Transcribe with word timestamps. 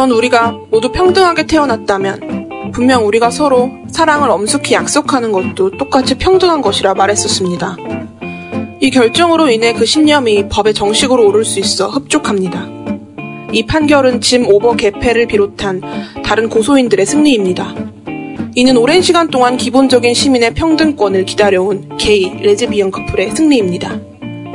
전 0.00 0.12
우리가 0.12 0.56
모두 0.70 0.90
평등하게 0.92 1.46
태어났다면 1.46 2.70
분명 2.72 3.06
우리가 3.06 3.30
서로 3.30 3.70
사랑을 3.90 4.30
엄숙히 4.30 4.72
약속하는 4.72 5.30
것도 5.30 5.72
똑같이 5.72 6.14
평등한 6.14 6.62
것이라 6.62 6.94
말했었습니다. 6.94 7.76
이 8.80 8.90
결정으로 8.90 9.50
인해 9.50 9.74
그 9.74 9.84
신념이 9.84 10.48
법에 10.48 10.72
정식으로 10.72 11.26
오를 11.26 11.44
수 11.44 11.60
있어 11.60 11.88
흡족합니다. 11.88 12.66
이 13.52 13.66
판결은 13.66 14.22
짐 14.22 14.48
오버 14.48 14.74
개패를 14.74 15.26
비롯한 15.26 15.82
다른 16.24 16.48
고소인들의 16.48 17.04
승리입니다. 17.04 17.74
이는 18.54 18.78
오랜 18.78 19.02
시간 19.02 19.28
동안 19.28 19.58
기본적인 19.58 20.14
시민의 20.14 20.54
평등권을 20.54 21.26
기다려온 21.26 21.98
게이, 21.98 22.40
레즈비언 22.40 22.90
커플의 22.90 23.32
승리입니다. 23.32 24.00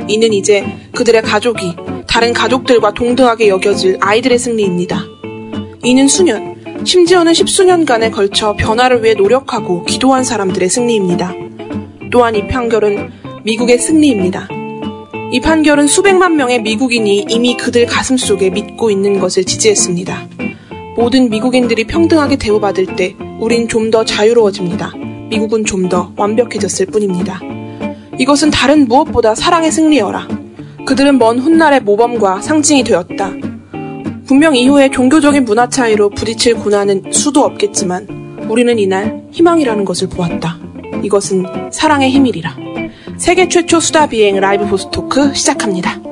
이는 0.08 0.32
이제 0.32 0.66
그들의 0.90 1.22
가족이 1.22 1.76
다른 2.08 2.32
가족들과 2.32 2.94
동등하게 2.94 3.46
여겨질 3.46 3.98
아이들의 4.00 4.40
승리입니다. 4.40 5.15
이는 5.86 6.08
수년, 6.08 6.56
심지어는 6.84 7.32
십수년간에 7.32 8.10
걸쳐 8.10 8.56
변화를 8.56 9.04
위해 9.04 9.14
노력하고 9.14 9.84
기도한 9.84 10.24
사람들의 10.24 10.68
승리입니다. 10.68 11.32
또한 12.10 12.34
이 12.34 12.48
판결은 12.48 13.12
미국의 13.44 13.78
승리입니다. 13.78 14.48
이 15.30 15.38
판결은 15.38 15.86
수백만 15.86 16.34
명의 16.34 16.60
미국인이 16.60 17.26
이미 17.28 17.56
그들 17.56 17.86
가슴 17.86 18.16
속에 18.16 18.50
믿고 18.50 18.90
있는 18.90 19.20
것을 19.20 19.44
지지했습니다. 19.44 20.26
모든 20.96 21.30
미국인들이 21.30 21.84
평등하게 21.84 22.34
대우받을 22.34 22.96
때 22.96 23.14
우린 23.38 23.68
좀 23.68 23.92
더 23.92 24.04
자유로워집니다. 24.04 24.92
미국은 25.30 25.64
좀 25.64 25.88
더 25.88 26.12
완벽해졌을 26.16 26.86
뿐입니다. 26.86 27.40
이것은 28.18 28.50
다른 28.50 28.88
무엇보다 28.88 29.36
사랑의 29.36 29.70
승리여라. 29.70 30.26
그들은 30.84 31.20
먼 31.20 31.38
훗날의 31.38 31.82
모범과 31.82 32.40
상징이 32.40 32.82
되었다. 32.82 33.32
분명 34.26 34.56
이후에 34.56 34.90
종교적인 34.90 35.44
문화 35.44 35.68
차이로 35.68 36.10
부딪힐 36.10 36.56
고난은 36.56 37.12
수도 37.12 37.44
없겠지만 37.44 38.48
우리는 38.48 38.76
이날 38.76 39.22
희망이라는 39.30 39.84
것을 39.84 40.08
보았다. 40.08 40.58
이것은 41.04 41.70
사랑의 41.70 42.10
힘이리라. 42.10 42.56
세계 43.16 43.48
최초 43.48 43.78
수다 43.78 44.08
비행 44.08 44.40
라이브 44.40 44.66
보스토크 44.66 45.32
시작합니다. 45.32 46.05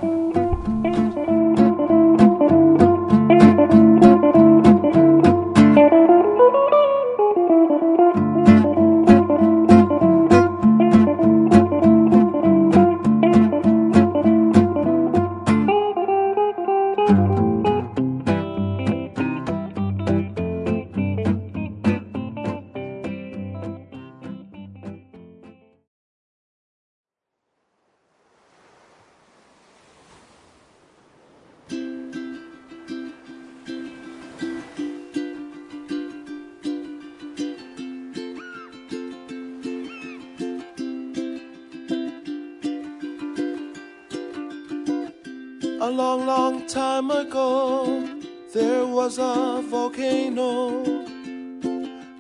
Volcano 50.35 50.85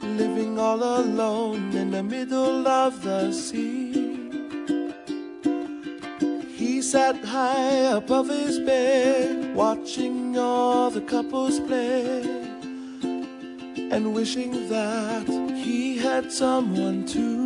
living 0.02 0.58
all 0.58 0.82
alone 0.82 1.74
in 1.74 1.90
the 1.90 2.02
middle 2.02 2.66
of 2.66 3.02
the 3.02 3.32
sea. 3.32 3.92
He 6.56 6.82
sat 6.82 7.24
high 7.24 7.96
above 7.96 8.28
his 8.28 8.58
bed, 8.60 9.54
watching 9.54 10.38
all 10.38 10.90
the 10.90 11.00
couples 11.00 11.58
play, 11.60 12.22
and 13.90 14.14
wishing 14.14 14.68
that 14.68 15.26
he 15.64 15.98
had 15.98 16.32
someone 16.32 17.06
too. 17.06 17.42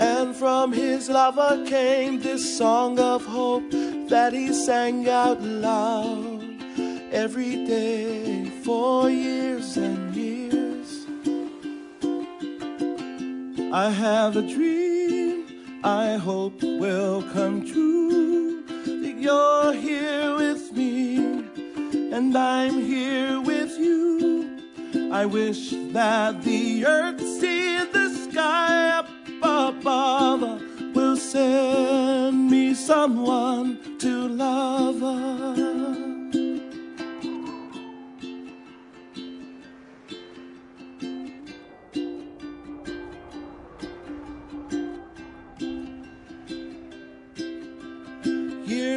And 0.00 0.34
from 0.34 0.72
his 0.72 1.08
lover 1.08 1.64
came 1.66 2.20
this 2.20 2.58
song 2.58 2.98
of 2.98 3.24
hope 3.24 3.70
that 4.08 4.32
he 4.32 4.52
sang 4.52 5.08
out 5.08 5.40
loud 5.40 6.31
every 7.12 7.66
day 7.66 8.50
for 8.64 9.10
years 9.10 9.76
and 9.76 10.14
years. 10.16 11.06
I 13.72 13.90
have 13.90 14.36
a 14.36 14.42
dream 14.42 15.02
I 15.84 16.14
hope 16.14 16.62
will 16.62 17.22
come 17.32 17.66
true. 17.66 18.62
That 18.62 19.16
you're 19.18 19.72
here 19.72 20.36
with 20.36 20.72
me, 20.72 21.16
and 22.12 22.36
I'm 22.36 22.80
here 22.80 23.40
with 23.40 23.76
you. 23.78 24.62
I 25.12 25.26
wish 25.26 25.70
that 25.92 26.42
the 26.44 26.86
earth 26.86 27.20
see 27.20 27.84
the 27.84 28.08
sky 28.30 28.90
up 28.98 29.08
above 29.42 30.62
will 30.94 31.16
send 31.16 32.48
me 32.48 32.74
someone 32.74 33.98
to 33.98 34.28
love. 34.28 36.11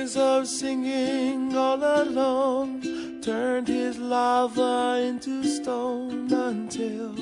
Years 0.05 0.17
of 0.17 0.47
singing 0.47 1.57
all 1.57 1.83
alone 1.83 3.19
turned 3.23 3.67
his 3.67 3.97
lava 3.97 4.99
into 5.01 5.43
stone 5.43 6.31
until 6.31 7.15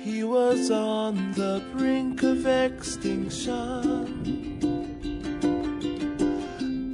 he 0.00 0.24
was 0.24 0.70
on 0.70 1.32
the 1.32 1.62
brink 1.74 2.22
of 2.22 2.46
extinction. 2.46 3.60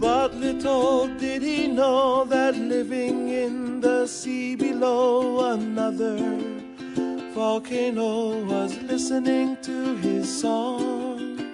But 0.01 0.35
little 0.35 1.07
did 1.19 1.43
he 1.43 1.69
know 1.69 2.25
that 2.25 2.57
living 2.57 3.29
in 3.29 3.81
the 3.81 4.09
sea 4.09 4.57
below 4.57 5.53
another 5.53 6.19
volcano 7.33 8.45
was 8.45 8.77
listening 8.83 9.57
to 9.63 9.95
his 9.99 10.41
song. 10.41 11.54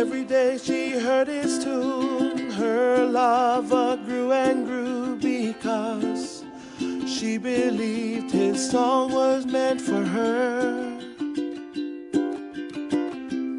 Every 0.00 0.24
day 0.24 0.56
she 0.56 0.92
heard 0.92 1.28
his 1.28 1.62
tune, 1.62 2.50
her 2.52 3.04
lava 3.04 4.00
grew 4.02 4.32
and 4.32 4.64
grew 4.66 5.16
because 5.16 6.42
she 7.06 7.36
believed 7.36 8.30
his 8.30 8.70
song 8.70 9.12
was 9.12 9.44
meant 9.44 9.78
for 9.78 10.02
her. 10.02 10.98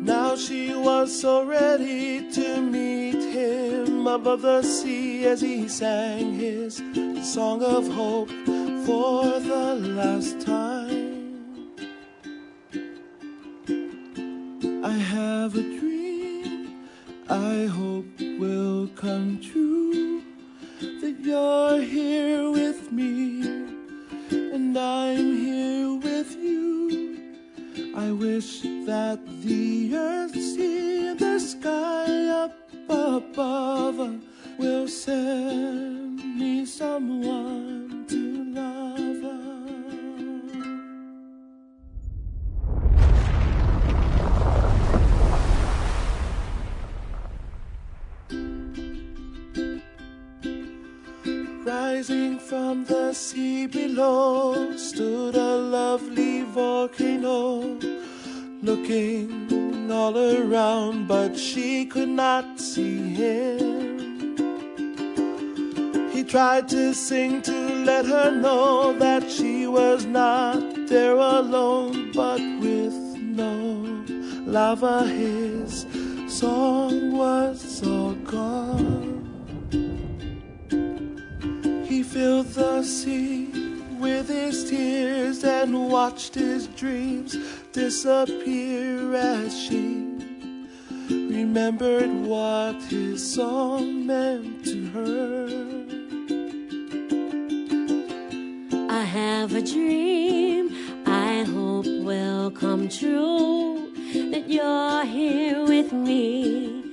Now 0.01 0.35
she 0.35 0.73
was 0.73 1.21
so 1.21 1.45
ready 1.45 2.31
to 2.31 2.59
meet 2.59 3.21
him 3.35 4.07
above 4.07 4.41
the 4.41 4.63
sea 4.63 5.25
as 5.25 5.41
he 5.41 5.67
sang 5.67 6.33
his 6.33 6.81
song 7.21 7.61
of 7.61 7.87
hope 7.87 8.31
for 8.87 9.39
the 9.39 9.75
last 9.75 10.41
time. 10.41 10.70
Disappear 87.73 89.15
as 89.15 89.57
she 89.57 90.05
remembered 91.09 92.11
what 92.25 92.75
his 92.83 93.33
song 93.33 94.05
meant 94.05 94.65
to 94.65 94.85
her. 94.87 95.47
I 98.89 99.03
have 99.03 99.55
a 99.55 99.61
dream 99.61 100.69
I 101.05 101.43
hope 101.43 101.85
will 101.85 102.51
come 102.51 102.89
true 102.89 103.93
that 104.31 104.49
you're 104.49 105.05
here 105.05 105.63
with 105.63 105.93
me 105.93 106.83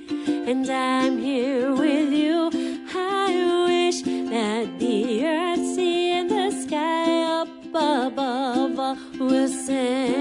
and 0.49 0.69
I'm 0.69 1.17
here 1.17 1.73
with 1.75 2.13
you. 2.13 2.49
I 2.95 3.27
wish 3.67 4.01
that 4.03 4.79
the 4.79 5.25
earth, 5.25 5.75
sea, 5.75 6.11
and 6.11 6.29
the 6.29 6.51
sky 6.51 7.41
up 7.41 7.49
above 7.67 8.97
will 9.19 9.47
me 9.47 10.18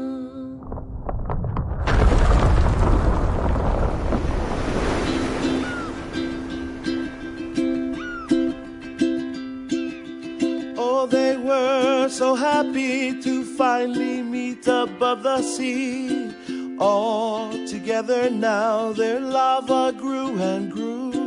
Oh, 10.78 11.06
they 11.06 11.38
were 11.38 12.10
so 12.10 12.34
happy 12.34 13.22
to 13.22 13.44
finally 13.56 14.24
meet 14.24 14.66
above 14.66 15.22
the 15.22 15.44
sea. 15.44 16.32
All 16.80 17.52
together 17.68 18.32
now, 18.32 18.94
their 18.94 19.20
lava 19.20 19.94
grew 19.96 20.40
and 20.42 20.72
grew. 20.72 21.21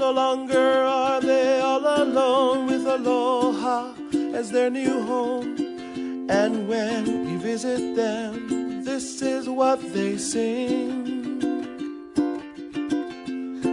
No 0.00 0.12
longer 0.12 0.82
are 0.82 1.20
they 1.20 1.60
all 1.60 1.84
alone 2.02 2.66
with 2.68 2.86
Aloha 2.86 3.92
as 4.32 4.50
their 4.50 4.70
new 4.70 5.02
home. 5.02 5.58
And 6.30 6.66
when 6.66 7.26
we 7.26 7.36
visit 7.36 7.94
them, 7.96 8.82
this 8.82 9.20
is 9.20 9.46
what 9.46 9.78
they 9.92 10.16
sing. 10.16 10.88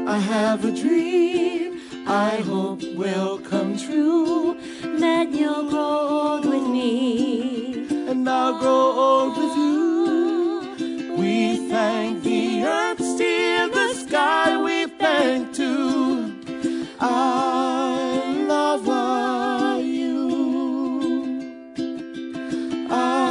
I 0.06 0.20
have 0.20 0.66
a 0.66 0.72
dream 0.74 1.80
I 2.06 2.42
hope 2.52 2.84
will 2.96 3.38
come 3.40 3.78
true. 3.78 4.58
That 5.00 5.32
you'll 5.32 5.70
grow 5.70 6.10
old 6.20 6.46
with 6.46 6.68
me. 6.68 7.88
and 8.10 8.30
I'll 8.30 8.60
grow 8.60 8.92
old 9.06 9.38
with 9.38 9.56
you. 9.56 11.16
We 11.18 11.70
thank 11.70 12.22
the 12.24 12.64
earth, 12.64 13.00
still 13.00 13.70
the 13.70 13.94
sky 13.94 14.62
we 14.62 14.88
thank. 14.88 15.57
I 17.00 18.46
love 18.48 18.88
you. 19.84 21.68
I 22.90 23.27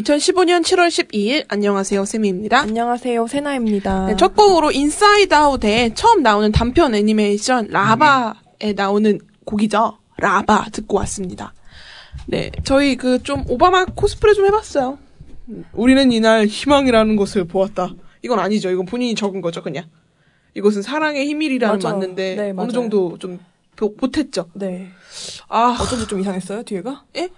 2015년 0.00 0.62
7월 0.62 0.88
12일 0.88 1.44
안녕하세요 1.48 2.04
세미입니다. 2.04 2.58
안녕하세요, 2.60 3.26
세나입니다. 3.26 4.06
네, 4.06 4.16
첫 4.16 4.34
곡으로 4.34 4.70
인사이드 4.70 5.34
아웃에 5.34 5.92
처음 5.94 6.22
나오는 6.22 6.50
단편 6.52 6.94
애니메이션 6.94 7.66
라바에 7.68 8.72
나오는 8.74 9.18
곡이죠. 9.44 9.98
라바 10.18 10.66
듣고 10.72 10.96
왔습니다. 10.98 11.52
네, 12.26 12.50
저희 12.64 12.96
그 12.96 13.18
좀 13.22 13.44
오바마 13.48 13.86
코스프레 13.94 14.32
좀 14.34 14.46
해봤어요. 14.46 14.98
음, 15.50 15.64
우리는 15.74 16.10
이날 16.12 16.46
희망이라는 16.46 17.16
것을 17.16 17.44
보았다. 17.44 17.90
이건 18.22 18.38
아니죠. 18.38 18.70
이건 18.70 18.86
본인이 18.86 19.14
적은 19.14 19.40
거죠, 19.42 19.62
그냥. 19.62 19.84
이것은 20.54 20.82
사랑의 20.82 21.26
힘이라는 21.28 21.74
맞아. 21.76 21.90
맞는데 21.90 22.34
네, 22.36 22.52
어느. 22.56 22.72
정도 22.72 23.18
좀 23.18 23.38
보- 23.76 23.94
보탰죠. 23.96 24.48
네. 24.54 24.88
아, 25.48 25.76
어쩐지 25.80 26.06
좀 26.06 26.20
이상했어요, 26.20 26.62
뒤에가? 26.62 27.04
예? 27.16 27.28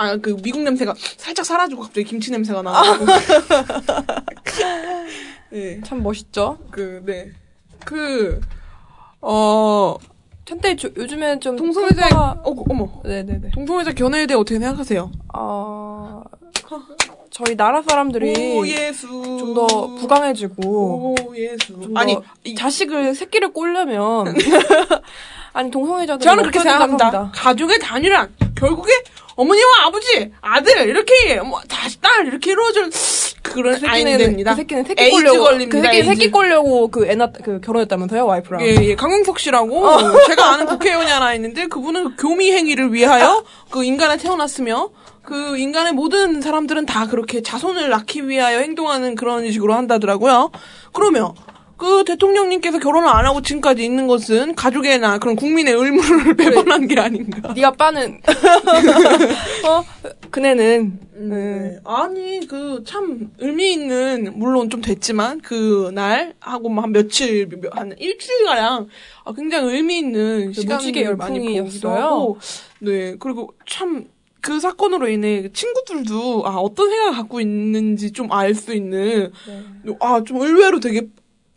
아, 0.00 0.16
그 0.16 0.36
미국 0.42 0.62
냄새가 0.62 0.94
살짝 1.16 1.44
사라지고 1.44 1.82
갑자기 1.82 2.04
김치 2.04 2.30
냄새가 2.30 2.62
나고. 2.62 3.04
네, 5.50 5.80
참 5.84 6.02
멋있죠? 6.04 6.58
그, 6.70 7.02
네. 7.04 7.30
그, 7.84 8.40
어, 9.20 9.96
한때 10.48 10.76
조- 10.76 10.90
요즘엔 10.96 11.40
좀. 11.40 11.56
동성애자, 11.56 12.06
평가가- 12.08 12.46
어, 12.46 12.64
어머. 12.70 12.88
네네네. 13.04 13.50
동성애자 13.50 13.92
견해에 13.92 14.26
대해 14.26 14.38
어떻게 14.38 14.60
생각하세요? 14.60 15.10
어, 15.34 16.22
저희 17.30 17.56
나라 17.56 17.82
사람들이. 17.82 18.32
좀 19.38 19.54
더 19.54 19.66
부강해지고, 19.96 21.16
아니, 21.96 22.14
더 22.14 22.22
자식을, 22.56 23.16
새끼를 23.16 23.52
꼴려면, 23.52 24.26
아니, 25.54 25.70
동성애자들. 25.72 26.22
저는 26.24 26.42
그렇게 26.44 26.60
생각합니다. 26.60 27.32
가족의 27.34 27.80
단일화. 27.80 28.28
결국에 28.54 28.92
어머니와 29.38 29.86
아버지, 29.86 30.32
아들, 30.40 30.88
이렇게, 30.88 31.40
뭐, 31.40 31.60
다시 31.68 32.00
딸, 32.00 32.26
이렇게 32.26 32.50
이루어질 32.50 32.90
그런 33.40 33.74
그 33.74 33.78
새끼는. 33.78 34.42
그 34.42 34.54
새끼는 34.56 34.84
새끼 34.84 35.10
꼴려고. 35.10 35.44
그 35.68 35.80
새끼. 35.80 36.02
새끼 36.02 36.30
꼴려고 36.32 36.88
그애 36.88 37.14
낳, 37.14 37.30
그 37.32 37.60
결혼했다면서요, 37.60 38.26
와이프랑. 38.26 38.62
예, 38.62 38.74
예, 38.82 38.96
강용석 38.96 39.38
씨라고 39.38 39.86
제가 40.26 40.54
아는 40.54 40.66
국회의원이 40.66 41.08
하나 41.08 41.34
있는데 41.34 41.68
그분은 41.68 42.16
그 42.16 42.26
교미 42.26 42.50
행위를 42.50 42.92
위하여 42.92 43.44
그 43.70 43.84
인간에 43.84 44.16
태어났으며 44.16 44.90
그 45.22 45.56
인간의 45.56 45.92
모든 45.92 46.40
사람들은 46.40 46.86
다 46.86 47.06
그렇게 47.06 47.40
자손을 47.40 47.90
낳기 47.90 48.28
위하여 48.28 48.58
행동하는 48.58 49.14
그런 49.14 49.52
식으로 49.52 49.72
한다더라고요. 49.74 50.50
그러면 50.92 51.32
그 51.78 52.04
대통령님께서 52.04 52.78
결혼을 52.80 53.08
안 53.08 53.24
하고 53.24 53.40
지금까지 53.40 53.84
있는 53.84 54.06
것은 54.08 54.54
가족의나 54.56 55.18
그런 55.18 55.36
국민의 55.36 55.72
의무를 55.74 56.34
배반한 56.36 56.88
게 56.88 57.00
아닌가. 57.00 57.54
네 57.54 57.64
아빠는, 57.64 58.20
어, 59.64 59.84
그네는, 60.30 60.98
네. 61.30 61.78
아니 61.84 62.46
그 62.46 62.82
참 62.84 63.30
의미 63.38 63.72
있는 63.72 64.32
물론 64.36 64.70
좀 64.70 64.80
됐지만 64.80 65.40
그 65.40 65.90
날 65.94 66.34
하고 66.40 66.68
뭐 66.68 66.82
한 66.84 66.92
며칠 66.92 67.48
몇- 67.48 67.76
한 67.76 67.94
일주일 67.98 68.44
가량 68.46 68.88
아, 69.24 69.32
굉장히 69.32 69.74
의미 69.74 69.98
있는 69.98 70.46
그 70.48 70.60
시간을 70.60 70.76
무지개 70.78 71.04
많이 71.14 71.38
네. 72.80 73.16
그리고 73.18 73.54
참 73.66 74.06
그 74.40 74.60
사건으로 74.60 75.08
인해 75.08 75.50
친구들도 75.52 76.44
아 76.46 76.56
어떤 76.58 76.88
생각을 76.88 77.12
갖고 77.12 77.40
있는지 77.40 78.12
좀 78.12 78.28
알 78.30 78.54
수 78.54 78.72
있는 78.72 79.32
아좀 80.00 80.40
의외로 80.40 80.78
되게 80.78 81.08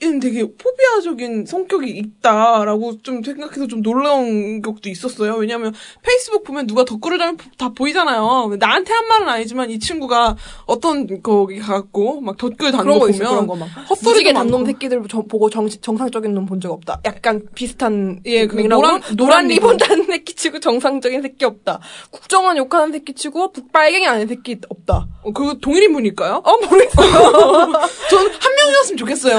얘는 0.04 0.20
되게 0.20 0.46
포비아적인 0.58 1.46
성격이 1.46 1.90
있다라고 1.90 3.02
좀 3.04 3.22
생각해서 3.24 3.68
좀 3.68 3.82
놀라운 3.84 4.62
것도 4.62 4.90
있었어요. 4.90 5.36
왜냐하면 5.36 5.74
페이스북 6.02 6.44
보면 6.44 6.66
누가 6.68 6.84
댓글을 6.86 7.18
달면 7.20 7.38
다 7.58 7.70
보이잖아요. 7.70 8.56
나한테 8.60 8.94
한 8.94 9.08
말은 9.08 9.30
아니지만 9.30 9.70
이 9.70 9.78
친구가 9.80 10.36
어떤 10.66 11.22
거기 11.22 11.60
갖고 11.60 12.20
막 12.22 12.36
댓글 12.38 12.72
다는 12.72 12.94
거거 12.94 13.10
있어, 13.10 13.20
보면 13.20 13.32
그런 13.34 13.48
거 13.48 13.56
막. 13.56 13.66
헛소리도 13.90 14.10
무지개 14.10 14.34
많고. 14.34 14.50
단놈 14.52 14.66
새끼들 14.66 15.04
저- 15.10 15.22
보고 15.22 15.50
정, 15.50 15.70
정상적인 15.70 16.34
놈 16.34 16.46
본 16.48 16.60
적 16.60 16.72
없다. 16.72 17.02
약간 17.06 17.44
비슷한. 17.56 18.20
예, 18.26 18.46
그 18.48 18.56
노란- 18.62 19.02
노란, 19.16 19.48
리본. 19.48 19.78
단 19.78 20.04
새끼 20.06 20.34
치고 20.36 20.60
정상적인 20.60 21.22
새끼 21.22 21.46
없다. 21.46 21.80
국정원 22.12 22.58
욕하는 22.58 22.92
새끼 22.92 23.14
치고 23.14 23.52
북빨갱이 23.52 24.08
아닌 24.08 24.28
새끼 24.28 24.58
없다. 24.70 25.08
어, 25.24 25.32
그 25.32 25.58
동일인분일까요? 25.62 26.42
어, 26.44 26.52
모르겠어요. 26.58 27.12
저는 28.10 28.32
한 28.40 28.56
명이었으면 28.56 28.98
좋겠어요. 28.98 29.38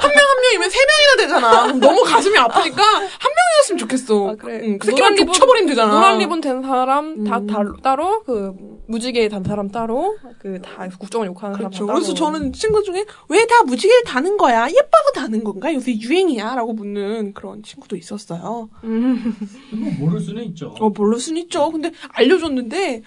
한 0.00 0.10
명 0.10 0.30
한 0.30 0.40
명이면 0.42 0.70
세 0.70 0.78
명이나 0.78 1.16
되잖아. 1.18 1.72
너무 1.78 2.02
가슴이 2.02 2.36
아프니까 2.38 2.82
한 2.82 3.02
명이었으면 3.02 3.78
좋겠어. 3.78 4.30
아, 4.30 4.34
그래. 4.36 4.60
응, 4.64 4.78
그 4.78 4.86
새끼만 4.86 5.14
노란 5.14 5.14
리본- 5.14 5.26
겹쳐버리면 5.26 5.68
되잖아. 5.68 5.92
노란 5.94 6.18
리본 6.18 6.40
된 6.40 6.62
사람 6.62 7.24
다, 7.24 7.40
다 7.46 7.62
따로 7.82 8.22
그 8.24 8.52
무지개 8.88 9.28
단 9.28 9.44
사람 9.44 9.68
따로 9.70 10.16
그 10.40 10.60
다 10.62 10.88
국정을 10.98 11.26
욕하는 11.28 11.56
그렇죠. 11.56 11.74
사람 11.84 11.86
따로. 11.88 11.98
그래서 11.98 12.14
저는 12.14 12.52
친구 12.52 12.82
중에 12.82 13.04
왜 13.28 13.46
다 13.46 13.62
무지개를 13.64 14.04
다는 14.04 14.36
거야? 14.36 14.66
예뻐서 14.68 15.12
다는 15.14 15.42
건가? 15.44 15.72
요새 15.74 15.94
유행이야? 15.98 16.54
라고 16.54 16.72
묻는 16.72 17.34
그런 17.34 17.62
친구도 17.62 17.96
있었어요. 17.96 18.68
음. 18.84 19.34
뭐 19.72 19.92
모를 19.98 20.20
수는 20.20 20.42
있죠. 20.44 20.74
어, 20.80 20.88
모를 20.90 21.18
순 21.18 21.36
있죠. 21.36 21.70
근데 21.70 21.90
알려줬는데 22.12 23.02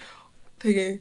되게, 0.58 1.00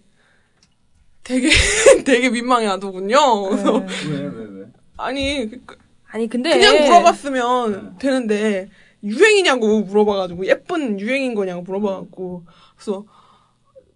되게, 1.24 1.50
되게 2.06 2.30
민망해 2.30 2.66
하더군요. 2.68 3.50
그래서, 3.50 3.72
네. 3.80 3.86
왜, 4.10 4.18
왜, 4.22 4.46
왜? 4.60 4.66
아니, 4.98 5.50
그- 5.66 5.78
아니 6.14 6.30
근데 6.30 6.52
그냥 6.52 6.84
물어봤으면 6.84 7.98
되는데, 7.98 8.70
유행이냐고 9.04 9.82
물어봐가지고, 9.82 10.46
예쁜 10.46 11.00
유행인 11.00 11.34
거냐고 11.34 11.64
물어봐가지고, 11.64 12.44
그래서, 12.76 13.06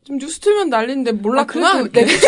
좀 0.07 0.17
뉴스 0.19 0.39
틀면 0.39 0.69
난리인데 0.69 1.11
아, 1.11 1.13
몰랐구나. 1.15 1.83
그래도, 1.83 1.91
네. 1.91 2.05
그쵸. 2.05 2.27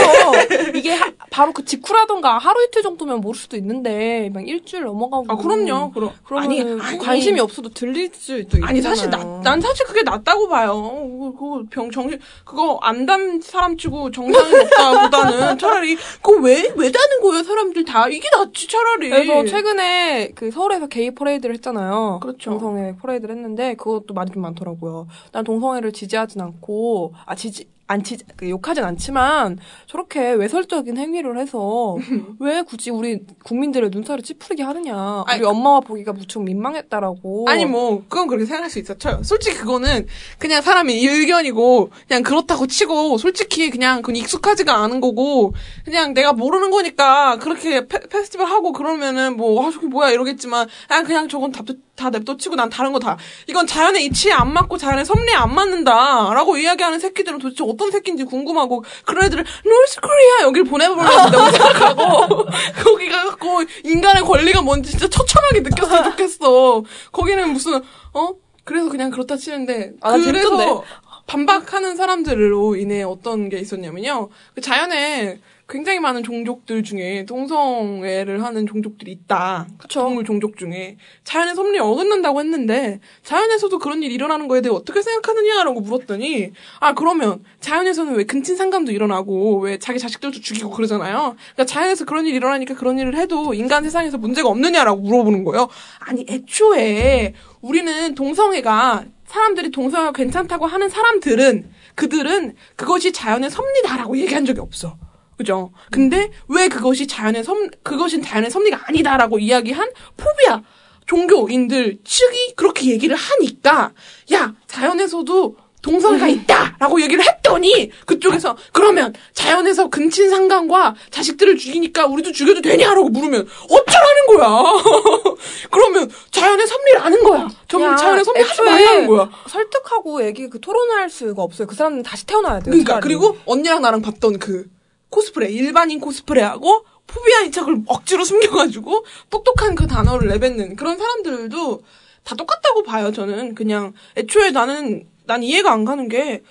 이게 0.76 0.92
하- 0.92 1.14
바로 1.32 1.54
그 1.54 1.64
직후라던가 1.64 2.38
하루 2.38 2.62
이틀 2.66 2.82
정도면 2.82 3.22
모를 3.22 3.40
수도 3.40 3.56
있는데, 3.56 4.30
막 4.34 4.46
일주일 4.46 4.84
넘어가고. 4.84 5.26
아, 5.30 5.38
그럼요. 5.38 5.92
그럼. 5.92 6.12
그러면 6.26 6.44
아니, 6.46 6.62
아니. 6.62 6.98
관심이 6.98 7.40
없어도 7.40 7.70
들릴 7.70 8.12
수도 8.14 8.38
있잖아요. 8.40 8.66
아니 8.68 8.82
사실 8.82 9.10
나, 9.10 9.24
난 9.46 9.62
사실 9.62 9.86
그게 9.86 10.04
낫다고 10.04 10.50
봐요. 10.50 10.72
어, 10.74 11.32
그거 11.32 11.64
병 11.72 11.90
정신 11.90 12.20
그거 12.44 12.80
안담 12.82 13.40
사람 13.40 13.78
치고 13.78 14.12
정상이 14.12 14.54
없다보다는 14.56 15.58
차라리 15.60 15.96
그거 16.22 16.34
왜왜 16.42 16.92
다는 16.92 17.22
거예요 17.22 17.44
사람들 17.44 17.86
다 17.86 18.10
이게 18.10 18.28
낫지 18.36 18.68
차라리. 18.68 19.10
그래서 19.10 19.46
최근에 19.46 20.32
그 20.36 20.52
서울에서 20.52 20.88
게이 20.88 21.12
퍼레이드를 21.16 21.56
했잖아요. 21.56 22.20
그렇죠. 22.22 22.50
동성애 22.52 22.94
퍼레이드를 23.02 23.36
했는데 23.38 23.76
그것도 23.76 24.14
많긴 24.14 24.42
많더라고요. 24.42 25.08
난 25.32 25.46
동성애를 25.46 25.94
지지하진 25.94 26.42
않고 26.42 27.14
아 27.26 27.36
지지 27.36 27.69
안 27.90 28.04
치, 28.04 28.18
그 28.36 28.50
욕하진 28.50 28.84
않지만 28.84 29.58
저렇게 29.88 30.32
외설적인 30.34 30.96
행위를 30.98 31.40
해서 31.40 31.98
왜 32.40 32.62
굳이 32.62 32.92
우리 32.92 33.20
국민들의 33.44 33.90
눈살을 33.90 34.24
찌푸리게 34.24 34.64
하느냐. 34.64 35.24
아니, 35.28 35.40
우리 35.40 35.48
엄마와 35.48 35.80
보기가 35.80 36.14
무척 36.14 36.44
민망했다라고. 36.44 37.46
아니 37.50 37.66
뭐 37.66 38.04
그건 38.08 38.28
그렇게 38.28 38.46
생각할 38.46 38.70
수 38.70 38.80
있었죠. 38.80 39.22
솔직히 39.24 39.58
그거는 39.58 40.08
그냥 40.38 40.62
사람의 40.62 41.04
의견이고 41.04 41.90
그냥 42.08 42.24
그렇다고 42.24 42.68
치고 42.68 43.18
솔직히 43.18 43.70
그냥 43.70 44.02
그건 44.02 44.16
익숙하지가 44.18 44.84
않은 44.84 45.02
거고 45.02 45.54
그냥 45.84 46.14
내가 46.14 46.32
모르는 46.34 46.72
거니까 46.72 47.38
그렇게 47.38 47.88
페, 47.88 48.00
페스티벌 48.08 48.46
하고 48.48 48.72
그러면은 48.72 49.36
뭐 49.36 49.60
아 49.66 49.72
저게 49.72 49.88
뭐야 49.88 50.12
이러겠지만 50.12 50.68
아 50.88 51.04
그냥 51.04 51.28
저건 51.28 51.52
다, 51.52 51.64
다 52.00 52.10
냅둬 52.10 52.38
치고 52.38 52.56
난 52.56 52.70
다른 52.70 52.92
거 52.94 53.00
다 53.00 53.18
이건 53.48 53.68
자연의 53.68 54.06
이치에 54.06 54.32
안 54.34 54.52
맞고 54.54 54.78
자연의 54.78 55.06
섭리에 55.06 55.36
안 55.36 55.54
맞는다 55.54 56.34
라고 56.34 56.58
이야기하는 56.58 57.00
새끼들은 57.00 57.40
도대체 57.40 57.64
어떤 57.68 57.92
새끼인지 57.92 58.24
궁금하고 58.26 58.84
그런 59.06 59.26
애들을 59.26 59.44
North 59.66 60.02
Korea 60.02 60.48
여길 60.48 60.64
보내버려야 60.66 61.24
된다고 61.24 61.52
생각하고 61.52 62.46
거기 62.84 63.10
가갖고 63.10 63.64
인간의 63.84 64.24
권리가 64.24 64.62
뭔지 64.62 64.92
진짜 64.92 65.08
처참하게 65.08 65.62
느꼈으면 65.62 66.04
좋겠어. 66.12 66.84
거기는 67.12 67.54
무슨 67.54 67.82
어 68.14 68.30
그래서 68.64 68.90
그냥 68.90 69.10
그렇다 69.12 69.36
치는데 69.38 69.94
아, 70.02 70.12
나 70.18 70.24
그래서 70.24 70.50
재밌던데. 70.58 70.88
반박하는 71.28 71.96
사람들로 71.96 72.76
인해 72.76 73.04
어떤 73.04 73.50
게 73.50 73.60
있었냐면요. 73.60 74.30
그 74.56 74.62
자연에 74.62 75.40
굉장히 75.70 76.00
많은 76.00 76.24
종족들 76.24 76.82
중에 76.82 77.26
동성애를 77.26 78.44
하는 78.44 78.66
종족들이 78.66 79.12
있다. 79.12 79.68
그쵸. 79.78 80.02
동물 80.02 80.26
종족 80.26 80.58
중에 80.58 80.98
자연의 81.24 81.54
섭리에 81.54 81.80
어긋난다고 81.80 82.40
했는데 82.40 83.00
자연에서도 83.24 83.78
그런 83.78 84.02
일이 84.02 84.16
일어나는 84.16 84.48
거에 84.48 84.62
대해 84.62 84.74
어떻게 84.74 85.04
생각하느냐라고 85.04 85.82
물었더니 85.82 86.52
아 86.80 86.94
그러면 86.96 87.44
자연에서는 87.60 88.16
왜 88.16 88.24
근친 88.24 88.56
상감도 88.56 88.92
일어나고 88.92 89.60
왜 89.60 89.78
자기 89.78 90.00
자식들도 90.00 90.42
죽이고 90.42 90.72
그러잖아요. 90.72 91.36
그러니까 91.54 91.66
자연에서 91.66 92.06
그런 92.06 92.26
일이 92.26 92.38
일어나니까 92.38 92.74
그런 92.74 92.98
일을 92.98 93.16
해도 93.16 93.54
인간 93.54 93.84
세상에서 93.84 94.18
문제가 94.18 94.50
없느냐라고 94.50 95.02
물어보는 95.02 95.44
거예요. 95.44 95.70
아니 96.00 96.26
애초에 96.28 97.36
우리는 97.62 98.16
동성애가 98.16 99.06
사람들이 99.28 99.70
동성애가 99.70 100.14
괜찮다고 100.14 100.66
하는 100.66 100.90
사람들은 100.90 101.70
그들은 101.94 102.56
그것이 102.76 103.12
자연의 103.12 103.52
섭리다라고 103.52 104.18
얘기한 104.18 104.46
적이 104.46 104.62
없어. 104.62 104.98
그죠? 105.40 105.72
근데 105.90 106.30
왜 106.50 106.68
그것이 106.68 107.08
자연의 107.08 107.46
섭, 107.46 107.56
그것은 107.82 108.22
자연의 108.22 108.52
섭리가 108.52 108.82
아니다라고 108.88 109.40
이야기한 109.40 109.90
포비아 110.18 110.62
종교인들 111.08 112.00
측이 112.04 112.56
그렇게 112.58 112.88
얘기를 112.92 113.16
하니까, 113.16 113.94
야, 114.34 114.54
자연에서도 114.68 115.56
동성애가 115.82 116.28
있다 116.28 116.76
라고 116.78 117.02
얘기를 117.02 117.24
했더니, 117.26 117.90
그쪽에서, 118.06 118.58
그러면 118.74 119.14
자연에서 119.34 119.90
근친 119.90 120.30
상간과 120.30 120.96
자식들을 121.10 121.56
죽이니까 121.56 122.06
우리도 122.06 122.34
죽여도 122.34 122.62
되냐 122.62 122.94
라고 122.94 123.08
물으면, 123.08 123.48
어쩌라는 123.70 124.26
거야! 124.28 124.84
그러면 125.72 126.12
자연의 126.32 126.68
섭리라는 126.68 127.24
거야! 127.24 127.48
정, 127.70 127.96
자연의 127.96 128.26
섭리 128.26 128.42
하지 128.44 128.62
말라는 128.62 129.08
거야! 129.08 129.30
설득하고 129.48 130.26
얘기 130.26 130.50
그 130.50 130.60
토론할 130.60 131.10
수가 131.10 131.42
없어요. 131.42 131.66
그 131.66 131.76
사람은 131.76 132.04
다시 132.04 132.26
태어나야 132.26 132.56
돼요. 132.60 132.72
그러니까 132.72 132.96
차라리. 132.96 133.04
그리고 133.04 133.38
언니랑 133.46 133.82
나랑 133.82 134.02
봤던 134.02 134.38
그 134.40 134.66
코스프레 135.10 135.50
일반인 135.50 136.00
코스프레하고 136.00 136.86
포비아 137.08 137.42
인 137.42 137.52
척을 137.52 137.82
억지로 137.88 138.24
숨겨가지고 138.24 139.06
똑똑한 139.30 139.76
그 139.76 139.88
단어를 139.88 140.28
내뱉는 140.30 140.76
그런 140.76 140.98
사람들도 140.98 141.82
다 142.24 142.36
똑같다고 142.36 142.84
봐요. 142.84 143.12
저는 143.12 143.56
그냥 143.56 143.94
애초에 144.18 144.52
나는 144.52 145.08
난 145.26 145.42
이해가 145.44 145.72
안 145.72 145.86
가는 145.86 146.08
게 146.10 146.44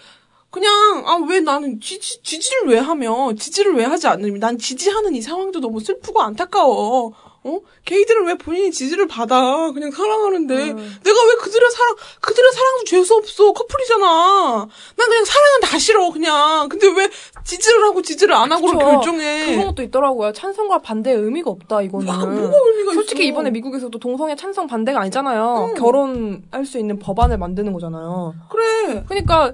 그냥 0.50 0.73
아 1.07 1.17
왜 1.29 1.41
나는 1.41 1.81
지지 1.81 2.23
지지를 2.23 2.69
왜 2.69 2.79
하며 2.79 3.33
지지를 3.35 3.75
왜 3.75 3.85
하지 3.85 4.09
않느니 4.09 4.38
난 4.38 4.59
지지하는 4.59 5.15
이 5.15 5.21
상황도 5.21 5.61
너무 5.61 5.79
슬프고 5.81 6.23
안타까워. 6.23 7.12
어? 7.45 7.61
게이들은 7.85 8.26
왜 8.26 8.35
본인이 8.35 8.71
지지를 8.71 9.07
받아? 9.07 9.71
그냥 9.73 9.90
사랑하는데 9.90 10.54
내가 10.54 10.75
왜 10.75 11.35
그들의 11.40 11.71
사랑 11.71 11.97
그들의 12.21 12.52
사랑도 12.52 12.85
죄수 12.85 13.14
없어 13.14 13.52
커플이잖아. 13.52 14.68
난 14.97 15.09
그냥 15.09 15.25
사랑은 15.25 15.61
다 15.62 15.78
싫어 15.78 16.11
그냥. 16.11 16.68
근데 16.68 16.88
왜 16.88 17.09
지지를 17.45 17.85
하고 17.85 18.02
지지를 18.02 18.35
안 18.35 18.50
하고 18.52 18.66
그쵸. 18.66 18.78
결정해? 18.78 19.47
그런 19.47 19.66
것도 19.68 19.83
있더라고요. 19.85 20.33
찬성과 20.33 20.78
반대의 20.78 21.16
의미가 21.16 21.50
없다, 21.50 21.83
이거는. 21.83 22.11
아, 22.11 22.26
뭐가 22.26 22.57
의미가 22.66 22.92
솔직히 22.95 23.23
있어? 23.25 23.28
이번에 23.30 23.50
미국에서도 23.50 23.97
동성애 23.99 24.37
찬성 24.37 24.66
반대가 24.66 25.00
아니잖아요. 25.00 25.75
결혼할 25.76 26.66
수 26.66 26.78
있는 26.78 26.99
법안을 26.99 27.38
만드는 27.38 27.73
거잖아요. 27.73 28.35
그래. 28.50 29.04
그러니까 29.09 29.52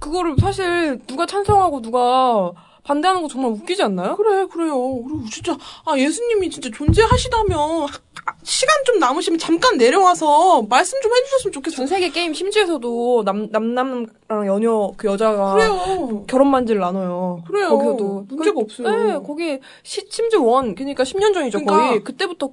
그거를 0.00 0.34
사실 0.40 0.98
누가 1.06 1.26
찬성하고 1.26 1.80
누가 1.82 2.50
반대하는 2.84 3.22
거 3.22 3.28
정말 3.28 3.52
웃기지 3.52 3.82
않나요? 3.82 4.16
그래, 4.16 4.44
그래요. 4.46 5.02
그리고 5.02 5.24
진짜, 5.30 5.56
아, 5.86 5.96
예수님이 5.96 6.50
진짜 6.50 6.68
존재하시다면, 6.74 7.58
아, 8.26 8.32
시간 8.42 8.74
좀 8.84 8.98
남으시면 8.98 9.38
잠깐 9.38 9.76
내려와서 9.76 10.62
말씀 10.62 11.00
좀 11.00 11.12
해주셨으면 11.14 11.52
좋겠어. 11.52 11.76
전 11.76 11.86
세계 11.86 12.08
게임 12.10 12.34
심지어서도 12.34 13.22
남, 13.24 13.48
남남랑 13.50 14.06
연여 14.46 14.92
그 14.96 15.06
여자가 15.08 15.54
그래요. 15.54 16.24
결혼 16.26 16.50
반지를 16.50 16.80
나눠요. 16.80 17.42
그래요. 17.46 17.70
거기서도. 17.70 18.26
문제가 18.28 18.54
그- 18.54 18.60
없어요. 18.60 19.04
네, 19.04 19.18
거기 19.26 19.60
시, 19.84 20.04
심지어 20.10 20.40
원, 20.42 20.74
그러니까 20.74 21.04
10년 21.04 21.32
전이죠, 21.34 21.60
그러니까. 21.60 21.88
거의. 21.88 22.04
그때부터, 22.04 22.50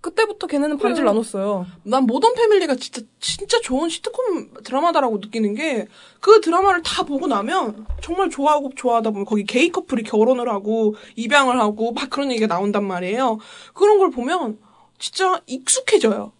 그때부터 0.00 0.46
걔네는 0.46 0.78
반지를 0.78 1.08
그래요. 1.08 1.12
나눴어요. 1.12 1.66
난 1.82 2.04
모던 2.04 2.34
패밀리가 2.34 2.76
진짜, 2.76 3.02
진짜 3.20 3.60
좋은 3.60 3.88
시트콤 3.90 4.54
드라마다라고 4.64 5.18
느끼는 5.18 5.54
게, 5.54 5.88
그 6.20 6.40
드라마를 6.40 6.82
다 6.82 7.02
보고 7.02 7.26
나면, 7.26 7.86
정말 8.02 8.30
좋아하고 8.30 8.70
좋아하다 8.74 9.10
보면, 9.10 9.26
거기 9.26 9.44
게이 9.44 9.70
커플이 9.70 10.02
결혼을 10.02 10.48
하고, 10.48 10.94
입양을 11.16 11.60
하고, 11.60 11.92
막 11.92 12.08
그런 12.08 12.30
얘기가 12.30 12.46
나온단 12.46 12.84
말이에요. 12.84 13.38
그런 13.74 13.98
걸 13.98 14.10
보면, 14.10 14.58
진짜 14.98 15.40
익숙해져요. 15.46 16.32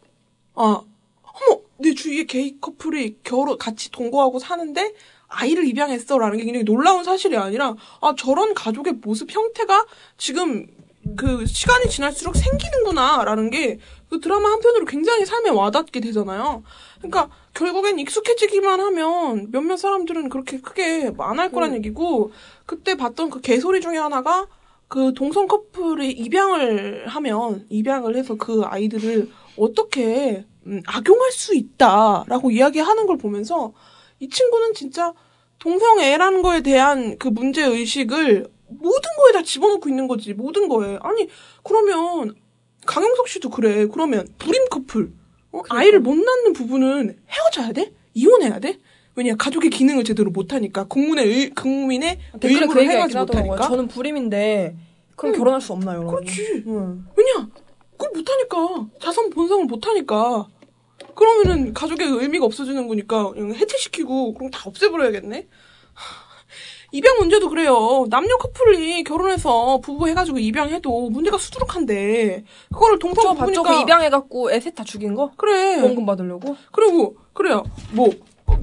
아, 0.55 0.81
어머, 1.23 1.61
내 1.79 1.95
주위에 1.95 2.25
게이 2.25 2.61
커플이 2.61 3.19
결혼, 3.23 3.59
같이 3.59 3.90
동거하고 3.90 4.38
사는데, 4.38 4.95
아이를 5.29 5.67
입양했어라는 5.67 6.38
게 6.38 6.45
굉장히 6.45 6.64
놀라운 6.64 7.05
사실이 7.05 7.37
아니라, 7.37 7.76
아, 8.00 8.14
저런 8.17 8.55
가족의 8.55 8.95
모습 9.02 9.31
형태가 9.31 9.87
지금 10.17 10.67
그 11.17 11.47
시간이 11.47 11.88
지날수록 11.88 12.37
생기는구나라는 12.37 13.50
게 13.50 13.79
그 14.11 14.19
드라마 14.21 14.50
한편으로 14.50 14.85
굉장히 14.87 15.25
삶에 15.25 15.50
와닿게 15.50 16.00
되잖아요. 16.00 16.64
그러니까 16.99 17.31
결국엔 17.55 18.00
익숙해지기만 18.00 18.81
하면 18.81 19.50
몇몇 19.52 19.76
사람들은 19.76 20.29
그렇게 20.29 20.61
크게 20.61 21.12
안 21.17 21.38
할 21.38 21.52
거란 21.52 21.75
얘기고 21.76 22.33
그때 22.67 22.97
봤던 22.97 23.31
그 23.31 23.40
개소리 23.40 23.81
중에 23.81 23.97
하나가 23.97 24.49
그 24.88 25.14
동성 25.14 25.47
커플이 25.47 26.11
입양을 26.11 27.07
하면 27.07 27.64
입양을 27.71 28.17
해서 28.17 28.35
그 28.35 28.62
아이들을 28.64 29.31
어떻게 29.57 30.45
음, 30.67 30.83
악용할 30.87 31.31
수 31.31 31.55
있다라고 31.55 32.50
이야기하는 32.50 33.07
걸 33.07 33.17
보면서 33.17 33.73
이 34.19 34.29
친구는 34.29 34.75
진짜 34.75 35.14
동성애라는 35.61 36.43
거에 36.43 36.62
대한 36.62 37.17
그 37.19 37.29
문제 37.29 37.64
의식을 37.64 38.49
모든 38.71 39.11
거에 39.19 39.33
다 39.33 39.43
집어넣고 39.43 39.89
있는 39.89 40.09
거지 40.09 40.35
모든 40.35 40.69
거에 40.69 40.99
아니 41.03 41.29
그러면 41.62 42.35
강영석 42.87 43.29
씨도 43.29 43.50
그래 43.50 43.87
그러면 43.87 44.27
불임 44.39 44.67
커플 44.69 45.12
어? 45.53 45.62
아이를 45.69 46.00
못 46.00 46.15
낳는 46.15 46.53
부부는 46.53 47.19
헤어져야 47.29 47.73
돼 47.73 47.93
이혼해야 48.15 48.59
돼 48.59 48.79
왜냐 49.17 49.35
가족의 49.37 49.71
기능을 49.71 50.05
제대로 50.05 50.31
못하니까 50.31 50.85
국민의 50.85 51.27
의, 51.29 51.50
국민의 51.50 52.19
댓글에 52.41 52.67
그 52.67 52.81
얘기가 52.81 53.05
있긴 53.05 53.19
하더라고요. 53.19 53.50
못하니까. 53.53 53.69
저는 53.69 53.89
불임인데 53.89 54.77
그럼 55.17 55.37
결혼할 55.37 55.61
수 55.61 55.73
없나요? 55.73 56.07
그렇지. 56.07 56.65
응. 56.67 57.05
왜냐 57.17 57.49
그걸 57.93 58.11
못하니까 58.15 58.87
자선 59.00 59.29
본성을 59.31 59.67
못하니까 59.67 60.49
그러면은 61.15 61.75
가족의 61.75 62.07
의미가 62.07 62.47
없어지는 62.47 62.89
거니까 62.89 63.31
그냥 63.33 63.55
해체시키고 63.55 64.35
그럼 64.35 64.50
다 64.50 64.62
없애버려야겠네. 64.67 65.49
하, 66.91 66.93
입양 66.93 67.17
문제도 67.19 67.49
그래요. 67.49 68.07
남녀 68.11 68.37
커플이 68.37 69.05
결혼해서 69.05 69.81
부부 69.83 70.09
해가지고 70.09 70.39
입양해도 70.39 71.11
문제가 71.11 71.39
수두룩한데 71.39 72.45
그거를? 72.73 72.99
그 72.99 73.01
부부니까 73.35 73.63
입양해갖고 73.83 74.53
애 74.53 74.61
셋 74.61 74.75
다 74.75 74.85
죽인 74.85 75.15
거? 75.15 75.31
그래. 75.37 75.81
원금 75.81 76.05
받으려고? 76.07 76.57
그리고 76.73 77.17
그래요. 77.33 77.65
뭐 77.93 78.11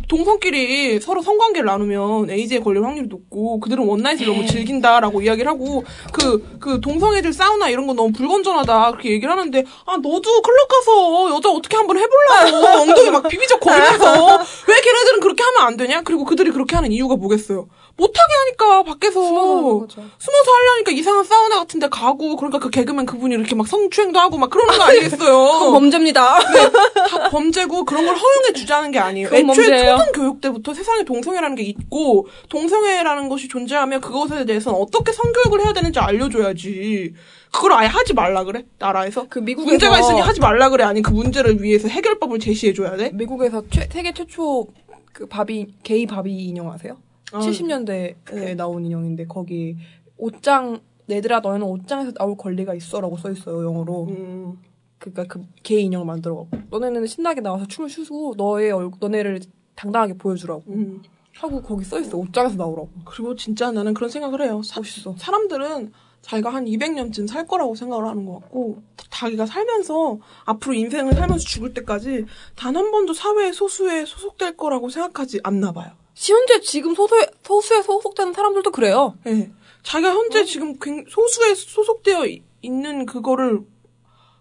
동성끼리 0.09 0.99
서로 0.99 1.21
성관계를 1.21 1.65
나누면 1.65 2.29
에이즈에 2.29 2.59
걸릴 2.59 2.83
확률이 2.83 3.07
높고 3.07 3.59
그들은 3.61 3.85
원나잇을 3.85 4.25
너무 4.27 4.45
즐긴다라고 4.45 5.21
이야기를 5.21 5.49
하고 5.49 5.83
그 6.11 6.57
그 6.59 6.81
동성애들 6.81 7.31
사우나 7.33 7.69
이런 7.69 7.87
거 7.87 7.93
너무 7.93 8.11
불건전하다 8.11 8.91
그렇게 8.91 9.11
얘기를 9.11 9.31
하는데 9.31 9.63
아 9.85 9.95
너도 9.97 10.41
클럽 10.41 10.67
가서 10.67 11.35
여자 11.35 11.49
어떻게 11.49 11.77
한번 11.77 11.97
해보려고 11.97 12.67
엉덩이 12.81 13.09
막 13.09 13.27
비비적 13.27 13.59
거리면서 13.61 14.37
왜 14.67 14.75
걔네들은 14.81 15.19
그렇게 15.21 15.43
하면 15.43 15.61
안 15.61 15.77
되냐? 15.77 16.01
그리고 16.01 16.25
그들이 16.25 16.51
그렇게 16.51 16.75
하는 16.75 16.91
이유가 16.91 17.15
뭐겠어요? 17.15 17.67
못하게 17.97 18.33
하니까 18.45 18.83
밖에서 18.83 19.21
숨어서. 19.23 19.87
숨어서 20.19 20.51
하려니까 20.51 20.91
이상한 20.91 21.23
사우나 21.23 21.57
같은 21.57 21.79
데 21.79 21.87
가고 21.89 22.35
그러니까 22.35 22.59
그 22.59 22.69
개그맨 22.69 23.05
그분이 23.07 23.33
이렇게 23.33 23.55
막 23.55 23.67
성추행도 23.67 24.19
하고 24.19 24.37
막 24.37 24.49
그러는 24.51 24.77
거 24.77 24.83
아니겠어요? 24.83 25.71
범죄입니다. 25.71 26.39
다 26.39 27.29
범죄고 27.29 27.85
그런 27.85 28.05
걸 28.05 28.15
허용해 28.15 28.53
주자는 28.53 28.91
게 28.91 28.99
아니에요. 28.99 29.27
애초에 29.27 29.43
범죄예요. 29.43 29.97
초등 29.97 30.11
교육 30.13 30.41
때부터 30.41 30.73
세상에 30.75 31.03
동성애라는 31.03 31.55
게 31.55 31.63
있고 31.63 32.27
동성애라는 32.49 33.29
것이 33.29 33.47
존재하며 33.47 33.99
그것에 33.99 34.45
대해서는 34.45 34.79
어떻게 34.79 35.11
성교육을 35.11 35.65
해야 35.65 35.73
되는지 35.73 35.99
알려줘야지. 35.99 37.13
그걸 37.51 37.73
아예 37.73 37.87
하지 37.87 38.13
말라 38.13 38.43
그래 38.43 38.63
나라에서. 38.77 39.25
그 39.27 39.39
미국에서 39.39 39.71
문제가 39.71 39.99
있으니 39.99 40.19
하지 40.19 40.39
말라 40.39 40.69
그래 40.69 40.83
아니 40.83 41.01
그 41.01 41.09
문제를 41.11 41.63
위해서 41.63 41.87
해결법을 41.87 42.39
제시해줘야 42.39 42.95
돼. 42.97 43.09
미국에서 43.13 43.63
최, 43.71 43.89
세계 43.91 44.13
최초 44.13 44.67
그 45.13 45.25
바비 45.25 45.65
게이 45.83 46.05
바비 46.05 46.29
인형 46.31 46.71
아세요? 46.71 46.97
아, 47.33 47.39
70년대에 47.39 48.55
나온 48.55 48.85
인형인데 48.85 49.25
거기 49.27 49.77
옷장 50.17 50.79
얘들아 51.09 51.39
너희는 51.39 51.65
옷장에서 51.65 52.11
나올 52.13 52.35
권리가 52.35 52.73
있어라고 52.73 53.17
써 53.17 53.31
있어요 53.31 53.63
영어로. 53.63 54.03
음, 54.09 54.57
그러니까 54.97 55.25
그 55.25 55.45
게이 55.63 55.83
인형을 55.85 56.05
만들어갖고 56.05 56.57
너네는 56.69 57.05
신나게 57.05 57.41
나와서 57.41 57.65
춤을 57.67 57.89
추고 57.89 58.33
너의 58.35 58.71
얼굴 58.71 58.97
너네를 58.99 59.39
당당하게 59.75 60.13
보여주라고 60.13 60.63
음. 60.69 61.01
하고 61.35 61.61
거기 61.61 61.85
써 61.85 61.99
있어 61.99 62.17
옷장에서 62.17 62.55
나오라고. 62.55 62.89
그리고 63.05 63.35
진짜 63.35 63.71
나는 63.71 63.93
그런 63.93 64.09
생각을 64.09 64.41
해요. 64.41 64.61
사, 64.63 64.79
멋있어. 64.79 65.15
사람들은 65.17 65.91
자기가 66.21 66.49
한 66.49 66.65
200년쯤 66.65 67.27
살 67.27 67.45
거라고 67.45 67.75
생각을 67.75 68.05
하는 68.07 68.25
것 68.25 68.39
같고 68.41 68.81
자기가 69.11 69.45
살면서 69.45 70.17
앞으로 70.45 70.73
인생을 70.73 71.13
살면서 71.13 71.45
죽을 71.45 71.73
때까지 71.73 72.25
단 72.55 72.75
한 72.75 72.91
번도 72.91 73.13
사회 73.13 73.51
소수에 73.51 74.03
소속될 74.05 74.57
거라고 74.57 74.89
생각하지 74.89 75.39
않나 75.43 75.71
봐요. 75.71 75.91
현재 76.19 76.59
지금 76.61 76.95
소수에 76.95 77.27
소수에 77.43 77.81
소속되는 77.83 78.33
사람들도 78.33 78.71
그래요. 78.71 79.15
예. 79.27 79.51
자기가 79.83 80.11
현재 80.11 80.43
지금 80.45 80.77
굉- 80.79 81.05
소수에 81.07 81.53
소속되어 81.55 82.25
이- 82.25 82.43
있는 82.61 83.05
그거를 83.05 83.61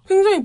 굉장히 0.09 0.45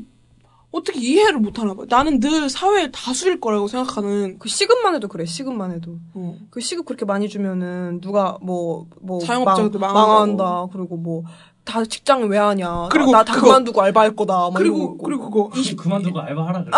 어떻게 0.72 1.00
이해를 1.00 1.40
못 1.40 1.60
하나 1.60 1.74
봐요. 1.74 1.86
나는 1.90 2.20
늘 2.20 2.50
사회의 2.50 2.90
다수일 2.94 3.40
거라고 3.42 3.68
생각하는 3.68 4.40
그 4.40 4.48
시급만 4.48 4.96
해도 4.96 5.08
그래 5.08 5.26
시급만 5.26 5.72
해도. 5.72 5.98
어. 6.14 6.38
그 6.50 6.60
시급 6.62 6.86
그렇게 6.86 7.06
많이 7.06 7.28
주면은 7.30 8.00
누가 8.02 8.38
뭐 8.42 8.88
뭐 9.02 9.20
자영업자도 9.20 9.80
망, 9.80 9.94
망한다고. 9.94 10.38
망한다 10.50 10.68
그리고 10.74 10.96
뭐 10.98 11.24
다 11.63 11.86
직장 11.86 12.24
왜 12.27 12.38
하냐 12.38 12.90
그리고 12.92 13.12
나 13.12 13.24
다. 13.24 13.40
그만두고 13.40 13.81
알바할 13.81 14.16
거다 14.16 14.33
막 14.50 14.53
그리고 14.55 14.77
이러고 14.77 14.98
그리고 14.98 15.50
그거 15.50 15.75
그만두고 15.77 16.20
알바하라 16.20 16.64
그래. 16.66 16.72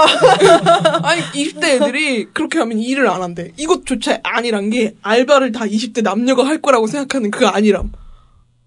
아니 1.04 1.22
20대 1.22 1.64
애들이 1.82 2.26
그렇게 2.26 2.60
하면 2.60 2.80
일을 2.80 3.08
안 3.08 3.22
한대. 3.24 3.52
이것조차 3.58 4.20
아니란 4.24 4.70
게 4.70 4.96
알바를 5.02 5.52
다 5.54 5.66
20대 5.66 6.04
남녀가 6.04 6.46
할 6.46 6.62
거라고 6.62 6.88
생각하는 6.88 7.32
그 7.32 7.48
아니람. 7.48 7.92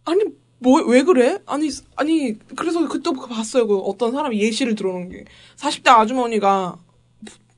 아니 0.04 0.22
뭐 0.58 0.82
왜 0.86 1.02
그래? 1.02 1.38
아니 1.46 1.68
아니 1.96 2.34
그래서 2.56 2.88
그때 2.88 3.10
봤어요. 3.28 3.66
그 3.66 3.76
어떤 3.78 4.12
사람이 4.12 4.40
예시를 4.40 4.74
들어놓은 4.74 5.10
게 5.10 5.24
40대 5.58 5.88
아주머니가 5.90 6.76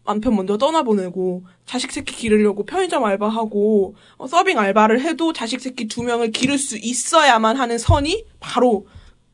남편 0.04 0.34
먼저 0.34 0.56
떠나보내고 0.58 1.44
자식 1.68 1.92
새끼 1.92 2.16
기르려고 2.16 2.64
편의점 2.64 3.04
알바하고 3.04 3.94
어, 4.16 4.26
서빙 4.26 4.58
알바를 4.58 5.02
해도 5.02 5.34
자식 5.34 5.60
새끼 5.60 5.86
두 5.86 6.02
명을 6.02 6.32
기를 6.32 6.56
수 6.56 6.78
있어야만 6.78 7.56
하는 7.56 7.76
선이 7.76 8.24
바로 8.40 8.86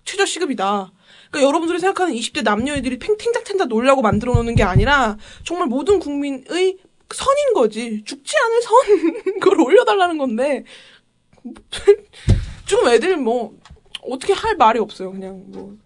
최저 0.04 0.26
시급이다. 0.26 0.92
그러니까 1.30 1.48
여러분들이 1.48 1.78
생각하는 1.78 2.12
20대 2.12 2.42
남녀애들이 2.42 2.98
팽탱작탱작 2.98 3.68
놀려고 3.68 4.02
만들어 4.02 4.34
놓는 4.34 4.56
게 4.56 4.64
아니라 4.64 5.16
정말 5.44 5.68
모든 5.68 6.00
국민의 6.00 6.76
선인 7.12 7.54
거지. 7.54 8.02
죽지 8.04 8.34
않을 8.36 8.62
선 8.62 9.34
그걸 9.40 9.60
올려달라는 9.60 10.18
건데 10.18 10.64
지금 12.66 12.88
애들 12.88 13.16
뭐 13.16 13.56
어떻게 14.02 14.32
할 14.32 14.56
말이 14.56 14.80
없어요. 14.80 15.12
그냥 15.12 15.44
뭐 15.46 15.76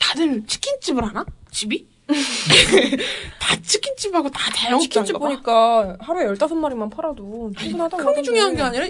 다들 0.00 0.44
치킨집을 0.44 1.04
하나? 1.04 1.24
집이? 1.52 1.86
다 3.38 3.56
치킨집하고 3.62 4.30
다 4.30 4.50
치킨집 4.80 4.92
자영업자인가 5.12 5.18
봐. 5.18 5.26
보니까 5.26 5.96
하루에 6.00 6.26
15마리만 6.34 6.90
팔아도 6.90 7.52
충분하다고 7.56 7.96
그런 8.02 8.14
게 8.16 8.22
중요한 8.22 8.56
게 8.56 8.62
아니라 8.62 8.86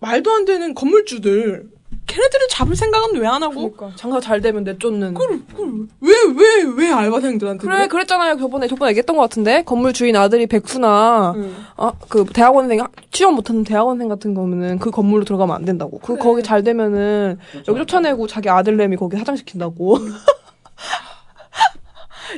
말도 0.00 0.30
안 0.32 0.44
되는 0.44 0.74
건물주들. 0.74 1.70
걔네들을 2.04 2.48
잡을 2.48 2.74
생각은 2.74 3.20
왜 3.20 3.26
안 3.28 3.42
하고? 3.42 3.70
그러니까. 3.72 3.92
장사 3.96 4.18
잘 4.18 4.40
되면 4.40 4.64
내쫓는. 4.64 5.14
그걸 5.14 5.40
그걸 5.46 5.86
왜왜 6.00 6.64
왜 6.76 6.90
알바생들한테 6.90 7.64
그래 7.66 7.86
그랬잖아요. 7.86 8.38
저번에 8.38 8.66
저번에 8.66 8.90
얘기했던 8.90 9.16
것 9.16 9.22
같은데. 9.22 9.62
건물 9.62 9.92
주인 9.92 10.16
아들이 10.16 10.46
백수나 10.46 11.34
응. 11.36 11.54
아그 11.76 12.26
대학원생 12.34 12.84
취업 13.12 13.34
못하는 13.34 13.62
대학원생 13.62 14.08
같은 14.08 14.34
거면은 14.34 14.78
그 14.78 14.90
건물로 14.90 15.24
들어가면 15.24 15.54
안 15.54 15.64
된다고. 15.64 15.98
그 16.00 16.14
그래. 16.14 16.18
거기 16.18 16.42
잘 16.42 16.62
되면은 16.64 17.38
여기 17.68 17.78
쫓아내고 17.80 18.26
자기 18.26 18.48
아들내미 18.48 18.96
거기 18.96 19.16
사장시킨다고 19.18 19.98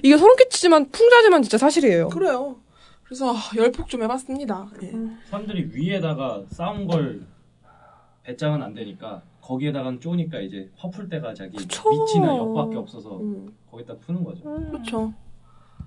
이게 0.02 0.16
소름 0.16 0.36
끼치지만 0.36 0.90
풍자지만 0.90 1.42
진짜 1.42 1.58
사실이에요 1.58 2.08
그래요. 2.08 2.56
그래서 3.04 3.32
아, 3.34 3.38
열폭 3.56 3.88
좀 3.88 4.02
해봤습니다. 4.02 4.68
예. 4.82 4.92
사람들이 5.30 5.70
위에다가 5.72 6.42
싸운 6.48 6.86
걸 6.86 7.22
배짱은 8.24 8.62
안 8.62 8.74
되니까 8.74 9.22
거기에다가는 9.42 10.00
쪼니까 10.00 10.40
이제 10.40 10.70
화풀 10.76 11.08
때가 11.10 11.34
자기 11.34 11.56
그쵸. 11.56 11.82
밑이나 11.90 12.36
옆밖에 12.38 12.76
없어서 12.76 13.18
음, 13.20 13.54
거기다 13.70 13.94
푸는 13.98 14.24
거죠. 14.24 14.42
그렇죠. 14.42 15.12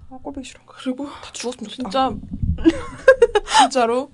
아 0.09 0.17
꼴보기 0.21 0.45
싫어 0.47 0.61
그리고 0.67 1.05
다 1.05 1.31
죽었으면 1.33 1.69
좋겠다 1.69 1.89
진짜 1.89 2.15
진짜로 3.61 4.11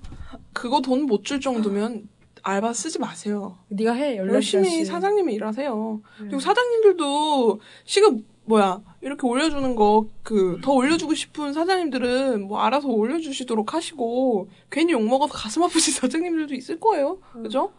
그거 0.52 0.80
돈 0.80 1.02
못 1.06 1.22
줄 1.24 1.40
정도면 1.40 2.08
알바 2.42 2.72
쓰지 2.72 2.98
마세요. 2.98 3.58
네가 3.68 3.92
해 3.92 4.16
열심히 4.16 4.84
사장님이 4.84 5.34
일하세요. 5.34 6.00
그리고 6.18 6.40
사장님들도 6.40 7.60
시급 7.84 8.22
뭐야 8.46 8.80
이렇게 9.00 9.26
올려주는 9.26 9.74
거 9.74 10.06
그 10.22 10.58
더 10.62 10.72
올려주고 10.72 11.14
싶은 11.14 11.52
사장님들은 11.52 12.46
뭐 12.48 12.60
알아서 12.60 12.88
올려주시도록 12.88 13.74
하시고 13.74 14.48
괜히 14.70 14.92
욕 14.92 15.02
먹어서 15.02 15.32
가슴 15.34 15.62
아프신 15.62 15.92
사장님들도 16.00 16.54
있을 16.54 16.78
거예요. 16.80 17.18
그죠? 17.32 17.72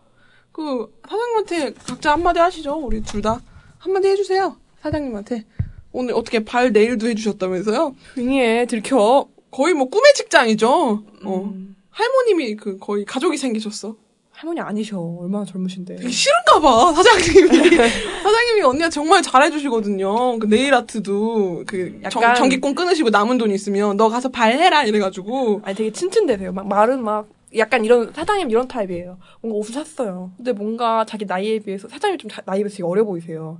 그 0.51 0.91
사장님한테 1.08 1.73
각자 1.86 2.12
한마디 2.13 2.39
하시죠. 2.39 2.75
우리 2.75 3.01
둘 3.01 3.21
다 3.21 3.41
한마디 3.80 4.08
해주세요. 4.08 4.58
사장님한테 4.82 5.45
오늘 5.91 6.13
어떻게 6.13 6.43
발 6.43 6.71
네일도 6.71 7.08
해주셨다면서요? 7.08 7.95
빙의해 8.15 8.65
들켜 8.65 9.28
거의 9.51 9.73
뭐 9.73 9.89
꿈의 9.89 10.13
직장이죠. 10.15 10.69
어. 11.23 11.51
음. 11.54 11.75
할머님이 11.89 12.56
그 12.56 12.78
거의 12.78 13.06
가족이 13.06 13.38
생기셨어. 13.38 13.95
할머니 14.35 14.59
아니셔 14.59 14.99
얼마나 14.99 15.45
젊으신데 15.45 15.95
되게 15.95 16.09
싫은가 16.09 16.59
봐 16.59 16.93
사장님이 16.93 17.47
사장님이 18.23 18.61
언니가 18.63 18.89
정말 18.89 19.21
잘해주시거든요 19.21 20.39
그 20.39 20.47
네일 20.47 20.73
아트도 20.73 21.63
그 21.65 21.99
정, 22.09 22.21
약간- 22.21 22.35
전 22.35 22.49
기권 22.49 22.75
끊으시고 22.75 23.09
남은 23.11 23.37
돈 23.37 23.51
있으면 23.51 23.95
너 23.97 24.09
가서 24.09 24.29
발해라 24.29 24.83
이래가지고 24.83 25.61
아니 25.63 25.75
되게 25.75 25.91
츤츤대세요. 25.91 26.51
막 26.51 26.67
말은 26.67 27.01
막 27.03 27.27
약간 27.57 27.85
이런 27.85 28.11
사장님 28.11 28.49
이런 28.49 28.67
타입이에요. 28.67 29.17
뭔가 29.41 29.57
옷을 29.59 29.73
샀어요. 29.73 30.31
근데 30.35 30.51
뭔가 30.51 31.05
자기 31.05 31.23
나이에 31.25 31.59
비해서 31.59 31.87
사장님 31.87 32.17
좀 32.17 32.29
자- 32.29 32.41
나이에 32.45 32.63
비해서 32.63 32.75
되게 32.77 32.83
어려 32.83 33.05
보이세요. 33.05 33.59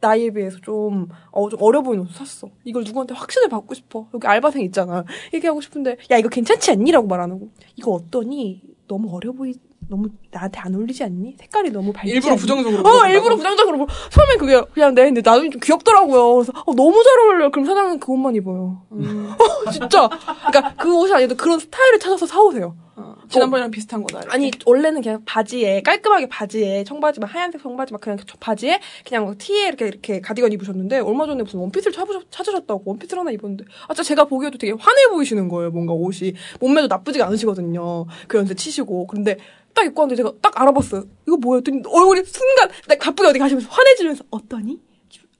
나이에 0.00 0.30
비해서 0.30 0.58
좀, 0.62 1.08
어, 1.32 1.48
좀 1.50 1.58
어려 1.62 1.82
보이는 1.82 2.04
옷을 2.04 2.14
샀어. 2.14 2.48
이걸 2.64 2.84
누구한테 2.84 3.14
확신을 3.14 3.48
받고 3.48 3.74
싶어. 3.74 4.06
여기 4.14 4.26
알바생 4.26 4.62
있잖아. 4.62 5.04
얘기하고 5.34 5.60
싶은데, 5.62 5.96
야, 6.10 6.18
이거 6.18 6.28
괜찮지 6.28 6.70
않니? 6.72 6.90
라고 6.92 7.06
말안 7.06 7.30
하고. 7.30 7.48
이거 7.76 7.92
어떠니? 7.92 8.62
너무 8.88 9.14
어려 9.16 9.32
보이, 9.32 9.54
너무 9.88 10.08
나한테 10.32 10.58
안 10.60 10.74
어울리지 10.74 11.04
않니? 11.04 11.36
색깔이 11.38 11.70
너무 11.70 11.92
밝지 11.92 12.12
일부러 12.12 12.32
않니? 12.32 12.40
부정적으로 12.40 12.88
어? 12.88 13.06
일부러 13.08 13.36
부정적으로 13.36 13.76
물- 13.78 13.86
처음엔 14.10 14.38
그게 14.38 14.60
그냥 14.74 14.94
내 14.94 15.04
근데 15.04 15.20
나중에 15.24 15.50
좀 15.50 15.60
귀엽더라고요. 15.62 16.34
그래서 16.34 16.52
어, 16.66 16.74
너무 16.74 17.02
잘 17.04 17.18
어울려. 17.20 17.50
그럼 17.50 17.64
사장은 17.66 18.00
그 18.00 18.12
옷만 18.12 18.34
입어요. 18.34 18.82
음. 18.92 19.32
진짜. 19.72 20.08
그러니까 20.48 20.74
그 20.76 20.92
옷이 20.96 21.12
아니도 21.12 21.36
그런 21.36 21.58
스타일을 21.58 21.98
찾아서 22.00 22.26
사오세요. 22.26 22.76
어, 22.98 23.14
지난번이랑 23.28 23.70
비슷한 23.70 24.02
거다. 24.02 24.20
이렇게. 24.20 24.34
아니 24.34 24.50
원래는 24.64 25.02
그냥 25.02 25.22
바지에 25.26 25.82
깔끔하게 25.82 26.28
바지에 26.28 26.82
청바지 26.84 27.20
막 27.20 27.32
하얀색 27.34 27.62
청바지 27.62 27.92
막 27.92 28.00
그냥 28.00 28.18
저 28.26 28.36
바지에 28.40 28.80
그냥 29.06 29.26
막 29.26 29.36
티에 29.36 29.68
이렇게 29.68 29.86
이렇게 29.86 30.20
가디건 30.22 30.50
입으셨는데 30.52 31.00
얼마 31.00 31.26
전에 31.26 31.42
무슨 31.42 31.60
원피스를 31.60 31.92
찾으셨, 31.92 32.24
찾으셨 32.30 32.66
다고 32.66 32.82
원피스를 32.86 33.20
하나 33.20 33.30
입었는데 33.30 33.64
아 33.86 33.94
진짜 33.94 34.02
제가 34.02 34.24
보기에도 34.24 34.56
되게 34.56 34.72
환해 34.72 35.08
보이시는 35.10 35.48
거예요 35.48 35.70
뭔가 35.70 35.92
옷이 35.92 36.32
몸매도 36.58 36.86
나쁘지가 36.86 37.26
않으시거든요 37.26 38.06
그 38.28 38.38
연세 38.38 38.54
치시고 38.54 39.06
그런데 39.08 39.36
딱 39.74 39.84
입고 39.84 40.00
왔는데 40.00 40.16
제가 40.22 40.32
딱 40.40 40.58
알아봤어요 40.58 41.04
이거 41.28 41.36
뭐예요? 41.36 41.58
했더니 41.58 41.82
얼굴이 41.86 42.24
순간 42.24 42.70
딱 42.88 42.98
바쁘게 42.98 43.28
어디 43.28 43.38
가시면서 43.38 43.68
환해지면서 43.68 44.24
어떠니? 44.30 44.80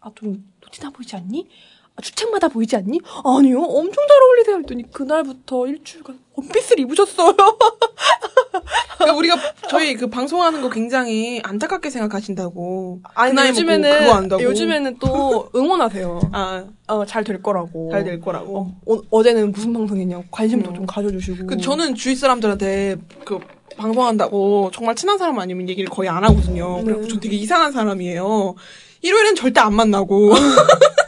아좀 0.01 0.45
티나 0.71 0.91
보이지 0.91 1.17
않니? 1.17 1.49
아, 1.97 2.03
주책마다 2.03 2.49
보이지 2.49 2.77
않니? 2.77 3.01
아니요 3.25 3.63
엄청 3.63 4.07
잘 4.07 4.23
어울리세요 4.23 4.57
했더니 4.59 4.91
그날부터 4.91 5.67
일주일간 5.67 6.19
원피스를 6.35 6.81
입으셨어요 6.81 7.35
그러니까 8.97 9.19
우리가 9.19 9.37
저희 9.69 9.95
그 9.95 10.09
방송하는 10.09 10.63
거 10.63 10.71
굉장히 10.71 11.41
안타깝게 11.45 11.91
생각하신다고. 11.91 13.01
아니 13.15 13.35
그 13.35 13.49
요즘에는. 13.49 14.31
요즘에는 14.41 14.99
또 14.99 15.49
응원하세요. 15.55 16.21
아, 16.33 16.65
어, 16.87 17.05
잘 17.05 17.25
될 17.25 17.43
거라고. 17.43 17.91
잘 17.93 18.05
될 18.05 18.21
거라고. 18.21 18.73
어, 18.87 18.97
어 19.11 19.23
제는 19.23 19.53
무슨 19.53 19.73
방송했냐고 19.73 20.25
관심도 20.31 20.71
음. 20.71 20.75
좀 20.75 20.87
가져주시고. 20.87 21.47
그 21.47 21.57
저는 21.59 21.95
주위 21.95 22.15
사람들한테 22.15 22.97
그 23.25 23.39
방송한다고 23.77 24.71
정말 24.73 24.95
친한 24.95 25.19
사람 25.19 25.39
아니면 25.39 25.69
얘기를 25.69 25.91
거의 25.91 26.09
안 26.09 26.25
하거든요. 26.25 26.79
네. 26.79 26.85
그리고 26.85 27.09
저 27.09 27.21
되게 27.21 27.37
이상한 27.37 27.73
사람이에요. 27.73 28.55
일요일엔 29.03 29.35
절대 29.35 29.61
안 29.61 29.75
만나고. 29.75 30.33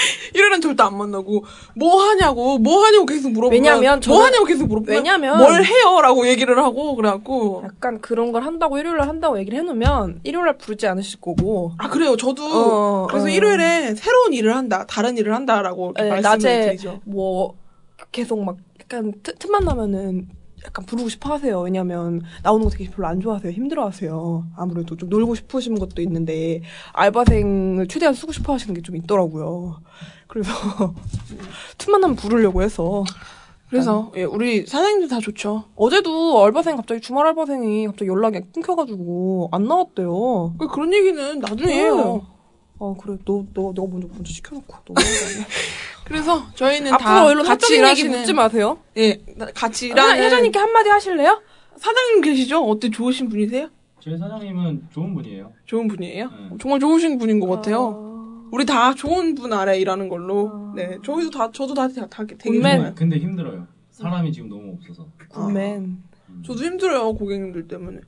일요일엔 0.34 0.60
절대 0.60 0.82
안 0.82 0.96
만나고 0.96 1.44
뭐 1.74 2.02
하냐고 2.02 2.58
뭐 2.58 2.84
하냐고 2.84 3.06
계속 3.06 3.30
물어보면 3.32 3.52
왜냐면 3.62 4.00
뭐 4.06 4.24
하냐고 4.24 4.44
계속 4.44 4.66
물어보면 4.66 4.96
왜냐면- 4.96 5.38
뭘 5.38 5.64
해요라고 5.64 6.26
얘기를 6.28 6.58
하고 6.58 6.94
그래갖고 6.96 7.62
약간 7.64 8.00
그런 8.00 8.32
걸 8.32 8.42
한다고 8.44 8.78
일요일날 8.78 9.08
한다고 9.08 9.38
얘기를 9.38 9.58
해놓으면 9.58 10.20
일요일날 10.24 10.58
부르지 10.58 10.86
않으실 10.86 11.20
거고. 11.20 11.72
아 11.78 11.88
그래요 11.88 12.16
저도 12.16 12.44
어, 12.44 13.06
그래서 13.08 13.26
어. 13.26 13.28
일요일에 13.28 13.94
새로운 13.94 14.32
일을 14.32 14.56
한다 14.56 14.84
다른 14.88 15.16
일을 15.18 15.34
한다라고 15.34 15.94
네, 15.96 16.08
말씀을 16.08 16.22
낮에 16.22 16.66
드리죠. 16.66 17.00
뭐 17.04 17.54
계속 18.12 18.42
막 18.42 18.56
약간 18.80 19.12
틈, 19.22 19.34
틈만 19.38 19.64
나면은 19.64 20.28
약간 20.66 20.84
부르고 20.84 21.08
싶어 21.08 21.32
하세요. 21.32 21.60
왜냐면 21.60 22.22
나오는 22.42 22.64
거 22.64 22.70
되게 22.70 22.90
별로 22.90 23.08
안 23.08 23.20
좋아하세요. 23.20 23.52
힘들어 23.52 23.86
하세요. 23.86 24.44
아무래도 24.56 24.96
좀 24.96 25.08
놀고 25.08 25.34
싶으신 25.34 25.78
것도 25.78 26.02
있는데 26.02 26.62
알바생을 26.92 27.88
최대한 27.88 28.14
쓰고 28.14 28.32
싶어 28.32 28.52
하시는 28.52 28.74
게 28.74 28.80
좀 28.82 28.96
있더라고요. 28.96 29.80
그래서 30.26 30.50
틈만 31.78 32.00
나면 32.00 32.16
부르려고 32.16 32.62
해서 32.62 33.04
그래서 33.68 34.10
예, 34.16 34.24
우리 34.24 34.66
사장님들 34.66 35.08
다 35.08 35.20
좋죠. 35.20 35.64
어제도 35.76 36.42
알바생 36.44 36.76
갑자기 36.76 37.00
주말 37.00 37.26
알바생이 37.28 37.86
갑자기 37.86 38.08
연락이 38.10 38.40
끊겨가지고 38.52 39.48
안 39.52 39.64
나왔대요. 39.64 40.54
그 40.58 40.66
그런 40.68 40.92
얘기는 40.92 41.38
나중에 41.38 41.72
해요. 41.72 42.22
아 42.80 42.94
그래 42.98 43.16
너 43.24 43.44
너 43.54 43.72
너가 43.74 43.92
먼저 43.92 44.08
먼저 44.08 44.32
시켜놓고 44.32 44.76
너무 44.86 44.94
그래서 46.04 46.44
저희는 46.54 46.90
다 46.96 47.18
앞으로 47.20 47.32
이런 47.32 47.44
같이 47.44 47.76
일하시는 47.76 48.18
묻지 48.20 48.32
마세요. 48.32 48.78
예 48.96 49.22
같이 49.54 49.90
회장, 49.90 50.06
일하는 50.06 50.24
회장님께 50.24 50.58
한마디 50.58 50.88
하실래요? 50.88 51.42
사장님 51.76 52.20
계시죠? 52.22 52.64
어때 52.64 52.90
좋으신 52.90 53.28
분이세요? 53.28 53.68
저희 54.00 54.18
사장님은 54.18 54.88
좋은 54.92 55.14
분이에요. 55.14 55.52
좋은 55.66 55.86
분이에요? 55.88 56.26
네. 56.30 56.56
정말 56.60 56.80
좋으신 56.80 57.18
분인 57.18 57.38
것 57.38 57.46
같아요. 57.48 58.06
우리 58.50 58.64
다 58.66 58.94
좋은 58.94 59.34
분 59.36 59.52
아래 59.52 59.78
일하는 59.78 60.08
걸로. 60.08 60.72
네, 60.74 60.98
저희도 61.04 61.30
다 61.30 61.50
저도 61.52 61.74
다, 61.74 61.86
다, 61.86 62.06
다 62.08 62.24
되게 62.26 62.36
굿맨. 62.58 62.78
좋아요. 62.78 62.94
근데 62.96 63.18
힘들어요. 63.18 63.66
사람이 63.92 64.32
지금 64.32 64.48
너무 64.48 64.72
없어서. 64.80 65.06
굿맨. 65.28 66.02
저도 66.42 66.64
힘들어요 66.64 67.12
고객님들 67.14 67.68
때문에. 67.68 68.00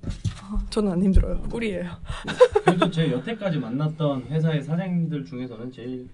저는 0.71 0.93
안 0.93 1.03
힘들어요. 1.03 1.41
꿀이에요. 1.43 1.85
그래도 2.65 2.91
제 2.91 3.11
여태까지 3.11 3.59
만났던 3.59 4.25
회사의 4.25 4.63
사장님들 4.63 5.25
중에서는 5.25 5.71
제일 5.71 6.09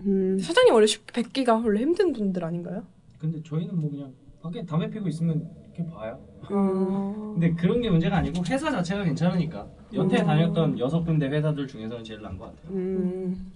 음, 0.00 0.38
사장님 0.38 0.74
원래 0.74 0.86
쉽게 0.86 1.22
뵙기가 1.22 1.56
원래 1.56 1.80
힘든 1.80 2.12
분들 2.12 2.44
아닌가요? 2.44 2.84
근데 3.18 3.42
저희는 3.42 3.78
뭐 3.78 3.90
그냥 3.90 4.12
밖에 4.42 4.64
담배 4.64 4.88
피고 4.90 5.08
있으면 5.08 5.48
이렇게 5.74 5.90
봐요. 5.90 6.18
음. 6.50 7.32
근데 7.34 7.52
그런 7.54 7.80
게 7.80 7.90
문제가 7.90 8.16
아니고 8.18 8.42
회사 8.46 8.70
자체가 8.70 9.04
괜찮으니까 9.04 9.66
여태 9.94 10.22
다녔던 10.22 10.78
여섯 10.78 11.02
군데 11.04 11.28
회사들 11.28 11.66
중에서는 11.66 12.04
제일 12.04 12.20
나은 12.22 12.36
것 12.38 12.46
같아요. 12.46 12.74
음, 12.74 13.52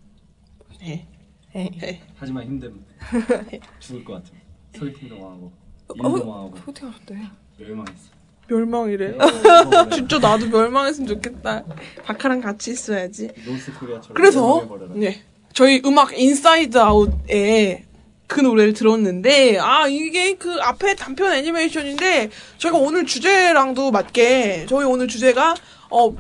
네, 0.81 1.07
네. 1.53 1.71
네. 1.79 2.03
하지만 2.17 2.47
힘듦 2.49 2.73
죽을 3.81 4.05
것 4.05 4.13
같아요. 4.15 4.41
소개팅도 4.75 5.19
망하고 5.19 5.53
어, 5.89 5.95
일도 5.95 6.27
망하고 6.27 6.57
소개팅 6.57 6.89
하셨대. 6.89 7.17
멸망했어. 7.59 8.09
멸망이래. 8.49 9.11
요 9.11 9.19
진짜 9.93 10.19
나도 10.19 10.47
멸망했으면 10.49 11.07
좋겠다. 11.09 11.65
바카랑 12.05 12.41
같이 12.41 12.71
있어야지. 12.71 13.31
North 13.47 13.67
Korea처럼 13.67 14.15
그래서. 14.15 14.69
네 14.95 15.23
저희 15.53 15.83
음악 15.85 16.19
인사이드 16.19 16.79
아웃에 16.79 17.85
그 18.27 18.41
노래를 18.41 18.75
들었는데 18.75 19.59
아 19.59 19.87
이게 19.89 20.35
그 20.35 20.57
앞에 20.61 20.95
단편 20.95 21.33
애니메이션인데 21.33 22.31
저희가 22.59 22.79
오늘 22.79 23.07
주제랑도 23.07 23.91
맞게 23.91 24.67
저희 24.69 24.85
오늘 24.85 25.09
주제가 25.09 25.55
어 25.91 26.15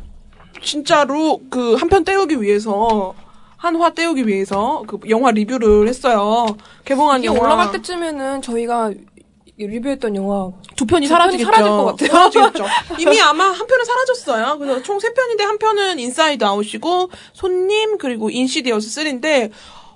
진짜로 0.62 1.40
그 1.50 1.74
한편 1.74 2.04
때우기 2.04 2.42
위해서 2.42 3.14
한화 3.58 3.90
때우기 3.90 4.26
위해서 4.26 4.82
그 4.86 4.98
영화 5.08 5.30
리뷰를 5.30 5.86
했어요 5.86 6.46
개봉한 6.84 7.20
이게 7.20 7.26
영화 7.26 7.40
올라갈 7.40 7.72
때쯤에는 7.72 8.40
저희가 8.42 8.92
리뷰했던 9.66 10.14
영화 10.16 10.50
두 10.76 10.86
편이 10.86 11.06
두 11.06 11.10
사라지겠죠. 11.10 11.44
사라질 11.50 11.70
것 11.70 11.84
같아요. 11.86 12.08
사라지겠죠. 12.10 12.64
이미 13.00 13.20
아마 13.20 13.44
한 13.50 13.66
편은 13.66 13.84
사라졌어요. 13.84 14.58
그래서 14.58 14.82
총 14.82 14.98
세 15.00 15.12
편인데 15.12 15.44
한 15.44 15.58
편은 15.58 15.98
인사이드 15.98 16.44
아웃이고 16.44 17.10
손님 17.32 17.98
그리고 17.98 18.30
인시디어스 18.30 19.00
3인데 19.00 19.50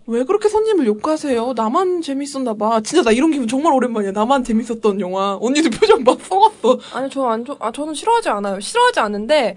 왜 0.09 0.25
그렇게 0.25 0.49
손님을 0.49 0.85
욕하세요? 0.87 1.53
나만 1.55 2.03
재밌었나 2.03 2.55
봐. 2.55 2.81
진짜 2.81 3.03
나 3.05 3.13
이런 3.13 3.31
기분 3.31 3.47
정말 3.47 3.73
오랜만이야. 3.73 4.11
나만 4.11 4.43
재밌었던 4.43 4.99
영화. 5.01 5.39
언니도 5.41 5.71
표정 5.79 6.03
막 6.03 6.19
썩었어. 6.21 6.79
아니 6.93 7.09
저 7.09 7.25
안 7.29 7.45
좋, 7.45 7.57
아 7.61 7.71
저는 7.71 7.95
싫어하지 7.95 8.29
않아요. 8.31 8.59
싫어하지 8.59 8.99
않는데 8.99 9.57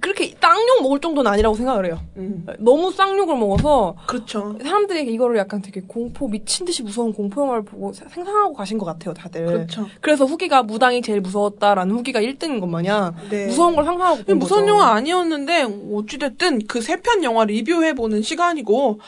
그렇게 0.00 0.34
쌍욕 0.40 0.82
먹을 0.82 1.00
정도는 1.00 1.30
아니라고 1.30 1.56
생각을 1.56 1.86
해요. 1.86 2.00
음. 2.16 2.46
너무 2.58 2.92
쌍욕을 2.92 3.36
먹어서 3.36 3.96
그렇죠. 4.06 4.56
사람들이 4.62 5.12
이거를 5.12 5.36
약간 5.36 5.60
되게 5.62 5.80
공포 5.80 6.28
미친 6.28 6.64
듯이 6.66 6.82
무서운 6.82 7.12
공포 7.12 7.42
영화를 7.42 7.64
보고 7.64 7.92
사- 7.92 8.06
상상하고 8.08 8.52
가신 8.52 8.78
것 8.78 8.86
같아요, 8.86 9.14
다들. 9.14 9.46
그렇죠. 9.46 9.86
그래서 10.00 10.24
후기가 10.24 10.62
무당이 10.62 11.02
제일 11.02 11.20
무서웠다라는 11.20 11.94
후기가 11.96 12.20
1등인 12.20 12.60
것 12.60 12.66
마냥 12.66 13.14
네. 13.30 13.46
무서운 13.46 13.74
걸 13.74 13.84
상상하고 13.84 14.22
본 14.24 14.38
무서운 14.38 14.60
거죠. 14.62 14.72
영화 14.74 14.92
아니었는데 14.92 15.66
어찌 15.94 16.18
됐든 16.18 16.66
그 16.66 16.78
세 16.80 17.00
편 17.02 17.24
영화 17.24 17.44
리뷰해 17.44 17.94
보는 17.94 18.22
시간이고 18.22 19.00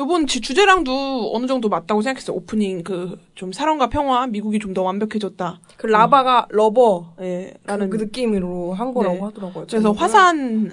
요번 0.00 0.26
지- 0.26 0.40
주제랑도 0.40 1.32
어느 1.34 1.46
정도 1.46 1.68
맞다고 1.68 2.02
생각했어요. 2.02 2.36
오프닝 2.36 2.82
그 2.84 3.18
좀 3.34 3.52
사랑과 3.52 3.88
평화 3.88 4.26
미국이 4.26 4.58
좀 4.58 4.74
더 4.74 4.82
완벽해졌다. 4.82 5.60
그 5.76 5.86
라바가 5.86 6.46
lover 6.50 7.14
예, 7.20 7.54
라는 7.64 7.88
그 7.90 7.96
느낌으로 7.96 8.72
한 8.74 8.92
거라고 8.94 9.14
네. 9.16 9.20
하더라고요. 9.22 9.66
그래서. 9.68 9.92
화산 9.92 10.72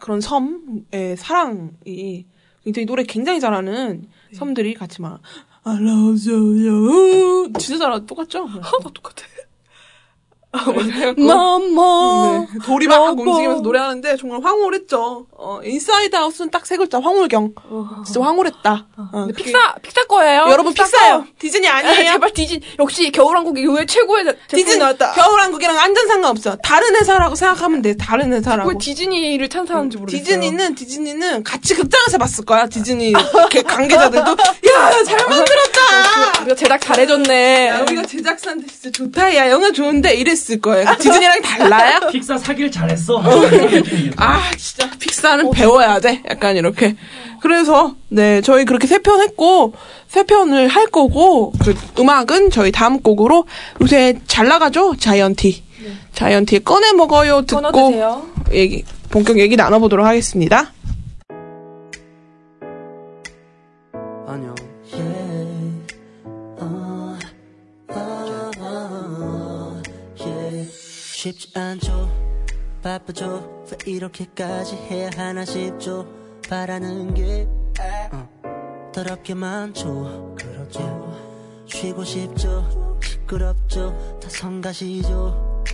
그런 0.00 0.20
섬의 0.20 1.16
사랑이 1.16 2.26
굉장히 2.64 2.86
노래 2.86 3.02
굉장히 3.04 3.40
잘하는 3.40 4.02
네. 4.30 4.36
섬들이 4.36 4.74
같이 4.74 5.00
막 5.02 5.20
I 5.64 5.76
love 5.76 6.30
you 6.32 7.52
진짜 7.58 7.78
잘하 7.78 7.98
똑같죠? 8.06 8.44
하나도 8.44 8.90
똑같아. 8.90 9.24
마마. 11.16 12.46
네, 12.52 12.58
돌이 12.64 12.86
막. 12.86 13.18
움직이면서 13.18 13.60
노래하는데 13.62 14.16
정말 14.16 14.42
황홀했죠. 14.42 15.26
어, 15.32 15.60
인사이드 15.64 16.14
아웃은 16.16 16.50
딱 16.50 16.67
세 16.67 16.76
글자 16.76 17.00
황홀경. 17.00 17.54
진짜 18.04 18.20
황홀했다. 18.22 18.86
어, 18.96 19.08
근데 19.12 19.32
그게- 19.32 19.44
픽사 19.44 19.74
픽사 19.82 20.04
거예요. 20.04 20.46
여러분 20.50 20.72
픽사 20.74 20.84
픽사요. 20.84 21.18
거. 21.20 21.24
디즈니 21.38 21.68
아, 21.68 21.76
아니에요. 21.76 22.12
제발 22.12 22.32
디즈니 22.32 22.60
역시 22.78 23.10
겨울왕국이 23.10 23.60
의외 23.62 23.86
최고의 23.86 24.24
제- 24.24 24.32
제품이 24.48 24.62
디즈니 24.64 24.78
나왔다. 24.78 25.12
겨울왕국이랑 25.12 25.76
완전 25.76 26.06
상관없어. 26.08 26.56
다른 26.56 26.94
회사라고 26.96 27.34
생각하면 27.34 27.82
돼. 27.82 27.96
다른 27.96 28.32
회사라고. 28.32 28.70
왜 28.70 28.74
디즈니를 28.78 29.48
찬사하는지 29.48 29.96
모르겠어요. 29.98 30.24
디즈니는 30.24 30.74
디즈니는 30.74 31.44
같이 31.44 31.74
극장에서 31.74 32.18
봤을 32.18 32.44
거야. 32.44 32.66
디즈니 32.66 33.12
관계자들도 33.66 34.30
야 34.30 35.02
잘 35.04 35.16
만들었다. 35.28 36.40
우리가 36.42 36.54
제작 36.54 36.80
잘해줬네. 36.80 37.68
야, 37.68 37.80
우리가 37.82 38.02
제작사한테 38.02 38.66
진짜 38.66 38.90
좋다. 38.90 39.34
야 39.36 39.50
영화 39.50 39.70
좋은데 39.70 40.14
이랬 40.14 40.36
을 40.54 40.60
거예요. 40.60 40.86
디즈니랑 40.98 41.42
달라요? 41.42 42.00
픽사 42.12 42.38
사기를 42.38 42.70
잘했어. 42.70 43.22
아 44.16 44.50
진짜 44.56 44.90
픽사는 44.98 45.50
배워야 45.50 46.00
돼. 46.00 46.22
약간 46.30 46.56
이렇게. 46.56 46.96
그래서 47.40 47.94
네 48.08 48.40
저희 48.40 48.64
그렇게 48.64 48.86
세 48.86 48.98
편 48.98 49.20
했고 49.20 49.74
세 50.08 50.24
편을 50.24 50.68
할 50.68 50.86
거고 50.86 51.52
그 51.62 51.74
음악은 51.98 52.50
저희 52.50 52.72
다음 52.72 53.00
곡으로 53.00 53.44
요새 53.80 54.18
잘 54.26 54.48
나가죠 54.48 54.96
자이언티. 54.96 55.62
자이언티의 56.14 56.60
꺼내 56.64 56.92
먹어요 56.92 57.42
듣고. 57.42 57.92
얘기 58.52 58.84
본격 59.10 59.38
얘기 59.38 59.56
나눠보도록 59.56 60.04
하겠습니다. 60.06 60.72
쉽지 71.32 71.58
않죠. 71.58 72.10
바쁘죠. 72.82 73.66
왜 73.70 73.92
이렇게까지 73.92 74.76
해야 74.76 75.10
하나 75.14 75.44
싶죠. 75.44 76.06
바라는 76.48 77.12
게 77.12 77.46
어, 78.12 78.90
더럽게 78.94 79.34
많죠. 79.34 80.34
그렇죠. 80.38 81.14
쉬고 81.66 82.04
싶죠. 82.04 82.98
시끄럽죠. 83.02 84.18
다 84.22 84.28
성가시죠. 84.30 85.64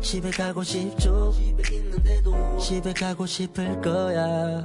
집에 0.00 0.30
가고 0.30 0.62
싶죠. 0.62 1.32
집에 1.32 1.76
있는데도 1.76 2.58
집에 2.58 2.92
가고 2.92 3.26
싶을 3.26 3.80
거야. 3.80 4.62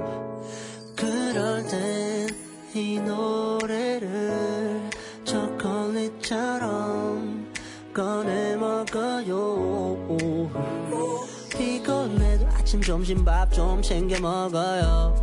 그럴 0.96 1.66
땐 1.66 2.48
이 2.74 3.00
노래를 3.00 4.90
초콜릿처럼 5.24 7.17
꺼내 7.98 8.54
먹어요. 8.54 9.96
피곤해도 11.50 12.46
아침 12.46 12.80
점심 12.80 13.24
밥 13.24 13.50
좀 13.52 13.82
챙겨 13.82 14.20
먹어요. 14.20 15.16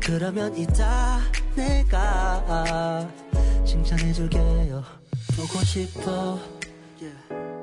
그러면 0.00 0.52
이따 0.56 1.20
내가 1.54 3.08
칭찬해줄게요. 3.64 4.82
보고 5.36 5.64
싶어. 5.64 6.40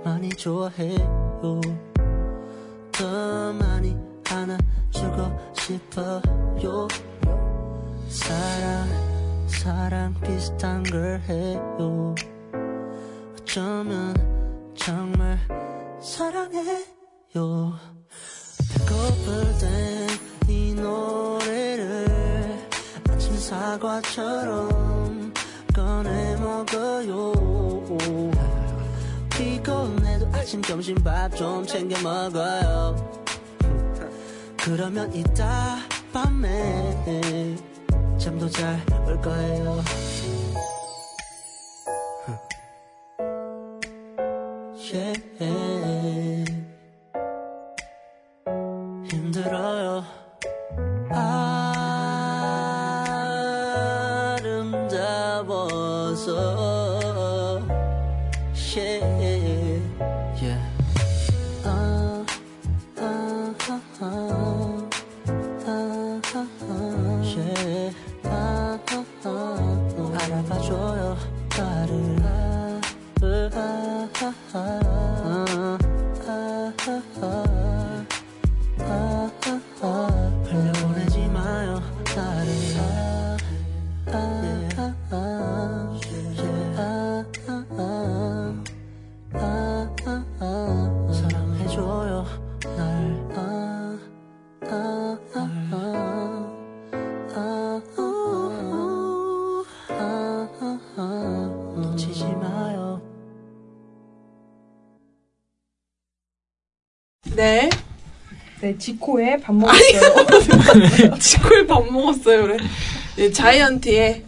많이 0.06 0.30
좋아해요. 0.30 1.60
더 2.94 3.52
많이 3.52 3.94
안아주고 4.32 5.54
싶어요. 5.54 6.88
사랑 8.08 8.88
사랑 9.48 10.14
비슷한 10.22 10.82
걸 10.84 11.20
해요 11.28 12.16
어쩌면 13.42 14.14
정말 14.76 15.40
사랑해요. 16.02 17.74
배고플 18.74 19.58
땐이 20.48 20.74
노래를 20.76 22.60
아침 23.10 23.38
사과처럼 23.38 25.34
꺼내 25.74 26.36
먹어요. 26.36 27.34
피곤해도 29.32 30.28
아침 30.34 30.62
점심 30.62 30.96
밥 31.04 31.34
좀 31.36 31.66
챙겨 31.66 32.00
먹어요. 32.02 32.96
그러면 34.58 35.14
이따 35.16 35.78
밤에 36.12 37.56
잠도 38.20 38.50
잘 38.50 38.84
올 39.08 39.20
거예요 39.22 39.82
yeah. 44.92 45.69
아, 74.52 74.89
네, 108.70 108.78
지코에 108.78 109.38
밥 109.38 109.56
먹었어요. 109.56 111.18
치콜 111.20 111.66
밥 111.66 111.92
먹었어요, 111.92 112.44
그래. 112.44 112.58
예, 113.18 113.32
자이언티의 113.32 114.26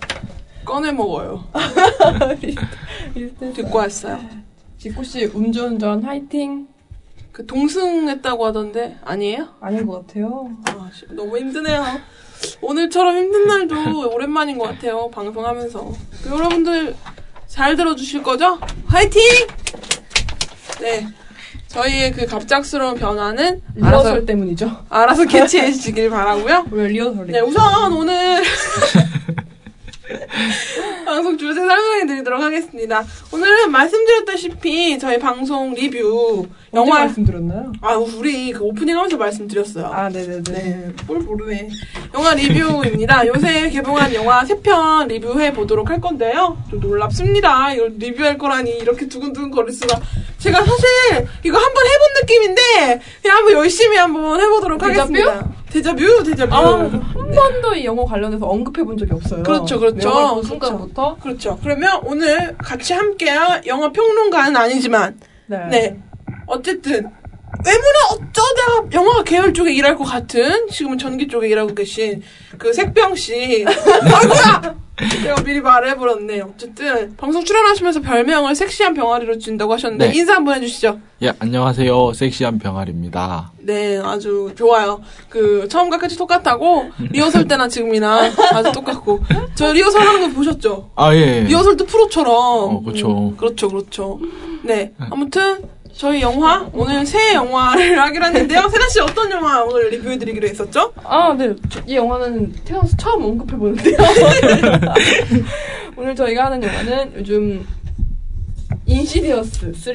꺼내 0.65 0.91
먹어요. 0.91 1.45
듣고 3.53 3.77
왔어요. 3.77 4.19
지코 4.79 5.03
씨 5.03 5.25
음주운전 5.25 6.03
화이팅. 6.03 6.67
그 7.31 7.45
동승했다고 7.45 8.47
하던데 8.47 8.97
아니에요? 9.05 9.49
아닌 9.61 9.85
것 9.85 10.07
같아요. 10.07 10.49
아, 10.65 10.89
씨, 10.91 11.05
너무 11.11 11.37
힘드네요. 11.37 11.85
오늘처럼 12.61 13.17
힘든 13.17 13.47
날도 13.47 13.75
오랜만인 14.11 14.57
것 14.57 14.69
같아요. 14.69 15.07
방송하면서. 15.11 15.93
그 16.23 16.29
여러분들 16.31 16.95
잘 17.45 17.75
들어주실 17.75 18.23
거죠? 18.23 18.59
화이팅! 18.87 19.21
네. 20.81 21.07
저희의 21.71 22.11
그 22.11 22.25
갑작스러운 22.25 22.95
변화는 22.95 23.61
알아서, 23.81 24.03
리허설 24.09 24.25
때문이죠. 24.25 24.85
알아서 24.89 25.25
캐치해 25.25 25.71
주시길 25.71 26.09
바라고요 26.09 26.65
왜 26.71 26.87
리허설이? 26.87 27.31
네, 27.31 27.39
우선 27.39 27.93
오늘 27.93 28.41
방송 31.05 31.37
주제 31.37 31.59
설명해 31.59 32.05
드리도록 32.05 32.41
하겠습니다. 32.41 33.03
오늘은 33.31 33.71
말씀드렸다시피 33.71 34.99
저희 34.99 35.17
방송 35.19 35.73
리뷰 35.73 36.47
영화 36.73 36.99
말씀드렸나요? 36.99 37.73
아 37.81 37.95
우리 37.95 38.53
그 38.53 38.63
오프닝 38.63 38.95
하면서 38.95 39.17
말씀드렸어요. 39.17 39.85
아, 39.87 40.07
네네네. 40.09 40.41
네, 40.43 40.91
뭘 41.05 41.19
모르네. 41.19 41.67
영화 42.13 42.33
리뷰입니다. 42.33 43.27
요새 43.27 43.69
개봉한 43.69 44.13
영화 44.13 44.41
3편 44.43 45.07
리뷰해 45.07 45.51
보도록 45.53 45.89
할 45.89 45.99
건데요. 45.99 46.57
좀 46.69 46.79
놀랍습니다. 46.79 47.73
이걸 47.73 47.95
리뷰할 47.97 48.37
거라니 48.37 48.71
이렇게 48.71 49.07
두근두근 49.07 49.51
거릴 49.51 49.73
수가. 49.73 49.99
제가 50.37 50.59
사실 50.63 51.27
이거 51.43 51.57
한번 51.57 51.83
해본 51.85 52.07
느낌인데 52.21 53.01
그냥 53.21 53.37
한번 53.37 53.53
열심히 53.53 53.97
한번 53.97 54.39
해보도록 54.39 54.79
데자뷰? 54.79 54.99
하겠습니다. 54.99 55.49
데자뷰, 55.69 56.23
데자뷰. 56.23 56.55
아, 56.55 56.79
한 56.79 57.31
번도 57.35 57.75
이 57.75 57.85
영화 57.85 58.05
관련해서 58.05 58.45
언급해 58.45 58.83
본 58.83 58.97
적이 58.97 59.13
없어요. 59.13 59.43
그렇죠, 59.43 59.77
그렇죠. 59.77 60.09
그렇죠. 60.09 60.43
순간부터. 60.43 61.17
그렇죠. 61.21 61.59
그러면 61.61 61.99
오늘 62.05 62.55
같이 62.57 62.93
함께할 62.93 63.63
영화 63.67 63.91
평론가는 63.91 64.55
아니지만 64.55 65.19
네. 65.47 65.67
네. 65.69 65.99
어쨌든 66.51 67.05
외모는 67.65 67.99
어쩌다가 68.11 68.87
영화 68.93 69.23
계열 69.23 69.53
쪽에 69.53 69.73
일할 69.73 69.95
것 69.95 70.03
같은 70.05 70.67
지금은 70.69 70.97
전기 70.97 71.27
쪽에 71.27 71.47
일하고 71.49 71.73
계신 71.73 72.21
그 72.57 72.73
색병 72.73 73.15
씨. 73.15 73.65
아이고야. 73.67 74.75
제가 75.23 75.43
미리 75.43 75.61
말해버렸네. 75.61 76.41
어쨌든 76.41 77.15
방송 77.17 77.43
출연하시면서 77.43 78.01
별명을 78.01 78.55
섹시한 78.55 78.93
병아리로 78.93 79.39
준다고 79.39 79.73
하셨는데 79.73 80.09
네. 80.09 80.17
인사 80.17 80.35
한번 80.35 80.55
해주시죠. 80.55 80.99
예, 81.23 81.33
안녕하세요. 81.39 82.13
섹시한 82.13 82.59
병아리입니다. 82.59 83.51
네, 83.59 83.99
아주 84.03 84.53
좋아요. 84.55 85.01
그 85.29 85.67
처음과 85.69 85.97
끝이 85.97 86.15
똑같다고 86.15 86.89
리허설 86.99 87.47
때나 87.47 87.67
지금이나 87.67 88.31
아주 88.53 88.71
똑같고 88.73 89.21
저 89.55 89.73
리허설 89.73 90.01
하는 90.01 90.21
거 90.21 90.35
보셨죠? 90.35 90.91
아, 90.95 91.13
예. 91.15 91.41
리허설도 91.41 91.85
프로처럼. 91.85 92.35
어, 92.35 92.81
그쵸. 92.85 93.29
음, 93.29 93.37
그렇죠, 93.37 93.69
그렇죠. 93.69 94.19
네. 94.63 94.93
아무튼, 95.09 95.63
저희 95.97 96.21
영화, 96.21 96.67
오늘 96.73 97.05
새 97.05 97.33
영화를 97.35 97.99
하기로 98.01 98.25
했는데요. 98.25 98.69
세나 98.69 98.89
씨 98.89 98.99
어떤 99.01 99.29
영화 99.31 99.63
오늘 99.63 99.89
리뷰해드리기로 99.89 100.47
했었죠? 100.47 100.93
아, 101.03 101.33
네. 101.37 101.53
저이 101.69 101.95
영화는 101.95 102.53
태어나서 102.65 102.97
처음 102.97 103.23
언급해 103.25 103.57
보는데요. 103.57 103.97
오늘 105.95 106.15
저희가 106.15 106.45
하는 106.45 106.63
영화는 106.63 107.13
요즘 107.17 107.67
인시디어스 108.85 109.73
3 109.73 109.93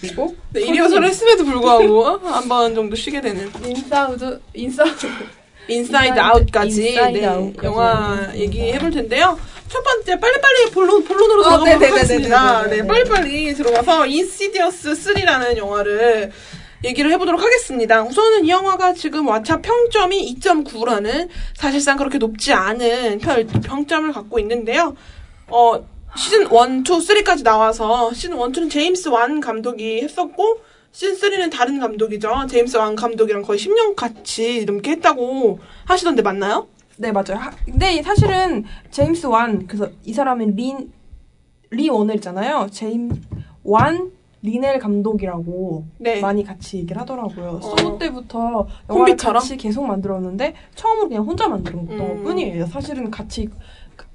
그리고 0.00 0.34
네, 0.50 0.60
이 0.62 0.72
리허설을 0.72 1.08
했음에도 1.08 1.44
불구하고 1.44 2.04
한 2.04 2.48
번 2.48 2.74
정도 2.74 2.94
쉬게 2.96 3.20
되는 3.20 3.50
인사우드 3.64 4.40
인사우드 4.54 5.06
인사이드 5.68 6.14
인사이드- 6.14 6.18
아웃까지 6.18 6.88
인사이드 6.88 7.18
네, 7.18 7.26
아웃까지. 7.26 7.66
영화 7.66 8.28
얘기해 8.34 8.78
볼 8.80 8.90
텐데요. 8.90 9.38
첫 9.72 9.82
번째 9.82 10.20
빨리빨리 10.20 10.70
본론, 10.72 11.02
본론으로 11.04 11.40
어, 11.40 11.44
들어가도록 11.44 11.64
네네네네네네. 11.64 11.96
하겠습니다. 11.96 12.66
네, 12.68 12.86
빨리빨리 12.86 13.54
들어가서 13.54 14.06
인시디어스 14.06 14.90
3라는 14.92 15.56
영화를 15.56 16.30
얘기를 16.84 17.10
해보도록 17.12 17.40
하겠습니다. 17.42 18.02
우선은 18.02 18.44
이 18.44 18.50
영화가 18.50 18.92
지금 18.92 19.26
왓챠 19.26 19.62
평점이 19.62 20.36
2.9라는 20.40 21.28
사실상 21.54 21.96
그렇게 21.96 22.18
높지 22.18 22.52
않은 22.52 23.18
편- 23.20 23.46
평점을 23.46 24.12
갖고 24.12 24.38
있는데요. 24.40 24.94
어, 25.48 25.82
시즌 26.16 26.42
1, 26.42 26.48
2, 26.48 26.50
3까지 26.84 27.42
나와서 27.42 28.12
시즌 28.12 28.32
1, 28.32 28.38
2는 28.38 28.70
제임스 28.70 29.08
완 29.08 29.40
감독이 29.40 30.00
했었고 30.02 30.58
시즌 30.90 31.16
3는 31.16 31.50
다른 31.50 31.80
감독이죠. 31.80 32.46
제임스 32.50 32.76
완 32.76 32.94
감독이랑 32.94 33.40
거의 33.42 33.58
10년 33.58 33.94
같이 33.96 34.64
넘게 34.66 34.90
했다고 34.90 35.60
하시던데 35.86 36.20
맞나요? 36.20 36.68
네 37.02 37.10
맞아요. 37.10 37.34
하- 37.36 37.50
근데 37.64 38.00
사실은 38.00 38.64
제임스 38.92 39.26
완 39.26 39.66
그래서 39.66 39.90
이 40.04 40.12
사람은 40.12 40.54
린, 40.54 40.92
리 41.72 41.88
워넬이잖아요. 41.90 42.68
제임 42.70 43.10
완 43.64 44.12
리넬 44.42 44.78
감독이라고 44.78 45.84
네. 45.98 46.20
많이 46.20 46.44
같이 46.44 46.76
얘기를 46.78 47.00
하더라고요. 47.02 47.58
어. 47.60 47.76
소우 47.76 47.98
때부터 47.98 48.38
영화를 48.38 48.66
콤비처럼? 48.86 49.40
같이 49.40 49.56
계속 49.56 49.84
만들었는데 49.84 50.54
처음으로 50.76 51.08
그냥 51.08 51.24
혼자 51.24 51.48
만든 51.48 51.86
것 51.86 51.92
음. 52.04 52.22
뿐이에요. 52.22 52.66
사실은 52.66 53.10
같이 53.10 53.48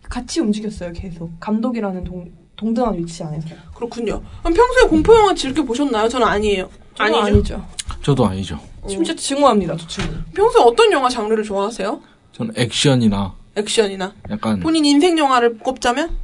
같이 0.03 0.39
움직였어요. 0.39 0.93
계속 0.93 1.29
감독이라는 1.41 2.05
동, 2.05 2.31
동등한 2.55 2.97
위치 2.97 3.21
안에서. 3.21 3.49
그렇군요. 3.75 4.21
그럼 4.39 4.53
평소에 4.53 4.87
공포 4.89 5.13
영화 5.13 5.33
즐겨 5.33 5.61
보셨나요? 5.63 6.07
저는 6.07 6.25
아니에요. 6.25 6.69
저는 6.95 7.13
아니죠. 7.15 7.55
아니죠. 7.55 7.65
저도 8.01 8.25
아니죠. 8.25 8.57
심지어 8.87 9.13
증오합니다. 9.13 9.75
저 9.75 9.85
친구. 9.87 10.13
평소에 10.33 10.61
어떤 10.63 10.89
영화 10.93 11.09
장르를 11.09 11.43
좋아하세요? 11.43 11.99
저는 12.37 12.53
액션이나 12.55 13.33
액션이나 13.55 14.13
약간 14.29 14.59
본인 14.59 14.85
인생 14.85 15.17
영화를 15.17 15.57
꼽자면 15.57 16.15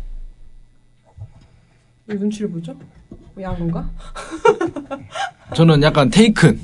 왜 2.06 2.16
눈치를 2.16 2.52
보죠? 2.52 2.76
왜 3.36 3.44
야한가? 3.44 3.90
저는 5.56 5.82
약간 5.82 6.10
테이큰 6.12 6.60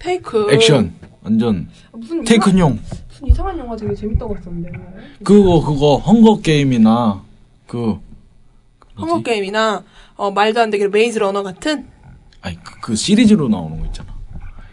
테이크 0.00 0.52
액션 0.52 0.92
완전 1.22 1.68
무슨 1.92 2.16
이상, 2.16 2.24
테이큰용 2.24 2.78
무슨 3.08 3.26
이상한 3.28 3.58
영화 3.58 3.76
되게 3.76 3.94
재밌다고 3.94 4.36
했었는데. 4.36 4.70
그거 5.22 5.60
그거 5.64 5.96
헝거 5.98 6.40
게임이나 6.40 7.22
그 7.66 7.98
헝거? 8.98 9.22
게임이나 9.22 9.84
어, 10.16 10.30
말도 10.32 10.60
안 10.60 10.70
되게 10.70 10.88
메이즈 10.88 11.18
러너 11.20 11.42
같은 11.44 11.86
아니 12.40 12.56
그, 12.64 12.80
그 12.80 12.96
시리즈로 12.96 13.48
나오는 13.48 13.78
거 13.78 13.86
있잖아. 13.86 14.12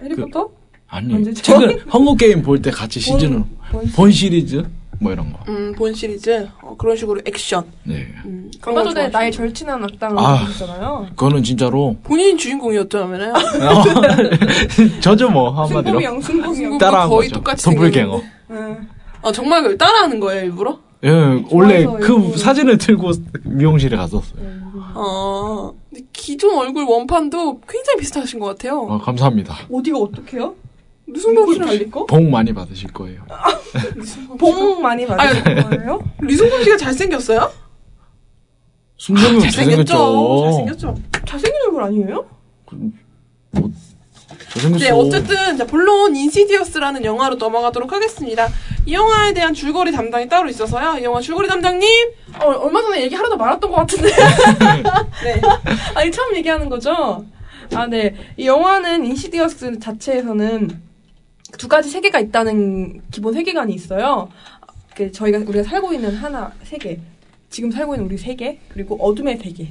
해리포터? 0.01 0.49
아니 0.87 1.13
언제죠? 1.13 1.41
최근 1.43 1.79
헝거 1.93 2.15
게임 2.15 2.41
볼 2.41 2.59
때 2.61 2.71
같이 2.71 2.99
시즌으로 2.99 3.45
본- 3.71 3.85
본 3.95 4.11
시리즈 4.11 4.63
뭐 4.99 5.11
이런 5.11 5.31
거. 5.33 5.39
음, 5.49 5.73
본 5.77 5.93
시리즈 5.93 6.47
어, 6.61 6.75
그런 6.77 6.95
식으로 6.95 7.19
액션 7.25 7.65
네. 7.83 8.07
음, 8.25 8.49
얼마 8.65 8.83
거 8.83 8.93
전에. 8.93 9.09
나의 9.09 9.31
절친한 9.31 9.83
악당들 9.83 10.17
아. 10.17 10.39
보셨잖아요. 10.45 11.07
그거는 11.11 11.43
진짜로 11.43 11.97
본인이 12.03 12.37
주인공이었다면요. 12.37 13.33
저죠 15.01 15.29
뭐 15.29 15.49
한마디로 15.51 15.99
승범이 16.21 16.63
형. 16.63 16.77
따라한 16.77 17.09
거의 17.09 17.27
거죠. 17.29 17.39
똑같이 17.39 17.65
도플갱어. 17.65 18.21
응. 18.51 18.87
어, 19.21 19.31
정말 19.31 19.61
그걸 19.63 19.77
따라하는 19.77 20.19
거예요 20.19 20.45
일부러? 20.45 20.79
예, 21.03 21.09
원래 21.51 21.83
좋아서 21.83 21.99
그 21.99 22.13
일부러. 22.13 22.37
사진을 22.37 22.77
들고 22.77 23.11
미용실에 23.43 23.97
갔었어요. 23.97 24.39
어, 24.95 25.73
근데 25.89 26.05
기존 26.13 26.57
얼굴 26.57 26.83
원판도 26.85 27.59
굉장히 27.67 27.97
비슷하신 27.99 28.39
것 28.39 28.45
같아요. 28.47 28.79
어, 28.79 28.97
감사합니다. 28.99 29.55
어디가 29.71 29.97
어떡해요? 29.99 30.55
류승범 31.07 31.45
무슨 31.45 31.53
씨랑 31.53 31.67
달릴 31.67 31.91
거? 31.91 32.05
복 32.05 32.23
많이 32.29 32.53
받으실 32.53 32.91
거예요. 32.91 33.23
봉 34.39 34.81
많이 34.81 35.05
받으실 35.05 35.43
거예요? 35.43 36.01
류승범 36.21 36.63
씨가 36.63 36.77
잘생겼어요? 36.77 37.51
순정은 38.97 39.39
잘생겼죠. 39.41 39.83
잘생겼죠. 39.85 40.45
잘생겼죠. 40.45 40.95
잘생긴 41.25 41.61
얼굴 41.67 41.83
아니에요? 41.83 42.25
잘생겼어. 44.53 44.85
네, 44.85 44.89
어쨌든 44.91 45.57
자, 45.57 45.65
본론 45.67 46.15
인시디어스라는 46.15 47.03
영화로 47.03 47.35
넘어가도록 47.35 47.91
하겠습니다. 47.91 48.47
이 48.85 48.93
영화에 48.93 49.33
대한 49.33 49.53
줄거리 49.53 49.91
담당이 49.91 50.29
따로 50.29 50.49
있어서요. 50.49 50.99
이 50.99 51.03
영화 51.03 51.19
줄거리 51.19 51.47
담당님. 51.47 51.87
어, 52.41 52.45
얼마 52.51 52.81
전에 52.81 53.03
얘기 53.03 53.15
하나도 53.15 53.35
말았던 53.37 53.69
것 53.69 53.77
같은데. 53.77 54.09
네. 55.23 55.41
아니, 55.93 56.11
처음 56.11 56.35
얘기하는 56.37 56.69
거죠? 56.69 57.25
아, 57.73 57.85
네. 57.87 58.15
이 58.37 58.47
영화는 58.47 59.05
인시디어스 59.05 59.79
자체에서는 59.79 60.81
두 61.57 61.67
가지 61.67 61.89
세계가 61.89 62.19
있다는 62.19 63.01
기본 63.11 63.33
세계관이 63.33 63.73
있어요. 63.73 64.29
그 64.95 65.11
저희가 65.11 65.39
우리가 65.39 65.63
살고 65.63 65.93
있는 65.93 66.15
하나 66.15 66.51
세계, 66.63 66.99
지금 67.49 67.71
살고 67.71 67.95
있는 67.95 68.05
우리 68.07 68.17
세계, 68.17 68.59
그리고 68.69 68.95
어둠의 68.95 69.37
세계 69.37 69.69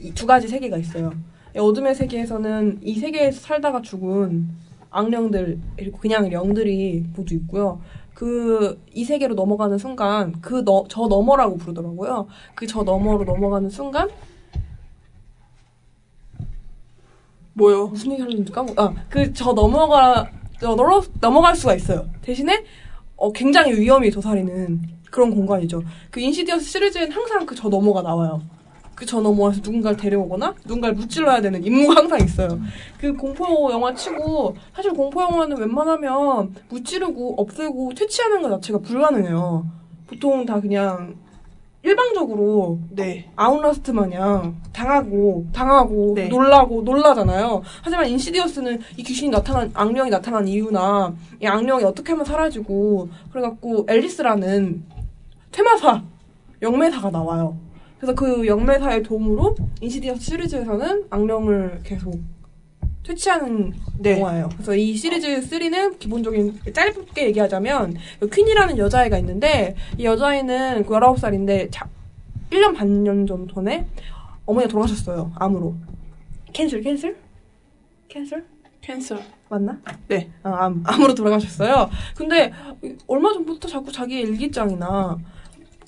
이 0.00 0.12
두 0.14 0.26
가지 0.26 0.46
세계가 0.48 0.76
있어요. 0.76 1.12
이 1.54 1.58
어둠의 1.58 1.94
세계에서는 1.94 2.80
이 2.82 2.98
세계에서 2.98 3.40
살다가 3.40 3.80
죽은 3.82 4.48
악령들 4.90 5.58
그냥 6.00 6.30
영들이 6.32 7.04
모두 7.16 7.34
있고요. 7.34 7.80
그 8.14 8.78
이 8.94 9.04
세계로 9.04 9.34
넘어가는 9.34 9.76
순간 9.78 10.40
그 10.40 10.64
저 10.88 11.06
너머라고 11.06 11.56
부르더라고요. 11.58 12.26
그 12.54 12.66
저 12.66 12.82
너머로 12.82 13.24
넘어가는 13.24 13.68
순간 13.70 14.08
뭐요? 17.54 17.86
무슨 17.88 18.12
얘기 18.12 18.20
하려는지 18.22 18.52
까먹. 18.52 18.78
아그 18.78 19.32
저 19.32 19.52
넘어가 19.52 20.30
저 20.60 20.74
넘어 20.74 21.02
넘어갈 21.20 21.54
수가 21.56 21.74
있어요. 21.74 22.06
대신에 22.22 22.64
어 23.16 23.32
굉장히 23.32 23.72
위험이 23.78 24.10
도사리는 24.10 24.80
그런 25.10 25.30
공간이죠. 25.30 25.82
그 26.10 26.20
인시디어스 26.20 26.64
시리즈엔 26.64 27.12
항상 27.12 27.46
그 27.46 27.54
저 27.54 27.68
너머가 27.68 28.02
나와요. 28.02 28.42
그 28.94 29.04
저 29.04 29.20
너머 29.20 29.42
와서 29.42 29.60
누군가를 29.62 29.96
데려오거나 29.98 30.54
누군가를 30.64 30.94
무찔러야 30.94 31.40
되는 31.42 31.62
임무가 31.62 31.96
항상 32.00 32.18
있어요. 32.20 32.48
그 32.98 33.12
공포 33.14 33.70
영화 33.70 33.94
치고 33.94 34.56
사실 34.74 34.92
공포 34.92 35.20
영화는 35.22 35.58
웬만하면 35.58 36.54
무찌르고 36.70 37.34
없애고 37.38 37.92
퇴치하는 37.94 38.40
것 38.42 38.48
자체가 38.50 38.78
불가능해요. 38.80 39.66
보통 40.06 40.46
다 40.46 40.60
그냥 40.60 41.16
일방적으로 41.86 42.80
네. 42.90 43.30
아웃라스트 43.36 43.92
마냥 43.92 44.56
당하고 44.72 45.46
당하고 45.52 46.14
네. 46.16 46.26
놀라고 46.26 46.82
놀라잖아요. 46.82 47.62
하지만 47.80 48.08
인시디어스는 48.08 48.80
이 48.96 49.04
귀신이 49.04 49.30
나타난 49.30 49.70
악령이 49.72 50.10
나타난 50.10 50.48
이유나 50.48 51.14
이 51.40 51.46
악령이 51.46 51.84
어떻게 51.84 52.10
하면 52.10 52.24
사라지고 52.24 53.08
그래갖고 53.30 53.86
앨리스라는 53.88 54.82
퇴마사 55.52 56.02
영매사가 56.60 57.10
나와요. 57.10 57.56
그래서 58.00 58.16
그 58.16 58.44
영매사의 58.44 59.04
도움으로 59.04 59.54
인시디어스 59.80 60.20
시리즈에서는 60.20 61.04
악령을 61.08 61.82
계속 61.84 62.18
퇴치하는 63.06 63.72
네. 63.98 64.18
영화예요. 64.18 64.48
그래서 64.52 64.74
이 64.74 64.94
시리즈 64.96 65.28
3는 65.40 65.98
기본적인 65.98 66.60
짧게 66.72 67.26
얘기하자면 67.26 67.96
퀸이라는 68.32 68.78
여자아이가 68.78 69.18
있는데 69.18 69.76
이 69.96 70.04
여자아이는 70.04 70.84
19살인데 70.84 71.68
자, 71.70 71.88
1년 72.50 72.76
반년 72.76 73.26
정도 73.26 73.54
전에 73.54 73.86
어머니가 74.44 74.70
돌아가셨어요. 74.70 75.32
암으로. 75.36 75.74
cancer 76.52 76.80
cancer? 76.82 77.16
cancer? 78.08 78.44
cancer. 78.80 79.18
맞나? 79.48 79.80
네. 80.08 80.30
아, 80.42 80.64
암, 80.64 80.82
암으로 80.84 81.14
돌아가셨어요. 81.14 81.88
근데 82.16 82.52
얼마 83.06 83.32
전부터 83.32 83.68
자꾸 83.68 83.92
자기 83.92 84.20
일기장이나 84.20 85.16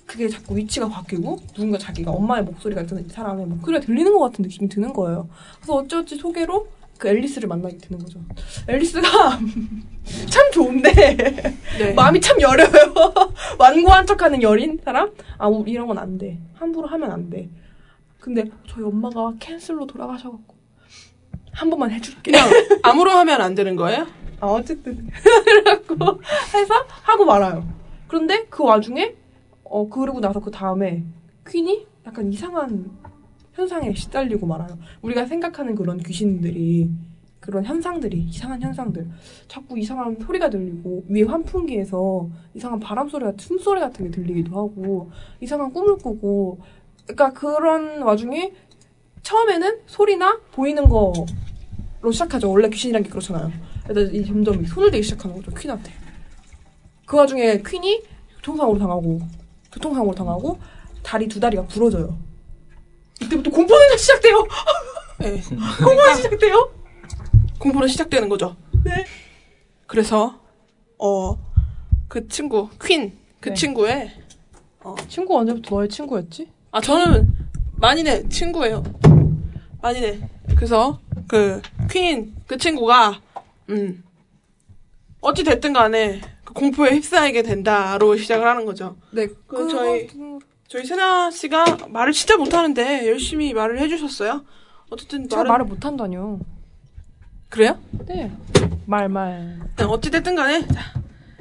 그게 0.07 0.29
자꾸 0.29 0.57
위치가 0.57 0.89
바뀌고 0.89 1.37
누군가 1.55 1.79
자기가 1.79 2.13
엄마의 2.13 2.45
목소리가 2.45 2.83
이 2.83 3.09
사람의 3.09 3.47
목소리가 3.47 3.85
들리는 3.85 4.13
것 4.13 4.21
같은 4.21 4.43
느낌이 4.43 4.69
드는 4.69 4.93
거예요. 4.93 5.29
그래서 5.57 5.75
어찌어찌 5.75 6.17
소개로 6.17 6.78
그 6.99 7.09
앨리스를 7.09 7.49
만나게 7.49 7.79
되는 7.79 7.99
거죠. 8.03 8.21
앨리스가 8.67 9.09
참 10.29 10.51
좋은데 10.53 10.93
네. 11.79 11.93
마음이 11.95 12.21
참 12.21 12.41
여려요. 12.41 12.69
완고한 13.59 14.05
척하는 14.07 14.43
여린 14.43 14.79
사람? 14.85 15.13
아, 15.39 15.47
우리 15.47 15.73
이런 15.73 15.87
건 15.87 15.99
안 15.99 16.19
돼. 16.19 16.39
함부로 16.55 16.89
하면 16.89 17.11
안 17.13 17.31
돼. 17.31 17.49
근데 18.21 18.45
저희 18.69 18.85
엄마가 18.85 19.35
캔슬로 19.39 19.87
돌아가셔갖고 19.87 20.57
한 21.53 21.71
번만 21.71 21.91
해줄게. 21.93 22.33
그냥 22.33 22.49
아무로 22.83 23.11
하면 23.13 23.41
안 23.41 23.55
되는 23.55 23.77
거예요? 23.77 24.07
아, 24.41 24.47
어쨌든. 24.47 25.09
그래갖고 25.45 25.95
해서 26.55 26.75
하고 27.03 27.25
말아요. 27.25 27.67
그런데 28.09 28.47
그 28.51 28.65
와중에, 28.65 29.15
어, 29.65 29.89
그러고 29.89 30.21
나서 30.21 30.41
그 30.41 30.51
다음에 30.51 31.05
퀸이 31.49 31.87
약간 32.07 32.33
이상한 32.33 32.98
현상에 33.59 33.93
시달리고 33.93 34.47
말아요. 34.47 34.79
우리가 35.03 35.27
생각하는 35.27 35.75
그런 35.75 35.99
귀신들이, 35.99 36.91
그런 37.41 37.65
현상들이, 37.65 38.17
이상한 38.17 38.63
현상들. 38.63 39.09
자꾸 39.49 39.77
이상한 39.77 40.17
소리가 40.21 40.49
들리고, 40.49 41.05
위에 41.09 41.25
환풍기에서 41.25 42.29
이상한 42.55 42.79
바람 42.79 43.09
소리 43.09 43.25
같은, 43.25 43.39
숨소리 43.39 43.81
같은 43.81 44.05
게 44.05 44.11
들리기도 44.13 44.53
하고, 44.57 45.11
이상한 45.41 45.73
꿈을 45.73 45.97
꾸고, 45.97 46.61
그러니까 47.05 47.33
그런 47.33 48.03
와중에 48.03 48.53
처음에는 49.23 49.81
소리나 49.87 50.39
보이는 50.53 50.89
거로 50.89 51.27
시작하죠. 52.13 52.53
원래 52.53 52.69
귀신이란 52.69 53.03
게 53.03 53.09
그렇잖아요. 53.09 53.51
그래서 53.89 54.13
이 54.13 54.25
점점 54.25 54.65
손을 54.65 54.93
대기 54.93 55.03
시작하는 55.03 55.35
거죠 55.35 55.51
퀸한테. 55.53 55.91
그 57.07 57.17
와중에 57.17 57.63
퀸이 57.63 58.03
교통사고를 58.37 58.79
당하고 58.79 59.21
교통사고를 59.73 60.15
당하고 60.15 60.59
다리 61.03 61.27
두 61.27 61.41
다리가 61.41 61.67
부러져요. 61.67 62.28
이때부터 63.21 63.51
공포는 63.51 63.97
시작돼요. 63.97 64.47
네. 65.19 65.41
공포가 65.85 66.15
시작돼요. 66.15 66.73
공포는 67.59 67.89
시작되는 67.89 68.29
거죠. 68.29 68.57
네. 68.85 69.05
그래서 69.87 70.41
어 70.99 71.37
그 72.09 72.27
친구 72.29 72.71
퀸 72.83 73.13
그 73.39 73.51
네. 73.51 73.55
친구의 73.55 74.11
친구 75.09 75.37
언제부터 75.39 75.75
너의 75.77 75.89
친구였지? 75.91 76.49
아 76.71 76.81
저는 76.81 77.31
만인의 77.77 78.31
친구예요. 78.31 78.83
만인의 79.83 80.23
그래서 80.57 80.99
그 81.29 81.61
퀸 81.91 82.35
그 82.47 82.57
친구가 82.57 83.21
음 83.69 84.03
어찌 85.21 85.45
됐든 85.45 85.75
간에 85.75 86.23
그 86.45 86.55
공포에 86.55 86.93
휩싸이게 86.95 87.43
된다로 87.43 88.17
시작을 88.17 88.47
하는 88.47 88.65
거죠. 88.65 88.97
네. 89.11 89.27
그 89.47 89.69
저희 89.69 90.09
저희 90.69 90.85
세나 90.85 91.31
씨가 91.31 91.89
말을 91.89 92.13
진짜 92.13 92.37
못하는데 92.37 93.09
열심히 93.09 93.55
말을 93.55 93.81
해주셨어요. 93.81 94.45
어쨌든 94.91 95.29
제가 95.29 95.43
말을- 95.45 95.49
말을 95.49 95.65
못한다뇨. 95.67 96.41
그래요? 97.49 97.79
네. 98.07 98.31
말, 98.87 99.09
말. 99.09 99.59
네, 99.77 99.85
어찌됐든 99.85 100.35
간에 100.35 100.67
자, 100.67 100.93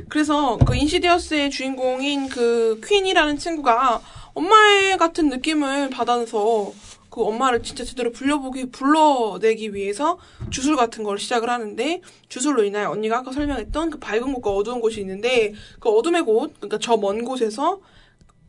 그래서 0.07 0.57
그 0.65 0.75
인시디어스의 0.75 1.49
주인공인 1.49 2.29
그 2.29 2.79
퀸이라는 2.85 3.37
친구가 3.37 4.01
엄마의 4.33 4.97
같은 4.97 5.27
느낌을 5.29 5.89
받아서 5.89 6.71
그 7.09 7.23
엄마를 7.23 7.63
진짜 7.63 7.83
제대로 7.83 8.11
불려보기 8.11 8.69
불러내기 8.71 9.73
위해서 9.73 10.19
주술 10.51 10.75
같은 10.77 11.03
걸 11.03 11.17
시작을 11.17 11.49
하는데 11.49 12.01
주술로 12.29 12.63
인하여 12.63 12.91
언니가 12.91 13.17
아까 13.17 13.31
설명했던 13.33 13.89
그 13.89 13.99
밝은 13.99 14.33
곳과 14.33 14.51
어두운 14.51 14.79
곳이 14.79 15.01
있는데 15.01 15.53
그 15.79 15.89
어둠의 15.89 16.21
곳 16.23 16.53
그러니까 16.59 16.77
저 16.77 16.95
먼 16.95 17.25
곳에서 17.25 17.79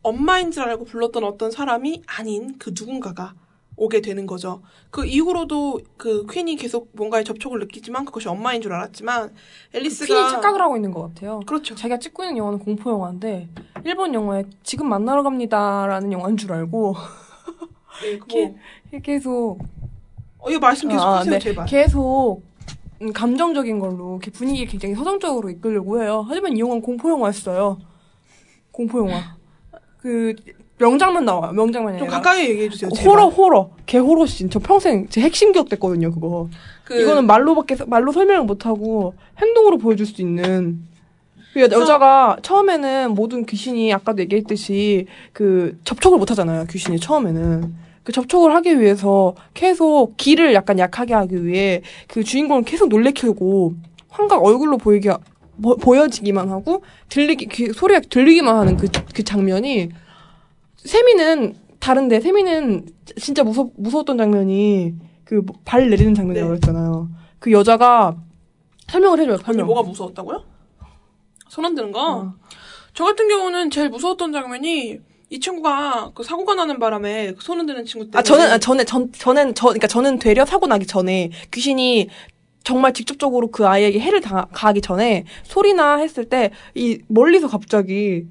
엄마인 0.08 0.50
줄 0.50 0.62
알고 0.64 0.84
불렀던 0.84 1.24
어떤 1.24 1.50
사람이 1.50 2.02
아닌 2.06 2.56
그 2.58 2.70
누군가가 2.70 3.34
오게 3.76 4.00
되는 4.00 4.26
거죠. 4.26 4.60
그 4.90 5.04
이후로도 5.04 5.80
그 5.96 6.26
퀸이 6.26 6.56
계속 6.56 6.88
뭔가의 6.92 7.24
접촉을 7.24 7.60
느끼지만 7.60 8.04
그것이 8.04 8.28
엄마인 8.28 8.60
줄 8.60 8.72
알았지만 8.72 9.32
앨리스가 9.72 10.06
퀸이 10.06 10.30
착각을 10.30 10.60
하고 10.60 10.76
있는 10.76 10.90
것 10.90 11.02
같아요. 11.02 11.40
그렇죠. 11.46 11.74
자기가 11.74 11.98
찍고 11.98 12.24
있는 12.24 12.38
영화는 12.38 12.58
공포 12.58 12.90
영화인데 12.90 13.48
일본 13.84 14.14
영화에 14.14 14.44
지금 14.64 14.88
만나러 14.88 15.22
갑니다라는 15.22 16.10
영화인 16.10 16.36
줄 16.36 16.52
알고 16.52 16.96
네, 18.90 19.00
계속 19.00 19.58
어, 20.38 20.50
이거 20.50 20.58
말씀 20.58 20.88
계속 20.88 21.04
아, 21.04 21.18
하세요, 21.18 21.34
네. 21.34 21.38
제발. 21.38 21.66
계속 21.66 22.42
음, 23.00 23.12
감정적인 23.12 23.78
걸로 23.78 24.12
이렇게 24.12 24.30
분위기 24.30 24.66
굉장히 24.66 24.94
서정적으로 24.94 25.50
이끌려고 25.50 26.02
해요. 26.02 26.24
하지만 26.26 26.56
이 26.56 26.60
영화는 26.60 26.82
공포 26.82 27.10
영화였어요. 27.10 27.78
공포 28.72 28.98
영화. 29.00 29.37
그 30.00 30.34
명장면 30.78 31.24
나와요. 31.24 31.52
명장면이 31.52 31.98
좀. 31.98 32.06
가까이 32.08 32.48
얘기해 32.48 32.68
주세요. 32.68 32.90
제발. 32.90 33.12
호러 33.12 33.28
호러 33.28 33.70
개 33.86 33.98
호러 33.98 34.26
씬. 34.26 34.48
저 34.48 34.58
평생 34.58 35.08
제 35.08 35.20
핵심 35.20 35.52
기억 35.52 35.68
됐거든요. 35.68 36.12
그거. 36.12 36.48
그, 36.84 37.00
이거는 37.00 37.26
말로밖에 37.26 37.76
말로 37.86 38.12
설명을 38.12 38.44
못 38.46 38.64
하고 38.64 39.14
행동으로 39.40 39.78
보여줄 39.78 40.06
수 40.06 40.22
있는 40.22 40.80
그 41.52 41.60
그래서- 41.60 41.80
여자가 41.80 42.36
처음에는 42.42 43.12
모든 43.14 43.44
귀신이 43.44 43.92
아까도 43.92 44.22
얘기했듯이 44.22 45.06
그 45.32 45.78
접촉을 45.84 46.18
못 46.18 46.30
하잖아요. 46.30 46.66
귀신이 46.70 47.00
처음에는 47.00 47.74
그 48.04 48.12
접촉을 48.12 48.54
하기 48.54 48.80
위해서 48.80 49.34
계속 49.54 50.16
기를 50.16 50.54
약간 50.54 50.78
약하게 50.78 51.14
하기 51.14 51.44
위해 51.44 51.82
그 52.06 52.22
주인공을 52.22 52.62
계속 52.62 52.88
놀래키고 52.88 53.74
환각 54.08 54.42
얼굴로 54.44 54.78
보이게 54.78 55.10
보, 55.62 55.76
보여지기만 55.76 56.48
하고 56.50 56.82
들리기 57.08 57.46
귀, 57.46 57.72
소리가 57.72 58.00
들리기만 58.08 58.56
하는 58.56 58.76
그, 58.76 58.88
그 59.14 59.22
장면이 59.22 59.90
세미는 60.76 61.54
다른데 61.80 62.20
세미는 62.20 62.86
진짜 63.20 63.42
무서 63.44 63.70
무서웠던 63.76 64.18
장면이 64.18 64.94
그 65.24 65.42
발 65.64 65.90
내리는 65.90 66.14
장면이라고 66.14 66.52
네. 66.54 66.58
그랬잖아요. 66.60 67.08
그 67.38 67.52
여자가 67.52 68.16
설명을 68.88 69.20
해줘요. 69.20 69.36
설명. 69.38 69.66
뭐가 69.66 69.82
무서웠다고요? 69.82 70.42
손 71.48 71.64
흔드는 71.66 71.92
거? 71.92 72.00
어. 72.16 72.34
저 72.94 73.04
같은 73.04 73.28
경우는 73.28 73.70
제일 73.70 73.90
무서웠던 73.90 74.32
장면이 74.32 74.98
이 75.30 75.40
친구가 75.40 76.12
그 76.14 76.22
사고가 76.22 76.54
나는 76.54 76.78
바람에 76.78 77.34
그 77.34 77.42
손 77.42 77.60
흔 77.60 77.66
드는 77.66 77.84
친구 77.84 78.06
때문에 78.06 78.18
아 78.18 78.22
저는 78.22 78.50
아, 78.50 78.58
전에 78.58 78.84
전 78.84 79.12
저는 79.12 79.54
저 79.54 79.66
그러니까 79.66 79.86
저는 79.86 80.18
되려 80.18 80.46
사고 80.46 80.66
나기 80.66 80.86
전에 80.86 81.30
귀신이 81.52 82.08
정말 82.64 82.92
직접적으로 82.92 83.50
그 83.50 83.66
아이에게 83.66 83.98
해를 84.00 84.20
당, 84.20 84.46
가하기 84.52 84.80
전에 84.82 85.24
소리나 85.44 85.96
했을 85.98 86.24
때 86.26 86.50
이 86.74 86.98
멀리서 87.08 87.48
갑자기 87.48 88.26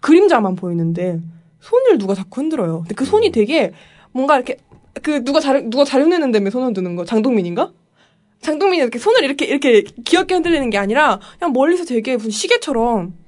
그림자만 0.00 0.56
보이는데 0.56 1.20
손을 1.60 1.98
누가 1.98 2.14
자꾸 2.14 2.40
흔들어요. 2.40 2.80
근데 2.80 2.94
그 2.94 3.04
손이 3.04 3.30
되게 3.32 3.72
뭔가 4.12 4.36
이렇게 4.36 4.56
그 5.02 5.24
누가 5.24 5.40
잘 5.40 5.68
누가 5.68 5.84
잘 5.84 6.00
흔드는다며 6.02 6.50
손 6.50 6.62
흔드는 6.64 6.96
거 6.96 7.04
장동민인가? 7.04 7.72
장동민이 8.40 8.82
이렇게 8.82 8.98
손을 8.98 9.24
이렇게 9.24 9.46
이렇게 9.46 9.82
귀엽게 10.04 10.34
흔들리는 10.34 10.70
게 10.70 10.78
아니라 10.78 11.18
그냥 11.38 11.52
멀리서 11.52 11.84
되게 11.84 12.16
무슨 12.16 12.30
시계처럼 12.30 13.14
어. 13.14 13.25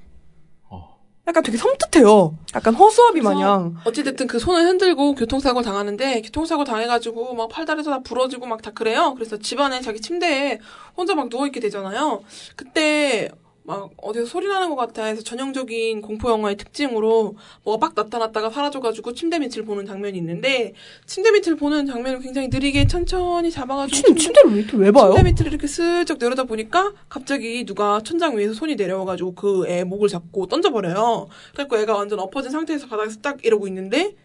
약간 1.29 1.43
되게 1.43 1.59
섬뜩해요. 1.59 2.39
약간 2.55 2.75
허수아비 2.75 3.21
마냥. 3.21 3.77
어찌됐든 3.85 4.27
그 4.27 4.39
손을 4.39 4.63
흔들고 4.63 5.15
교통사고 5.15 5.61
당하는데 5.63 6.23
교통사고 6.23 6.65
당해가지고 6.65 7.35
막 7.35 7.49
팔다리에서 7.51 7.91
다 7.91 7.99
부러지고 8.01 8.47
막 8.47 8.63
다 8.63 8.71
그래요. 8.73 9.15
그래서 9.15 9.37
집안에 9.37 9.81
자기 9.83 10.01
침대에 10.01 10.59
혼자 10.97 11.15
막 11.15 11.29
누워있게 11.29 11.61
되잖아요. 11.61 12.23
그때 12.57 13.31
막 13.69 13.91
어디서 13.99 14.25
소리 14.25 14.49
나는 14.49 14.71
것 14.71 14.77
같아 14.77 15.05
해서 15.05 15.21
전형적인 15.23 16.01
공포 16.01 16.31
영화의 16.31 16.57
특징으로 16.57 17.37
뭐가 17.65 17.87
막 17.89 17.93
나타났다가 17.95 18.49
사라져가지고 18.49 19.13
침대 19.13 19.39
밑을 19.39 19.67
보는 19.67 19.85
장면이 19.85 20.17
있는데 20.17 20.73
침대 21.05 21.31
밑을 21.33 21.57
보는 21.57 21.85
장면을 21.85 22.21
굉장히 22.21 22.49
느리게 22.49 22.87
천천히 22.87 23.51
잡아가지고 23.51 23.95
침, 23.95 24.17
침대를 24.17 24.53
왜 24.55 24.59
이렇게 24.61 24.77
왜 24.79 24.91
봐요? 24.91 25.13
침대 25.17 25.31
밑을 25.31 25.47
이렇게 25.49 25.67
슬쩍 25.67 26.17
내려다 26.19 26.45
보니까 26.45 26.95
갑자기 27.11 27.67
누가 27.67 28.01
천장 28.03 28.39
위에서 28.39 28.55
손이 28.55 28.77
내려와가지고 28.77 29.35
그 29.35 29.67
애 29.69 29.85
목을 29.85 30.09
잡고 30.09 30.47
던져버려요. 30.47 31.29
그래갖고 31.53 31.77
애가 31.77 31.95
완전 31.95 32.21
엎어진 32.21 32.51
상태에서 32.51 32.87
바닥에서 32.87 33.21
딱 33.21 33.45
이러고 33.45 33.69
있는데 33.69 34.17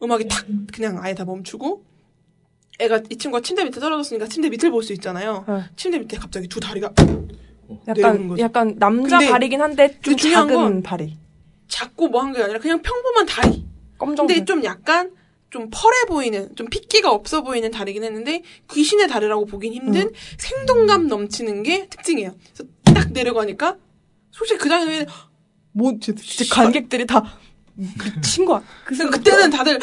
음악이 0.00 0.28
탁 0.28 0.46
그냥 0.72 0.98
아예 1.02 1.14
다 1.16 1.24
멈추고 1.24 1.82
애가 2.78 3.00
이 3.10 3.16
친구가 3.16 3.40
침대 3.42 3.64
밑에 3.64 3.80
떨어졌으니까 3.80 4.28
침대 4.28 4.50
밑을 4.50 4.70
볼 4.70 4.84
수 4.84 4.92
있잖아요. 4.92 5.44
네. 5.48 5.62
침대 5.74 5.98
밑에 5.98 6.16
갑자기 6.16 6.46
두 6.46 6.60
다리가 6.60 6.92
약간 7.88 8.28
거죠. 8.28 8.42
약간 8.42 8.76
남자 8.78 9.18
발이긴 9.18 9.60
한데 9.60 9.98
좀 10.02 10.16
중요한 10.16 10.48
작은 10.48 10.62
건 10.62 10.82
발이. 10.82 11.16
작고 11.68 12.08
뭐 12.08 12.20
한 12.22 12.32
게 12.32 12.42
아니라 12.42 12.58
그냥 12.58 12.82
평범한 12.82 13.26
다리. 13.26 13.64
검정. 13.98 14.26
근데 14.26 14.44
좀 14.44 14.62
약간 14.64 15.12
좀 15.50 15.68
펄해 15.70 16.04
보이는 16.08 16.54
좀 16.56 16.66
핏기가 16.68 17.10
없어 17.10 17.42
보이는 17.42 17.70
다리긴 17.70 18.04
했는데 18.04 18.42
귀신의 18.70 19.08
다리라고 19.08 19.44
보긴 19.46 19.72
힘든 19.74 20.10
생동감 20.38 21.08
넘치는 21.08 21.62
게 21.62 21.86
특징이에요. 21.88 22.34
그래서 22.54 22.70
딱 22.84 23.12
내려가니까 23.12 23.76
솔직히 24.30 24.58
그 24.60 24.68
장면에 24.68 25.06
뭐 25.72 25.92
진짜, 26.00 26.22
진짜 26.22 26.54
관객들이 26.54 27.06
다 27.06 27.22
미친 27.74 28.44
거야. 28.44 28.62
그래서 28.84 29.08
그때는 29.10 29.50
다들 29.50 29.78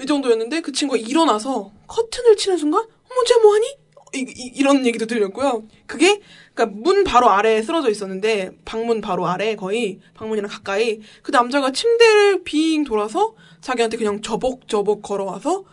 이 0.00 0.06
정도였는데 0.06 0.60
그 0.62 0.72
친구가 0.72 0.98
일어나서 0.98 1.70
커튼을 1.86 2.36
치는 2.36 2.56
순간 2.58 2.80
어머 2.82 3.24
쟤 3.26 3.40
뭐하니? 3.42 3.66
이, 4.12 4.62
런 4.64 4.84
얘기도 4.86 5.06
들렸고요. 5.06 5.62
그게 5.86 6.20
그러니까 6.60 6.80
문 6.82 7.04
바로 7.04 7.30
아래에 7.30 7.62
쓰러져 7.62 7.90
있었는데 7.90 8.50
방문 8.64 9.00
바로 9.00 9.26
아래 9.26 9.56
거의 9.56 10.00
방문이랑 10.14 10.50
가까이 10.50 11.00
그 11.22 11.30
남자가 11.30 11.72
침대를 11.72 12.44
빙 12.44 12.84
돌아서 12.84 13.34
자기한테 13.62 13.96
그냥 13.96 14.20
저벅저벅 14.20 15.02
걸어와서 15.02 15.64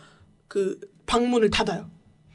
그 0.48 0.80
방문을 1.06 1.50
닫아요. 1.50 1.90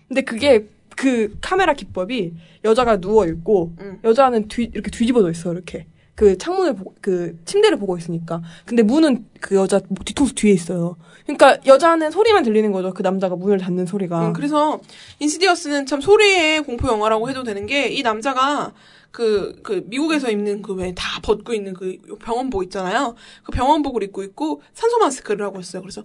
근데 0.07 0.21
그게 0.21 0.67
그 0.95 1.35
카메라 1.41 1.73
기법이 1.73 2.33
여자가 2.63 2.99
누워 2.99 3.25
있고 3.25 3.73
응. 3.79 3.99
여자는 4.03 4.47
뒤 4.47 4.69
이렇게 4.71 4.91
뒤집어져 4.91 5.31
있어 5.31 5.51
이렇게 5.51 5.87
그 6.15 6.37
창문을 6.37 6.75
보고 6.75 6.93
그 7.01 7.39
침대를 7.45 7.77
보고 7.79 7.97
있으니까 7.97 8.41
근데 8.65 8.83
문은 8.83 9.25
그 9.41 9.55
여자 9.55 9.79
뒤통수 9.79 10.35
뒤에 10.35 10.51
있어요. 10.53 10.95
그러니까 11.25 11.57
여자는 11.65 12.11
소리만 12.11 12.43
들리는 12.43 12.71
거죠. 12.71 12.93
그 12.93 13.01
남자가 13.01 13.35
문을 13.35 13.57
닫는 13.57 13.85
소리가. 13.87 14.27
음, 14.27 14.33
그래서 14.33 14.79
인시디어스는 15.19 15.85
참 15.87 16.01
소리의 16.01 16.61
공포 16.63 16.87
영화라고 16.87 17.29
해도 17.29 17.43
되는 17.43 17.65
게 17.65 17.89
이 17.89 18.03
남자가 18.03 18.73
그, 19.11 19.59
그, 19.63 19.83
미국에서 19.87 20.29
입는 20.31 20.61
그 20.63 20.73
왜 20.75 20.93
다 20.95 21.19
벗고 21.21 21.53
있는 21.53 21.73
그 21.73 21.97
병원복 22.19 22.63
있잖아요. 22.63 23.15
그 23.43 23.51
병원복을 23.51 24.03
입고 24.03 24.23
있고 24.23 24.61
산소 24.73 24.97
마스크를 24.99 25.45
하고 25.45 25.59
있어요. 25.59 25.81
그래서 25.81 26.03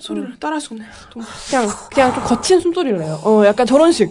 소리를 0.00 0.38
따라 0.38 0.54
할 0.54 0.60
수 0.60 0.74
없네요. 0.74 0.90
그냥 1.48 1.68
그냥 1.94 2.14
좀 2.14 2.24
거친 2.24 2.60
숨소리를 2.60 2.98
내요. 2.98 3.20
어 3.24 3.44
약간 3.46 3.66
저런 3.66 3.92
식. 3.92 4.10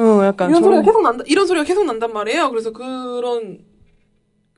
어 0.00 0.24
약간 0.24 0.48
이런 0.48 0.62
소리가 0.62 0.82
저런 0.82 0.84
계속 0.84 1.02
난다, 1.02 1.24
이런 1.26 1.46
소리가 1.46 1.64
계속 1.64 1.84
난단 1.84 2.12
말이에요. 2.12 2.48
그래서 2.50 2.72
그런, 2.72 3.58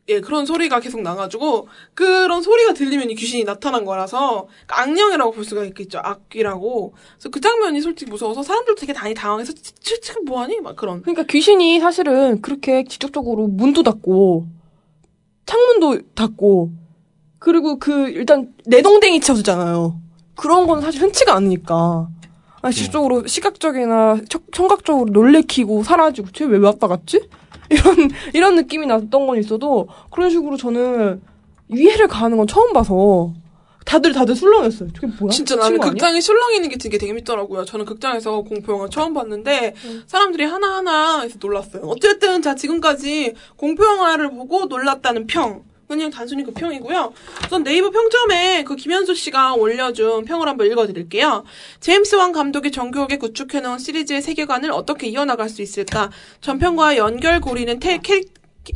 예, 0.09 0.20
그런 0.20 0.47
소리가 0.47 0.78
계속 0.80 1.03
나가지고, 1.03 1.68
그런 1.95 2.43
소리가 2.43 2.74
들리면 2.74 3.11
이 3.11 3.14
귀신이 3.14 3.45
나타난 3.45 3.84
거라서, 3.84 4.47
그러니까 4.66 4.82
악령이라고 4.82 5.32
볼 5.32 5.45
수가 5.45 5.64
있겠죠. 5.64 5.99
악귀라고. 6.03 6.95
그래서 7.14 7.28
그 7.30 7.40
장면이 7.40 7.80
솔직히 7.80 8.11
무서워서 8.11 8.43
사람들도 8.43 8.80
되게 8.80 8.93
많이 8.93 9.14
당황해서, 9.14 9.53
쟤 9.80 10.14
뭐하니? 10.24 10.61
막 10.61 10.76
그런. 10.76 11.03
그러니까 11.03 11.24
귀신이 11.24 11.80
사실은 11.80 12.40
그렇게 12.40 12.84
직접적으로 12.84 13.49
문도 13.49 13.82
닫고 13.82 14.47
창문도 15.47 16.14
닫고 16.14 16.70
그리고 17.38 17.78
그 17.78 18.09
일단 18.11 18.55
내동댕이 18.66 19.20
쳐주잖아요. 19.20 20.01
그런 20.36 20.66
건 20.66 20.80
사실 20.80 21.03
흔치가 21.03 21.34
않으니까. 21.34 22.09
아니, 22.62 22.74
직접적으로 22.74 23.26
시각적이나 23.26 24.20
청- 24.28 24.42
청각적으로 24.52 25.10
놀래키고 25.10 25.82
사라지고 25.82 26.28
쟤 26.32 26.44
왜 26.44 26.58
왔다 26.58 26.86
갔지? 26.88 27.28
이런 27.70 28.10
이런 28.34 28.54
느낌이 28.56 28.86
났던 28.86 29.26
건 29.26 29.38
있어도 29.38 29.88
그런 30.10 30.30
식으로 30.30 30.56
저는 30.56 31.20
이해를 31.68 32.06
가하는 32.08 32.36
건 32.36 32.46
처음 32.46 32.72
봐서 32.72 33.32
다들 33.84 34.12
다들 34.12 34.36
술렁였어요. 34.36 34.90
저게 34.92 35.08
뭐야? 35.18 35.30
진짜 35.32 35.56
나는 35.56 35.70
친구 35.70 35.82
아니야? 35.84 35.92
극장에 35.92 36.20
술렁이는 36.20 36.68
게 36.68 36.76
되게 36.76 36.98
재밌더라고요. 36.98 37.64
저는 37.64 37.84
극장에서 37.84 38.42
공포 38.42 38.72
영화 38.74 38.88
처음 38.88 39.12
봤는데 39.14 39.74
사람들이 40.06 40.44
하나하나 40.44 41.22
해서 41.22 41.36
놀랐어요. 41.40 41.82
어쨌든 41.86 42.42
자 42.42 42.54
지금까지 42.54 43.34
공포 43.56 43.84
영화를 43.84 44.30
보고 44.30 44.66
놀랐다는 44.66 45.26
평. 45.26 45.64
그냥 45.93 46.11
단순히 46.11 46.43
그 46.43 46.53
평이고요. 46.53 47.12
우선 47.45 47.62
네이버 47.62 47.90
평점에 47.90 48.64
그 48.64 48.76
김현수 48.76 49.14
씨가 49.14 49.55
올려준 49.55 50.24
평을 50.24 50.49
한번 50.49 50.66
읽어드릴게요. 50.66 51.45
제임스 51.80 52.14
왕 52.16 52.32
감독이 52.32 52.70
정교하게 52.70 53.18
구축해놓은 53.18 53.78
시리즈의 53.78 54.22
세계관을 54.22 54.72
어떻게 54.72 55.09
이어나갈 55.09 55.51
수 55.51 55.61
있을까? 55.61 56.11
전편과 56.40 56.97
연결고리는 56.97 57.78
태, 57.78 57.99
캐, 57.99 58.22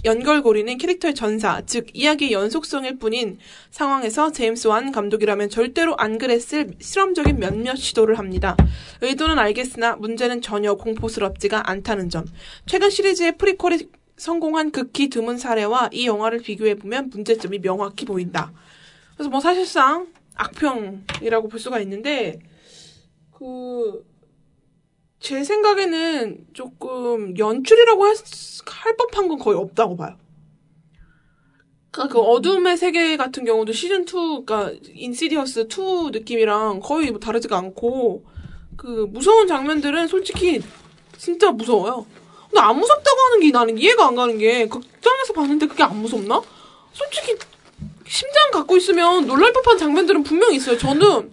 연결고리는 0.04 0.76
캐릭터의 0.78 1.14
전사, 1.14 1.62
즉 1.64 1.86
이야기의 1.94 2.32
연속성일 2.32 2.98
뿐인 2.98 3.38
상황에서 3.70 4.32
제임스 4.32 4.66
완 4.66 4.92
감독이라면 4.92 5.48
절대로 5.48 5.94
안 5.96 6.18
그랬을 6.18 6.72
실험적인 6.80 7.38
몇몇 7.38 7.76
시도를 7.76 8.18
합니다. 8.18 8.56
의도는 9.00 9.38
알겠으나 9.38 9.96
문제는 9.96 10.42
전혀 10.42 10.74
공포스럽지가 10.74 11.70
않다는 11.70 12.10
점. 12.10 12.26
최근 12.66 12.90
시리즈의 12.90 13.38
프리퀄이 13.38 13.88
성공한 14.16 14.70
극히 14.70 15.08
드문 15.08 15.38
사례와 15.38 15.90
이 15.92 16.06
영화를 16.06 16.40
비교해보면 16.40 17.10
문제점이 17.10 17.60
명확히 17.60 18.04
보인다. 18.04 18.52
그래서 19.14 19.30
뭐 19.30 19.40
사실상 19.40 20.08
악평이라고 20.34 21.48
볼 21.48 21.60
수가 21.60 21.80
있는데, 21.80 22.40
그, 23.32 24.04
제 25.18 25.42
생각에는 25.42 26.46
조금 26.52 27.36
연출이라고 27.36 28.04
할, 28.04 28.14
할 28.66 28.96
법한 28.96 29.28
건 29.28 29.38
거의 29.38 29.58
없다고 29.58 29.96
봐요. 29.96 30.16
그러니까 31.90 32.12
그 32.12 32.20
어둠의 32.20 32.76
세계 32.76 33.16
같은 33.16 33.44
경우도 33.44 33.72
시즌 33.72 34.02
2, 34.02 34.44
그러니까 34.44 34.72
인시디어스 34.92 35.68
2 35.70 36.10
느낌이랑 36.12 36.80
거의 36.80 37.10
뭐 37.10 37.18
다르지가 37.18 37.56
않고 37.56 38.24
그 38.76 39.06
무서운 39.10 39.46
장면들은 39.46 40.06
솔직히 40.06 40.60
진짜 41.16 41.50
무서워요. 41.50 42.06
근데 42.50 42.60
안 42.60 42.78
무섭다고 42.78 43.20
하는 43.26 43.40
게 43.40 43.50
나는 43.50 43.78
이해가 43.78 44.06
안 44.06 44.14
가는 44.14 44.38
게 44.38 44.66
극장에서 44.68 45.32
봤는데 45.34 45.66
그게 45.66 45.82
안 45.82 45.96
무섭나? 46.00 46.40
솔직히 46.92 47.34
심장 48.06 48.50
갖고 48.52 48.76
있으면 48.76 49.26
놀랄 49.26 49.52
법한 49.52 49.78
장면들은 49.78 50.22
분명히 50.22 50.56
있어요. 50.56 50.78
저는 50.78 51.32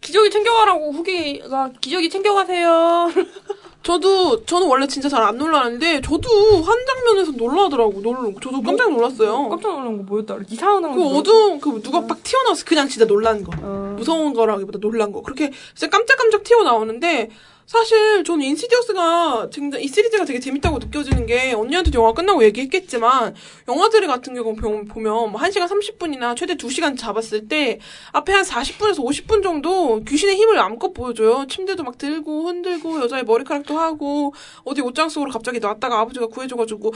기저귀 0.00 0.30
챙겨가라고 0.30 0.92
후기가 0.92 1.70
기저귀 1.80 2.10
챙겨가세요. 2.10 3.10
저도 3.82 4.46
저는 4.46 4.66
원래 4.66 4.86
진짜 4.86 5.10
잘 5.10 5.22
안 5.22 5.36
놀라는데 5.36 6.00
저도 6.00 6.28
한 6.62 6.78
장면에서 6.86 7.32
놀라더라고. 7.32 8.00
놀 8.00 8.34
저도 8.42 8.62
깜짝 8.62 8.90
놀랐어요. 8.90 9.48
깜짝 9.50 9.72
놀란 9.72 9.98
거 9.98 10.02
뭐였다? 10.04 10.38
이상한 10.48 10.94
그 10.94 11.02
어두운 11.18 11.60
그 11.60 11.82
누가 11.82 12.06
딱 12.06 12.22
튀어나와서 12.22 12.64
그냥 12.64 12.88
진짜 12.88 13.06
놀란 13.06 13.44
거. 13.44 13.52
어. 13.62 13.94
무서운 13.98 14.32
거라기보다 14.32 14.78
놀란 14.78 15.12
거. 15.12 15.20
그렇게 15.22 15.52
진짜 15.74 15.90
깜짝깜짝 15.94 16.44
튀어나오는데 16.44 17.30
사실 17.66 18.22
저는 18.24 18.44
인시디어스가 18.44 19.48
진짜 19.50 19.78
이 19.78 19.88
시리즈가 19.88 20.24
되게 20.26 20.38
재밌다고 20.38 20.78
느껴지는 20.78 21.24
게 21.24 21.52
언니한테도 21.54 21.98
영화 21.98 22.12
끝나고 22.12 22.44
얘기했겠지만 22.44 23.34
영화들 23.66 24.06
같은 24.06 24.34
경우 24.34 24.54
보면 24.54 25.32
뭐 25.32 25.40
1시간 25.40 25.66
30분이나 25.68 26.36
최대 26.36 26.56
2시간 26.56 26.98
잡았을 26.98 27.48
때 27.48 27.80
앞에 28.12 28.32
한 28.32 28.44
40분에서 28.44 28.98
50분 28.98 29.42
정도 29.42 30.04
귀신의 30.04 30.36
힘을 30.36 30.58
암컷 30.58 30.92
보여줘요. 30.92 31.46
침대도 31.48 31.82
막 31.84 31.96
들고 31.96 32.48
흔들고 32.48 33.00
여자의 33.00 33.24
머리카락도 33.24 33.78
하고 33.78 34.34
어디 34.64 34.82
옷장 34.82 35.08
속으로 35.08 35.30
갑자기 35.32 35.58
놨다가 35.58 36.00
아버지가 36.00 36.26
구해줘가지고 36.26 36.92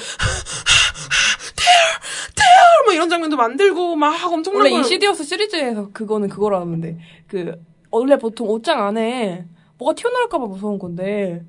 테러 2.36 2.84
뭐 2.84 2.92
이런 2.92 3.08
장면도 3.08 3.36
만들고 3.36 3.96
막 3.96 4.14
엄청난 4.30 4.60
원래 4.60 4.70
걸 4.70 4.78
인시디어스 4.80 5.24
시리즈에서 5.24 5.90
그거는 5.92 6.28
그거라는데 6.28 6.98
그 7.26 7.52
원래 7.90 8.18
보통 8.18 8.50
옷장 8.50 8.86
안에 8.86 9.46
뭐가 9.78 9.94
튀어나올까봐 9.94 10.46
무서운 10.46 10.78
건데 10.78 11.44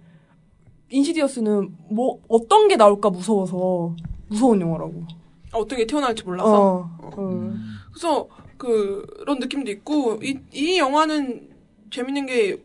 인시디어스는 0.90 1.76
뭐 1.92 2.20
어떤 2.28 2.68
게 2.68 2.76
나올까 2.76 3.10
무서워서 3.10 3.96
무서운 4.28 4.62
영화라고. 4.62 5.04
어떤 5.52 5.78
게 5.80 5.86
튀어나올지 5.86 6.24
몰라서 6.24 6.90
어. 7.00 7.10
어. 7.16 7.54
그래서 7.92 8.28
그런 8.58 9.40
느낌도 9.40 9.72
있고 9.72 10.20
이, 10.22 10.38
이 10.54 10.78
영화는 10.78 11.50
재밌는 11.92 12.26
게 12.28 12.64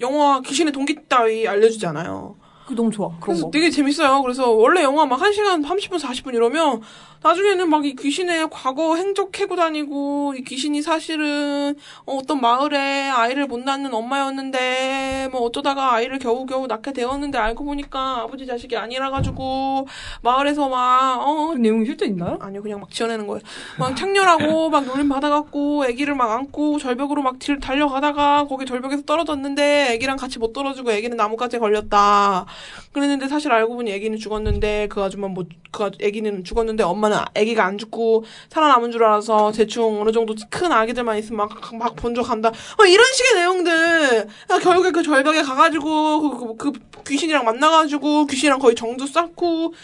영화 0.00 0.40
귀신의 0.40 0.72
동기 0.72 0.96
따위 1.08 1.46
알려주지 1.46 1.86
않아요. 1.86 2.36
그 2.70 2.74
너무 2.74 2.90
좋아. 2.90 3.10
그래서 3.20 3.44
거. 3.46 3.50
되게 3.50 3.70
재밌어요. 3.70 4.22
그래서 4.22 4.50
원래 4.50 4.82
영화 4.82 5.04
막 5.06 5.20
1시간 5.20 5.64
30분, 5.64 5.98
40분 5.98 6.34
이러면 6.34 6.80
나중에는 7.22 7.68
막 7.68 7.80
이 7.84 7.94
귀신의 7.94 8.48
과거 8.50 8.96
행적 8.96 9.32
캐고 9.32 9.56
다니고 9.56 10.34
이 10.36 10.42
귀신이 10.42 10.82
사실은 10.82 11.74
어, 12.04 12.16
어떤 12.16 12.40
마을에 12.40 13.08
아이를 13.08 13.46
못 13.46 13.58
낳는 13.60 13.92
엄마였는데 13.94 15.28
뭐 15.32 15.42
어쩌다가 15.42 15.94
아이를 15.94 16.18
겨우겨우 16.18 16.66
낳게 16.66 16.92
되었는데 16.92 17.38
알고 17.38 17.64
보니까 17.64 18.20
아버지 18.20 18.46
자식이 18.46 18.76
아니라 18.76 19.10
가지고 19.10 19.86
마을에서 20.22 20.68
막 20.68 21.20
어, 21.26 21.48
그 21.48 21.58
내용이 21.58 21.86
실제 21.86 22.06
있나요? 22.06 22.38
아니요, 22.40 22.62
그냥 22.62 22.80
막 22.80 22.90
지어내는 22.90 23.26
거예요. 23.26 23.40
막 23.78 23.96
창렬하고, 23.96 24.68
막 24.70 24.84
놀림 24.84 25.08
받아 25.08 25.28
갖고, 25.30 25.84
애기를 25.86 26.14
막 26.14 26.30
안고, 26.32 26.78
절벽으로 26.78 27.22
막 27.22 27.36
달려가다가, 27.60 28.46
거기 28.46 28.66
절벽에서 28.66 29.02
떨어졌는데, 29.02 29.92
애기랑 29.94 30.16
같이 30.16 30.38
못 30.38 30.52
떨어지고, 30.52 30.92
애기는 30.92 31.16
나뭇가지에 31.16 31.58
걸렸다. 31.58 32.46
그랬는데, 32.92 33.28
사실 33.28 33.52
알고 33.52 33.76
보니 33.76 33.90
애기는 33.92 34.18
죽었는데, 34.18 34.88
그 34.88 35.02
아줌마 35.02 35.28
뭐, 35.28 35.44
그 35.70 35.84
아- 35.84 35.90
애기는 36.00 36.44
죽었는데, 36.44 36.82
엄마는 36.82 37.18
애기가 37.34 37.64
안 37.64 37.78
죽고, 37.78 38.24
살아남은 38.50 38.90
줄 38.92 39.04
알아서, 39.04 39.52
대충 39.52 40.00
어느 40.00 40.12
정도 40.12 40.34
큰 40.50 40.72
아기들만 40.72 41.18
있으면 41.18 41.48
막, 41.48 41.74
막 41.76 41.96
번져간다. 41.96 42.48
어, 42.50 42.84
이런 42.86 43.06
식의 43.12 43.34
내용들. 43.36 44.28
아, 44.48 44.58
결국에 44.58 44.90
그 44.90 45.02
절벽에 45.02 45.42
가가지고, 45.42 46.20
그, 46.20 46.56
그, 46.56 46.72
그 46.90 47.02
귀신이랑 47.04 47.44
만나가지고, 47.44 48.26
귀신이랑 48.26 48.58
거의 48.58 48.74
정도 48.74 49.06
쌓고, 49.06 49.74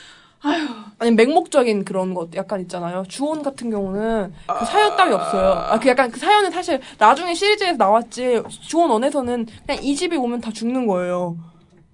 아니 0.98 1.10
맹목적인 1.10 1.84
그런 1.84 2.14
것 2.14 2.32
약간 2.36 2.60
있잖아요. 2.60 3.02
주온 3.08 3.42
같은 3.42 3.68
경우는 3.70 4.32
그 4.46 4.64
사연 4.66 4.96
따위 4.96 5.12
없어요. 5.12 5.50
아 5.70 5.78
그 5.80 5.88
약간 5.88 6.08
그 6.10 6.20
사연은 6.20 6.52
사실 6.52 6.80
나중에 6.98 7.34
시리즈에서 7.34 7.76
나왔지. 7.76 8.42
주온 8.60 8.90
원에서는 8.90 9.46
그냥 9.66 9.82
이 9.82 9.96
집에 9.96 10.14
오면 10.16 10.40
다 10.42 10.52
죽는 10.52 10.86
거예요. 10.86 11.36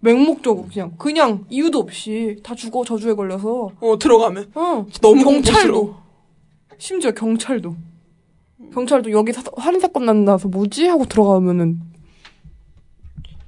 맹목적으로 0.03 0.67
그냥 0.69 0.93
그냥 0.99 1.45
이유도 1.49 1.79
없이 1.79 2.37
다 2.43 2.55
죽어 2.55 2.85
저주에 2.85 3.15
걸려서. 3.15 3.71
어, 3.81 3.99
들어가면. 3.99 4.51
어. 4.55 4.87
너무 5.01 5.25
경찰도. 5.25 5.95
심지어 6.79 7.13
경찰도 7.13 7.77
경찰도 8.75 9.13
여기 9.13 9.33
사, 9.33 9.43
살인 9.61 9.79
사건 9.79 10.05
난다서 10.05 10.49
뭐지 10.49 10.89
하고 10.89 11.05
들어가면은 11.05 11.81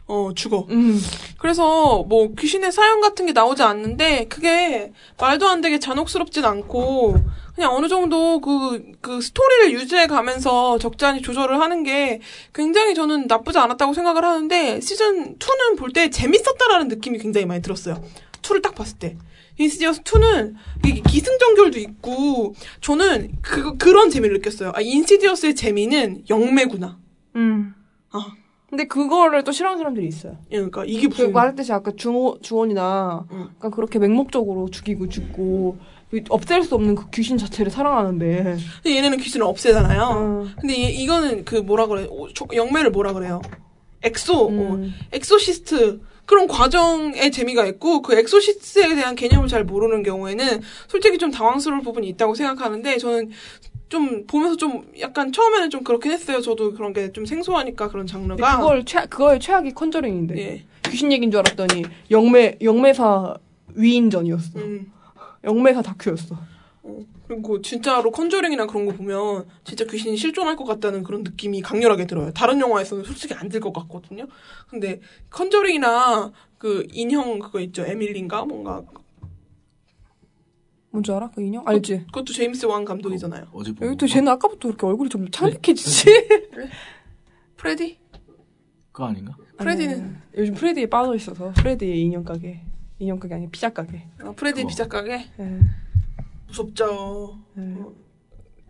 어, 0.07 0.33
죽어. 0.35 0.67
음 0.71 1.01
그래서 1.39 2.03
뭐 2.05 2.35
귀신의 2.39 2.73
사연 2.73 3.01
같은 3.01 3.25
게 3.27 3.33
나오지 3.33 3.63
않는데 3.63 4.27
그게 4.29 4.93
말도 5.19 5.49
안 5.49 5.61
되게 5.63 5.79
잔혹스럽진 5.79 6.45
않고 6.45 7.17
그냥 7.55 7.73
어느 7.75 7.87
정도 7.89 8.41
그, 8.41 8.83
그 9.01 9.21
스토리를 9.21 9.73
유지해 9.73 10.07
가면서 10.07 10.77
적잖이 10.79 11.23
조절을 11.23 11.61
하는 11.61 11.85
게 11.85 12.21
굉장히 12.53 12.95
저는 12.95 13.29
나쁘지 13.29 13.59
않았다고 13.59 13.95
생각을 13.95 14.25
하는데 14.25 14.81
시즌 14.81 15.39
2는 15.39 15.79
볼 15.79 15.93
때 15.93 16.11
재밌었다라는 16.11 16.89
느낌이 16.89 17.19
굉장히 17.19 17.47
많이 17.47 17.63
들었어요. 17.63 18.03
2를 18.43 18.61
딱 18.63 18.75
봤을 18.75 18.99
때. 18.99 19.17
인시디어스 19.57 20.03
2는 20.03 20.55
이게 20.85 21.01
기승전결도 21.09 21.79
있고 21.79 22.55
저는 22.81 23.37
그, 23.41 23.77
그런 23.77 24.11
재미를 24.11 24.37
느꼈어요. 24.39 24.73
아, 24.75 24.81
인시디어스의 24.81 25.55
재미는 25.55 26.25
영매구나. 26.29 26.99
음. 27.37 27.73
아. 28.11 28.33
근데 28.75 28.89
그거를 28.89 29.45
또 29.45 29.53
싫어하는 29.53 29.79
사람들이 29.79 30.05
있어요. 30.09 30.37
그러니까 30.51 30.85
이게 30.85 31.03
그 31.03 31.07
무슨 31.07 31.33
말했듯이 31.33 31.73
아까 31.73 31.93
주원, 31.97 32.43
주원이나 32.43 33.25
응. 33.31 33.49
약간 33.55 33.71
그렇게 33.71 34.01
맹목적으로 34.01 34.69
죽이고 34.69 35.09
죽고 35.09 35.79
없앨 36.29 36.65
수 36.65 36.75
없는 36.75 36.97
그 36.97 37.09
귀신 37.11 37.39
자체를 37.39 37.71
사랑하는데 37.71 38.57
근데 38.83 38.97
얘네는 38.97 39.19
귀신을 39.19 39.47
없애잖아요. 39.47 40.03
어. 40.03 40.47
근데 40.61 40.75
이, 40.75 41.05
이거는 41.05 41.45
그 41.45 41.57
뭐라 41.57 41.87
그래? 41.87 42.09
영매를 42.53 42.91
뭐라 42.91 43.13
그래요? 43.13 43.41
엑소, 44.03 44.49
음. 44.49 44.59
어, 44.59 45.07
엑소시스트 45.13 46.01
그런 46.27 46.49
과정의 46.49 47.31
재미가 47.31 47.67
있고 47.67 48.03
그 48.03 48.19
엑소시스트에 48.19 48.97
대한 48.97 49.15
개념을 49.15 49.47
잘 49.47 49.63
모르는 49.63 50.03
경우에는 50.03 50.63
솔직히 50.89 51.19
좀 51.19 51.31
당황스러울 51.31 51.83
부분이 51.83 52.09
있다고 52.09 52.35
생각하는데 52.35 52.99
저는 52.99 53.31
좀 53.89 54.27
보면서 54.27 54.57
좀 54.57 54.91
약간 55.01 55.31
처음에는 55.33 55.71
좀 55.71 55.85
그렇긴 55.85 56.13
했어요. 56.13 56.41
저도 56.41 56.73
그런 56.75 56.93
게 56.93 57.13
좀 57.13 57.27
생소하니까 57.27 57.89
그런 57.89 58.07
장르가. 58.07 58.57
그걸 58.59 58.85
최 58.85 59.01
그거의 59.07 59.39
최악이 59.41 59.73
컨저링인데 59.73 60.39
예. 60.39 60.65
귀신 60.91 61.13
얘기인 61.13 61.31
줄 61.31 61.41
알았더니 61.41 61.85
영매 62.11 62.57
영매사 62.63 63.37
위인전이었어. 63.75 64.59
음. 64.59 64.93
영매사 65.45 65.83
다큐였어. 65.83 66.37
어, 66.87 66.99
그리고 67.29 67.61
진짜로 67.63 68.11
컨저링이나 68.11 68.67
그런 68.67 68.87
거 68.87 68.93
보면 68.93 69.47
진짜 69.65 69.85
귀신이 69.85 70.17
실존할 70.17 70.57
것 70.57 70.65
같다는 70.65 71.03
그런 71.03 71.23
느낌이 71.23 71.63
강렬하게 71.63 72.07
들어요. 72.07 72.31
다른 72.33 72.61
영화에서는 72.61 73.05
솔직히 73.05 73.35
안 73.35 73.49
들 73.49 73.61
것 73.61 73.73
같거든요. 73.73 74.27
근데 74.69 75.01
컨저링이나 75.31 76.33
그 76.59 76.87
인형 76.93 77.39
그거 77.39 77.61
있죠. 77.61 77.85
에밀린가 77.85 78.45
뭔가 78.47 78.83
뭔지 80.95 81.11
알아? 81.11 81.29
그 81.35 81.43
인형? 81.43 81.67
알지? 81.67 82.05
그것도 82.07 82.33
제임스 82.33 82.67
완 82.67 82.85
감독이잖아요. 82.85 83.49
어제 83.53 83.73
본 83.75 83.89
여기 83.89 83.97
또 83.97 84.07
거. 84.07 84.13
쟤는 84.13 84.29
아까부터 84.29 84.69
이렇게 84.69 84.87
얼굴이 84.87 85.09
좀 85.11 85.29
창백해지지? 85.29 86.07
프레디? 87.59 87.99
그거 88.93 89.07
아닌가? 89.07 89.37
프레디는 89.59 90.17
요즘 90.39 90.55
프레디에 90.55 90.87
빠져 90.87 91.17
있어서 91.17 91.53
프레디의 91.57 92.01
인형 92.01 92.23
가게. 92.23 92.61
인형 93.01 93.19
가게 93.19 93.35
아니라 93.35 93.51
피자 93.51 93.71
가게. 93.71 94.05
아, 94.21 94.31
프레디 94.37 94.59
그거. 94.61 94.69
피자 94.69 94.87
가게 94.87 95.27
예. 95.41 95.61
무섭죠. 96.47 97.41
예. 97.59 97.75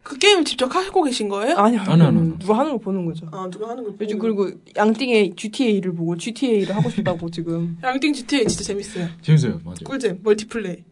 그 0.02 0.16
게임을 0.16 0.46
직접 0.46 0.74
하고 0.74 1.02
계신 1.02 1.28
거예요? 1.28 1.56
아니요. 1.58 1.80
아니, 1.82 2.02
아니, 2.02 2.18
아니. 2.18 2.38
누가 2.38 2.58
하는 2.58 2.72
거 2.72 2.78
보는 2.78 3.04
거죠. 3.04 3.26
아 3.32 3.48
누가 3.50 3.68
하는 3.68 3.84
걸. 3.84 3.96
요즘 4.00 4.18
그리고 4.18 4.50
양띵의 4.74 5.34
GTA를 5.36 5.94
보고 5.94 6.16
GTA를 6.16 6.74
하고 6.74 6.88
싶다고 6.88 7.30
지금. 7.30 7.76
양띵 7.84 8.14
GTA 8.14 8.46
진짜 8.46 8.64
재밌어요. 8.64 9.08
재밌어요. 9.20 9.60
맞아요. 9.62 9.76
꿀잼 9.84 10.20
멀티플레이. 10.22 10.84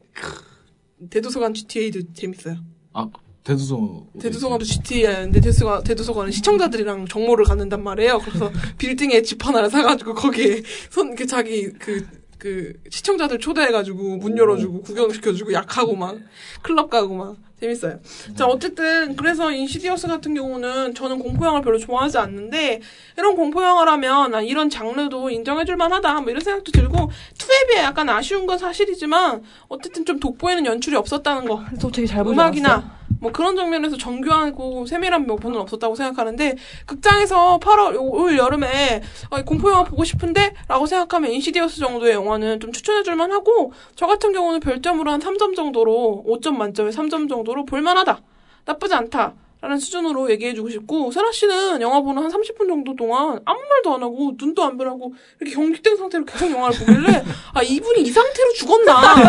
대도서관 1.10 1.54
GTA도 1.54 2.12
재밌어요. 2.14 2.56
아 2.92 3.08
대두성. 3.44 4.06
대도서관도 4.20 4.64
GTA인데 4.64 5.40
대도서관 5.40 5.82
대도서관은 5.84 6.30
시청자들이랑 6.32 7.06
정모를 7.06 7.44
갖는단 7.44 7.82
말이에요. 7.82 8.20
그래서 8.20 8.52
빌딩에 8.78 9.22
집 9.22 9.44
하나를 9.44 9.68
사가지고 9.70 10.14
거기에 10.14 10.62
손 10.90 11.14
그 11.16 11.26
자기 11.26 11.70
그 11.72 12.06
그 12.42 12.72
시청자들 12.90 13.38
초대해가지고 13.38 14.16
문 14.16 14.36
열어주고 14.36 14.82
구경시켜주고 14.82 15.52
약하고 15.52 15.94
막 15.94 16.16
클럽 16.62 16.90
가고 16.90 17.14
막. 17.14 17.36
재밌어요. 17.60 18.00
자 18.34 18.46
어쨌든 18.46 19.14
그래서 19.14 19.52
인시디어스 19.52 20.08
같은 20.08 20.34
경우는 20.34 20.96
저는 20.96 21.20
공포 21.20 21.46
영화를 21.46 21.62
별로 21.62 21.78
좋아하지 21.78 22.18
않는데 22.18 22.80
이런 23.16 23.36
공포 23.36 23.62
영화라면 23.62 24.34
아, 24.34 24.42
이런 24.42 24.68
장르도 24.68 25.30
인정해줄 25.30 25.76
만하다. 25.76 26.22
뭐 26.22 26.30
이런 26.32 26.42
생각도 26.42 26.72
들고 26.72 26.96
2에 27.38 27.68
비해 27.70 27.84
약간 27.84 28.08
아쉬운 28.08 28.46
건 28.46 28.58
사실이지만 28.58 29.44
어쨌든 29.68 30.04
좀 30.04 30.18
돋보이는 30.18 30.66
연출이 30.66 30.96
없었다는 30.96 31.46
거. 31.46 31.62
또 31.80 31.92
되게 31.92 32.08
잘? 32.08 32.26
음악이나 32.26 33.01
뭐 33.22 33.30
그런 33.30 33.54
장면에서 33.54 33.96
정교하고 33.96 34.84
세밀한 34.84 35.28
묘보는 35.28 35.60
없었다고 35.60 35.94
생각하는데 35.94 36.56
극장에서 36.86 37.60
8월 37.60 37.96
올 37.96 38.36
여름에 38.36 39.00
아, 39.30 39.42
공포 39.44 39.70
영화 39.70 39.84
보고 39.84 40.02
싶은데? 40.02 40.54
라고 40.66 40.86
생각하면 40.86 41.30
인시디어스 41.30 41.78
정도의 41.78 42.14
영화는 42.14 42.58
좀 42.58 42.72
추천해줄 42.72 43.14
만하고 43.14 43.72
저 43.94 44.08
같은 44.08 44.32
경우는 44.32 44.58
별점으로 44.58 45.12
한 45.12 45.20
3점 45.20 45.54
정도로 45.54 46.24
5점 46.26 46.56
만점에 46.56 46.90
3점 46.90 47.28
정도로 47.28 47.64
볼만하다. 47.64 48.20
나쁘지 48.64 48.94
않다 48.94 49.34
라는 49.62 49.78
수준으로 49.78 50.28
얘기해주고 50.32 50.68
싶고 50.70 51.12
세라 51.12 51.30
씨는 51.30 51.80
영화 51.82 52.00
보는 52.00 52.20
한 52.20 52.32
30분 52.32 52.66
정도 52.66 52.96
동안 52.96 53.38
아무 53.44 53.60
말도 53.70 53.94
안 53.94 54.02
하고 54.02 54.32
눈도 54.36 54.64
안 54.64 54.76
변하고 54.76 55.14
이렇게 55.40 55.54
경직된 55.54 55.96
상태로 55.96 56.24
계속 56.24 56.50
영화를 56.50 56.76
보길래 56.80 57.22
아 57.54 57.62
이분이 57.62 58.02
이 58.02 58.10
상태로 58.10 58.52
죽었나? 58.54 59.24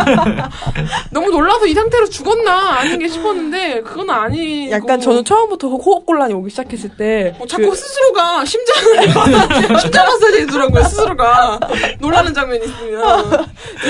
너무 1.12 1.30
놀라서 1.30 1.68
이 1.68 1.74
상태로 1.76 2.10
죽었나? 2.10 2.80
아닌 2.80 2.98
게 2.98 3.08
싶었는데 3.08 3.82
그건 3.82 4.10
아니고. 4.10 4.72
약간 4.72 5.00
저는 5.00 5.24
처음부터 5.24 5.68
호흡 5.70 6.04
곤란이 6.08 6.34
오기 6.34 6.50
시작했을 6.50 6.98
때 6.98 7.36
어, 7.40 7.46
자꾸 7.46 7.70
그- 7.70 7.76
스스로가 7.76 8.44
심장을 8.44 9.04
심장 9.82 10.06
마사지 10.08 10.40
해주더라고요 10.40 10.84
스스로가. 10.84 11.60
놀라는 12.00 12.34
장면이 12.34 12.66
있으면. 12.66 13.30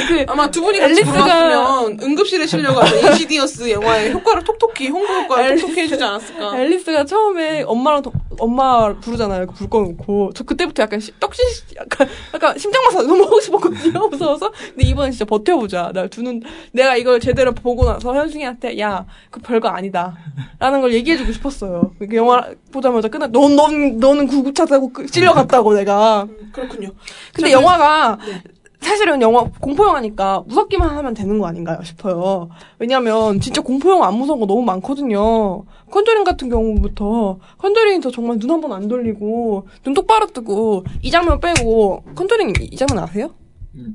그 0.10 0.26
아마 0.28 0.52
두 0.52 0.62
분이 0.62 0.78
같이 0.78 0.96
앨리스가- 1.04 1.14
들어왔으면 1.14 2.00
응급실에 2.02 2.46
실려가서 2.48 2.98
인시디어스 3.12 3.70
영화의 3.72 4.12
효과를 4.12 4.44
톡톡히 4.44 4.90
홍보 4.90 5.08
효과를 5.14 5.58
톡톡히 5.62 5.82
해주지 5.84 6.04
않았을까 6.04 6.33
앨리스가 6.56 7.06
처음에 7.06 7.64
엄마랑 7.64 8.02
도- 8.02 8.12
엄마 8.40 8.94
부르잖아요. 9.00 9.48
그불 9.48 9.70
꺼놓고 9.70 10.32
저 10.34 10.44
그때부터 10.44 10.84
약간 10.84 11.00
시- 11.00 11.12
떡시 11.20 11.42
약간 11.78 12.08
약간 12.34 12.58
심장 12.58 12.84
마사지 12.86 13.08
너무 13.08 13.24
하고 13.24 13.40
싶었거든요. 13.40 14.08
무서워서 14.10 14.52
근데 14.70 14.88
이번엔 14.88 15.12
진짜 15.12 15.26
버텨보자. 15.26 15.92
나 15.94 16.08
두는 16.08 16.42
내가 16.72 16.96
이걸 16.96 17.20
제대로 17.20 17.52
보고 17.54 17.86
나서 17.86 18.14
현승이한테 18.16 18.80
야 18.80 19.06
그 19.30 19.40
별거 19.42 19.68
아니다라는 19.70 20.82
걸 20.82 20.94
얘기해주고 20.94 21.32
싶었어요. 21.32 21.92
그 22.00 22.08
영화 22.16 22.44
보자마자 22.72 23.08
끝나 23.08 23.28
넌넌 23.28 23.98
너는 23.98 24.28
구급차 24.28 24.66
타고 24.66 24.92
그- 24.94 25.08
실려갔다고 25.08 25.74
내가. 25.74 26.24
음, 26.24 26.50
그렇군요 26.54 26.90
근데 27.34 27.50
저는- 27.50 27.52
영화가 27.54 28.18
네. 28.26 28.42
사실은 28.84 29.22
영화 29.22 29.46
공포 29.60 29.86
영화니까 29.88 30.44
무섭기만 30.48 30.90
하면 30.98 31.14
되는 31.14 31.40
거 31.40 31.48
아닌가요 31.48 31.80
싶어요. 31.84 32.50
왜냐하면 32.80 33.40
진짜 33.40 33.62
공포 33.62 33.90
영화 33.92 34.08
안 34.08 34.16
무서운 34.16 34.40
거 34.40 34.46
너무 34.46 34.62
많거든요. 34.64 35.64
컨저링 35.92 36.24
같은 36.24 36.50
경우부터 36.50 37.38
컨저링이 37.58 38.02
저 38.02 38.12
정말 38.12 38.38
눈 38.40 38.50
한 38.52 38.62
번 38.62 38.72
안 38.74 38.88
돌리고 38.88 39.68
눈 39.84 39.94
똑바로 39.94 40.28
뜨고 40.28 40.84
이 41.02 41.10
장면 41.12 41.40
빼고 41.40 42.04
컨저링 42.16 42.50
이- 42.60 42.70
이 42.72 42.76
장면 42.76 43.04
아세요? 43.04 43.30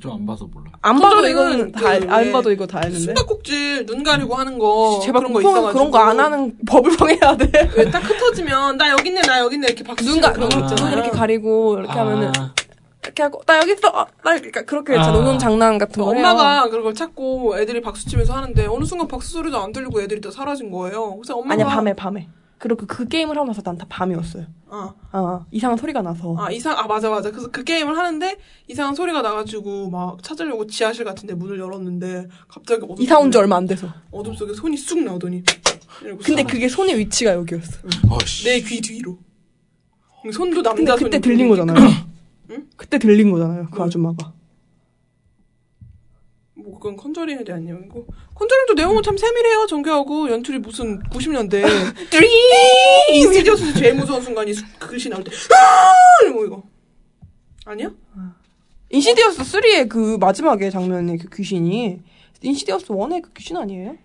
좀 0.03 0.13
안 0.13 0.27
봐서 0.27 0.45
몰라. 0.53 0.73
안 0.83 0.99
봐도 0.99 1.27
이거는 1.29 1.71
다그안왜 1.71 2.33
봐도 2.33 2.51
이거 2.51 2.67
다 2.67 2.79
알는데. 2.79 2.99
숨바꼭질 3.15 3.87
눈 3.87 4.03
가리고 4.03 4.35
하는 4.35 4.59
거 4.59 4.99
제발 5.05 5.21
그런 5.23 5.33
거 5.33 5.41
공포 5.41 5.49
영화 5.57 5.71
있어가지고 5.71 5.79
그런 5.79 5.91
거 5.93 5.99
안 6.11 6.19
하는 6.21 6.57
법을 6.67 6.97
정해야 6.97 7.37
돼. 7.37 7.71
왜 7.77 7.89
딱 7.91 7.99
흩어지면 8.03 8.77
나 8.77 8.91
여기 8.91 9.09
있네 9.11 9.23
나 9.23 9.39
여기 9.39 9.55
있네 9.55 9.69
이렇게 9.69 9.85
박수 9.85 10.05
눈, 10.05 10.15
치고 10.15 10.27
가, 10.27 10.33
그런 10.33 10.49
눈, 10.49 10.61
있잖아요 10.65 10.95
이렇게 10.95 11.11
가리고 11.11 11.79
이렇게 11.79 11.93
하면은 11.93 12.33
아, 12.37 12.53
이렇게 13.09 13.23
하고 13.23 13.43
나 13.47 13.59
여기 13.59 13.73
있어. 13.73 13.89
어, 13.89 14.05
나 14.23 14.35
그러니까 14.37 14.63
그렇게 14.63 14.95
아. 14.97 15.11
노는 15.11 15.39
장난 15.39 15.79
같은 15.79 16.03
거 16.03 16.13
해요. 16.15 16.19
엄마가 16.27 16.69
그걸 16.69 16.95
찾고 16.95 17.59
애들이 17.59 17.81
박수 17.81 18.07
치면서 18.07 18.35
하는데 18.35 18.67
어느 18.67 18.85
순간 18.85 19.09
박수 19.09 19.31
소리도 19.33 19.59
안 19.59 19.73
들리고 19.73 20.01
애들이 20.03 20.21
다 20.21 20.31
사라진 20.31 20.71
거예요. 20.71 21.17
그래서 21.17 21.35
엄마가 21.37 21.53
아니야 21.55 21.67
밤에 21.67 21.95
밤에. 21.95 22.29
그리고 22.59 22.87
그 22.87 23.07
게임을 23.07 23.37
하고 23.37 23.47
나서 23.47 23.63
난 23.63 23.79
다 23.79 23.87
밤이었어요. 23.89 24.45
아, 24.71 24.93
아, 25.13 25.47
이상한 25.53 25.79
소리가 25.79 26.03
나서. 26.03 26.35
아 26.39 26.51
이상 26.51 26.77
아 26.77 26.87
맞아 26.89 27.09
맞아. 27.09 27.31
그래서 27.31 27.49
그 27.53 27.63
게임을 27.65 27.97
하는데 27.97 28.37
이상한 28.67 28.95
소리가 28.97 29.23
나가지고 29.23 29.89
막 29.91 30.23
찾으려고 30.23 30.67
지하실 30.67 31.05
같은데 31.05 31.35
문을 31.35 31.59
열었는데 31.61 32.27
갑자기 32.49 32.83
어둠 32.85 33.01
이사 33.03 33.19
온 33.19 33.31
지 33.31 33.39
얼마 33.39 33.57
안 33.57 33.67
돼서. 33.67 33.87
어둠 34.11 34.35
속에 34.35 34.53
손이 34.55 34.77
쑥 34.77 35.01
나오더니 35.03 35.43
근데 36.25 36.43
싹 36.43 36.49
그게 36.51 36.69
손의 36.69 36.99
위치가 36.99 37.33
여기였어. 37.35 37.79
어씨. 38.11 38.49
내귀 38.49 38.81
뒤로. 38.83 39.19
손도 40.33 40.61
남자 40.63 40.75
근데 40.75 40.91
손이 40.91 41.05
그때 41.05 41.21
들린. 41.21 41.49
거잖아요. 41.49 41.77
응? 42.51 42.67
그때 42.77 42.99
들린 42.99 43.31
거잖아요. 43.31 43.69
그 43.71 43.79
응. 43.81 43.85
아줌마가. 43.85 44.33
뭐 46.55 46.75
그건 46.75 46.97
컨저링에 46.97 47.45
대한 47.45 47.65
내용이고 47.65 48.07
컨저링도 48.35 48.75
내용은 48.75 49.03
참 49.05 49.17
세밀해요 49.17 49.67
정교하고 49.69 50.29
연출이 50.31 50.59
무슨 50.59 50.99
90년대 51.05 51.63
인시디어스 53.13 53.75
제일 53.75 53.95
무서운 53.95 54.21
순간이 54.21 54.53
수- 54.53 54.65
글씨 54.81 55.09
나올 55.09 55.23
때 55.23 55.31
아! 55.55 56.31
뭐 56.33 56.45
이거 56.45 56.63
아니야? 57.65 57.91
인시디어스 58.91 59.43
3의 59.43 59.89
그 59.89 60.17
마지막에 60.19 60.69
장면에 60.71 61.17
그 61.17 61.29
귀신이 61.31 62.01
인시디어스 62.43 62.87
1의 62.89 63.23
그 63.23 63.33
귀신 63.35 63.57
아니에요? 63.57 63.97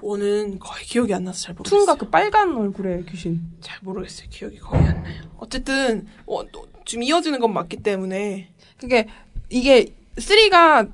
one은 0.00 0.58
거의 0.58 0.84
기억이 0.84 1.12
안 1.14 1.24
나서 1.24 1.40
잘 1.40 1.54
모르겠어요. 1.54 1.78
two인가 1.78 1.94
그 1.96 2.08
빨간 2.08 2.56
얼굴의 2.56 3.04
귀신. 3.06 3.40
잘 3.60 3.78
모르겠어요. 3.82 4.28
기억이 4.30 4.58
거의 4.58 4.82
안 4.84 5.02
나요. 5.02 5.22
어쨌든 5.38 6.06
어, 6.26 6.42
또 6.88 6.90
지금 6.90 7.02
이어지는 7.02 7.38
건 7.38 7.52
맞기 7.52 7.82
때문에 7.82 8.48
그게 8.78 9.06
이게 9.50 9.88
3가 10.16 10.90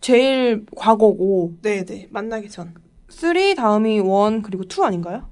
제일 0.00 0.66
과거고 0.74 1.54
네네 1.62 2.08
만나기 2.10 2.50
전 2.50 2.74
3 3.08 3.54
다음이 3.54 3.94
1 3.94 4.02
그리고 4.42 4.64
2 4.64 4.82
아닌가요? 4.82 5.28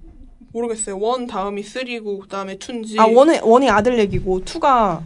모르겠어요. 0.52 0.98
원 1.00 1.26
다음이 1.26 1.64
쓰리고 1.64 2.20
그다음에 2.20 2.56
툰지 2.56 2.98
아 3.00 3.06
1의 3.08 3.40
1이 3.40 3.68
아들 3.68 3.98
얘기고 3.98 4.42
2가 4.42 5.02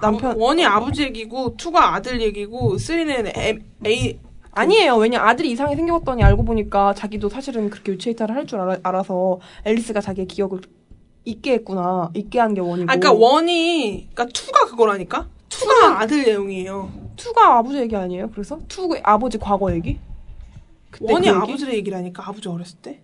남편 0.00 0.38
원이 0.38 0.64
아버지 0.64 1.02
얘기고 1.02 1.56
투가 1.56 1.96
아들 1.96 2.22
얘기고 2.22 2.78
쓰리는 2.78 3.26
애, 3.36 3.58
A 3.84 4.18
아니에요. 4.52 4.96
왜냐 4.96 5.20
아들이 5.20 5.50
이상하게 5.50 5.74
생겼더니 5.76 6.22
알고 6.22 6.44
보니까 6.44 6.94
자기도 6.94 7.28
사실은 7.28 7.68
그렇게 7.68 7.92
유체 7.92 8.12
이탈을 8.12 8.34
할 8.34 8.46
줄 8.46 8.60
알아, 8.60 9.02
서 9.02 9.40
앨리스가 9.64 10.00
자기의 10.00 10.28
기억을 10.28 10.60
잊게 11.28 11.52
했구나. 11.54 12.10
잊게 12.14 12.38
한 12.40 12.54
게 12.54 12.60
one이고. 12.60 12.90
아 12.90 12.96
그러니까 12.96 13.12
one이 13.12 14.08
그러니까 14.14 14.26
two가 14.32 14.66
그거라니까 14.66 15.28
two가 15.48 16.00
아들 16.00 16.24
내용이에요. 16.24 16.90
two가 17.16 17.58
아버지 17.58 17.78
얘기 17.78 17.94
아니에요? 17.96 18.30
그래서 18.30 18.58
two 18.68 18.88
아버지 19.02 19.38
과거 19.38 19.72
얘기? 19.74 19.98
그때 20.90 21.12
one이 21.12 21.26
그 21.28 21.34
얘기? 21.34 21.38
아버지의 21.42 21.74
얘기라니까 21.76 22.26
아버지 22.28 22.48
어렸을 22.48 22.78
때. 22.78 23.00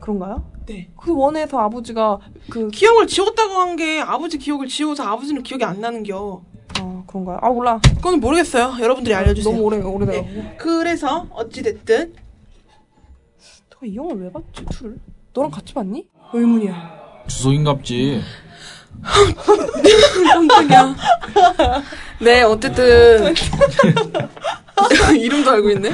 그런가요? 0.00 0.44
네. 0.66 0.90
그 0.96 1.14
one에서 1.16 1.58
아버지가 1.58 2.18
그 2.50 2.68
기억을 2.68 3.06
지웠다고 3.06 3.54
한 3.54 3.76
게 3.76 4.00
아버지 4.00 4.36
기억을 4.38 4.68
지워서 4.68 5.02
아버지는 5.04 5.42
기억이 5.42 5.64
안 5.64 5.80
나는겨. 5.80 6.42
아, 6.78 7.02
그런가요? 7.06 7.38
아 7.40 7.48
몰라. 7.48 7.80
그건 7.96 8.20
모르겠어요. 8.20 8.76
여러분들이 8.80 9.14
알려주세요. 9.14 9.52
너무 9.52 9.64
오래 9.64 9.78
오래돼서. 9.80 10.22
네. 10.22 10.56
그래서 10.58 11.26
어찌 11.30 11.62
됐든 11.62 12.14
내가 13.70 13.86
이 13.86 13.96
영화 13.96 14.12
왜 14.14 14.30
봤지? 14.30 14.64
투를? 14.70 14.98
너랑 15.32 15.50
같이 15.50 15.72
봤니? 15.74 16.06
의문이야. 16.32 16.94
주소인갑지. 17.28 18.22
깜짝이야. 20.32 20.94
네, 22.20 22.42
어쨌든 22.42 23.34
이름도 25.16 25.50
알고 25.50 25.70
있네. 25.70 25.90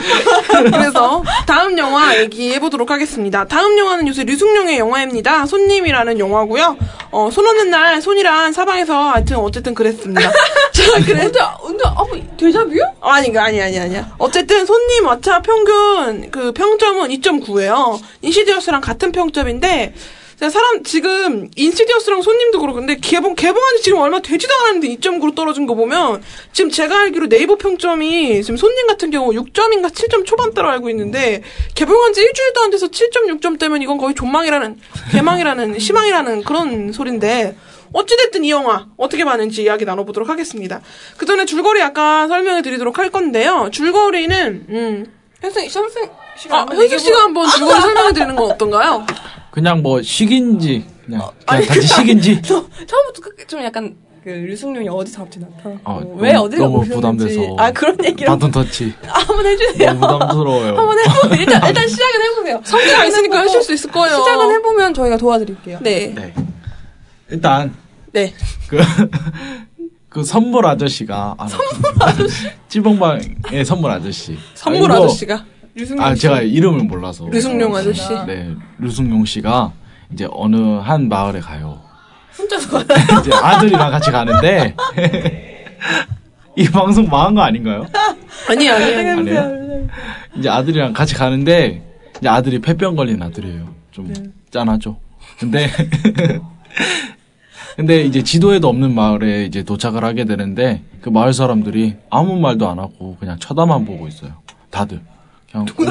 그래서 0.70 1.22
다음 1.46 1.76
영화 1.78 2.16
얘기해 2.18 2.60
보도록 2.60 2.90
하겠습니다. 2.90 3.44
다음 3.46 3.76
영화는 3.78 4.06
요새 4.08 4.24
류승룡의 4.24 4.78
영화입니다. 4.78 5.46
손님이라는 5.46 6.18
영화고요. 6.18 6.76
어, 7.10 7.30
손 7.32 7.46
없는 7.46 7.70
날 7.70 8.00
손이란 8.00 8.52
사방에서 8.52 9.10
하여튼 9.10 9.36
어쨌든 9.38 9.74
그랬습니다. 9.74 10.30
자, 10.72 10.92
그래. 11.04 11.24
근데 11.24 11.38
근데 11.62 11.84
아, 11.86 11.94
뭐, 11.94 12.08
데자뷰? 12.36 12.74
아니, 13.00 13.36
아니, 13.36 13.60
아니, 13.60 13.78
아니야. 13.78 14.14
어쨌든 14.18 14.64
손님 14.66 15.06
어차 15.06 15.42
평균 15.42 16.30
그 16.30 16.52
평점은 16.52 17.10
2.9예요. 17.10 18.00
인시디어스랑 18.22 18.80
같은 18.80 19.12
평점인데 19.12 19.94
사람 20.48 20.82
지금 20.84 21.50
인시디어스랑 21.54 22.22
손님도 22.22 22.60
그렇고 22.60 22.78
근데 22.78 22.96
개봉 22.96 23.34
개봉한 23.34 23.76
지 23.76 23.82
지금 23.82 23.98
얼마 23.98 24.20
되지도 24.20 24.54
않았는데 24.54 24.88
2.9로 24.88 25.34
떨어진 25.34 25.66
거 25.66 25.74
보면 25.74 26.22
지금 26.52 26.70
제가 26.70 26.98
알기로 27.00 27.28
네이버 27.28 27.56
평점이 27.56 28.42
지금 28.42 28.56
손님 28.56 28.86
같은 28.86 29.10
경우 29.10 29.32
6점인가 29.32 29.92
7점 29.92 30.24
초반대로 30.24 30.70
알고 30.70 30.88
있는데 30.90 31.42
개봉한 31.74 32.14
지 32.14 32.22
일주일도 32.22 32.62
안 32.62 32.70
돼서 32.70 32.86
7.6점대면 32.86 33.82
이건 33.82 33.98
거의 33.98 34.14
존망이라는 34.14 34.78
개망이라는 35.12 35.76
희망이라는 35.78 36.44
그런 36.44 36.92
소린데 36.92 37.56
어찌됐든 37.92 38.44
이 38.44 38.50
영화 38.50 38.86
어떻게 38.96 39.24
봤는지 39.24 39.62
이야기 39.62 39.84
나눠보도록 39.84 40.28
하겠습니다. 40.28 40.80
그 41.16 41.26
전에 41.26 41.44
줄거리 41.44 41.80
약간 41.80 42.28
설명해 42.28 42.62
드리도록 42.62 42.98
할 42.98 43.10
건데요. 43.10 43.68
줄거리는 43.72 44.66
음, 44.70 45.12
현승 45.40 45.64
현승 45.64 46.08
씨가 46.38 46.56
아, 46.56 46.66
얘기해 46.72 46.98
씨가 46.98 47.22
한번 47.24 47.48
줄거리 47.50 47.80
설명해 47.80 48.12
드리는 48.12 48.36
건 48.36 48.50
어떤가요? 48.52 49.04
그냥 49.50 49.82
뭐 49.82 50.00
식인지 50.02 50.84
그냥, 51.04 51.20
그냥 51.20 51.32
아니, 51.46 51.66
단지 51.66 51.86
식인지 51.86 52.42
저 52.42 52.54
처음부터 52.86 53.20
끝- 53.22 53.48
좀 53.48 53.62
약간 53.62 53.96
그 54.22 54.28
류승룡이 54.28 54.86
어디서 54.88 55.24
갑자기 55.24 55.46
나타나? 55.46 55.76
어, 55.84 55.94
어, 56.04 56.14
왜 56.18 56.34
어디가 56.34 56.62
너무. 56.64 56.84
부담돼서. 56.84 57.40
아 57.58 57.72
그런 57.72 57.96
얘기를 58.04 58.26
바톤 58.26 58.50
터치 58.50 58.92
한번 59.06 59.46
해주세요. 59.46 59.92
너무 59.94 60.00
부담스러워요. 60.18 60.76
한번 60.76 60.98
해보세요. 60.98 61.40
일단 61.40 61.66
일단 61.68 61.88
시작은 61.88 62.22
해보세요. 62.22 62.60
성기가 62.64 63.04
있으니까 63.06 63.38
하실 63.40 63.62
수 63.62 63.72
있을 63.72 63.90
거예요. 63.90 64.18
시작은 64.18 64.50
해보면 64.56 64.94
저희가 64.94 65.16
도와드릴게요. 65.16 65.78
네. 65.82 66.12
네. 66.14 66.34
일단 67.30 67.74
네. 68.12 68.34
그, 68.68 68.78
그 70.10 70.22
선물 70.24 70.66
아저씨가 70.66 71.36
아, 71.38 71.46
선물 71.48 72.02
아저씨 72.02 72.48
찌봉방의 72.68 73.64
선물 73.64 73.90
아저씨 73.90 74.36
선물 74.54 74.92
아, 74.92 74.96
이거- 74.96 75.04
아저씨가 75.06 75.44
아 75.98 76.14
씨. 76.14 76.22
제가 76.22 76.42
이름을 76.42 76.84
몰라서 76.84 77.26
류승룡 77.28 77.74
아저씨. 77.74 78.08
네 78.26 78.54
류승룡 78.78 79.24
씨가 79.24 79.72
이제 80.12 80.26
어느 80.30 80.78
한 80.78 81.08
마을에 81.08 81.40
가요 81.40 81.80
혼자서 82.38 82.70
가요. 82.86 82.98
이제 83.20 83.30
아들이랑 83.34 83.90
같이 83.90 84.10
가는데 84.10 84.74
이 86.56 86.64
방송 86.68 87.06
망한 87.08 87.34
거 87.34 87.42
아닌가요? 87.42 87.86
아니 88.48 88.68
아니 88.68 88.84
아니. 88.94 89.08
아니에요? 89.10 89.88
이제 90.36 90.48
아들이랑 90.48 90.92
같이 90.92 91.14
가는데 91.14 91.82
이제 92.18 92.28
아들이 92.28 92.58
폐병 92.60 92.96
걸린 92.96 93.22
아들이에요. 93.22 93.68
좀 93.92 94.12
짠하죠. 94.50 94.96
근데 95.38 95.68
근데 97.76 98.02
이제 98.02 98.22
지도에도 98.22 98.68
없는 98.68 98.94
마을에 98.94 99.44
이제 99.46 99.62
도착을 99.62 100.04
하게 100.04 100.24
되는데 100.24 100.82
그 101.00 101.08
마을 101.08 101.32
사람들이 101.32 101.96
아무 102.10 102.38
말도 102.38 102.68
안 102.68 102.78
하고 102.78 103.16
그냥 103.18 103.38
쳐다만 103.38 103.84
보고 103.86 104.06
있어요. 104.06 104.32
다들. 104.70 105.00
그냥 105.50 105.66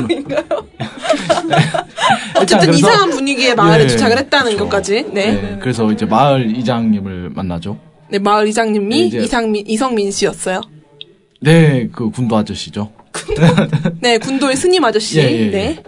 어쨌든 2.37 2.67
그래서- 2.67 2.77
이상한 2.77 3.09
분위기의 3.11 3.55
마을에 3.55 3.83
예, 3.83 3.87
도착을 3.87 4.17
했다는 4.17 4.51
그쵸. 4.53 4.63
것까지. 4.65 5.03
네. 5.13 5.31
네. 5.33 5.41
네, 5.41 5.57
그래서 5.61 5.91
이제 5.91 6.05
마을 6.05 6.55
이장님을 6.57 7.31
만나죠. 7.31 7.77
마을 8.21 8.47
이장님이 8.47 8.89
네, 8.89 9.05
이제- 9.05 9.19
이상민 9.19 9.65
이성민 9.67 10.11
씨였어요. 10.11 10.61
네, 11.41 11.89
그 11.91 12.09
군도 12.09 12.37
아저씨죠. 12.37 12.91
네, 14.01 14.17
군도의 14.17 14.55
스님 14.55 14.83
아저씨. 14.83 15.19
예, 15.19 15.23
예, 15.23 15.39
예. 15.47 15.49
네. 15.51 15.83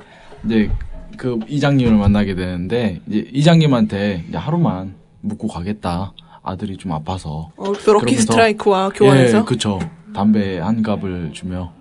이제 0.46 0.70
그 1.18 1.40
이장님을 1.48 1.94
만나게 1.94 2.36
되는데 2.36 3.00
이제 3.08 3.28
이장님한테 3.32 4.26
이제 4.30 4.38
하루만 4.38 4.96
묵고 5.22 5.48
가겠다. 5.48 6.14
아들이 6.44 6.76
좀 6.78 6.92
아파서. 6.92 7.52
어, 7.56 7.72
그러면서- 7.72 8.22
스트라이크와 8.22 8.90
교환해서 8.90 9.40
예, 9.40 9.44
그쵸. 9.44 9.80
담배 10.14 10.58
한 10.60 10.82
갑을 10.82 11.30
주며 11.34 11.72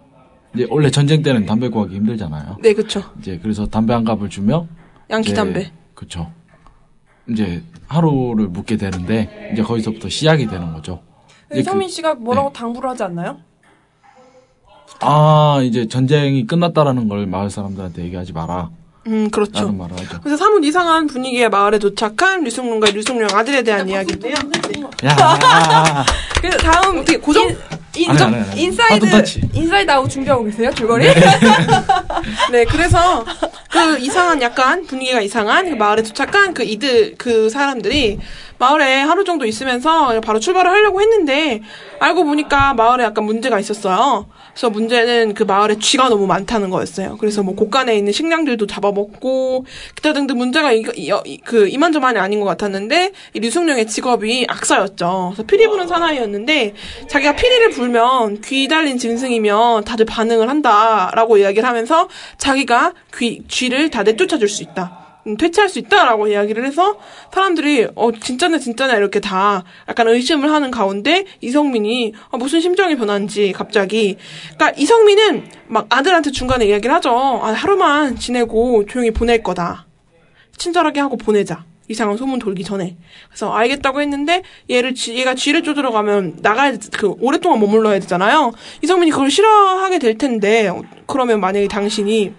이제 0.55 0.67
원래 0.69 0.91
전쟁 0.91 1.23
때는 1.23 1.47
담배 1.47 1.69
구하기 1.69 1.95
힘들잖아요. 1.95 2.57
네, 2.61 2.73
그쵸. 2.73 3.03
이제 3.21 3.39
그래서 3.43 3.67
담배 3.67 3.95
한 3.95 4.05
갑을 4.05 4.29
주며 4.29 4.67
양키 5.11 5.33
담배. 5.35 5.71
그쵸. 5.95 6.31
이제 7.29 7.63
하루를 7.87 8.49
묵게 8.49 8.77
되는데 8.77 9.51
이제 9.53 9.63
거기서부터 9.63 10.09
시작이 10.09 10.47
되는 10.47 10.73
거죠. 10.73 11.03
이성민 11.55 11.89
그- 11.89 11.93
씨가 11.95 12.15
뭐라고 12.17 12.53
당부를 12.53 12.91
하지 12.91 13.03
않나요? 13.05 13.39
아 15.01 15.61
이제 15.63 15.87
전쟁이 15.89 16.47
끝났다라는 16.47 17.09
걸 17.09 17.27
마을 17.27 17.49
사람들한테 17.51 18.03
얘기하지 18.05 18.33
마라. 18.33 18.71
음, 19.07 19.31
그렇죠. 19.31 19.63
라는 19.63 19.79
말을 19.79 19.99
하죠. 19.99 20.21
그래서 20.21 20.37
사뭇 20.37 20.63
이상한 20.65 21.07
분위기의 21.07 21.49
마을에 21.49 21.79
도착한 21.79 22.45
류승룡과 22.45 22.91
류승룡 22.91 23.29
아들에 23.33 23.63
대한 23.63 23.89
이야기인데요. 23.89 24.35
야, 25.07 26.05
그래서 26.41 26.59
다음 26.59 26.99
어떻게 26.99 27.17
고정 27.19 27.49
인, 27.97 28.11
아니, 28.11 28.23
아니, 28.23 28.37
아니. 28.37 28.63
인사이드 28.63 29.11
터치. 29.11 29.51
인사이드 29.53 29.91
아웃 29.91 30.09
준비하고 30.09 30.45
계세요? 30.45 30.73
줄거리? 30.73 31.07
네, 32.53 32.65
그래서 32.65 33.25
그 33.71 33.99
이상한 33.99 34.41
약간 34.43 34.87
분위기가 34.87 35.21
이상한 35.21 35.69
그 35.71 35.75
마을에 35.75 36.03
도착한 36.03 36.55
그 36.55 36.63
이들 36.63 37.15
그 37.19 37.51
사람들이 37.51 38.19
마을에 38.61 39.01
하루 39.01 39.25
정도 39.25 39.47
있으면서 39.47 40.21
바로 40.21 40.39
출발을 40.39 40.71
하려고 40.71 41.01
했는데 41.01 41.63
알고 41.99 42.25
보니까 42.25 42.75
마을에 42.75 43.05
약간 43.05 43.25
문제가 43.25 43.59
있었어요. 43.59 44.27
그래서 44.53 44.69
문제는 44.69 45.33
그 45.33 45.45
마을에 45.45 45.77
쥐가 45.79 46.11
너무 46.11 46.27
많다는 46.27 46.69
거였어요. 46.69 47.17
그래서 47.19 47.43
뭐 47.43 47.55
곳간에 47.55 47.97
있는 47.97 48.13
식량들도 48.13 48.67
잡아먹고 48.67 49.65
기타 49.97 50.13
등등 50.13 50.37
문제가 50.37 50.73
이, 50.73 50.85
이, 50.95 51.11
이- 51.25 51.39
그 51.43 51.69
이만저만이 51.69 52.19
아닌 52.19 52.41
것 52.41 52.47
같았는데 52.47 53.13
이 53.33 53.41
류승룡의 53.41 53.87
직업이 53.87 54.45
악사였죠. 54.47 55.33
그래서 55.35 55.43
피리 55.47 55.67
부는 55.67 55.89
사나이였는데 55.89 56.75
자기가 57.09 57.37
피리를 57.37 57.71
불면 57.71 58.43
귀 58.43 58.69
달린 58.69 58.99
짐승이면 58.99 59.85
다들 59.85 60.05
반응을 60.05 60.51
한다라고 60.51 61.39
이야기를 61.39 61.67
하면서 61.67 62.09
자기가 62.37 62.93
귀 63.17 63.43
쥐를 63.49 63.89
다 63.89 64.03
내쫓아줄 64.03 64.51
수 64.51 64.63
있다. 64.63 65.10
음, 65.31 65.37
퇴치할 65.37 65.69
수 65.69 65.79
있다라고 65.79 66.29
이야기를 66.29 66.65
해서 66.67 66.99
사람들이 67.33 67.89
어 67.95 68.11
진짜네 68.13 68.59
진짜네 68.59 68.97
이렇게 68.97 69.21
다 69.21 69.65
약간 69.89 70.09
의심을 70.09 70.51
하는 70.51 70.71
가운데 70.71 71.25
이성민이 71.41 72.15
아, 72.31 72.37
무슨 72.37 72.61
심정이 72.61 72.97
변한지 72.97 73.53
갑자기. 73.53 74.17
그러니까 74.57 74.73
이성민은 74.81 75.45
막 75.69 75.87
아들한테 75.89 76.31
중간에 76.33 76.67
이야기를 76.67 76.95
하죠. 76.97 77.11
아, 77.11 77.53
하루만 77.53 78.17
지내고 78.17 78.87
조용히 78.87 79.11
보낼 79.13 79.43
거다. 79.43 79.87
친절하게 80.57 81.01
하고 81.01 81.17
보내자. 81.17 81.65
이상한 81.89 82.17
소문 82.17 82.39
돌기 82.39 82.63
전에. 82.63 82.97
그래서 83.29 83.53
알겠다고 83.53 84.01
했는데 84.01 84.43
얘를 84.71 84.95
쥐- 84.95 85.17
얘가 85.17 85.35
쥐를 85.35 85.65
쫓으러 85.65 85.91
가면 85.91 86.39
나가야 86.41 86.73
돼- 86.73 86.79
그 86.97 87.15
오랫동안 87.21 87.59
머물러야 87.59 87.99
되잖아요. 87.99 88.53
이성민이 88.83 89.11
그걸 89.11 89.29
싫어하게 89.31 89.99
될 89.99 90.17
텐데 90.17 90.69
어, 90.69 90.83
그러면 91.07 91.41
만약에 91.41 91.67
당신이 91.67 92.33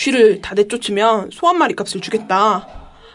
쥐를 0.00 0.40
다 0.40 0.54
내쫓으면 0.54 1.28
소 1.30 1.46
한 1.46 1.58
마리 1.58 1.74
값을 1.74 2.00
주겠다. 2.00 2.66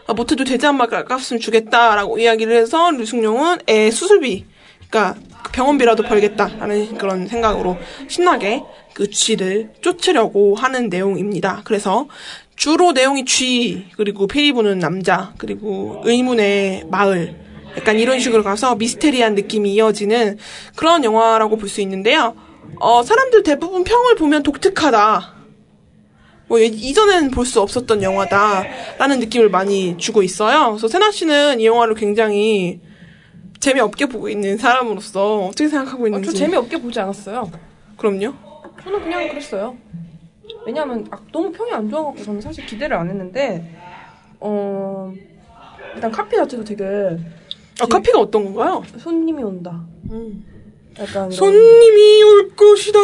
아, 0.06 0.12
못해도 0.12 0.44
돼지 0.44 0.66
한 0.66 0.76
마리 0.76 0.88
값은 0.90 1.40
주겠다라고 1.40 2.18
이야기를 2.18 2.54
해서 2.56 2.92
류승룡은 2.92 3.58
애 3.68 3.90
수술비, 3.90 4.44
그러니까 4.88 5.20
그 5.42 5.50
병원비라도 5.50 6.04
벌겠다라는 6.04 6.96
그런 6.96 7.26
생각으로 7.26 7.76
신나게 8.06 8.62
그 8.94 9.10
쥐를 9.10 9.72
쫓으려고 9.80 10.54
하는 10.54 10.88
내용입니다. 10.88 11.62
그래서 11.64 12.06
주로 12.54 12.92
내용이 12.92 13.24
쥐, 13.24 13.86
그리고 13.96 14.28
페이 14.28 14.52
부는 14.52 14.78
남자, 14.78 15.34
그리고 15.38 16.02
의문의 16.04 16.84
마을, 16.88 17.34
약간 17.76 17.98
이런 17.98 18.20
식으로 18.20 18.44
가서 18.44 18.76
미스테리한 18.76 19.34
느낌이 19.34 19.74
이어지는 19.74 20.38
그런 20.76 21.02
영화라고 21.02 21.56
볼 21.56 21.68
수 21.68 21.80
있는데요. 21.80 22.36
어, 22.78 23.02
사람들 23.02 23.42
대부분 23.42 23.82
평을 23.82 24.14
보면 24.14 24.44
독특하다. 24.44 25.35
뭐 26.48 26.60
예- 26.60 26.66
이전엔 26.66 27.30
볼 27.30 27.44
수 27.46 27.60
없었던 27.60 28.02
영화다라는 28.02 29.18
느낌을 29.20 29.50
많이 29.50 29.96
주고 29.98 30.22
있어요. 30.22 30.70
그래서 30.70 30.88
세나 30.88 31.10
씨는 31.10 31.60
이 31.60 31.66
영화를 31.66 31.94
굉장히 31.94 32.80
재미없게 33.58 34.06
보고 34.06 34.28
있는 34.28 34.56
사람으로서 34.56 35.46
어떻게 35.46 35.68
생각하고 35.68 36.04
어, 36.04 36.06
있는지. 36.06 36.30
저 36.30 36.36
재미없게 36.36 36.80
보지 36.80 37.00
않았어요. 37.00 37.50
그럼요. 37.96 38.32
저는 38.84 39.00
그냥 39.02 39.28
그랬어요. 39.28 39.76
왜냐하면 40.64 41.06
아, 41.10 41.18
너무 41.32 41.50
평이 41.50 41.72
안 41.72 41.88
좋아갖고 41.90 42.22
저는 42.22 42.40
사실 42.40 42.64
기대를 42.66 42.96
안 42.96 43.08
했는데 43.08 43.76
어 44.38 45.12
일단 45.94 46.10
카피 46.12 46.36
자체도 46.36 46.62
되게 46.64 46.84
아, 47.80 47.86
카피가 47.86 48.20
어떤 48.20 48.44
건가요? 48.44 48.82
손님이 48.98 49.42
온다. 49.42 49.84
약간 50.98 51.30
이런- 51.30 51.30
손님이 51.32 52.22
올 52.22 52.54
것이다. 52.54 52.98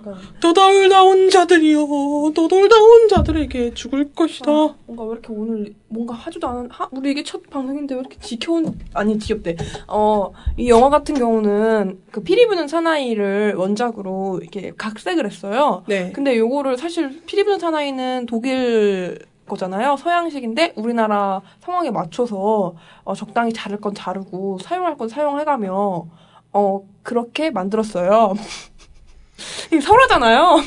그러니까 0.00 0.22
너덜다운 0.40 1.30
자들이여, 1.30 1.86
너덜다운 2.34 3.08
자들에게 3.08 3.74
죽을 3.74 4.12
것이다. 4.12 4.50
아, 4.50 4.74
뭔가 4.86 5.04
왜 5.04 5.12
이렇게 5.12 5.32
오늘 5.32 5.74
뭔가 5.88 6.14
하지도 6.14 6.48
않은 6.48 6.70
하, 6.70 6.88
우리 6.90 7.12
이게 7.12 7.22
첫 7.22 7.48
방송인데 7.50 7.94
왜 7.94 8.00
이렇게 8.00 8.18
지켜온 8.18 8.78
아니 8.92 9.18
지겹대. 9.18 9.56
어이 9.86 10.68
영화 10.68 10.90
같은 10.90 11.14
경우는 11.14 12.00
그 12.10 12.22
피리 12.22 12.46
부는 12.46 12.68
사나이를 12.68 13.54
원작으로 13.54 14.40
이렇게 14.42 14.72
각색을 14.76 15.26
했어요. 15.26 15.84
네. 15.86 16.12
근데 16.12 16.36
요거를 16.36 16.76
사실 16.76 17.22
피리 17.26 17.44
부는 17.44 17.58
사나이는 17.58 18.26
독일 18.26 19.18
거잖아요. 19.46 19.96
서양식인데 19.96 20.72
우리나라 20.76 21.42
상황에 21.60 21.90
맞춰서 21.90 22.74
어, 23.04 23.14
적당히 23.14 23.52
자를 23.52 23.78
건 23.80 23.94
자르고 23.94 24.58
사용할 24.58 24.96
건 24.96 25.08
사용해가며 25.08 26.06
어 26.56 26.80
그렇게 27.02 27.50
만들었어요. 27.50 28.34
이게 29.66 29.80
설화잖아요. 29.80 30.60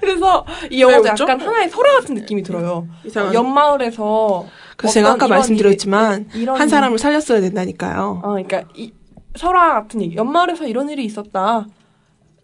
그래서 0.00 0.44
이 0.70 0.80
영화도? 0.80 1.08
약간 1.08 1.40
하나의 1.40 1.68
설화 1.70 1.94
같은 2.00 2.14
느낌이 2.14 2.42
들어요. 2.42 2.86
이상한. 3.04 3.34
연마을에서 3.34 4.46
그래서 4.76 4.94
제가 4.94 5.12
아까 5.12 5.26
이런 5.26 5.38
말씀드렸지만 5.38 6.28
일이- 6.30 6.42
이런 6.42 6.60
한 6.60 6.68
사람을 6.68 6.98
살렸어야 6.98 7.40
된다니까요. 7.40 8.20
어, 8.22 8.28
그러니까 8.30 8.62
이 8.74 8.92
설화 9.36 9.74
같은 9.74 10.02
얘기. 10.02 10.16
연마을에서 10.16 10.66
이런 10.66 10.88
일이 10.88 11.04
있었다. 11.04 11.66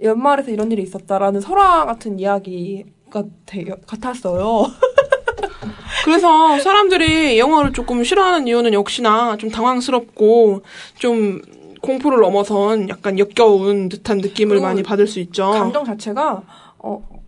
연마을에서 0.03 0.51
이런 0.51 0.70
일이 0.72 0.83
있었다라는 0.83 1.41
설화 1.41 1.87
같은 1.87 2.18
이야기가 2.18 3.22
되, 3.47 3.64
같았어요. 3.87 4.66
그래서 6.05 6.59
사람들이 6.59 7.37
이 7.37 7.39
영화를 7.39 7.72
조금 7.72 8.03
싫어하는 8.03 8.49
이유는 8.49 8.72
역시나 8.72 9.37
좀 9.37 9.51
당황스럽고 9.51 10.62
좀 10.99 11.41
공포를 11.83 12.20
넘어선 12.20 12.89
약간 12.89 13.18
역겨운 13.18 13.89
듯한 13.89 14.18
느낌을 14.18 14.61
많이 14.61 14.83
받을 14.83 15.07
수 15.07 15.20
있죠. 15.20 15.51
감정 15.51 15.85
자체가 15.85 16.43
어 16.78 17.22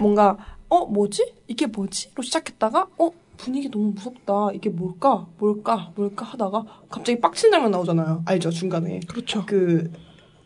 뭔가 0.00 0.36
어 0.68 0.86
뭐지? 0.86 1.34
이게 1.46 1.66
뭐지로 1.66 2.22
시작했다가 2.22 2.88
어 2.98 3.10
분위기 3.36 3.70
너무 3.70 3.92
무섭다. 3.92 4.48
이게 4.54 4.70
뭘까? 4.70 5.26
뭘까? 5.38 5.92
뭘까? 5.94 6.24
하다가 6.24 6.64
갑자기 6.88 7.20
빡친 7.20 7.50
장면 7.50 7.70
나오잖아요. 7.70 8.22
알죠? 8.24 8.50
중간에. 8.50 9.00
그렇죠. 9.06 9.44
그 9.46 9.92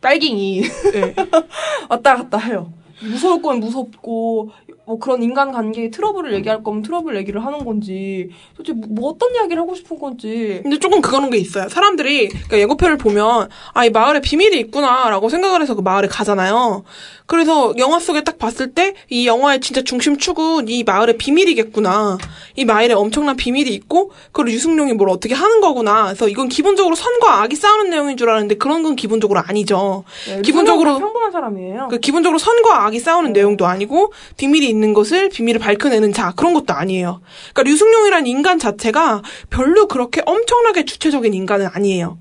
딸깅이 0.00 0.62
네. 0.92 1.14
왔다 1.88 2.16
갔다 2.16 2.36
해요. 2.38 2.72
무서울 3.02 3.40
건 3.40 3.60
무섭고 3.60 4.50
뭐 4.90 4.98
그런 4.98 5.22
인간 5.22 5.52
관계의 5.52 5.92
트러블을 5.92 6.34
얘기할 6.34 6.64
거면 6.64 6.82
트러블 6.82 7.14
얘기를 7.14 7.44
하는 7.46 7.64
건지 7.64 8.30
도대체 8.56 8.72
뭐, 8.72 8.88
뭐 8.90 9.10
어떤 9.10 9.32
이야기를 9.36 9.62
하고 9.62 9.76
싶은 9.76 10.00
건지 10.00 10.58
근데 10.64 10.80
조금 10.80 11.00
그런 11.00 11.30
게 11.30 11.38
있어요. 11.38 11.68
사람들이 11.68 12.26
그러니까 12.28 12.58
예고편을 12.58 12.98
보면 12.98 13.48
아 13.72 13.84
이 13.84 13.90
마을에 13.90 14.20
비밀이 14.20 14.58
있구나라고 14.60 15.28
생각을 15.28 15.62
해서 15.62 15.74
그 15.74 15.80
마을에 15.80 16.06
가잖아요. 16.08 16.84
그래서 17.30 17.72
영화 17.78 18.00
속에 18.00 18.22
딱 18.24 18.38
봤을 18.38 18.74
때 18.74 18.94
이 19.08 19.26
영화의 19.26 19.60
진짜 19.60 19.82
중심축은 19.82 20.68
이 20.68 20.84
마을에 20.84 21.16
비밀이겠구나. 21.16 22.18
이 22.56 22.64
마을에 22.64 22.94
엄청난 22.94 23.36
비밀이 23.36 23.70
있고 23.70 24.12
그리고 24.32 24.52
류승룡이 24.52 24.94
뭘 24.94 25.08
어떻게 25.08 25.34
하는 25.34 25.60
거구나. 25.60 26.04
그래서 26.04 26.28
이건 26.28 26.48
기본적으로 26.48 26.94
선과 26.94 27.42
악이 27.42 27.56
싸우는 27.56 27.90
내용인 27.90 28.16
줄 28.16 28.28
알았는데 28.28 28.56
그런 28.56 28.82
건 28.82 28.96
기본적으로 28.96 29.40
아니죠. 29.40 30.04
네, 30.28 30.42
기본적으로 30.42 30.98
평범한 30.98 31.32
사람이에요 31.32 31.88
그 31.90 31.98
기본적으로 31.98 32.38
선과 32.38 32.86
악이 32.86 33.00
싸우는 33.00 33.32
내용도 33.32 33.66
아니고 33.66 34.12
비밀이 34.36 34.68
있는 34.68 34.94
것을 34.94 35.28
비밀을 35.28 35.60
밝혀내는 35.60 36.12
자 36.12 36.32
그런 36.36 36.54
것도 36.54 36.74
아니에요. 36.74 37.20
그러니까 37.52 37.62
류승룡이란 37.70 38.26
인간 38.26 38.58
자체가 38.58 39.22
별로 39.50 39.86
그렇게 39.88 40.22
엄청나게 40.24 40.84
주체적인 40.84 41.34
인간은 41.34 41.68
아니에요. 41.72 42.18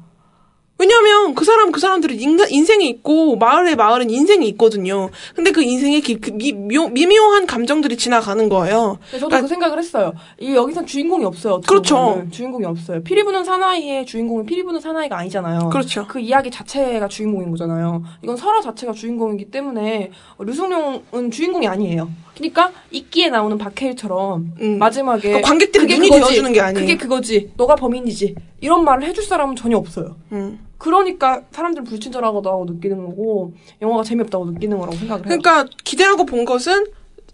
왜냐면 0.79 1.35
그 1.35 1.43
사람 1.43 1.71
그 1.73 1.79
사람들은 1.81 2.19
인간 2.19 2.49
인생이 2.49 2.87
있고 2.87 3.35
마을에 3.35 3.75
마을은 3.75 4.09
인생이 4.09 4.47
있거든요. 4.49 5.09
근데 5.35 5.51
그 5.51 5.61
인생에 5.61 5.99
기- 5.99 6.15
그 6.21 6.31
미, 6.31 6.53
묘, 6.53 6.87
미묘한 6.87 7.45
감정들이 7.45 7.97
지나가는 7.97 8.47
거예요. 8.47 8.97
네, 9.11 9.19
저도 9.19 9.27
그러니까- 9.27 9.41
그 9.41 9.47
생각을 9.49 9.77
했어요. 9.77 10.13
이 10.39 10.55
여기선 10.55 10.85
주인공이 10.85 11.25
없어요. 11.25 11.59
그렇죠. 11.67 11.95
보면은. 11.97 12.31
주인공이 12.31 12.63
없어요. 12.65 13.03
피리 13.03 13.23
부는 13.25 13.43
사나이의 13.43 14.05
주인공은 14.05 14.45
피리 14.45 14.63
부는 14.63 14.79
사나이가 14.79 15.17
아니잖아요. 15.17 15.67
그렇죠. 15.69 16.05
그 16.07 16.19
이야기 16.21 16.49
자체가 16.49 17.09
주인공인 17.09 17.51
거잖아요. 17.51 18.01
이건 18.23 18.37
설화 18.37 18.61
자체가 18.61 18.93
주인공이기 18.93 19.51
때문에 19.51 20.11
어, 20.37 20.43
류승룡은 20.45 21.31
주인공이 21.31 21.67
아니에요. 21.67 22.09
그러니까 22.35 22.71
이끼에 22.91 23.29
나오는 23.29 23.57
박해일처럼 23.57 24.53
음. 24.61 24.77
마지막에 24.79 25.23
그러니까 25.27 25.47
관객들이 25.49 25.87
눈이 25.87 26.07
그거지. 26.07 26.21
되어주는 26.21 26.53
게 26.53 26.61
아니에요. 26.61 26.79
그게 26.85 26.95
그거지. 26.97 27.51
너가 27.57 27.75
범인이지. 27.75 28.35
이런 28.61 28.85
말을 28.85 29.03
해줄 29.09 29.25
사람은 29.25 29.57
전혀 29.57 29.75
없어요. 29.75 30.15
음. 30.31 30.57
그러니까 30.79 31.43
사람들은 31.51 31.83
불친절하다고 31.85 32.65
느끼는 32.65 33.05
거고 33.05 33.53
영화가 33.81 34.03
재미없다고 34.03 34.45
느끼는 34.45 34.77
거라고 34.79 34.95
생각을 34.97 35.27
해요. 35.27 35.37
그러니까 35.39 35.65
기대하고 35.83 36.25
본 36.25 36.45
것은 36.45 36.85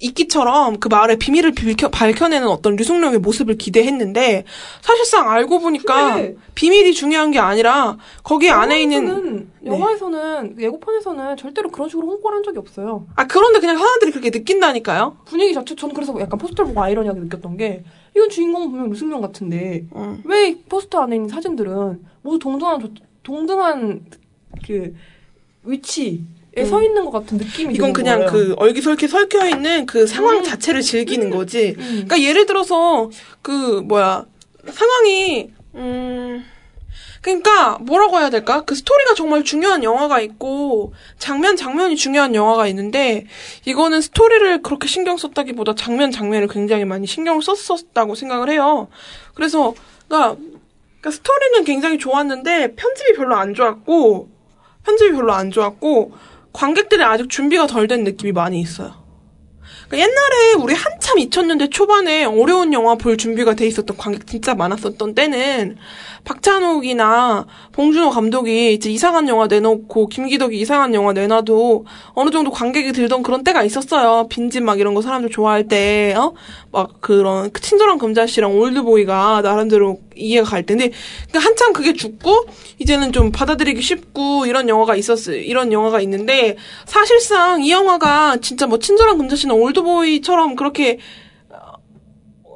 이끼처럼 0.02 0.80
그 0.82 0.90
마을의 0.90 1.18
비밀을 1.20 1.54
밝혀, 1.54 1.88
밝혀내는 1.90 2.50
어떤 2.50 2.76
류승룡의 2.76 3.20
모습을 3.20 3.56
기대했는데 3.58 4.44
사실상 4.82 5.30
알고 5.30 5.60
보니까 5.60 6.16
근데 6.16 6.36
비밀이 6.54 6.94
중요한 6.94 7.32
게 7.32 7.40
아니라 7.40 7.98
거기 8.22 8.50
안에 8.50 8.82
있는 8.82 9.48
영화에서는, 9.66 10.56
네. 10.58 10.66
예고편에서는 10.66 11.38
절대로 11.38 11.70
그런 11.70 11.88
식으로 11.88 12.08
홍보를 12.08 12.38
한 12.38 12.44
적이 12.44 12.58
없어요. 12.60 13.08
아 13.16 13.26
그런데 13.26 13.60
그냥 13.62 13.78
사람들이 13.78 14.12
그렇게 14.12 14.32
느낀다니까요. 14.32 15.18
분위기 15.26 15.54
자체 15.54 15.76
저는 15.76 15.96
그래서 15.96 16.14
약간 16.20 16.38
포스터를 16.40 16.68
보고 16.70 16.84
아이러니하게 16.84 17.22
느꼈던 17.22 17.56
게 17.56 17.84
이건 18.16 18.30
주인공은 18.30 18.72
분명 18.72 18.90
류승룡 18.90 19.22
같은데 19.22 19.86
음. 19.96 20.22
왜이 20.26 20.64
포스터 20.64 21.00
안에 21.04 21.16
있는 21.16 21.30
사진들은 21.30 22.04
모두 22.22 22.40
동등한 22.40 22.82
조- 22.82 22.90
동등한 23.26 24.06
그 24.66 24.94
위치에 25.64 26.64
서 26.70 26.82
있는 26.82 27.04
것 27.04 27.12
같은 27.12 27.38
느낌이 27.38 27.74
음. 27.74 27.76
이건 27.76 27.92
그냥 27.92 28.20
거예요. 28.20 28.32
그 28.32 28.54
얼기설기 28.58 29.10
설켜 29.10 29.50
있는 29.50 29.86
그 29.86 30.08
상황 30.08 30.38
음. 30.38 30.44
자체를 30.44 30.82
즐기는 30.82 31.30
거지. 31.32 31.76
음. 31.78 32.06
그러니까 32.08 32.22
예를 32.22 32.46
들어서 32.46 33.10
그 33.42 33.82
뭐야 33.82 34.26
상황이 34.72 35.50
음 35.74 36.46
그러니까 37.22 37.80
뭐라고 37.80 38.20
해야 38.20 38.30
될까? 38.30 38.62
그 38.62 38.76
스토리가 38.76 39.16
정말 39.16 39.44
중요한 39.44 39.84
영화가 39.84 40.22
있고 40.22 40.94
장면 41.18 41.58
장면이 41.58 41.96
중요한 41.96 42.36
영화가 42.36 42.68
있는데 42.68 43.26
이거는 43.66 44.02
스토리를 44.02 44.62
그렇게 44.62 44.88
신경 44.88 45.18
썼다기보다 45.18 45.74
장면 45.74 46.12
장면을 46.12 46.48
굉장히 46.48 46.86
많이 46.86 47.08
신경 47.08 47.42
썼었다고 47.42 48.14
생각을 48.14 48.52
해요. 48.52 48.90
그래서 49.34 49.74
그러니까, 50.08 50.38
그러니까 51.06 51.12
스토리는 51.12 51.64
굉장히 51.66 52.00
좋았는데 52.00 52.74
편집이 52.76 53.14
별로 53.14 53.36
안 53.36 53.54
좋았고 53.54 54.30
편집이 54.84 55.16
별로 55.16 55.34
안 55.34 55.52
좋았고 55.52 56.12
관객들이 56.52 57.04
아직 57.04 57.30
준비가 57.30 57.68
덜 57.68 57.88
된 57.88 58.04
느낌이 58.04 58.32
많이 58.32 58.60
있어요. 58.60 59.05
그러니까 59.88 59.98
옛날에 59.98 60.54
우리 60.64 60.74
한참 60.74 61.18
2000년대 61.18 61.72
초반에 61.72 62.26
어려운 62.26 62.74
영화 62.74 62.96
볼 62.96 63.18
준비가 63.18 63.54
돼 63.54 63.68
있었던 63.68 63.98
관객 63.98 64.28
진짜 64.28 64.56
많았었던 64.56 65.16
때는 65.16 65.78
박찬욱이나 66.26 67.46
봉준호 67.72 68.10
감독이 68.10 68.74
이제 68.74 68.90
이상한 68.90 69.30
영화 69.30 69.48
내놓고 69.48 70.08
김기덕이 70.08 70.60
이상한 70.60 70.94
영화 70.94 71.14
내놔도 71.14 71.86
어느 72.14 72.32
정도 72.32 72.52
관객이 72.52 72.92
들던 72.92 73.24
그런 73.24 73.44
때가 73.44 73.64
있었어요. 73.64 74.28
빈집 74.28 74.64
막 74.64 74.80
이런 74.80 74.94
거 74.94 75.02
사람들 75.02 75.30
좋아할 75.30 75.68
때, 75.68 76.14
어? 76.18 76.34
막 76.72 77.00
그런 77.00 77.52
친절한 77.54 77.98
금자씨랑 77.98 78.58
올드보이가 78.58 79.42
나름대로 79.44 80.00
이해가 80.16 80.50
갈 80.50 80.66
텐데, 80.66 80.92
그러니까 81.30 81.50
한참 81.50 81.74
그게 81.74 81.94
죽고, 81.94 82.48
이제는 82.80 83.12
좀 83.12 83.32
받아들이기 83.32 83.82
쉽고, 83.82 84.46
이런 84.46 84.68
영화가 84.68 84.96
있었, 84.96 85.28
이런 85.28 85.72
영화가 85.72 86.02
있는데, 86.02 86.58
사실상 86.86 87.64
이 87.64 87.72
영화가 87.72 88.38
진짜 88.38 88.66
뭐 88.66 88.80
친절한 88.80 89.18
금자씨나 89.18 89.54
올드 89.54 89.75
보이처럼 89.84 90.56
그렇게, 90.56 91.00
어, 91.50 91.74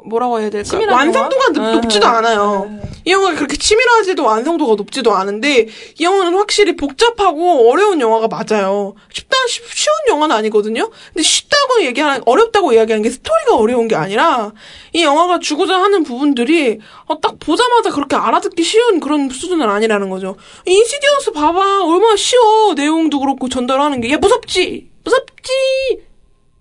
뭐라고 0.05 0.39
해야 0.39 0.49
될까? 0.49 0.69
치밀한 0.69 0.95
완성도가 0.95 1.45
영화? 1.57 1.71
높, 1.71 1.81
높지도 1.81 2.07
음. 2.07 2.11
않아요. 2.13 2.79
이 3.05 3.11
영화가 3.11 3.35
그렇게 3.35 3.55
치밀하지도 3.57 4.23
완성도가 4.23 4.75
높지도 4.75 5.13
않은데 5.15 5.67
이 5.99 6.03
영화는 6.03 6.33
확실히 6.37 6.75
복잡하고 6.75 7.71
어려운 7.71 8.01
영화가 8.01 8.27
맞아요. 8.27 8.93
쉽다 9.11 9.35
쉽, 9.47 9.63
쉬운 9.73 9.93
영화는 10.09 10.35
아니거든요. 10.35 10.89
근데 11.13 11.23
쉽다고 11.23 11.81
얘기하는 11.83 12.21
어렵다고 12.25 12.73
이야기하는 12.73 13.01
게 13.01 13.09
스토리가 13.09 13.55
어려운 13.55 13.87
게 13.87 13.95
아니라 13.95 14.51
이 14.93 15.01
영화가 15.01 15.39
주고자 15.39 15.81
하는 15.81 16.03
부분들이 16.03 16.79
어, 17.05 17.19
딱 17.21 17.39
보자마자 17.39 17.89
그렇게 17.91 18.15
알아듣기 18.17 18.61
쉬운 18.63 18.99
그런 18.99 19.29
수준은 19.29 19.67
아니라는 19.67 20.09
거죠. 20.09 20.35
인시디어스 20.65 21.31
봐봐 21.31 21.85
얼마나 21.85 22.15
쉬워 22.17 22.73
내용도 22.75 23.19
그렇고 23.21 23.47
전달하는 23.49 24.01
게 24.01 24.11
야 24.11 24.17
무섭지 24.17 24.89
무섭지 25.05 25.51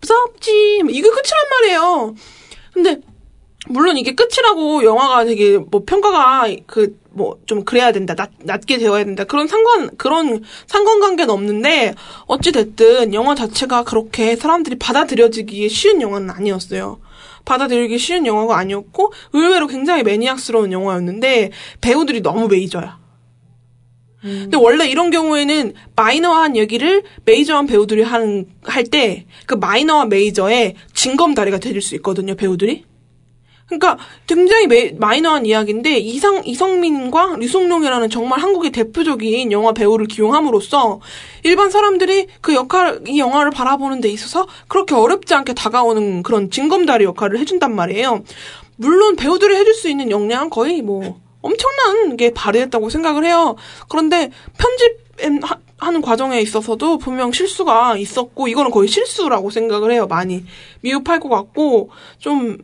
무섭지 0.00 0.82
이게 0.88 1.08
끝이란 1.08 1.48
말이에요. 1.50 2.14
근데 2.72 3.00
물론 3.68 3.96
이게 3.98 4.14
끝이라고 4.14 4.84
영화가 4.84 5.24
되게 5.24 5.58
뭐 5.58 5.82
평가가 5.84 6.48
그 6.66 6.96
뭐 7.18 7.36
좀 7.46 7.64
그래야 7.64 7.92
된다 7.92 8.14
낮, 8.14 8.30
낮게 8.38 8.78
되어야 8.78 9.04
된다 9.04 9.24
그런 9.24 9.48
상관 9.48 9.96
그런 9.96 10.44
상관관계는 10.66 11.30
없는데 11.32 11.94
어찌 12.26 12.52
됐든 12.52 13.12
영화 13.12 13.34
자체가 13.34 13.82
그렇게 13.84 14.36
사람들이 14.36 14.78
받아들여지기에 14.78 15.68
쉬운 15.68 16.00
영화는 16.00 16.30
아니었어요. 16.30 17.00
받아들이기 17.44 17.98
쉬운 17.98 18.26
영화가 18.26 18.56
아니었고 18.56 19.12
의외로 19.32 19.66
굉장히 19.66 20.02
매니악스러운 20.02 20.70
영화였는데 20.72 21.50
배우들이 21.80 22.20
너무 22.20 22.46
메이저야. 22.46 22.98
근데 24.20 24.56
원래 24.56 24.86
이런 24.88 25.10
경우에는 25.10 25.74
마이너한 25.94 26.56
얘기를 26.56 27.04
메이저한 27.24 27.66
배우들이 27.66 28.02
하는 28.02 28.46
할 28.64 28.84
때 28.84 29.26
그 29.46 29.54
마이너와 29.54 30.06
메이저의 30.06 30.74
징검다리가 30.92 31.58
되줄 31.58 31.80
수 31.80 31.94
있거든요 31.96 32.34
배우들이. 32.34 32.84
그러니까 33.66 33.98
굉장히 34.26 34.66
메- 34.66 34.92
마이너한 34.92 35.44
이야기인데 35.44 35.98
이상 35.98 36.42
이성민과 36.44 37.36
류승룡이라는 37.38 38.08
정말 38.08 38.40
한국의 38.40 38.72
대표적인 38.72 39.52
영화 39.52 39.72
배우를 39.72 40.06
기용함으로써 40.06 41.00
일반 41.44 41.70
사람들이 41.70 42.28
그 42.40 42.54
역할 42.54 43.00
이 43.06 43.18
영화를 43.20 43.50
바라보는 43.50 44.00
데 44.00 44.08
있어서 44.08 44.48
그렇게 44.68 44.94
어렵지 44.94 45.34
않게 45.34 45.52
다가오는 45.52 46.22
그런 46.22 46.50
징검다리 46.50 47.04
역할을 47.04 47.38
해준단 47.38 47.74
말이에요. 47.74 48.24
물론 48.76 49.16
배우들이 49.16 49.54
해줄 49.54 49.74
수 49.74 49.88
있는 49.90 50.10
역량은 50.10 50.48
거의 50.50 50.80
뭐 50.80 51.20
엄청난 51.40 52.16
게 52.16 52.32
발휘했다고 52.32 52.90
생각을 52.90 53.24
해요. 53.24 53.56
그런데 53.88 54.30
편집 54.56 55.08
하는 55.78 56.02
과정에 56.02 56.40
있어서도 56.40 56.98
분명 56.98 57.32
실수가 57.32 57.96
있었고 57.96 58.48
이거는 58.48 58.70
거의 58.70 58.88
실수라고 58.88 59.50
생각을 59.50 59.92
해요. 59.92 60.06
많이 60.06 60.44
미흡할 60.80 61.20
것 61.20 61.28
같고 61.28 61.90
좀 62.18 62.58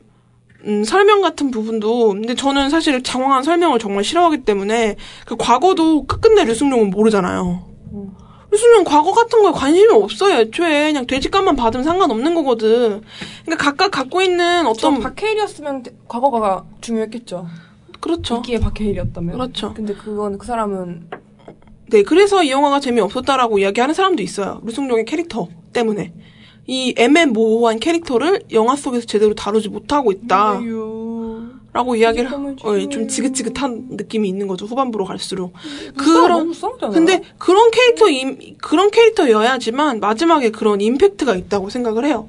음, 0.66 0.82
설명 0.82 1.20
같은 1.20 1.50
부분도 1.50 2.08
근데 2.08 2.34
저는 2.34 2.70
사실 2.70 3.02
장황한 3.02 3.42
설명을 3.42 3.78
정말 3.78 4.02
싫어하기 4.02 4.44
때문에 4.44 4.96
그 5.26 5.36
과거도 5.36 6.06
끝끝내 6.06 6.44
류승룡은 6.44 6.90
모르잖아요. 6.90 7.74
류승룡 8.50 8.84
과거 8.84 9.12
같은 9.12 9.42
거에 9.42 9.52
관심이 9.52 9.92
없어요. 9.92 10.36
애초에 10.36 10.92
그냥 10.92 11.06
돼지값만 11.06 11.56
받으면 11.56 11.84
상관없는 11.84 12.34
거거든. 12.34 13.02
그러니까 13.44 13.64
각각 13.64 13.90
갖고 13.90 14.22
있는 14.22 14.62
저 14.64 14.70
어떤 14.70 15.00
박해일이었으면 15.00 15.84
과거가 16.08 16.64
중요했겠죠. 16.80 17.46
그렇죠. 18.04 18.36
이기의 18.36 18.60
박해일이었다면. 18.60 19.32
그렇죠. 19.32 19.72
근데 19.72 19.94
그건 19.94 20.36
그 20.36 20.46
사람은 20.46 21.08
네, 21.88 22.02
그래서 22.02 22.42
이 22.42 22.50
영화가 22.50 22.80
재미없었다라고 22.80 23.58
이야기하는 23.58 23.94
사람도 23.94 24.22
있어요. 24.22 24.60
류승룡의 24.62 25.06
캐릭터 25.06 25.48
때문에. 25.72 26.12
이 26.66 26.94
애매모호한 26.98 27.78
캐릭터를 27.78 28.42
영화 28.52 28.76
속에서 28.76 29.06
제대로 29.06 29.34
다루지 29.34 29.70
못하고 29.70 30.12
있다. 30.12 30.60
라고 31.72 31.96
이야기를, 31.96 32.30
어, 32.62 32.78
예, 32.78 32.88
좀 32.88 33.08
지긋지긋한 33.08 33.88
느낌이 33.92 34.28
있는 34.28 34.48
거죠. 34.48 34.66
후반부로 34.66 35.06
갈수록. 35.06 35.54
그런, 35.96 36.28
너무 36.28 36.54
싸우잖아. 36.54 36.92
근데 36.92 37.22
그런 37.38 37.70
캐릭터, 37.70 38.08
임, 38.10 38.56
그런 38.58 38.90
캐릭터여야지만 38.90 39.98
마지막에 40.00 40.50
그런 40.50 40.80
임팩트가 40.80 41.34
있다고 41.34 41.70
생각을 41.70 42.04
해요. 42.04 42.28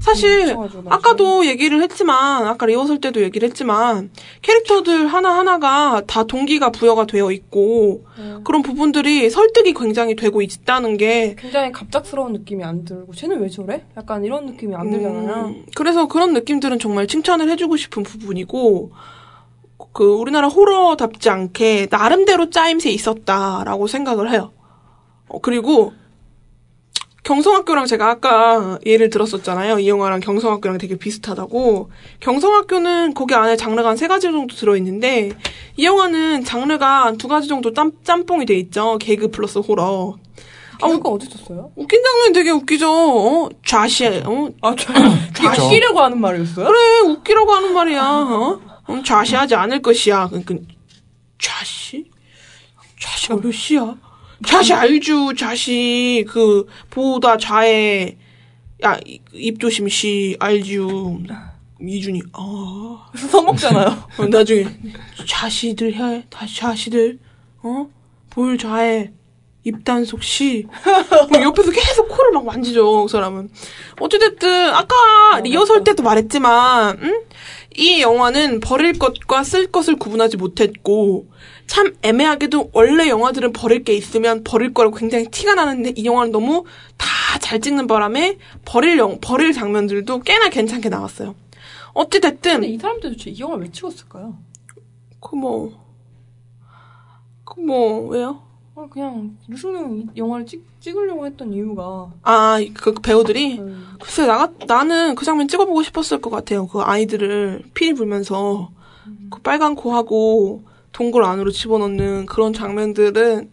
사실, 0.00 0.56
나중에. 0.56 0.84
아까도 0.88 1.46
얘기를 1.46 1.82
했지만, 1.82 2.46
아까 2.46 2.64
리허설 2.66 3.00
때도 3.00 3.22
얘기를 3.22 3.46
했지만, 3.48 4.10
캐릭터들 4.42 5.06
하나하나가 5.06 6.02
다 6.06 6.24
동기가 6.24 6.70
부여가 6.70 7.06
되어 7.06 7.30
있고, 7.30 8.06
그런 8.44 8.62
부분들이 8.62 9.28
설득이 9.28 9.74
굉장히 9.74 10.16
되고 10.16 10.40
있다는 10.40 10.96
게, 10.96 11.36
굉장히 11.38 11.70
갑작스러운 11.70 12.32
느낌이 12.32 12.64
안 12.64 12.84
들고 12.84 13.12
쟤는 13.14 13.40
왜 13.42 13.48
저래? 13.48 13.84
약간 13.96 14.24
이런 14.24 14.46
느낌이 14.46 14.74
안 14.74 14.90
들잖아요. 14.90 15.44
음, 15.48 15.66
그래서 15.76 16.08
그런 16.08 16.32
느낌들은 16.32 16.78
정말 16.78 17.06
칭찬을 17.06 17.50
해주고 17.50 17.76
싶은 17.76 18.02
부분이고, 18.02 18.92
그, 19.92 20.04
우리나라 20.14 20.48
호러답지 20.48 21.28
않게 21.28 21.88
나름대로 21.90 22.48
짜임새 22.48 22.90
있었다라고 22.90 23.86
생각을 23.86 24.30
해요. 24.32 24.52
어, 25.28 25.40
그리고, 25.40 25.92
경성학교랑 27.22 27.86
제가 27.86 28.08
아까 28.08 28.78
예를 28.86 29.10
들었었잖아요. 29.10 29.78
이 29.78 29.88
영화랑 29.88 30.20
경성학교랑 30.20 30.78
되게 30.78 30.96
비슷하다고. 30.96 31.90
경성학교는 32.20 33.14
거기 33.14 33.34
안에 33.34 33.56
장르가 33.56 33.90
한 33.90 33.96
세 33.96 34.08
가지 34.08 34.22
정도 34.22 34.54
들어있는데, 34.56 35.32
이 35.76 35.84
영화는 35.84 36.44
장르가 36.44 37.04
한 37.06 37.18
두 37.18 37.28
가지 37.28 37.46
정도 37.48 37.74
짬, 37.74 37.92
짬뽕이 38.02 38.46
돼 38.46 38.54
있죠. 38.56 38.96
개그 38.98 39.30
플러스 39.30 39.58
호러. 39.58 40.16
아, 40.80 40.86
개그가 40.88 41.10
어디 41.10 41.26
있었어요? 41.28 41.70
웃긴 41.76 42.00
장면 42.02 42.32
되게 42.32 42.50
웃기죠. 42.50 42.90
어? 42.90 43.48
좌시, 43.66 44.06
어? 44.24 44.48
아, 44.62 44.74
그쵸. 45.34 45.66
웃기려고 45.66 46.00
하는 46.00 46.18
말이었어요? 46.18 46.66
그래, 46.66 47.00
웃기라고 47.10 47.52
하는 47.52 47.74
말이야. 47.74 48.02
어? 48.02 48.60
음, 48.88 49.04
좌시하지 49.04 49.54
않을 49.54 49.82
것이야. 49.82 50.28
그러니까 50.28 50.54
좌시? 51.38 52.06
좌시가 52.98 53.36
몇 53.36 53.52
시야? 53.52 53.94
좌시 54.46 54.72
알죠, 54.72 55.34
좌시. 55.34 56.24
그 56.28 56.66
보다 56.90 57.36
좌에 57.36 58.16
야, 58.84 58.98
이- 59.06 59.20
입 59.34 59.60
조심시 59.60 60.36
알죠. 60.40 61.20
이준이 61.82 62.22
아. 62.32 63.06
그래서 63.12 63.28
써먹잖아요. 63.28 64.08
어, 64.18 64.26
나중에 64.28 64.64
좌시들 65.26 65.94
해, 65.94 66.24
다 66.30 66.46
좌시들 66.46 67.18
어? 67.62 67.88
볼 68.30 68.56
좌에 68.58 69.12
입단속 69.64 70.22
시 70.22 70.66
뭐 71.30 71.42
옆에서 71.42 71.70
계속 71.70 72.08
코를 72.08 72.32
막 72.32 72.46
만지죠 72.46 73.04
그 73.04 73.08
사람은 73.08 73.50
어찌됐든 74.00 74.70
아까 74.70 75.40
리허설 75.42 75.84
때도 75.84 76.02
말했지만 76.02 76.98
응? 77.02 77.22
이 77.76 78.00
영화는 78.00 78.60
버릴 78.60 78.98
것과 78.98 79.44
쓸 79.44 79.66
것을 79.70 79.96
구분하지 79.96 80.36
못했고 80.36 81.26
참 81.66 81.94
애매하게도 82.02 82.70
원래 82.72 83.08
영화들은 83.08 83.52
버릴 83.52 83.84
게 83.84 83.94
있으면 83.94 84.42
버릴 84.44 84.74
거라고 84.74 84.96
굉장히 84.96 85.26
티가 85.30 85.54
나는데 85.54 85.92
이 85.96 86.04
영화는 86.04 86.32
너무 86.32 86.64
다 86.96 87.20
잘 87.50 87.60
찍는 87.60 87.86
바람에 87.86 88.38
버릴 88.64 88.98
영 88.98 89.18
버릴 89.20 89.52
장면들도 89.52 90.20
꽤나 90.20 90.48
괜찮게 90.50 90.88
나왔어요 90.88 91.34
어찌됐든 91.94 92.62
이 92.64 92.78
사람들 92.78 93.10
도대체 93.10 93.30
이 93.30 93.40
영화를 93.40 93.64
왜 93.64 93.70
찍었을까요? 93.72 94.38
그 95.20 95.34
뭐, 95.34 95.84
그 97.44 97.58
뭐, 97.58 98.06
왜요? 98.06 98.42
아, 98.80 98.86
그냥 98.88 99.36
이 99.48 100.06
영화를 100.16 100.46
찍, 100.46 100.64
찍으려고 100.80 101.26
했던 101.26 101.52
이유가. 101.52 102.10
아, 102.22 102.58
그 102.74 102.94
배우들이? 102.94 103.58
음, 103.58 103.86
글쎄, 104.00 104.26
나, 104.26 104.50
나는 104.66 105.14
그 105.14 105.26
장면 105.26 105.48
찍어보고 105.48 105.82
싶었을 105.82 106.20
것 106.20 106.30
같아요. 106.30 106.66
그 106.66 106.80
아이들을 106.80 107.64
피리 107.74 107.92
불면서, 107.92 108.70
그 109.30 109.40
빨간 109.40 109.74
코하고 109.74 110.62
동굴 110.92 111.24
안으로 111.24 111.50
집어넣는 111.50 112.24
그런 112.26 112.54
장면들은, 112.54 113.50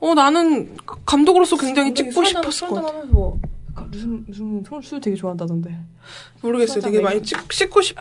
어, 0.00 0.14
나는 0.14 0.76
그 0.84 0.96
감독으로서 1.06 1.56
굉장히 1.56 1.94
찍고 1.94 2.24
싶었을 2.24 2.68
것 2.68 2.74
같아 2.74 2.98
류승룡 3.94 4.64
술, 4.68 4.82
술 4.82 5.00
되게 5.00 5.16
좋아한다던데. 5.16 5.78
모르겠어요. 6.42 6.80
되게 6.80 7.00
많이 7.00 7.22
찍, 7.22 7.48
찍고 7.48 7.80
싶, 7.80 7.96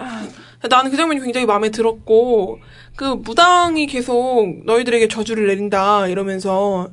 나는 0.70 0.92
그 0.92 0.98
장면이 0.98 1.22
굉장히 1.22 1.46
마음에 1.46 1.70
들었고, 1.70 2.60
그 2.96 3.06
무당이 3.06 3.88
계속 3.88 4.64
너희들에게 4.66 5.08
저주를 5.08 5.48
내린다, 5.48 6.08
이러면서, 6.08 6.90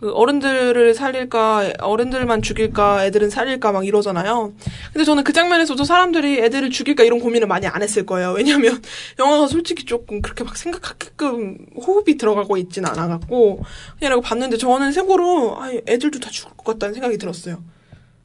그 0.00 0.12
어른들을 0.12 0.92
살릴까, 0.94 1.74
어른들만 1.78 2.42
죽일까, 2.42 3.06
애들은 3.06 3.30
살릴까, 3.30 3.72
막 3.72 3.86
이러잖아요. 3.86 4.52
근데 4.92 5.04
저는 5.04 5.24
그 5.24 5.32
장면에서도 5.32 5.82
사람들이 5.84 6.40
애들을 6.40 6.70
죽일까, 6.70 7.04
이런 7.04 7.20
고민을 7.20 7.46
많이 7.46 7.66
안 7.66 7.82
했을 7.82 8.04
거예요. 8.04 8.32
왜냐면, 8.32 8.82
영화가 9.18 9.46
솔직히 9.46 9.84
조금 9.84 10.20
그렇게 10.20 10.44
막 10.44 10.56
생각하게끔 10.56 11.58
호흡이 11.76 12.16
들어가고 12.16 12.56
있진 12.56 12.84
않아갖고, 12.86 13.56
그냥 13.98 14.12
이러고 14.12 14.22
봤는데, 14.22 14.56
저는 14.56 14.92
생고로, 14.92 15.62
아, 15.62 15.70
애들도 15.86 16.18
다 16.20 16.30
죽을 16.30 16.56
것 16.56 16.64
같다는 16.64 16.94
생각이 16.94 17.16
들었어요. 17.16 17.62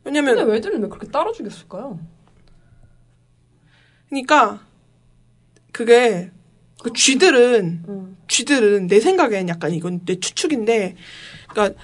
왜냐면, 0.04 0.36
근데 0.36 0.58
애들은 0.58 0.82
왜 0.82 0.88
그렇게 0.88 1.08
따로 1.08 1.32
죽였을까요? 1.32 2.00
그러니까 4.10 4.62
그게 5.72 6.32
그 6.82 6.93
쥐들은 6.93 7.84
음. 7.88 8.18
쥐들은 8.28 8.88
내 8.88 9.00
생각엔 9.00 9.50
약간 9.50 9.74
이건 9.74 10.02
내 10.06 10.20
추측인데 10.20 10.95
그러니까 11.50 11.80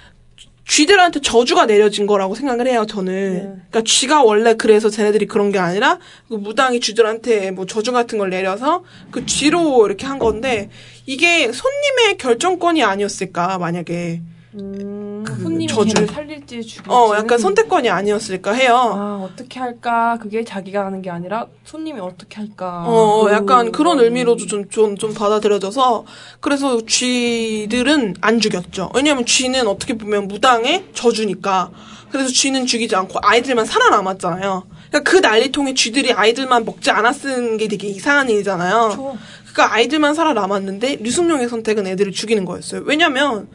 쥐들한테 0.67 1.19
저주가 1.21 1.67
내려진 1.67 2.07
거라고 2.07 2.33
생각을 2.33 2.67
해요 2.67 2.85
저는 2.87 3.33
네. 3.33 3.39
그러니까 3.41 3.81
쥐가 3.85 4.23
원래 4.23 4.55
그래서 4.55 4.89
쟤네들이 4.89 5.27
그런 5.27 5.51
게 5.51 5.59
아니라 5.59 5.99
그 6.27 6.33
무당이 6.33 6.79
쥐들한테 6.79 7.51
뭐 7.51 7.65
저주 7.65 7.91
같은 7.91 8.17
걸 8.17 8.31
내려서 8.31 8.83
그 9.11 9.25
쥐로 9.25 9.85
이렇게 9.85 10.07
한 10.07 10.17
건데 10.17 10.69
이게 11.05 11.51
손님의 11.51 12.17
결정권이 12.17 12.83
아니었을까 12.83 13.59
만약에 13.59 14.21
음, 14.57 15.23
그 15.25 15.35
손님이 15.41 15.67
저주. 15.67 16.05
살릴지 16.07 16.63
죽일지. 16.63 16.81
어 16.87 17.13
약간 17.15 17.37
선택권이 17.37 17.89
아니었을까 17.89 18.53
해요 18.53 18.75
아, 18.75 19.27
어떻게 19.29 19.59
할까? 19.59 20.17
그게 20.21 20.43
자기가 20.43 20.85
하는 20.85 21.01
게 21.01 21.09
아니라 21.09 21.47
손님이 21.65 21.99
어떻게 21.99 22.37
할까? 22.37 22.83
어, 22.87 23.27
약간 23.31 23.71
그런 23.71 23.85
그런 23.95 23.99
의미로도 23.99 24.47
좀, 24.47 24.67
좀, 24.69 24.97
좀 24.97 25.13
받아들여져서, 25.13 26.05
그래서 26.39 26.81
쥐들은 26.85 28.15
안 28.19 28.39
죽였죠. 28.39 28.89
왜냐면 28.95 29.25
쥐는 29.25 29.67
어떻게 29.67 29.95
보면 29.95 30.27
무당의 30.27 30.85
저주니까. 30.93 31.69
그래서 32.09 32.29
쥐는 32.31 32.65
죽이지 32.65 32.95
않고 32.95 33.19
아이들만 33.21 33.65
살아남았잖아요. 33.65 34.63
그러니까 34.89 35.11
그 35.11 35.17
난리통에 35.17 35.73
쥐들이 35.75 36.13
아이들만 36.13 36.65
먹지 36.65 36.89
않았은 36.89 37.57
게 37.57 37.67
되게 37.67 37.87
이상한 37.87 38.29
일이잖아요. 38.29 38.89
그쵸. 38.89 39.17
그러니까 39.53 39.75
아이들만 39.75 40.13
살아남았는데, 40.15 40.97
류승룡의 41.01 41.47
선택은 41.49 41.85
애들을 41.87 42.11
죽이는 42.11 42.43
거였어요. 42.45 42.81
왜냐면, 42.85 43.47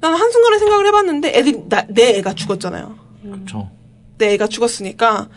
난 0.00 0.14
한순간에 0.14 0.58
생각을 0.58 0.86
해봤는데, 0.86 1.32
애들이, 1.34 1.68
나, 1.68 1.84
내 1.88 2.18
애가 2.18 2.34
죽었잖아요. 2.34 2.96
그렇죠. 3.22 3.70
내 4.18 4.34
애가 4.34 4.46
죽었으니까 4.46 5.28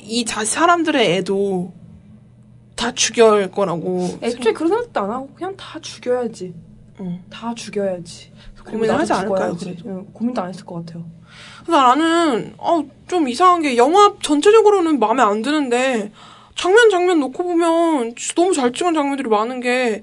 이 0.00 0.24
자, 0.24 0.44
사람들의 0.44 1.16
애도 1.16 1.72
다 2.74 2.92
죽여야 2.92 3.32
할 3.32 3.50
거라고. 3.50 4.18
애초에 4.22 4.52
그런 4.52 4.68
생각도 4.70 5.00
안 5.00 5.10
하고 5.10 5.28
그냥 5.34 5.56
다 5.56 5.78
죽여야지. 5.80 6.54
응. 7.00 7.22
다 7.30 7.54
죽여야지. 7.54 8.32
고민을 8.64 8.98
하지 8.98 9.12
않을까요. 9.12 9.56
그래도? 9.56 9.88
응, 9.88 10.06
고민도 10.12 10.42
안 10.42 10.48
했을 10.48 10.64
것 10.64 10.74
같아요. 10.86 11.04
그래서 11.62 11.82
나는 11.82 12.54
어, 12.58 12.84
좀 13.06 13.28
이상한 13.28 13.62
게 13.62 13.76
영화 13.76 14.14
전체적으로는 14.22 14.98
마음에 14.98 15.22
안 15.22 15.42
드는데 15.42 16.12
장면 16.54 16.90
장면 16.90 17.20
놓고 17.20 17.42
보면 17.42 18.14
진짜 18.16 18.34
너무 18.36 18.52
잘 18.52 18.72
찍은 18.72 18.94
장면들이 18.94 19.28
많은 19.28 19.60
게 19.60 20.02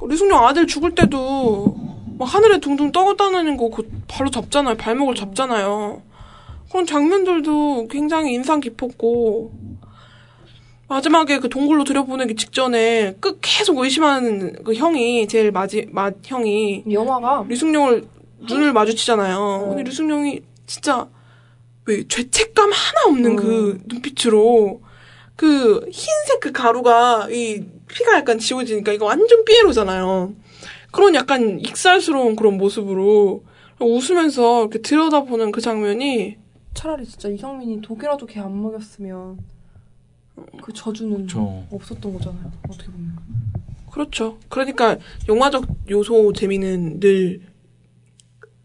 류승룡 0.00 0.46
아들 0.46 0.66
죽을 0.66 0.94
때도 0.94 1.76
막 2.20 2.26
하늘에 2.26 2.60
둥둥 2.60 2.92
떠다니는 2.92 3.56
거그 3.56 3.88
바로 4.06 4.30
잡잖아요. 4.30 4.76
발목을 4.76 5.14
잡잖아요. 5.14 6.02
그런 6.70 6.84
장면들도 6.84 7.88
굉장히 7.88 8.34
인상 8.34 8.60
깊었고 8.60 9.52
마지막에 10.86 11.38
그 11.38 11.48
동굴로 11.48 11.84
들여보내기 11.84 12.36
직전에 12.36 13.16
끝 13.20 13.38
계속 13.40 13.78
의심하는 13.78 14.62
그 14.64 14.74
형이 14.74 15.28
제일 15.28 15.50
마지 15.50 15.88
맏 15.92 16.16
형이 16.22 16.84
이 16.86 16.92
영화가 16.92 17.46
류승룡을 17.48 18.04
눈을 18.40 18.74
마주치잖아요. 18.74 19.68
근데 19.70 19.82
류승룡이 19.84 20.42
진짜 20.66 21.08
왜 21.86 22.06
죄책감 22.06 22.70
하나 22.70 23.06
없는 23.06 23.36
그 23.36 23.80
눈빛으로 23.86 24.82
그 25.36 25.88
흰색 25.90 26.40
그 26.40 26.52
가루가 26.52 27.28
이 27.30 27.64
피가 27.88 28.16
약간 28.16 28.38
지워지니까 28.38 28.92
이거 28.92 29.06
완전 29.06 29.42
삐에로잖아요. 29.46 30.34
그런 30.92 31.14
약간 31.14 31.60
익살스러운 31.60 32.36
그런 32.36 32.56
모습으로 32.56 33.44
웃으면서 33.80 34.62
이렇게 34.62 34.80
들여다보는 34.80 35.52
그 35.52 35.60
장면이 35.60 36.36
차라리 36.74 37.06
진짜 37.06 37.28
이경민이 37.28 37.80
독이라도 37.80 38.26
걔 38.26 38.40
안 38.40 38.60
먹였으면 38.62 39.38
그 40.62 40.72
저주는 40.72 41.28
저 41.28 41.62
없었던 41.70 42.12
거잖아요. 42.14 42.50
어떻게 42.68 42.90
보면. 42.90 43.16
그렇죠. 43.90 44.38
그러니까 44.48 44.96
영화적 45.28 45.66
요소 45.90 46.32
재미는 46.32 47.00
늘 47.00 47.40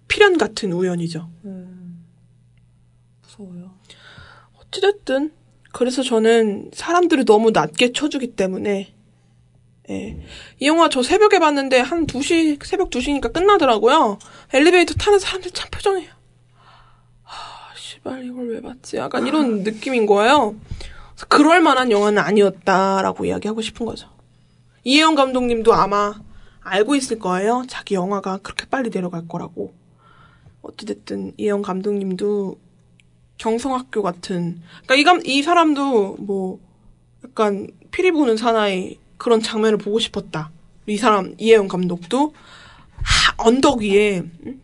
필연 0.08 0.38
같은 0.38 0.72
우연이죠. 0.72 1.30
음, 1.46 2.06
무서워요. 3.24 3.72
어찌됐든 4.60 5.32
그래서 5.72 6.04
저는 6.04 6.72
사람들을 6.74 7.26
너무 7.26 7.52
낮게 7.52 7.92
쳐주기 7.92 8.28
때문에 8.36 8.94
예. 9.90 10.18
이 10.60 10.68
영화 10.68 10.90
저 10.90 11.04
새벽에 11.04 11.40
봤는데 11.40 11.80
한 11.80 12.08
2시 12.08 12.64
새벽 12.66 12.90
2시니까 12.90 13.32
끝나더라고요. 13.32 14.18
엘리베이터 14.54 14.94
타는 14.96 15.20
사람들 15.20 15.52
참 15.52 15.70
표정이에요. 15.70 16.12
하, 17.24 17.76
씨발 17.76 18.26
이걸 18.26 18.50
왜 18.50 18.62
봤지? 18.62 18.98
약간 18.98 19.28
이런 19.28 19.64
느낌인 19.64 20.06
거예요. 20.06 20.56
그래서 21.14 21.26
그럴 21.28 21.62
만한 21.62 21.92
영화는 21.92 22.22
아니었다라고 22.22 23.26
이야기하고 23.26 23.62
싶은 23.62 23.86
거죠. 23.86 24.10
이혜영 24.84 25.16
감독님도 25.16 25.74
아마 25.74 26.14
알고 26.62 26.96
있을 26.96 27.20
거예요. 27.20 27.64
자기 27.68 27.96
영화가 27.96 28.40
그렇게 28.40 28.66
빨리 28.66 28.90
내려갈 28.90 29.28
거라고. 29.28 29.74
어찌됐든 30.62 31.34
이혜영 31.38 31.62
감독님도 31.62 32.58
경성학교 33.38 34.02
같은 34.02 34.62
그러니까 34.84 34.96
이, 34.96 35.04
감, 35.04 35.22
이 35.26 35.44
사람도 35.44 36.18
뭐 36.20 36.60
약간 37.24 37.68
피리 37.92 38.12
부는 38.12 38.38
사나이 38.38 38.98
그런 39.18 39.42
장면을 39.42 39.78
보고 39.78 40.00
싶었다. 40.00 40.52
이 40.88 40.98
사람 40.98 41.36
이혜영 41.38 41.68
감독도 41.68 42.34
하, 43.04 43.34
언덕 43.38 43.80
위에 43.82 44.20
음? 44.20 44.62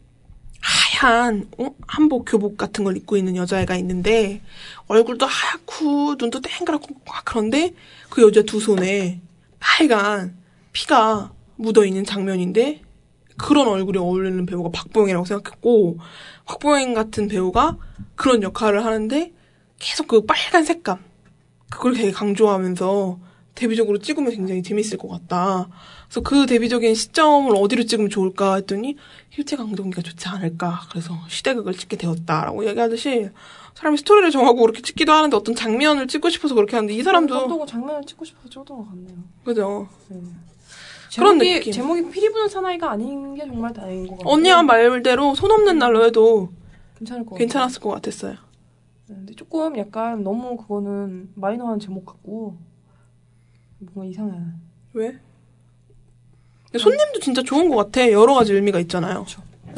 하얀 0.61 1.49
어? 1.57 1.73
한복 1.87 2.25
교복 2.27 2.57
같은 2.57 2.83
걸 2.83 2.95
입고 2.95 3.17
있는 3.17 3.35
여자애가 3.35 3.75
있는데 3.77 4.41
얼굴도 4.87 5.25
하얗고 5.25 6.15
눈도 6.19 6.41
땡그랗고 6.41 6.95
막 7.05 7.25
그런데 7.25 7.73
그 8.09 8.21
여자 8.21 8.43
두 8.43 8.59
손에 8.59 9.19
빨간 9.59 10.37
피가 10.73 11.31
묻어 11.55 11.85
있는 11.85 12.05
장면인데 12.05 12.81
그런 13.37 13.67
얼굴이 13.67 13.97
어울리는 13.97 14.45
배우가 14.45 14.69
박보영이라고 14.71 15.25
생각했고 15.25 15.97
박보영 16.45 16.93
같은 16.93 17.27
배우가 17.27 17.77
그런 18.15 18.43
역할을 18.43 18.85
하는데 18.85 19.33
계속 19.79 20.07
그 20.07 20.25
빨간 20.25 20.63
색감 20.63 20.99
그걸 21.69 21.93
되게 21.93 22.11
강조하면서 22.11 23.19
데뷔적으로 23.55 23.97
찍으면 23.99 24.31
굉장히 24.31 24.63
재밌을 24.63 24.97
것 24.97 25.07
같다. 25.07 25.67
그래서 26.05 26.21
그 26.21 26.45
데뷔적인 26.45 26.95
시점을 26.95 27.53
어디로 27.55 27.83
찍으면 27.83 28.09
좋을까 28.09 28.55
했더니 28.55 28.95
힐체 29.29 29.55
강동기가 29.55 30.01
좋지 30.01 30.27
않을까. 30.29 30.81
그래서 30.89 31.13
시대극을 31.27 31.73
찍게 31.73 31.97
되었다라고 31.97 32.67
얘기하듯이 32.67 33.29
사람이 33.75 33.97
스토리를 33.97 34.31
정하고 34.31 34.61
그렇게 34.61 34.81
찍기도 34.81 35.11
하는데 35.11 35.35
어떤 35.35 35.55
장면을 35.55 36.07
찍고 36.07 36.29
싶어서 36.29 36.55
그렇게 36.55 36.75
하는데 36.75 36.93
이 36.93 37.01
사람도 37.03 37.39
감독은 37.39 37.67
장면을 37.67 38.03
찍고 38.05 38.25
싶어서 38.25 38.49
찍었던 38.49 38.77
것 38.77 38.89
같네요. 38.89 39.17
그죠. 39.43 39.87
그런 41.13 41.37
그런 41.37 41.37
느낌. 41.37 41.73
제목이 41.73 42.09
피리 42.09 42.31
부는 42.31 42.47
사나이가 42.47 42.91
아닌 42.91 43.35
게 43.35 43.45
정말 43.45 43.73
다행인 43.73 44.07
것 44.07 44.17
같아요. 44.17 44.33
언니가 44.33 44.63
말대로 44.63 45.35
손 45.35 45.51
없는 45.51 45.77
날로 45.77 46.05
해도 46.05 46.49
괜찮을 46.97 47.25
것. 47.25 47.35
괜찮았을 47.35 47.81
것 47.81 47.89
같았어요. 47.89 48.33
네, 49.07 49.15
근데 49.15 49.33
조금 49.33 49.77
약간 49.77 50.23
너무 50.23 50.55
그거는 50.57 51.31
마이너한 51.35 51.79
제목 51.79 52.05
같고 52.05 52.57
뭔가 53.81 54.09
이상해. 54.09 54.33
왜? 54.93 55.17
손님도 56.77 57.19
진짜 57.19 57.41
좋은 57.43 57.69
것 57.69 57.75
같아. 57.77 58.09
여러 58.11 58.33
가지 58.33 58.53
의미가 58.53 58.79
있잖아요. 58.81 59.25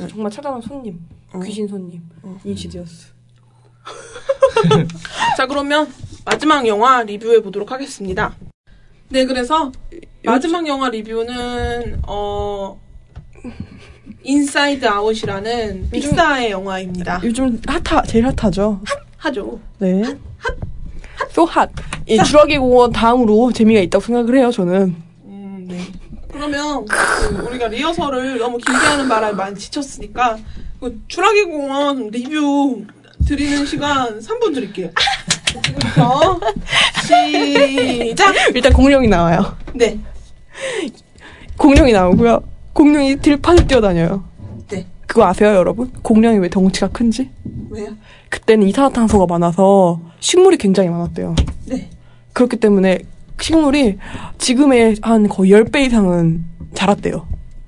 정말 0.10 0.32
찾아온 0.32 0.62
손님, 0.62 0.99
어. 1.32 1.39
귀신 1.39 1.68
손님, 1.68 2.01
어. 2.22 2.38
인시디어스. 2.43 3.14
자, 5.38 5.47
그러면 5.47 5.91
마지막 6.26 6.66
영화 6.68 7.04
리뷰해 7.04 7.41
보도록 7.41 7.72
하겠습니다. 7.72 8.36
네, 9.10 9.26
그래서 9.26 9.72
마지막 10.24 10.66
영화 10.68 10.89
리뷰는 10.89 12.01
어 12.08 12.80
인사이드 14.24 14.86
아웃이라는 14.88 15.89
픽사의 15.91 16.51
영화입니다. 16.51 17.22
요즘 17.24 17.60
핫하 17.68 18.01
제일 18.04 18.26
핫하죠. 18.26 18.82
하죠. 19.18 19.60
네. 19.80 20.18
So 21.32 21.47
hot. 21.49 21.72
이 22.07 22.18
주라기 22.24 22.57
공원 22.57 22.91
다음으로 22.91 23.51
재미가 23.51 23.80
있다고 23.82 24.03
생각을 24.03 24.38
해요. 24.38 24.51
저는. 24.51 24.95
음, 25.26 25.66
네. 25.70 25.80
그러면 26.32 26.86
그 26.86 27.47
우리가 27.47 27.68
리허설을 27.68 28.38
너무 28.39 28.57
길게 28.57 28.86
하는 28.86 29.07
바람에 29.07 29.34
많이 29.34 29.55
지쳤으니까 29.55 30.38
그 30.80 30.99
주라기 31.07 31.43
공원 31.43 32.09
리뷰 32.09 32.84
드리는 33.28 33.66
시간 33.66 34.20
3분 34.20 34.53
드릴게요. 34.53 34.89
지금부터 35.45 36.39
시작. 37.05 38.34
일단 38.53 38.74
공룡이 38.74 39.07
나와요. 39.07 39.55
네. 39.74 39.99
공룡이 41.57 41.91
나오고요. 41.93 42.41
공룡이 42.74 43.18
들판을 43.18 43.68
뛰어다녀요. 43.68 44.24
네. 44.70 44.86
그거 45.07 45.26
아세요, 45.26 45.53
여러분? 45.53 45.91
공룡이 46.01 46.39
왜 46.39 46.49
덩치가 46.49 46.89
큰지? 46.89 47.30
왜요? 47.70 47.89
그때는 48.34 48.67
이산화탄소가 48.67 49.27
많아서 49.27 50.01
식물이 50.19 50.57
굉장히 50.57 50.89
많았대요. 50.89 51.36
네. 51.67 51.91
그렇기 52.34 52.57
때문에 52.57 52.97
식물이 53.39 53.99
지금의 54.39 54.95
한 55.03 55.29
거의 55.29 55.51
10배 55.51 55.86
이상은 55.86 56.43
자랐대요. 56.73 57.27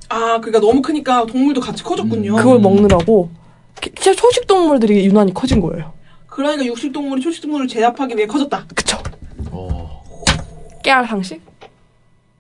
아, 0.09 0.39
그러니까 0.39 0.59
너무 0.59 0.81
크니까 0.81 1.27
동물도 1.27 1.61
같이 1.61 1.83
커졌군요. 1.83 2.35
그걸 2.35 2.59
먹느라고 2.59 3.29
기- 3.79 3.91
진짜 3.93 4.19
초식 4.19 4.47
동물들이 4.47 5.05
유난히 5.05 5.35
커진 5.35 5.61
거예요. 5.61 5.93
그러니까 6.25 6.65
육식 6.65 6.91
동물이 6.91 7.21
초식 7.21 7.43
동물을 7.43 7.67
제압하기 7.67 8.15
위해 8.17 8.25
커졌다. 8.25 8.65
그쵸? 8.73 8.97
어, 9.51 10.03
깨알 10.83 11.05
상식? 11.07 11.41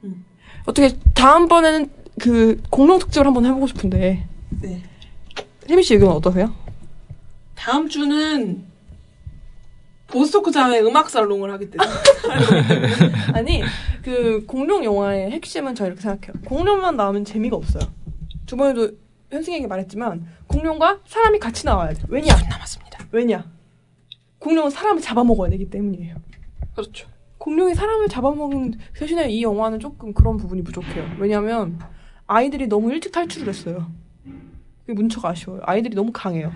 음. 0.03 0.25
어떻게 0.65 0.95
다음번에는 1.13 1.91
그 2.19 2.59
공룡 2.71 2.97
특집을 2.97 3.27
한번 3.27 3.45
해보고 3.45 3.67
싶은데 3.67 4.25
네. 4.61 4.81
혜미 5.69 5.83
씨 5.83 5.93
의견은 5.93 6.15
어떠세요? 6.15 6.51
다음 7.55 7.87
주는 7.89 8.65
보스토크 10.07 10.51
자의 10.51 10.85
음악 10.85 11.09
살롱을 11.09 11.51
하기 11.53 11.71
때문에 11.71 11.91
아니 13.33 13.63
그 14.03 14.45
공룡 14.45 14.83
영화의 14.83 15.31
핵심은 15.31 15.73
저 15.75 15.87
이렇게 15.87 16.01
생각해요. 16.01 16.41
공룡만 16.45 16.95
나오면 16.95 17.25
재미가 17.25 17.55
없어요. 17.55 17.83
저번에도 18.45 18.91
현승에게 19.31 19.67
말했지만 19.67 20.27
공룡과 20.47 20.99
사람이 21.05 21.39
같이 21.39 21.65
나와야 21.65 21.93
돼. 21.93 22.03
왜냐? 22.07 22.35
남았습니다. 22.49 23.07
왜냐? 23.11 23.45
공룡은 24.39 24.69
사람을 24.69 25.01
잡아먹어야 25.01 25.49
되기 25.49 25.69
때문이에요. 25.69 26.15
그렇죠. 26.75 27.07
공룡이 27.39 27.73
사람을 27.73 28.07
잡아먹는 28.07 28.75
대신에 28.95 29.29
이 29.29 29.41
영화는 29.43 29.79
조금 29.79 30.13
그런 30.13 30.37
부분이 30.37 30.63
부족해요. 30.63 31.15
왜냐하면 31.19 31.79
아이들이 32.27 32.67
너무 32.67 32.91
일찍 32.91 33.11
탈출을 33.11 33.47
했어요. 33.47 33.91
그게 34.81 34.93
문처가 34.93 35.29
아쉬워요. 35.29 35.61
아이들이 35.63 35.95
너무 35.95 36.11
강해요. 36.11 36.51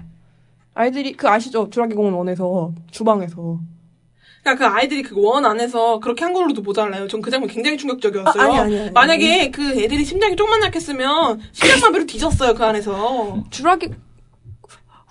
아이들이 0.80 1.12
그 1.12 1.28
아시죠? 1.28 1.70
주라기 1.70 1.94
공원 1.94 2.14
원에서 2.14 2.72
주방에서 2.90 3.60
그러니까 4.42 4.56
그 4.70 4.74
아이들이 4.74 5.04
그 5.04 5.20
원 5.20 5.46
안에서 5.46 6.00
그렇게 6.00 6.24
한 6.24 6.34
걸로도 6.34 6.62
모자라요. 6.62 7.08
전 7.10 7.22
그 7.22 7.30
장면 7.30 7.50
굉장히 7.50 7.78
충격적이었어요. 7.78 8.42
아, 8.42 8.46
아니, 8.46 8.58
아니, 8.60 8.80
아니. 8.80 8.92
만약에 8.92 9.52
그 9.52 9.62
애들이 9.78 10.06
심장이 10.06 10.38
조금만 10.38 10.64
약했으면 10.64 11.42
심장마비로 11.52 12.06
뒤졌어요 12.06 12.54
그 12.54 12.64
안에서. 12.64 13.44
주라기 13.50 13.90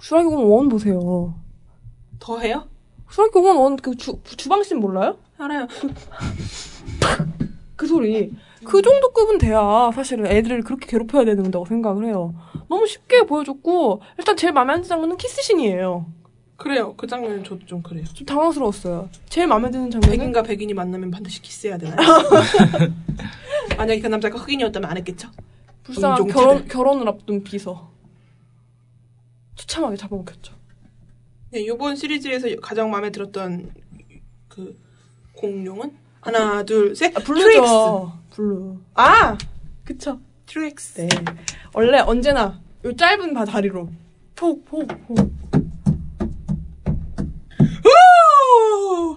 주라기 0.01 0.25
공원 0.27 0.47
원 0.47 0.69
보세요. 0.71 1.35
더 2.19 2.39
해요? 2.39 2.67
주라기 3.11 3.33
공원 3.33 3.57
원그 3.59 3.97
주방씬 3.97 4.81
몰라요? 4.81 5.19
알아요. 5.37 5.67
그 7.77 7.87
소리. 7.87 8.33
그 8.65 8.83
정도 8.83 9.13
급은 9.13 9.39
돼야 9.39 9.91
사실은 9.95 10.27
애들을 10.27 10.63
그렇게 10.63 10.87
괴롭혀야 10.87 11.25
된다고 11.25 11.65
생각을 11.65 12.07
해요. 12.07 12.35
너무 12.69 12.87
쉽게 12.87 13.23
보여줬고 13.23 14.03
일단 14.19 14.37
제일 14.37 14.53
마음에 14.53 14.73
안 14.73 14.79
드는 14.81 14.89
장면은 14.89 15.17
키스신이에요. 15.17 16.07
그래요. 16.57 16.95
그 16.97 17.07
장면은 17.07 17.45
저도 17.45 17.65
좀 17.67 17.83
그래요. 17.83 18.05
좀 18.05 18.27
당황스러웠어요. 18.27 19.09
제일 19.29 19.47
마음에 19.47 19.71
드는 19.71 19.91
장면은 19.91 20.17
백인과 20.19 20.43
백인이 20.43 20.75
만나면 20.75 21.11
반드시 21.11 21.41
키스해야 21.41 21.79
되나요? 21.79 21.97
만약에 23.79 24.01
그 24.01 24.09
남자가 24.09 24.39
흑인이었다면 24.39 24.91
안 24.91 24.97
했겠죠? 24.97 25.29
불쌍한 25.85 26.27
결혼. 26.27 26.67
결혼을 26.67 27.09
앞둔 27.09 27.45
비서. 27.45 27.89
처참하게 29.55 29.97
잡아먹혔죠. 29.97 30.55
네, 31.51 31.61
이번 31.61 31.97
시리즈에서 31.97 32.49
가장 32.61 32.91
마음에 32.91 33.11
들었던 33.11 33.73
그 34.49 34.77
공룡은 35.35 35.97
하나, 36.21 36.63
둘, 36.65 36.95
셋. 36.95 37.17
아, 37.17 37.21
블루죠. 37.21 38.13
블루. 38.31 38.77
아! 38.95 39.37
그쵸. 39.85 40.21
트렉스. 40.47 41.01
네. 41.03 41.09
원래 41.75 41.99
언제나 42.01 42.61
요 42.85 42.97
짧은 42.97 43.35
바 43.35 43.45
다리로 43.45 43.89
폭, 44.35 44.65
폭, 44.65 44.87
폭. 45.07 45.19
오! 47.85 49.17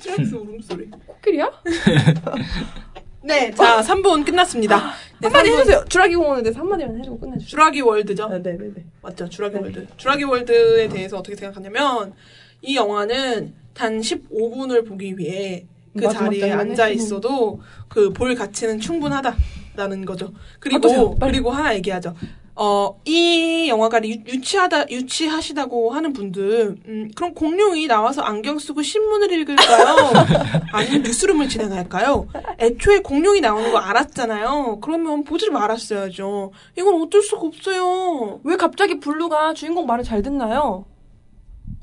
트렉스 0.00 0.34
울음소리. 0.34 0.90
코끼리야? 1.06 1.50
네, 3.22 3.50
자, 3.52 3.80
3분 3.80 4.24
끝났습니다. 4.26 4.76
네, 5.18 5.28
한마디 5.28 5.50
3분. 5.50 5.54
해주세요. 5.60 5.84
주라기 5.88 6.14
공원에 6.16 6.42
대해서 6.42 6.60
한마디만 6.60 6.98
해주고 6.98 7.20
끝내주세요. 7.20 7.48
주라기 7.48 7.80
월드죠? 7.80 8.24
아, 8.24 8.28
네네네. 8.38 8.84
맞죠. 9.02 9.28
주라기 9.28 9.56
월드. 9.56 9.86
주라기 9.96 10.24
월드에 10.24 10.88
대해서 10.88 11.16
어떻게 11.18 11.34
생각하냐면 11.36 12.12
이 12.60 12.76
영화는 12.76 13.54
단 13.72 14.00
15분을 14.00 14.86
보기 14.86 15.16
위해 15.16 15.66
그 15.96 16.08
자리에 16.12 16.52
앉아 16.52 16.88
15분. 16.88 16.94
있어도 16.94 17.60
그 17.88 18.12
볼 18.12 18.34
가치는 18.34 18.80
충분하다라는 18.80 20.04
거죠. 20.04 20.32
그리고? 20.60 21.14
빨리. 21.16 21.32
그리고 21.32 21.50
하나 21.50 21.74
얘기하죠. 21.74 22.14
어, 22.56 23.00
이 23.04 23.66
영화가 23.68 24.00
유, 24.04 24.10
유치하다, 24.28 24.88
유치하시다고 24.88 25.90
하는 25.90 26.12
분들, 26.12 26.76
음, 26.86 27.10
그럼 27.16 27.34
공룡이 27.34 27.88
나와서 27.88 28.22
안경 28.22 28.60
쓰고 28.60 28.80
신문을 28.82 29.32
읽을까요? 29.32 30.12
아니면 30.70 31.02
뉴스룸을 31.02 31.48
진행할까요? 31.48 32.28
애초에 32.60 33.00
공룡이 33.00 33.40
나오는 33.40 33.72
거 33.72 33.78
알았잖아요. 33.78 34.78
그러면 34.82 35.24
보지 35.24 35.50
말았어야죠. 35.50 36.52
이건 36.78 37.02
어쩔 37.02 37.22
수가 37.22 37.42
없어요. 37.44 38.38
왜 38.44 38.54
갑자기 38.56 39.00
블루가 39.00 39.54
주인공 39.54 39.86
말을 39.86 40.04
잘 40.04 40.22
듣나요? 40.22 40.84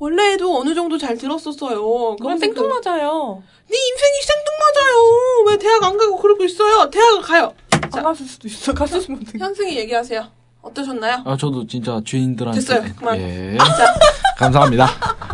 원래도 0.06 0.58
어느 0.58 0.74
정도 0.74 0.98
잘 0.98 1.16
들었었어요. 1.16 2.16
그럼 2.16 2.36
생뚱맞아요. 2.36 3.40
네 3.70 3.76
인생이 3.76 4.16
생뚱맞아요. 4.24 5.44
왜 5.46 5.58
대학 5.58 5.84
안 5.84 5.96
가고 5.96 6.16
그러고 6.16 6.42
있어요? 6.42 6.90
대학을 6.90 7.22
가요. 7.22 7.54
안 7.70 8.02
갔을 8.02 8.26
수도 8.26 8.48
있어. 8.48 8.74
갔었으면 8.74 9.20
어떡해. 9.22 9.38
현승이 9.38 9.76
얘기하세요. 9.78 10.26
어떠셨나요? 10.60 11.22
아 11.24 11.36
저도 11.36 11.68
진짜 11.68 12.00
주인들한테 12.04 12.58
됐어요. 12.60 12.82
그만. 12.96 13.16
예. 13.16 13.56
감사합니다. 14.38 14.88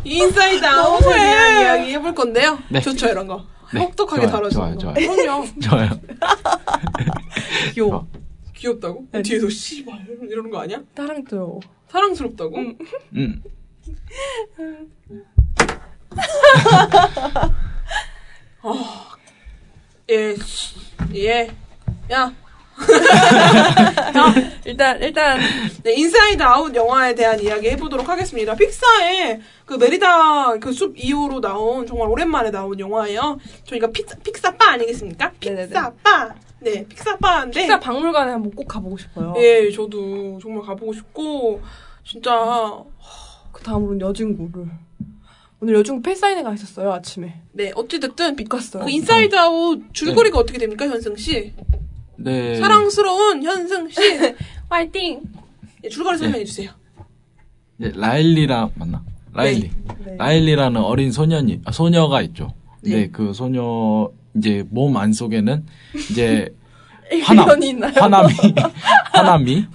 인사이드 0.04 0.62
아웃에 0.66 1.14
대한 1.14 1.62
이야기 1.62 1.92
해볼 1.94 2.14
건데요. 2.14 2.58
네. 2.68 2.82
좋죠, 2.82 3.06
이런 3.08 3.26
거. 3.26 3.46
네. 3.72 3.80
혹독하게 3.80 4.26
좋아요, 4.26 4.32
다뤄주는 4.32 4.78
좋아요, 4.78 4.94
거. 4.94 5.00
좋아요. 5.00 5.16
그럼요. 5.16 5.46
좋아요. 5.62 5.90
귀여워. 7.72 8.06
귀엽다고? 8.54 9.06
뒤에서 9.24 9.48
씨발 9.48 10.06
이러는 10.28 10.50
거 10.50 10.58
아니야? 10.60 10.80
사랑줘요. 10.94 11.60
사랑스럽다고? 11.88 12.58
음. 12.58 13.42
예, 20.10 20.34
씨, 20.36 20.76
예. 21.14 21.48
야, 22.10 22.32
일단, 24.64 25.02
일단, 25.02 25.38
네, 25.82 25.92
인사이드 25.94 26.42
아웃 26.42 26.74
영화에 26.74 27.14
대한 27.14 27.38
이야기 27.40 27.68
해보도록 27.70 28.08
하겠습니다. 28.08 28.54
픽사의 28.54 29.40
그 29.66 29.74
메리다 29.74 30.58
그 30.58 30.72
숲 30.72 30.94
이후로 30.96 31.40
나온 31.40 31.86
정말 31.86 32.08
오랜만에 32.08 32.50
나온 32.50 32.78
영화예요. 32.78 33.38
저희가 33.64 33.88
픽사, 33.90 34.16
픽사빠 34.24 34.70
아니겠습니까? 34.70 35.32
픽사빠. 35.38 36.34
네, 36.60 36.86
픽사빠인데. 36.88 37.60
픽사 37.60 37.78
박물관에 37.78 38.32
한번 38.32 38.50
꼭 38.52 38.66
가보고 38.66 38.96
싶어요. 38.96 39.34
예, 39.36 39.70
저도 39.70 40.38
정말 40.40 40.62
가보고 40.64 40.92
싶고 40.94 41.60
진짜 42.04 42.32
그 43.58 43.64
다음으로는 43.64 44.00
여진구를. 44.00 44.66
오늘 45.60 45.74
여진구 45.74 46.02
팬사인회 46.02 46.42
가 46.44 46.54
있었어요, 46.54 46.92
아침에. 46.92 47.40
네 47.52 47.72
어찌 47.74 47.98
됐든 47.98 48.36
못 48.36 48.48
갔어요. 48.48 48.84
그 48.84 48.90
인사이드 48.90 49.36
아웃 49.36 49.82
줄거리가 49.92 50.38
어떻게 50.38 50.58
됩니까, 50.58 50.86
현승 50.86 51.16
씨? 51.16 51.52
네. 52.16 52.56
사랑스러운 52.56 53.42
현승 53.42 53.88
씨. 53.90 54.00
화이팅! 54.70 55.20
예, 55.82 55.88
줄거리 55.88 56.18
설명해 56.18 56.44
주세요. 56.44 56.70
이제 57.80 57.92
라일리랑 57.96 58.70
맞나? 58.76 59.02
라일리. 59.32 59.70
네. 60.04 60.16
라일리라는 60.16 60.80
어린 60.80 61.10
소년이 61.10 61.62
아, 61.64 61.72
소녀가 61.72 62.22
있죠. 62.22 62.54
네. 62.82 62.90
네, 62.90 63.08
그 63.10 63.32
소녀 63.32 64.10
이제 64.36 64.64
몸 64.70 64.96
안 64.96 65.12
속에는 65.12 65.66
이제 66.10 66.54
화남? 67.24 67.48
화남이, 67.48 68.32
화남이, 69.12 69.66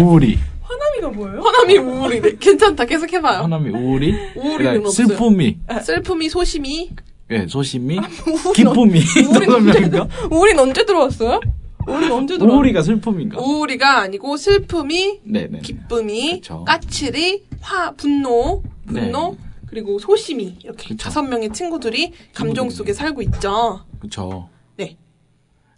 우울이, 0.00 0.38
화남이가 0.68 1.08
뭐예요? 1.10 1.40
허남이 1.40 1.78
우울이네. 1.78 2.32
괜찮다. 2.38 2.84
계속 2.84 3.12
해봐요. 3.12 3.42
화남이 3.42 3.70
우울이, 3.70 4.12
우울이는 4.36 4.58
그다음에 4.58 4.78
없어요. 4.78 5.06
슬픔이, 5.08 5.58
슬픔이 5.82 6.28
소심이 6.28 6.90
예, 7.30 7.46
소심이, 7.46 7.98
우울이 7.98 8.52
기쁨이, 8.54 9.00
우울이 9.28 9.46
다섯 9.46 9.58
명인가? 9.60 10.08
우린 10.30 10.58
언제 10.58 10.84
들어왔어요? 10.84 11.40
우린 11.86 12.10
언제 12.10 12.34
들어왔어요? 12.38 12.56
우울이가 12.58 12.82
슬픔인가? 12.82 13.40
우울이가 13.40 13.98
아니고 14.00 14.36
슬픔이 14.36 15.20
네네. 15.24 15.60
기쁨이 15.60 16.32
그쵸. 16.40 16.64
까칠이 16.64 17.44
화 17.60 17.90
분노 17.92 18.62
분노 18.86 19.36
네. 19.38 19.48
그리고 19.66 19.98
소심이 19.98 20.56
이렇게. 20.64 20.96
다섯 20.96 21.22
명의 21.22 21.50
친구들이 21.52 22.12
감정 22.34 22.68
친구들이. 22.68 22.76
속에 22.76 22.92
살고 22.94 23.20
있죠. 23.22 23.80
그쵸. 24.00 24.48
네. 24.76 24.96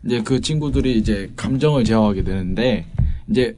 이제 0.06 0.22
그 0.22 0.40
친구들이 0.40 0.96
이제 0.96 1.30
감정을 1.34 1.82
제어하게 1.84 2.22
되는데, 2.22 2.86
이제 3.28 3.56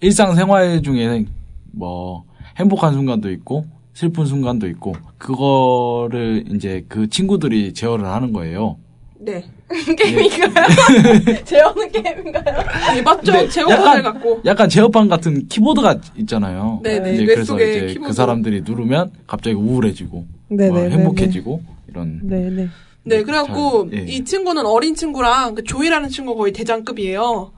일상생활 0.00 0.82
중에는 0.82 1.26
뭐 1.72 2.24
행복한 2.58 2.92
순간도 2.92 3.30
있고, 3.32 3.64
슬픈 3.94 4.26
순간도 4.26 4.68
있고, 4.68 4.94
그거를 5.18 6.44
이제 6.54 6.84
그 6.88 7.08
친구들이 7.08 7.72
제어를 7.74 8.06
하는 8.06 8.32
거예요. 8.32 8.76
네. 9.18 9.42
게임인가요? 9.96 10.66
재현은 11.44 11.90
게임인가요? 11.90 12.44
네, 12.94 13.02
맞죠? 13.02 13.32
근데 13.32 13.48
제어판을 13.48 14.02
갖고. 14.02 14.40
약간 14.44 14.68
제어판 14.68 15.08
같은 15.08 15.48
키보드가 15.48 16.00
있잖아요. 16.18 16.80
네네, 16.82 17.14
이제 17.14 17.24
뇌 17.24 17.34
그래서 17.34 17.52
속에 17.54 17.70
이제 17.70 17.86
키보드. 17.94 18.08
그 18.08 18.12
사람들이 18.12 18.62
누르면 18.62 19.12
갑자기 19.26 19.56
우울해지고, 19.56 20.26
네네, 20.48 20.70
뭐 20.70 20.80
네네. 20.80 20.94
행복해지고, 20.96 21.62
이런. 21.88 22.20
네네. 22.22 22.68
네, 23.06 23.22
그래갖고 23.22 23.90
잘, 23.90 23.98
예. 24.00 24.12
이 24.12 24.24
친구는 24.24 24.64
어린 24.66 24.94
친구랑 24.94 25.54
그 25.54 25.64
조이라는 25.64 26.08
친구가 26.08 26.38
거의 26.38 26.52
대장급이에요. 26.52 27.52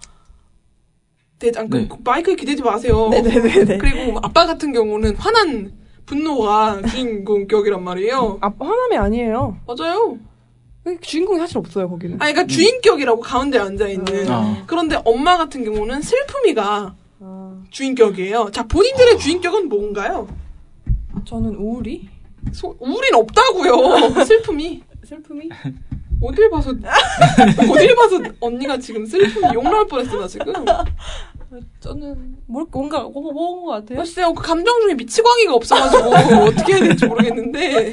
대장급. 1.39 1.81
네. 1.81 1.89
마이크에 2.05 2.35
기대지 2.35 2.63
마세요. 2.63 3.09
네네네네. 3.11 3.79
그리고 3.79 4.19
아빠 4.23 4.47
같은 4.47 4.73
경우는 4.73 5.17
화난 5.17 5.73
분노가 6.07 6.83
주인공 6.83 7.47
격이란 7.47 7.83
말이에요. 7.83 8.39
아, 8.41 8.53
화남이 8.59 8.97
아니에요. 8.97 9.59
맞아요. 9.67 10.19
주인공이 11.01 11.39
사실 11.41 11.59
없어요, 11.59 11.89
거기는. 11.89 12.15
아, 12.17 12.31
그러니까 12.31 12.47
주인격이라고 12.47 13.21
가운데 13.21 13.59
앉아 13.59 13.89
있는. 13.89 14.31
아. 14.31 14.63
그런데 14.67 15.01
엄마 15.05 15.37
같은 15.37 15.65
경우는 15.65 16.01
슬픔이가 16.01 16.95
아, 17.21 17.63
주인격이에요. 17.71 18.51
자, 18.53 18.67
본인들의 18.69 19.19
주인격은 19.19 19.69
뭔가요? 19.69 20.29
저는 21.25 21.57
우울이? 21.57 22.09
소, 22.53 22.77
우린 22.79 23.15
없다고요. 23.15 24.23
슬픔이. 24.25 24.83
슬픔이? 25.05 25.49
어딜 26.23 26.51
봐서 26.51 26.71
어딜 27.71 27.95
봐서 27.95 28.21
언니가 28.41 28.79
지금 28.79 29.05
슬픔이 29.07 29.55
욕 29.55 29.63
나올 29.65 29.87
뻔했어 29.87 30.19
나 30.21 30.27
지금. 30.27 30.53
저는 31.81 32.37
뭘, 32.47 32.67
뭔가, 32.73 33.01
뭔가 33.03 33.33
먹은 33.33 33.65
것 33.65 33.71
같아요. 33.73 33.99
글쎄요, 33.99 34.33
그 34.35 34.43
감정 34.43 34.81
중에 34.83 34.95
미치광이가 34.95 35.55
없어가지고 35.55 36.09
어떻게 36.47 36.73
해야 36.75 36.81
될지 36.83 37.07
모르겠는데 37.07 37.93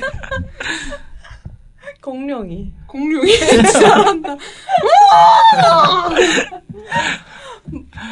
공룡이. 2.02 2.74
공룡이 2.88 3.32
지랄한다. 3.72 4.38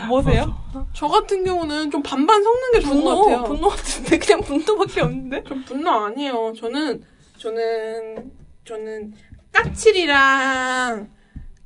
뭐세요? 0.08 0.56
저 0.94 1.08
같은 1.08 1.44
경우는 1.44 1.92
좀 1.92 2.02
반반 2.02 2.42
섞는 2.44 2.72
게 2.74 2.80
좋은 2.80 3.04
것 3.04 3.22
같아요. 3.24 3.44
분노 3.44 3.68
같은데 3.70 4.18
그냥 4.18 4.42
분노밖에 4.42 5.02
없는데? 5.02 5.44
전 5.44 5.66
분노 5.66 5.90
아니에요. 5.92 6.54
저는 6.58 7.04
저는 7.38 8.32
저는 8.66 9.14
까칠이랑 9.52 11.10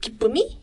기쁨이 0.01 0.59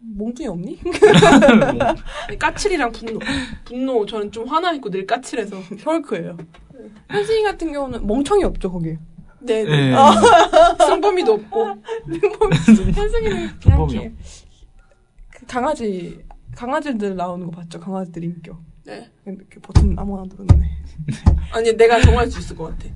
몽둥이 0.00 0.48
없니? 0.48 0.80
까칠이랑 2.38 2.92
분노. 2.92 3.18
분노 3.64 4.04
저는 4.06 4.32
좀 4.32 4.46
화나 4.48 4.72
있고 4.72 4.90
늘 4.90 5.06
까칠해서. 5.06 5.56
헐크예요. 5.84 6.36
현진이 7.08 7.42
같은 7.44 7.72
경우는 7.72 8.06
멍청이 8.06 8.42
없죠 8.44 8.72
거기. 8.72 8.96
네. 9.40 9.64
예. 9.66 9.94
승범이도 10.84 11.32
없고. 11.32 11.66
현승이는 12.94 13.60
그냥. 13.60 13.88
이렇게 13.90 14.12
그 15.30 15.46
강아지 15.46 16.24
강아지들 16.56 17.16
나오는 17.16 17.46
거 17.46 17.52
봤죠? 17.52 17.78
강아지들 17.80 18.24
인격. 18.24 18.60
네. 18.84 19.10
이렇게 19.26 19.60
버튼 19.60 19.94
아무나 19.98 20.24
누르네. 20.24 20.70
아니 21.52 21.76
내가 21.76 22.00
정할 22.00 22.28
수 22.30 22.40
있을 22.40 22.56
것 22.56 22.64
같아. 22.76 22.92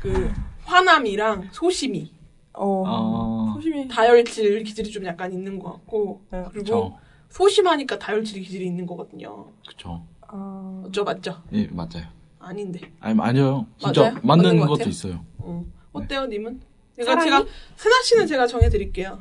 그 0.00 0.32
화남이랑 0.64 1.48
소심이, 1.52 2.12
어. 2.60 2.84
아, 2.86 3.54
소심히. 3.54 3.86
다혈질 3.88 4.64
기질이 4.64 4.90
좀 4.90 5.04
약간 5.06 5.32
있는 5.32 5.58
것 5.58 5.72
같고 5.72 6.22
네, 6.30 6.42
그리고 6.50 6.64
그쵸. 6.64 6.98
소심하니까 7.30 7.98
다혈질 7.98 8.42
기질이 8.42 8.66
있는 8.66 8.86
거거든요. 8.86 9.46
그쵸. 9.66 10.04
아. 10.22 10.82
어쩌 10.86 11.04
맞죠? 11.04 11.42
예, 11.52 11.66
맞아요. 11.68 12.06
아닌데. 12.40 12.80
아니, 13.00 13.18
아니요. 13.20 13.66
진짜 13.78 14.00
맞아요? 14.02 14.14
맞는 14.22 14.44
맞는 14.44 14.56
것 14.58 14.62
것도 14.66 14.72
같아요? 14.78 14.88
있어요. 14.90 15.24
어. 15.38 15.64
어때요, 15.92 16.26
님은? 16.26 16.60
제가 16.96 17.12
사랑이? 17.12 17.30
제가 17.30 17.44
세나 17.76 18.02
씨는 18.02 18.26
제가 18.26 18.46
정해드릴게요. 18.46 19.18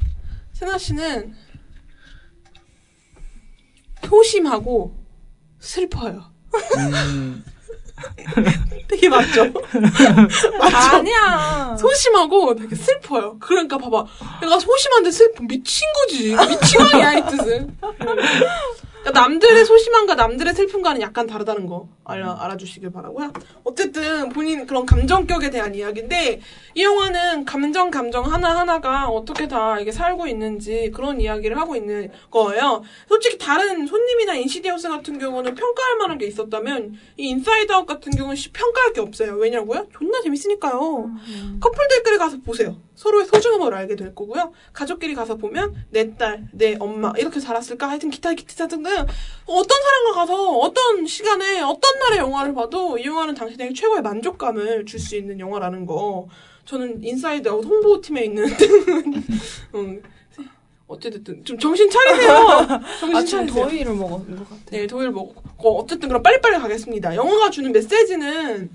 세나 0.53 0.77
씨는 0.77 1.33
소심하고 4.03 4.95
슬퍼요. 5.59 6.23
음, 6.77 7.43
되게 8.87 9.09
맞죠? 9.09 9.51
아니야. 10.61 11.75
소심하고 11.79 12.55
되게 12.55 12.75
슬퍼요. 12.75 13.37
그러니까 13.39 13.77
봐봐. 13.77 14.05
내가 14.41 14.59
소심한데 14.59 15.11
슬퍼. 15.11 15.43
미친 15.43 15.87
거지. 15.93 16.35
미친 16.35 16.81
아니야, 16.81 17.13
이 17.13 17.25
뜻은. 17.25 17.77
그러니까 19.01 19.21
남들의 19.21 19.65
소심함과 19.65 20.15
남들의 20.15 20.53
슬픔과는 20.53 21.01
약간 21.01 21.27
다르다는 21.27 21.65
거 21.65 21.87
알아, 22.03 22.37
알아주시길 22.41 22.91
바라고요. 22.91 23.31
어쨌든 23.63 24.29
본인 24.29 24.65
그런 24.65 24.85
감정격에 24.85 25.49
대한 25.49 25.75
이야기인데 25.75 26.41
이 26.73 26.83
영화는 26.83 27.45
감정 27.45 27.89
감정 27.89 28.25
하나 28.25 28.57
하나가 28.57 29.07
어떻게 29.07 29.47
다 29.47 29.79
이게 29.79 29.91
살고 29.91 30.27
있는지 30.27 30.91
그런 30.93 31.21
이야기를 31.21 31.57
하고 31.57 31.75
있는 31.75 32.11
거예요. 32.31 32.83
솔직히 33.07 33.37
다른 33.37 33.87
손님이나 33.87 34.35
인시디어스 34.35 34.89
같은 34.89 35.19
경우는 35.19 35.55
평가할 35.55 35.97
만한 35.97 36.17
게 36.17 36.25
있었다면 36.27 36.97
이 37.17 37.29
인사이드 37.29 37.71
아웃 37.71 37.85
같은 37.85 38.11
경우는 38.11 38.35
씨 38.35 38.51
평가할 38.51 38.93
게 38.93 39.01
없어요. 39.01 39.35
왜냐고요? 39.35 39.87
존나 39.97 40.21
재밌으니까요. 40.21 41.11
커플들끼리 41.61 42.17
가서 42.17 42.37
보세요. 42.45 42.75
서로의 42.97 43.27
소중함을 43.27 43.73
알게 43.75 43.95
될 43.95 44.15
거고요. 44.15 44.51
가족끼리 44.73 45.13
가서 45.13 45.35
보면 45.37 45.75
내 45.91 46.15
딸, 46.17 46.47
내 46.51 46.75
엄마 46.79 47.13
이렇게 47.15 47.39
자랐을까 47.39 47.87
하여튼 47.87 48.09
기타 48.09 48.33
기타 48.33 48.65
등등 48.67 48.91
어떤 49.45 49.81
사람과 49.83 50.13
가서 50.15 50.57
어떤 50.57 51.05
시간에 51.05 51.61
어떤 51.61 51.99
날의 51.99 52.17
영화를 52.17 52.55
봐도 52.55 52.97
이 52.97 53.05
영화는 53.05 53.35
당신에게 53.35 53.73
최고의 53.73 54.01
만족감을 54.01 54.85
줄 54.85 54.99
수 54.99 55.15
있는 55.15 55.39
영화라는 55.39 55.85
거. 55.85 56.27
저는 56.65 57.03
인사이드 57.03 57.47
아웃 57.47 57.63
홍보팀에 57.63 58.25
있는 58.25 58.45
음, 59.75 60.01
어쨌든 60.87 61.45
좀 61.45 61.57
정신 61.59 61.87
차리세요. 61.89 62.67
정신 62.99 63.15
아, 63.15 63.23
차리세요. 63.23 63.63
더위를 63.65 63.93
먹은 63.93 64.35
것 64.37 64.49
같아. 64.49 64.61
네, 64.71 64.87
더위 64.87 65.11
먹고 65.11 65.79
어쨌든 65.79 66.09
그럼 66.09 66.23
빨리빨리 66.23 66.57
가겠습니다. 66.57 67.15
영화가 67.15 67.51
주는 67.51 67.71
메시지는 67.71 68.69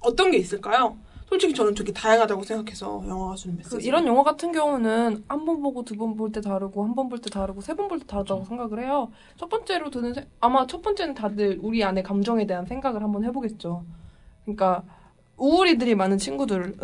어떤 0.00 0.30
게 0.30 0.36
있을까요? 0.36 0.98
솔직히 1.28 1.52
저는 1.54 1.74
되게 1.74 1.92
다양하다고 1.92 2.42
생각해서 2.44 3.02
영화가 3.06 3.34
주는 3.34 3.56
그 3.56 3.62
메시지. 3.74 3.88
이런 3.88 4.06
영화 4.06 4.22
같은 4.22 4.52
경우는 4.52 5.24
한 5.28 5.44
번 5.44 5.60
보고 5.60 5.84
두 5.84 5.96
번 5.96 6.16
볼 6.16 6.30
때 6.32 6.40
다르고 6.40 6.84
한 6.84 6.94
번 6.94 7.08
볼 7.08 7.20
때 7.20 7.30
다르고 7.30 7.60
세 7.60 7.74
번 7.74 7.88
볼 7.88 7.98
때 7.98 8.06
다르다고 8.06 8.44
생각을 8.44 8.82
해요. 8.84 9.10
첫 9.36 9.48
번째로 9.48 9.90
드는 9.90 10.14
세- 10.14 10.26
아마 10.40 10.66
첫 10.66 10.82
번째는 10.82 11.14
다들 11.14 11.58
우리 11.62 11.82
안에 11.82 12.02
감정에 12.02 12.46
대한 12.46 12.64
생각을 12.66 13.02
한번 13.02 13.24
해보겠죠. 13.24 13.84
그러니까 14.44 14.84
우울이들이 15.36 15.94
많은 15.96 16.16
친구들은 16.18 16.76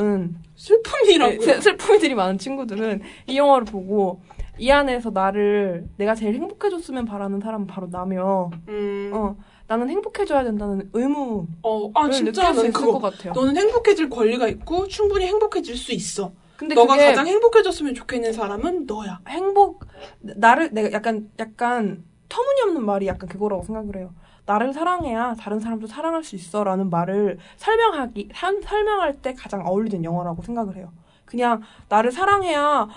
슬픔이라고. 0.57 1.33
네, 1.35 1.41
슬- 1.41 1.63
슬픔이들이 1.63 2.15
많은 2.15 2.37
친구들은 2.39 3.01
이 3.29 3.37
영화를 3.39 3.65
보고 3.65 4.21
이 4.59 4.71
안에서 4.71 5.11
나를 5.11 5.89
내가 5.97 6.15
제일 6.15 6.35
행복해졌으면 6.35 7.05
바라는 7.07 7.41
사람은 7.41 7.67
바로 7.67 7.89
나며 7.91 8.51
음, 8.69 9.11
어, 9.15 9.19
어 9.19 9.37
나는 9.69 9.89
행복해져야 9.89 10.45
된다는 10.45 10.91
의무를 10.93 11.47
아 11.95 12.11
진짜 12.11 12.53
난 12.53 12.73
그거. 12.73 12.99
것 12.99 13.01
같아요. 13.01 13.33
너는 13.33 13.57
행복해질 13.57 14.09
권리가 14.11 14.49
있고 14.49 14.87
충분히 14.89 15.27
행복해질 15.27 15.77
수 15.77 15.93
있어. 15.93 16.33
근데 16.57 16.75
너가 16.75 16.97
가장 16.97 17.27
행복해졌으면 17.27 17.95
좋겠는 17.95 18.33
사람은 18.33 18.87
너야. 18.87 19.21
행복 19.29 19.85
나를 20.21 20.71
내가 20.73 20.93
약간 20.93 21.31
약간 21.39 22.05
터무니없는 22.29 22.85
말이 22.85 23.07
약간 23.07 23.29
그거라고 23.29 23.63
생각을 23.65 23.97
해요. 23.97 24.15
나를 24.47 24.73
사랑해야 24.73 25.35
다른 25.39 25.61
사람도 25.61 25.87
사랑할 25.87 26.25
수 26.25 26.35
있어라는 26.37 26.91
말을 26.91 27.39
설명하기 27.57 28.31
한- 28.33 28.61
설명할 28.61 29.21
때 29.23 29.35
가장 29.35 29.67
어울리는 29.67 30.05
영화라고 30.05 30.43
생각을 30.43 30.77
해요. 30.77 30.93
그냥 31.25 31.63
나를 31.89 32.11
사랑해야 32.13 32.89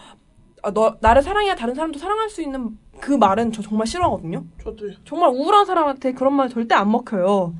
아, 0.63 0.71
너 0.71 0.97
나를 0.99 1.21
사랑해야 1.21 1.55
다른 1.55 1.75
사람도 1.75 1.99
사랑할 1.99 2.29
수 2.29 2.41
있는 2.41 2.77
그 2.99 3.11
말은 3.11 3.51
저 3.51 3.61
정말 3.61 3.87
싫어하거든요. 3.87 4.45
저도요. 4.63 4.91
정말 5.05 5.29
우울한 5.29 5.65
사람한테 5.65 6.13
그런 6.13 6.33
말 6.33 6.49
절대 6.49 6.75
안 6.75 6.91
먹혀요. 6.91 7.53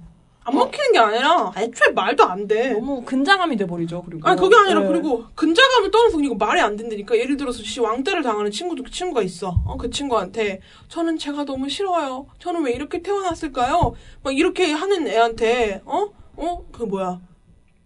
안 0.48 0.53
먹히는 0.53 0.91
게 0.91 0.99
아니라 0.99 1.52
애초에 1.57 1.90
말도 1.90 2.24
안 2.24 2.48
돼. 2.48 2.74
너무 2.74 3.02
근장함이 3.03 3.57
돼버리죠. 3.57 4.03
그리고 4.03 4.28
아니 4.28 4.40
그게 4.40 4.56
아니라 4.56 4.82
네. 4.82 4.88
그리고 4.88 5.26
근자감을 5.34 5.90
떠나서 5.90 6.20
이거 6.22 6.36
말이 6.36 6.62
안 6.62 6.76
된다니까 6.76 7.18
예를 7.18 7.36
들어서 7.36 7.64
씨 7.64 7.80
왕따를 7.80 8.22
당하는 8.22 8.52
친구도 8.52 8.84
그 8.84 8.91
친구가 8.91 9.24
있어 9.24 9.56
어, 9.66 9.76
그 9.78 9.90
친구한테 9.90 10.62
저는 10.88 11.18
제가 11.18 11.45
너무 11.45 11.68
싫어요 11.68 12.28
저는 12.38 12.64
왜 12.64 12.74
이렇게 12.74 13.02
태어났을까요 13.02 13.95
막 14.22 14.38
이렇게 14.38 14.72
하는 14.72 15.07
애한테 15.07 15.82
어 15.86 16.10
어 16.38 16.62
그 16.72 16.84
뭐야 16.84 17.22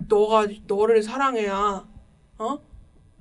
너가 0.07 0.47
너를 0.67 1.01
사랑해야 1.03 1.85
어 2.39 2.59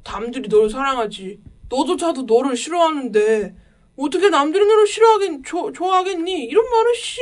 남들이 0.05 0.49
너를 0.49 0.71
사랑하지 0.71 1.39
너조차도 1.69 2.23
너를 2.23 2.57
싫어하는데 2.57 3.55
어떻게 3.99 4.31
남들이 4.31 4.65
너를 4.67 4.87
싫어하겠 4.87 5.45
조, 5.45 5.73
좋아하겠니 5.73 6.45
이런 6.45 6.69
말을 6.71 6.95
씨 6.95 7.21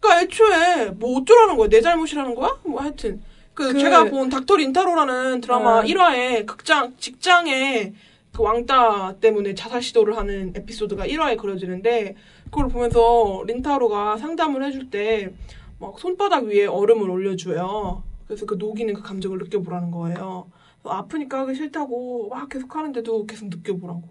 그러니까 0.00 0.22
애초에 0.22 0.90
뭐 0.98 1.18
어쩌라는 1.20 1.56
거야 1.56 1.68
내 1.68 1.80
잘못이라는 1.80 2.34
거야 2.34 2.58
뭐 2.64 2.80
하여튼 2.80 3.22
그, 3.54 3.72
그- 3.72 3.78
제가 3.78 4.04
본 4.04 4.28
닥터 4.28 4.56
린타로라는 4.56 5.40
드라마 5.40 5.78
어. 5.78 5.82
1화에 5.82 6.46
극장 6.46 6.94
직장에 6.98 7.92
그 8.32 8.42
왕따 8.42 9.16
때문에 9.20 9.54
자살 9.54 9.82
시도를 9.82 10.16
하는 10.16 10.52
에피소드가 10.56 11.06
1화에 11.06 11.36
그려지는데 11.38 12.16
그걸 12.46 12.68
보면서 12.68 13.42
린타로가 13.46 14.16
상담을 14.18 14.64
해줄 14.64 14.90
때 14.90 15.32
막 15.78 15.98
손바닥 15.98 16.44
위에 16.44 16.66
얼음을 16.66 17.10
올려줘요. 17.10 18.04
그래서 18.28 18.46
그 18.46 18.54
녹이는 18.54 18.94
그 18.94 19.02
감정을 19.02 19.38
느껴보라는 19.38 19.90
거예요. 19.90 20.48
아프니까 20.84 21.40
하기 21.40 21.56
싫다고 21.56 22.28
막 22.28 22.48
계속 22.48 22.76
하는데도 22.76 23.26
계속 23.26 23.48
느껴보라고. 23.48 24.04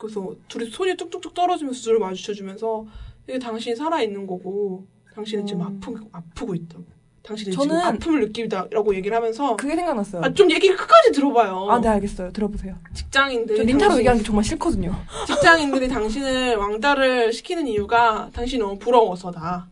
그래서 0.00 0.34
둘이 0.48 0.70
손이 0.70 0.96
뚝뚝뚝 0.96 1.34
떨어지면서 1.34 1.90
눈을 1.90 2.00
마주쳐주면서 2.00 2.86
이게 3.28 3.38
당신이 3.38 3.76
살아있는 3.76 4.26
거고 4.26 4.86
당신은 5.14 5.46
지금 5.46 5.60
음. 5.60 5.66
아프고, 5.78 6.08
아프고 6.10 6.54
있다고. 6.54 6.84
당신이 7.22 7.54
저는- 7.54 7.62
지금 7.64 7.76
아픔을 7.76 8.20
느끼다라고 8.22 8.94
얘기를 8.94 9.14
하면서 9.14 9.54
그게 9.56 9.76
생각났어요. 9.76 10.22
아, 10.24 10.32
좀 10.32 10.50
얘기를 10.50 10.74
끝까지 10.74 11.12
들어봐요. 11.12 11.68
아, 11.68 11.78
네 11.78 11.88
알겠어요. 11.88 12.32
들어보세요. 12.32 12.76
직장인들 12.94 13.56
저 13.56 13.62
린타로 13.62 13.78
당신- 13.80 13.98
얘기하는 13.98 14.22
게 14.22 14.26
정말 14.26 14.44
싫거든요. 14.44 14.94
직장인들이 15.26 15.88
당신을 15.88 16.56
왕따를 16.56 17.32
시키는 17.34 17.66
이유가 17.66 18.30
당신이 18.32 18.62
너무 18.62 18.78
부러워서다. 18.78 19.68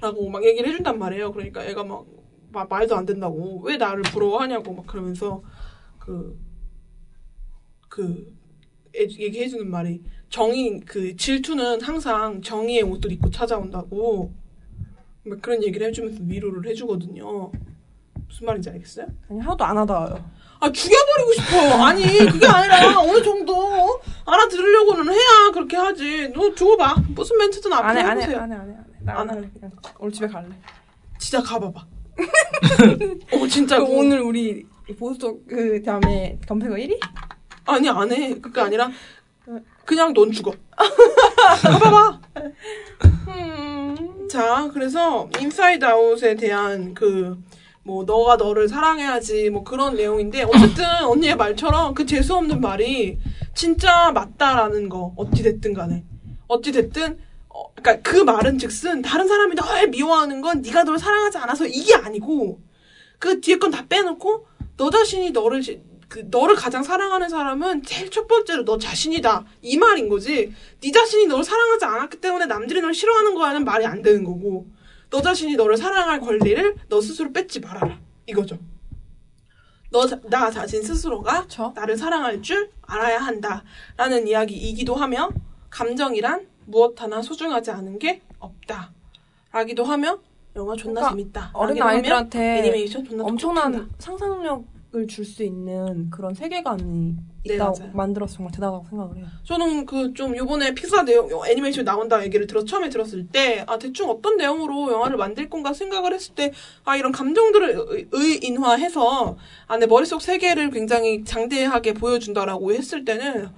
라고 0.00 0.28
막 0.28 0.44
얘기를 0.44 0.68
해준단 0.68 0.98
말이에요. 0.98 1.30
그러니까 1.32 1.64
애가 1.64 1.84
막, 1.84 2.04
마- 2.50 2.64
말도 2.64 2.96
안 2.96 3.06
된다고. 3.06 3.60
왜 3.62 3.76
나를 3.76 4.02
부러워하냐고 4.02 4.72
막 4.74 4.84
그러면서 4.88 5.40
그, 6.00 6.36
그, 7.88 8.26
애- 8.26 8.41
얘기해주는 8.94 9.70
말이 9.70 10.02
정의, 10.28 10.80
그 10.80 11.16
질투는 11.16 11.80
항상 11.82 12.40
정의의 12.42 12.82
옷을 12.82 13.12
입고 13.12 13.30
찾아온다고. 13.30 14.32
막 15.24 15.40
그런 15.40 15.62
얘기를 15.62 15.86
해주면서 15.86 16.20
위로를 16.26 16.68
해주거든요. 16.70 17.52
무슨 18.26 18.46
말인지 18.46 18.70
알겠어요? 18.70 19.06
아니 19.30 19.40
하나도 19.40 19.64
안 19.64 19.78
하다요. 19.78 20.30
아 20.60 20.72
죽여버리고 20.72 21.32
싶어요. 21.34 21.82
아니 21.82 22.02
그게 22.18 22.46
아니라 22.46 23.00
어느 23.00 23.22
정도 23.22 23.54
어? 23.56 24.00
알아들으려고는 24.24 25.12
해야 25.12 25.50
그렇게 25.52 25.76
하지. 25.76 26.28
너 26.34 26.54
줘봐. 26.54 26.96
무슨 27.14 27.38
멘트든 27.38 27.72
앞에 27.72 27.86
안해 27.88 28.00
안해 28.00 28.22
해보세요. 28.22 28.40
안해 28.40 28.54
안해 28.56 28.74
안해. 29.06 29.32
안. 29.32 29.52
그냥 29.52 29.70
오늘 29.98 30.12
집에 30.12 30.26
갈래. 30.26 30.48
진짜 31.18 31.42
가봐봐. 31.42 31.86
어 33.32 33.46
진짜 33.48 33.78
그그 33.78 33.92
오늘 33.92 34.20
우리 34.20 34.64
보수 34.98 35.40
그 35.48 35.82
다음에 35.82 36.38
검색어 36.46 36.74
1위? 36.74 36.98
아니 37.66 37.88
안 37.88 38.10
해. 38.12 38.34
그게 38.40 38.60
아니라 38.60 38.90
그냥 39.84 40.12
넌 40.14 40.30
죽어. 40.32 40.52
가봐봐. 41.62 42.20
음. 43.28 44.28
자 44.28 44.70
그래서 44.72 45.28
인사이드 45.40 45.84
아웃에 45.84 46.34
대한 46.36 46.94
그. 46.94 47.36
뭐 47.84 48.04
너가 48.04 48.36
너를 48.36 48.68
사랑해야지 48.68 49.50
뭐 49.50 49.64
그런 49.64 49.96
내용인데 49.96 50.44
어쨌든 50.44 50.84
언니의 51.02 51.34
말처럼 51.34 51.94
그 51.94 52.06
재수 52.06 52.36
없는 52.36 52.60
말이 52.60 53.18
진짜 53.56 54.12
맞다라는 54.12 54.88
거 54.88 55.12
어찌 55.16 55.42
됐든 55.42 55.74
간에 55.74 56.04
어찌 56.46 56.70
됐든 56.70 57.18
어, 57.48 57.72
그러니까 57.74 58.08
그 58.08 58.18
말은 58.18 58.58
즉슨 58.58 59.02
다른 59.02 59.26
사람이 59.26 59.56
널 59.56 59.88
미워하는 59.88 60.40
건 60.42 60.62
네가 60.62 60.84
널 60.84 60.96
사랑하지 60.96 61.38
않아서 61.38 61.66
이게 61.66 61.92
아니고 61.96 62.60
그 63.18 63.40
뒤에 63.40 63.58
건 63.58 63.72
다 63.72 63.84
빼놓고 63.88 64.46
너 64.76 64.88
자신이 64.88 65.32
너를 65.32 65.60
지- 65.60 65.82
그 66.12 66.26
너를 66.30 66.54
가장 66.56 66.82
사랑하는 66.82 67.30
사람은 67.30 67.84
제일 67.84 68.10
첫 68.10 68.28
번째로 68.28 68.66
너 68.66 68.76
자신이다 68.76 69.46
이 69.62 69.78
말인 69.78 70.10
거지. 70.10 70.52
네 70.82 70.92
자신이 70.92 71.26
너를 71.26 71.42
사랑하지 71.42 71.86
않았기 71.86 72.20
때문에 72.20 72.44
남들이 72.44 72.82
널 72.82 72.92
싫어하는 72.92 73.34
거야는 73.34 73.64
말이 73.64 73.86
안 73.86 74.02
되는 74.02 74.22
거고. 74.22 74.66
너 75.08 75.22
자신이 75.22 75.56
너를 75.56 75.78
사랑할 75.78 76.20
권리를 76.20 76.74
너 76.90 77.00
스스로 77.00 77.32
뺏지 77.32 77.60
말아라 77.60 77.98
이거죠. 78.26 78.58
너 79.90 80.06
나 80.28 80.50
자신 80.50 80.82
스스로가 80.82 81.42
그쵸. 81.44 81.72
나를 81.74 81.96
사랑할 81.96 82.42
줄 82.42 82.70
알아야 82.82 83.18
한다라는 83.18 84.28
이야기이기도 84.28 84.94
하며 84.94 85.30
감정이란 85.70 86.46
무엇 86.66 87.00
하나 87.00 87.22
소중하지 87.22 87.70
않은 87.70 87.98
게 87.98 88.20
없다. 88.38 88.92
라기도 89.50 89.84
하며 89.84 90.18
영화 90.56 90.76
존나 90.76 91.00
그러니까 91.00 91.10
재밌다. 91.10 91.50
어린 91.54 91.82
아이들한테 91.82 92.58
애니메이션 92.58 93.02
존나 93.02 93.24
엄청난. 93.24 93.90
상상력 93.98 94.71
을 94.94 95.06
줄 95.06 95.24
수 95.24 95.42
있는 95.42 96.10
그런 96.10 96.34
세계관이 96.34 97.16
네, 97.46 97.54
있다 97.54 97.70
맞아요. 97.70 97.90
만들어서 97.94 98.34
정말 98.36 98.52
대단하다고 98.52 98.86
생각을 98.90 99.16
해요. 99.16 99.26
저는 99.42 99.86
그 99.86 100.12
좀 100.12 100.36
요번에 100.36 100.74
픽사 100.74 101.02
내용 101.04 101.28
애니메이션 101.46 101.84
나온다 101.84 102.22
얘기를 102.22 102.46
들어 102.46 102.62
처음에 102.64 102.90
들었을 102.90 103.26
때 103.28 103.64
아 103.66 103.78
대충 103.78 104.10
어떤 104.10 104.36
내용으로 104.36 104.92
영화를 104.92 105.16
만들 105.16 105.48
건가 105.48 105.72
생각을 105.72 106.12
했을 106.12 106.34
때 106.34 106.52
아 106.84 106.96
이런 106.96 107.10
감정들을 107.10 107.74
의- 107.88 108.08
의인화해서 108.12 109.36
아내 109.66 109.86
머릿속 109.86 110.20
세계를 110.20 110.70
굉장히 110.70 111.24
장대하게 111.24 111.94
보여준다라고 111.94 112.72
했을 112.74 113.04
때는 113.06 113.48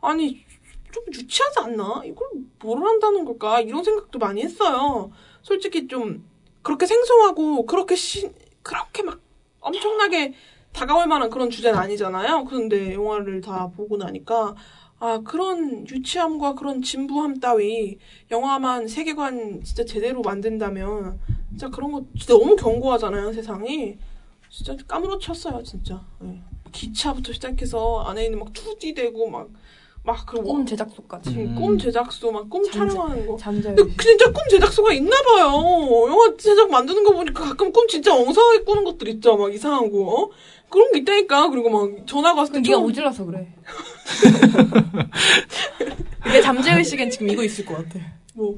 아니 0.00 0.44
좀 0.92 1.02
유치하지 1.12 1.58
않나 1.58 2.02
이걸 2.04 2.28
뭘 2.62 2.82
한다는 2.84 3.24
걸까 3.24 3.60
이런 3.60 3.82
생각도 3.82 4.20
많이 4.20 4.42
했어요 4.42 5.10
솔직히 5.42 5.88
좀 5.88 6.24
그렇게 6.62 6.86
생소하고 6.86 7.66
그렇게 7.66 7.96
시, 7.96 8.30
그렇게 8.62 9.02
막 9.02 9.18
엄청나게 9.60 10.34
다가올 10.74 11.06
만한 11.06 11.30
그런 11.30 11.48
주제는 11.48 11.78
아니잖아요. 11.78 12.44
그런데 12.44 12.92
영화를 12.94 13.40
다 13.40 13.70
보고 13.74 13.96
나니까 13.96 14.54
아 14.98 15.20
그런 15.24 15.86
유치함과 15.88 16.54
그런 16.54 16.82
진부함 16.82 17.40
따위 17.40 17.98
영화만 18.30 18.88
세계관 18.88 19.62
진짜 19.62 19.84
제대로 19.84 20.20
만든다면 20.22 21.18
진짜 21.50 21.68
그런 21.68 21.92
거 21.92 22.04
진짜 22.18 22.34
너무 22.34 22.56
견고하잖아요 22.56 23.32
세상이 23.32 23.98
진짜 24.50 24.76
까무러쳤어요 24.86 25.62
진짜 25.62 26.00
예. 26.22 26.40
기차부터 26.72 27.32
시작해서 27.32 28.02
안에 28.06 28.26
있는 28.26 28.38
막 28.38 28.52
2D 28.52 28.94
되고 28.94 29.28
막 29.30 29.48
막 30.04 30.26
그리고 30.26 30.44
꿈 30.52 30.66
제작소까지. 30.66 31.30
음. 31.30 31.54
꿈 31.54 31.78
제작소 31.78 32.30
막 32.30 32.50
꿈 32.50 32.62
촬영하는 32.70 33.26
거 33.26 33.36
잠재. 33.38 33.74
근데 33.74 33.82
진짜 34.02 34.26
꿈 34.26 34.34
제작소가 34.50 34.92
있나 34.92 35.16
봐요. 35.22 35.46
영화 36.08 36.36
제작 36.36 36.70
만드는 36.70 37.02
거 37.04 37.12
보니까 37.12 37.42
가끔 37.42 37.72
꿈 37.72 37.88
진짜 37.88 38.14
엉성하게 38.14 38.64
꾸는 38.64 38.84
것들 38.84 39.08
있죠. 39.08 39.36
막 39.36 39.52
이상한 39.52 39.90
거. 39.90 39.98
어? 39.98 40.30
그런 40.74 40.92
게 40.92 40.98
있다니까. 40.98 41.48
그리고 41.50 41.70
막 41.70 42.06
전화가 42.06 42.40
왔을 42.40 42.54
때 42.54 42.60
네가 42.60 42.74
처음- 42.76 42.84
오질러서 42.86 43.24
그래. 43.26 43.54
내 46.26 46.40
잠재의식엔 46.40 47.10
지금 47.10 47.28
이거 47.30 47.44
있을 47.44 47.64
것 47.64 47.76
같아. 47.76 48.00
뭐, 48.34 48.56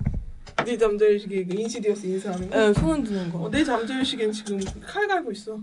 네 0.64 0.78
잠재의식이 0.78 1.44
그 1.46 1.54
인시디어스 1.60 2.06
인사하는 2.06 2.48
거. 2.50 2.58
에, 2.58 2.72
손흔 2.72 3.04
드는 3.04 3.30
거. 3.30 3.40
어, 3.44 3.50
내 3.50 3.62
잠재의식엔 3.62 4.32
지금 4.32 4.58
칼 4.82 5.06
갈고 5.06 5.30
있어. 5.32 5.58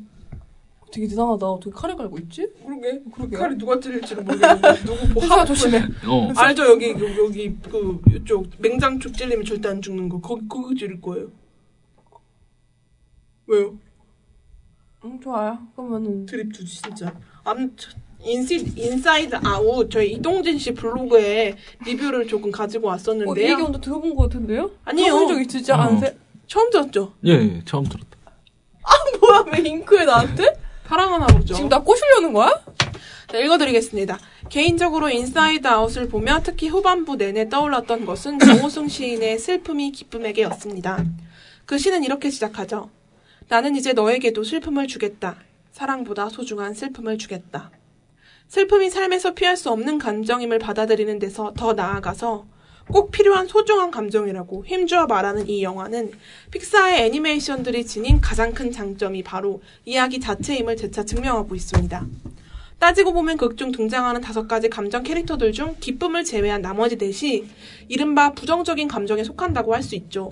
되게 0.92 1.08
대단하다. 1.08 1.48
어떻게 1.48 1.72
칼을 1.72 1.96
갈고 1.96 2.20
있지? 2.20 2.48
그러게. 2.64 3.02
그러게요. 3.12 3.40
칼이 3.40 3.58
누가 3.58 3.80
찔릴지는 3.80 4.24
모르겠는데. 4.26 4.76
누구 4.86 5.08
뭐 5.16 5.24
회사 5.24 5.40
하- 5.40 5.46
조심해. 5.46 5.82
어. 6.08 6.32
알죠? 6.36 6.66
여기, 6.70 6.92
여기, 6.92 7.18
여기, 7.18 7.58
그, 7.68 8.00
이쪽, 8.16 8.46
맹장 8.60 9.00
쪽 9.00 9.18
찔리면 9.18 9.44
절대 9.44 9.70
안 9.70 9.82
죽는 9.82 10.08
거. 10.08 10.22
거기, 10.22 10.48
거기 10.48 10.76
찔릴 10.76 11.02
거예요. 11.02 11.32
왜요? 13.48 13.76
응, 15.06 15.20
좋아요. 15.22 15.60
그러면은. 15.76 16.26
드립 16.26 16.54
두지 16.54 16.82
진짜. 16.82 17.14
암 17.44 17.76
인시, 18.22 18.74
인사이드 18.78 19.36
아웃 19.44 19.92
저희 19.92 20.14
이동진 20.14 20.58
씨 20.58 20.74
블로그에 20.74 21.58
리뷰를 21.86 22.28
조금 22.28 22.52
가지고 22.52 22.88
어, 22.88 22.92
이 22.92 22.94
왔었는데요. 22.94 23.50
얘기 23.50 23.62
먼저 23.62 23.80
들어본 23.82 24.16
것 24.16 24.24
같은데요? 24.24 24.72
아니에요. 24.86 25.14
들어본 25.14 25.36
적이 25.36 25.48
진짜 25.48 25.76
어. 25.76 25.82
안 25.82 26.00
돼. 26.00 26.18
처음 26.48 26.70
들었죠? 26.70 27.14
예, 27.26 27.32
예, 27.32 27.62
처음 27.66 27.84
들었다. 27.86 28.18
뭐야, 29.20 29.46
왜 29.52 29.70
윙크해 29.70 30.06
나한테? 30.06 30.58
사랑하나 30.88 31.26
보죠. 31.28 31.54
지금 31.56 31.70
나 31.70 31.80
꼬시려는 31.80 32.34
거야? 32.34 32.64
자, 33.28 33.38
읽어드리겠습니다. 33.40 34.20
개인적으로 34.50 35.10
인사이드 35.10 35.68
아웃을 35.68 36.08
보며 36.08 36.42
특히 36.44 36.68
후반부 36.68 37.16
내내 37.16 37.50
떠올랐던 37.50 38.06
것은 38.06 38.38
정호승 38.40 38.88
시인의 38.90 39.40
슬픔이 39.40 39.92
기쁨에게였습니다. 39.92 41.04
그 41.66 41.78
시는 41.78 42.04
이렇게 42.04 42.30
시작하죠. 42.30 42.90
나는 43.54 43.76
이제 43.76 43.94
너에게도 43.94 44.44
슬픔을 44.44 44.88
주겠다. 44.88 45.36
사랑보다 45.74 46.30
소중한 46.30 46.74
슬픔을 46.74 47.20
주겠다. 47.20 47.70
슬픔이 48.48 48.90
삶에서 48.90 49.36
피할 49.36 49.58
수 49.58 49.70
없는 49.70 50.00
감정임을 50.00 50.58
받아들이는 50.58 51.20
데서 51.20 51.54
더 51.56 51.74
나아가서 51.74 52.48
꼭 52.88 53.12
필요한 53.12 53.46
소중한 53.46 53.92
감정이라고 53.92 54.66
힘주어 54.66 55.06
말하는 55.06 55.48
이 55.50 55.62
영화는 55.62 56.14
픽사의 56.50 57.06
애니메이션들이 57.06 57.86
지닌 57.86 58.20
가장 58.22 58.56
큰 58.56 58.72
장점이 58.72 59.22
바로 59.22 59.62
이야기 59.86 60.20
자체임을 60.20 60.76
재차 60.76 61.06
증명하고 61.06 61.54
있습니다. 61.54 62.08
따지고 62.80 63.14
보면 63.14 63.38
극 63.38 63.56
중 63.56 63.72
등장하는 63.72 64.22
다섯 64.22 64.48
가지 64.48 64.68
감정 64.68 65.04
캐릭터들 65.04 65.52
중 65.52 65.76
기쁨을 65.80 66.24
제외한 66.24 66.64
나머지 66.64 66.98
넷이 66.98 67.44
이른바 67.88 68.34
부정적인 68.34 68.88
감정에 68.88 69.24
속한다고 69.24 69.76
할 69.76 69.84
수 69.84 69.94
있죠. 69.94 70.32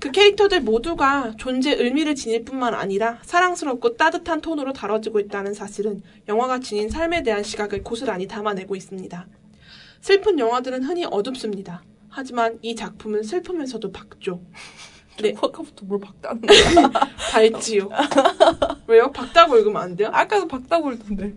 그 0.00 0.10
캐릭터들 0.10 0.62
모두가 0.62 1.34
존재 1.36 1.74
의미를 1.74 2.14
지닐 2.14 2.42
뿐만 2.42 2.74
아니라 2.74 3.18
사랑스럽고 3.22 3.96
따뜻한 3.96 4.40
톤으로 4.40 4.72
다뤄지고 4.72 5.20
있다는 5.20 5.52
사실은 5.52 6.02
영화가 6.26 6.60
지닌 6.60 6.88
삶에 6.88 7.22
대한 7.22 7.42
시각을 7.42 7.84
고스란히 7.84 8.26
담아내고 8.26 8.74
있습니다. 8.74 9.26
슬픈 10.00 10.38
영화들은 10.38 10.84
흔히 10.84 11.04
어둡습니다. 11.04 11.82
하지만 12.08 12.58
이 12.62 12.74
작품은 12.74 13.22
슬프면서도 13.22 13.92
밝죠. 13.92 14.40
네, 15.22 15.34
아까부터 15.36 15.84
뭘 15.84 16.00
박다는 16.00 16.40
거야? 16.40 16.90
밝지요. 17.32 17.90
왜요? 18.86 19.12
밝다고 19.12 19.58
읽으면 19.58 19.82
안 19.82 19.96
돼요? 19.96 20.08
아까도 20.12 20.48
박다고 20.48 20.84
그랬던데. 20.84 21.36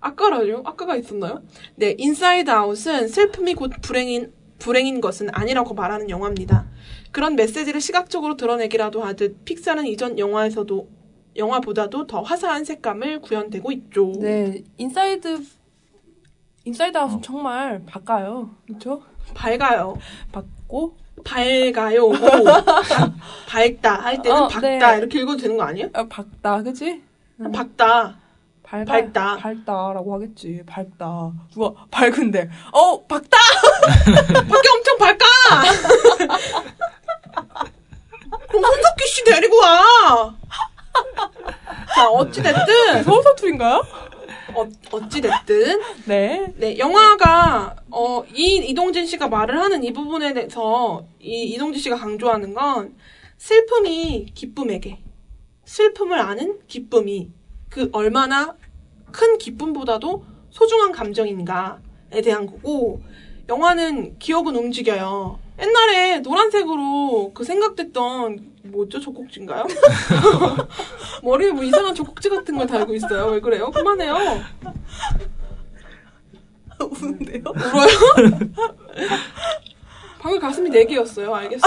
아까라뇨? 0.00 0.62
아까가 0.64 0.96
있었나요? 0.96 1.42
네, 1.76 1.94
인사이드 1.98 2.50
아웃은 2.50 3.08
슬픔이 3.08 3.54
곧 3.54 3.70
불행인 3.82 4.32
불행인 4.62 5.00
것은 5.00 5.28
아니라고 5.32 5.74
말하는 5.74 6.08
영화입니다. 6.08 6.66
그런 7.10 7.34
메시지를 7.34 7.80
시각적으로 7.80 8.36
드러내기라도 8.36 9.02
하듯 9.02 9.44
픽사는 9.44 9.84
이전 9.86 10.18
영화에서도 10.20 10.88
영화보다도 11.36 12.06
더 12.06 12.22
화사한 12.22 12.64
색감을 12.64 13.22
구현되고 13.22 13.72
있죠. 13.72 14.12
네, 14.20 14.62
인사이드, 14.78 15.42
인사이드 16.64 16.96
아웃은 16.96 17.18
어. 17.18 17.20
정말 17.20 17.82
밝아요. 17.86 18.54
그쵸? 18.66 19.02
밝아요. 19.34 19.96
밝고, 20.30 20.96
밝아요. 21.24 22.04
오. 22.06 22.12
밝다 23.48 23.94
할 23.96 24.22
때는 24.22 24.42
어, 24.42 24.48
밝다 24.48 24.92
네. 24.92 24.98
이렇게 24.98 25.20
읽어도 25.20 25.38
되는 25.38 25.56
거 25.56 25.64
아니에요? 25.64 25.88
아, 25.92 26.04
밝다, 26.06 26.62
그치? 26.62 27.02
밝다. 27.52 28.21
밝아, 28.72 28.86
밝다. 28.86 29.36
밝다라고 29.36 30.14
하겠지. 30.14 30.62
밝다. 30.64 31.30
누가 31.52 31.74
밝은데. 31.90 32.48
어, 32.72 33.04
밝다! 33.04 33.36
밖에 34.32 34.68
엄청 34.74 34.96
밝아. 34.98 35.26
그럼 38.48 38.62
손석희 38.62 39.06
씨 39.08 39.24
데리고 39.24 39.58
와. 39.58 40.34
자 41.94 42.08
어찌 42.08 42.42
됐든 42.42 43.04
서울 43.04 43.22
사투리인가요? 43.22 43.82
어, 44.54 44.66
어찌됐든, 44.90 45.80
네. 46.06 46.52
네, 46.56 46.78
영화가, 46.78 47.76
어, 47.90 48.24
이 48.34 48.56
이동진 48.56 49.06
씨가 49.06 49.28
말을 49.28 49.58
하는 49.58 49.82
이 49.82 49.92
부분에 49.94 50.34
대해서, 50.34 51.06
이 51.20 51.44
이동진 51.44 51.80
씨가 51.80 51.96
강조하는 51.96 52.52
건, 52.52 52.94
슬픔이 53.38 54.26
기쁨에게, 54.34 54.98
슬픔을 55.64 56.18
아는 56.18 56.58
기쁨이, 56.66 57.30
그 57.72 57.88
얼마나 57.92 58.54
큰 59.10 59.38
기쁨보다도 59.38 60.24
소중한 60.50 60.92
감정인가에 60.92 62.20
대한 62.22 62.44
거고, 62.46 63.00
영화는 63.48 64.18
기억은 64.18 64.54
움직여요. 64.54 65.38
옛날에 65.58 66.18
노란색으로 66.18 67.32
그 67.34 67.44
생각됐던, 67.44 68.52
뭐죠? 68.64 69.00
젖꼭지인가요? 69.00 69.64
머리에 71.24 71.50
뭐 71.50 71.64
이상한 71.64 71.94
젖꼭지 71.94 72.28
같은 72.28 72.58
걸 72.58 72.66
달고 72.66 72.94
있어요. 72.94 73.28
왜 73.28 73.40
그래요? 73.40 73.70
그만해요. 73.70 74.16
우는데요? 76.78 77.42
울어요? 77.46 78.38
방금 80.20 80.38
가슴이 80.38 80.70
4개였어요. 80.70 81.32
알겠어. 81.32 81.66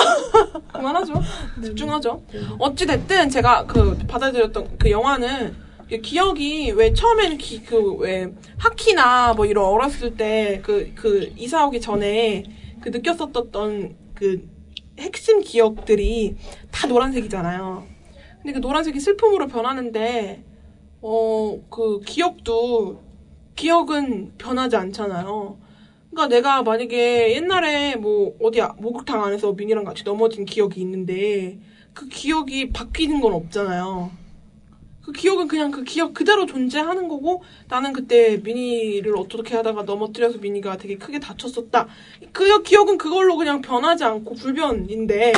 그만하죠. 0.72 1.14
집중하죠. 1.62 2.24
어찌됐든 2.60 3.30
제가 3.30 3.66
그 3.66 3.98
받아들였던 4.08 4.78
그 4.78 4.92
영화는 4.92 5.50
그 5.50 5.65
기억이 5.88 6.72
왜 6.72 6.94
처음에는 6.94 7.38
기, 7.38 7.64
그, 7.64 7.94
왜, 7.96 8.34
하키나 8.58 9.34
뭐 9.34 9.46
이런 9.46 9.66
어렸을 9.66 10.16
때 10.16 10.62
그, 10.64 10.92
그, 10.96 11.32
이사 11.38 11.66
오기 11.66 11.80
전에 11.82 12.44
그 12.82 12.90
느꼈었던 12.90 13.96
그 14.16 14.50
핵심 15.00 15.42
기억들이 15.42 16.36
다 16.72 16.88
노란색이잖아요. 16.88 17.86
근데 18.38 18.54
그 18.54 18.60
노란색이 18.60 19.00
슬픔으로 19.00 19.48
변하는데, 19.48 20.44
어, 21.02 21.60
그 21.70 22.00
기억도 22.02 23.04
기억은 23.56 24.34
변하지 24.38 24.76
않잖아요. 24.76 25.58
그러니까 26.10 26.36
내가 26.36 26.64
만약에 26.64 27.36
옛날에 27.36 27.96
뭐 27.96 28.36
어디야 28.42 28.76
목욕탕 28.80 29.24
안에서 29.24 29.54
민이랑 29.54 29.84
같이 29.84 30.04
넘어진 30.04 30.46
기억이 30.46 30.80
있는데 30.82 31.60
그 31.94 32.08
기억이 32.08 32.72
바뀌는 32.72 33.22
건 33.22 33.34
없잖아요. 33.34 34.12
그 35.06 35.12
기억은 35.12 35.48
그냥 35.48 35.70
그 35.70 35.84
기억 35.84 36.16
그대로 36.16 36.48
존재하는 36.48 37.08
거고 37.08 37.44
나는 37.68 37.94
그때 37.94 38.38
미니를 38.38 39.16
어떻게 39.16 39.56
하다가 39.56 39.84
넘어뜨려서 39.84 40.40
미니가 40.40 40.78
되게 40.78 40.98
크게 40.98 41.20
다쳤었다. 41.20 41.88
그 42.32 42.64
기억은 42.64 42.98
그걸로 42.98 43.38
그냥 43.38 43.62
변하지 43.62 44.04
않고 44.04 44.34
불변인데 44.34 45.32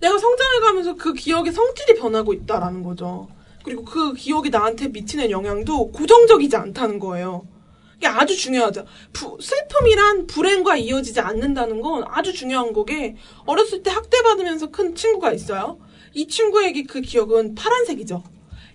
내가 0.00 0.18
성장해 0.18 0.60
가면서 0.60 0.94
그 0.94 1.12
기억의 1.12 1.52
성질이 1.52 1.98
변하고 1.98 2.32
있다라는 2.32 2.82
거죠. 2.82 3.28
그리고 3.64 3.84
그 3.84 4.14
기억이 4.14 4.48
나한테 4.48 4.88
미치는 4.88 5.30
영향도 5.30 5.92
고정적이지 5.92 6.56
않다는 6.56 6.98
거예요. 7.00 7.46
이게 7.98 8.06
아주 8.06 8.34
중요하죠. 8.34 8.86
부- 9.12 9.36
슬픔이란 9.42 10.26
불행과 10.26 10.76
이어지지 10.78 11.20
않는다는 11.20 11.82
건 11.82 12.02
아주 12.08 12.32
중요한 12.32 12.72
거게 12.72 13.14
어렸을 13.44 13.82
때 13.82 13.90
학대받으면서 13.90 14.70
큰 14.70 14.94
친구가 14.94 15.32
있어요. 15.34 15.78
이 16.14 16.26
친구에게 16.26 16.84
그 16.84 17.00
기억은 17.00 17.54
파란색이죠. 17.54 18.22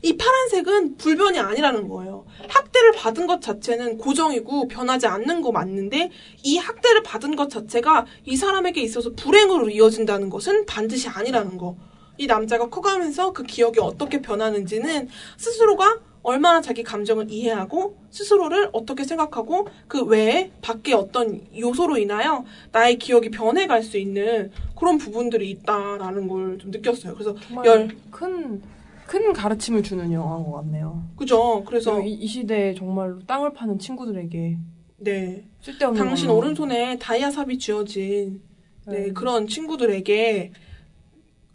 이 0.03 0.15
파란색은 0.15 0.97
불변이 0.97 1.39
아니라는 1.39 1.87
거예요. 1.87 2.25
학대를 2.47 2.91
받은 2.93 3.25
것 3.25 3.41
자체는 3.41 3.97
고정이고 3.97 4.67
변하지 4.67 5.07
않는 5.07 5.41
거 5.41 5.51
맞는데 5.51 6.11
이 6.43 6.57
학대를 6.57 7.03
받은 7.03 7.35
것 7.35 7.49
자체가 7.49 8.05
이 8.25 8.35
사람에게 8.35 8.81
있어서 8.81 9.11
불행으로 9.13 9.69
이어진다는 9.69 10.29
것은 10.29 10.65
반드시 10.65 11.09
아니라는 11.09 11.57
거. 11.57 11.75
이 12.19 12.27
남자가 12.27 12.69
커가면서 12.69 13.31
그 13.33 13.43
기억이 13.43 13.79
어떻게 13.79 14.21
변하는지는 14.21 15.07
스스로가 15.37 15.99
얼마나 16.27 16.59
자기 16.59 16.83
감정을 16.83 17.31
이해하고 17.31 17.95
스스로를 18.09 18.69
어떻게 18.73 19.05
생각하고 19.05 19.65
그 19.87 20.03
외에 20.03 20.51
밖에 20.61 20.93
어떤 20.93 21.39
요소로 21.57 21.97
인하여 21.97 22.43
나의 22.73 22.97
기억이 22.97 23.29
변해갈 23.31 23.81
수 23.81 23.97
있는 23.97 24.51
그런 24.77 24.97
부분들이 24.97 25.49
있다라는 25.51 26.27
걸 26.27 26.57
좀 26.59 26.69
느꼈어요. 26.71 27.13
그래서 27.13 27.33
정말 27.39 27.65
열 27.65 27.95
큰, 28.11 28.61
큰 29.05 29.31
가르침을 29.31 29.83
주는 29.83 30.11
영화인 30.11 30.43
것 30.43 30.51
같네요. 30.57 31.01
그죠. 31.15 31.63
그래서 31.65 32.01
이, 32.01 32.11
이 32.11 32.27
시대에 32.27 32.73
정말로 32.75 33.19
땅을 33.25 33.53
파는 33.53 33.79
친구들에게 33.79 34.57
네 34.97 35.45
쓸데없는 35.61 36.03
당신. 36.03 36.29
오른손에 36.29 36.97
다이아 36.97 37.31
삽이 37.31 37.57
쥐어진 37.57 38.41
네, 38.85 38.99
네. 39.05 39.11
그런 39.13 39.47
친구들에게 39.47 40.51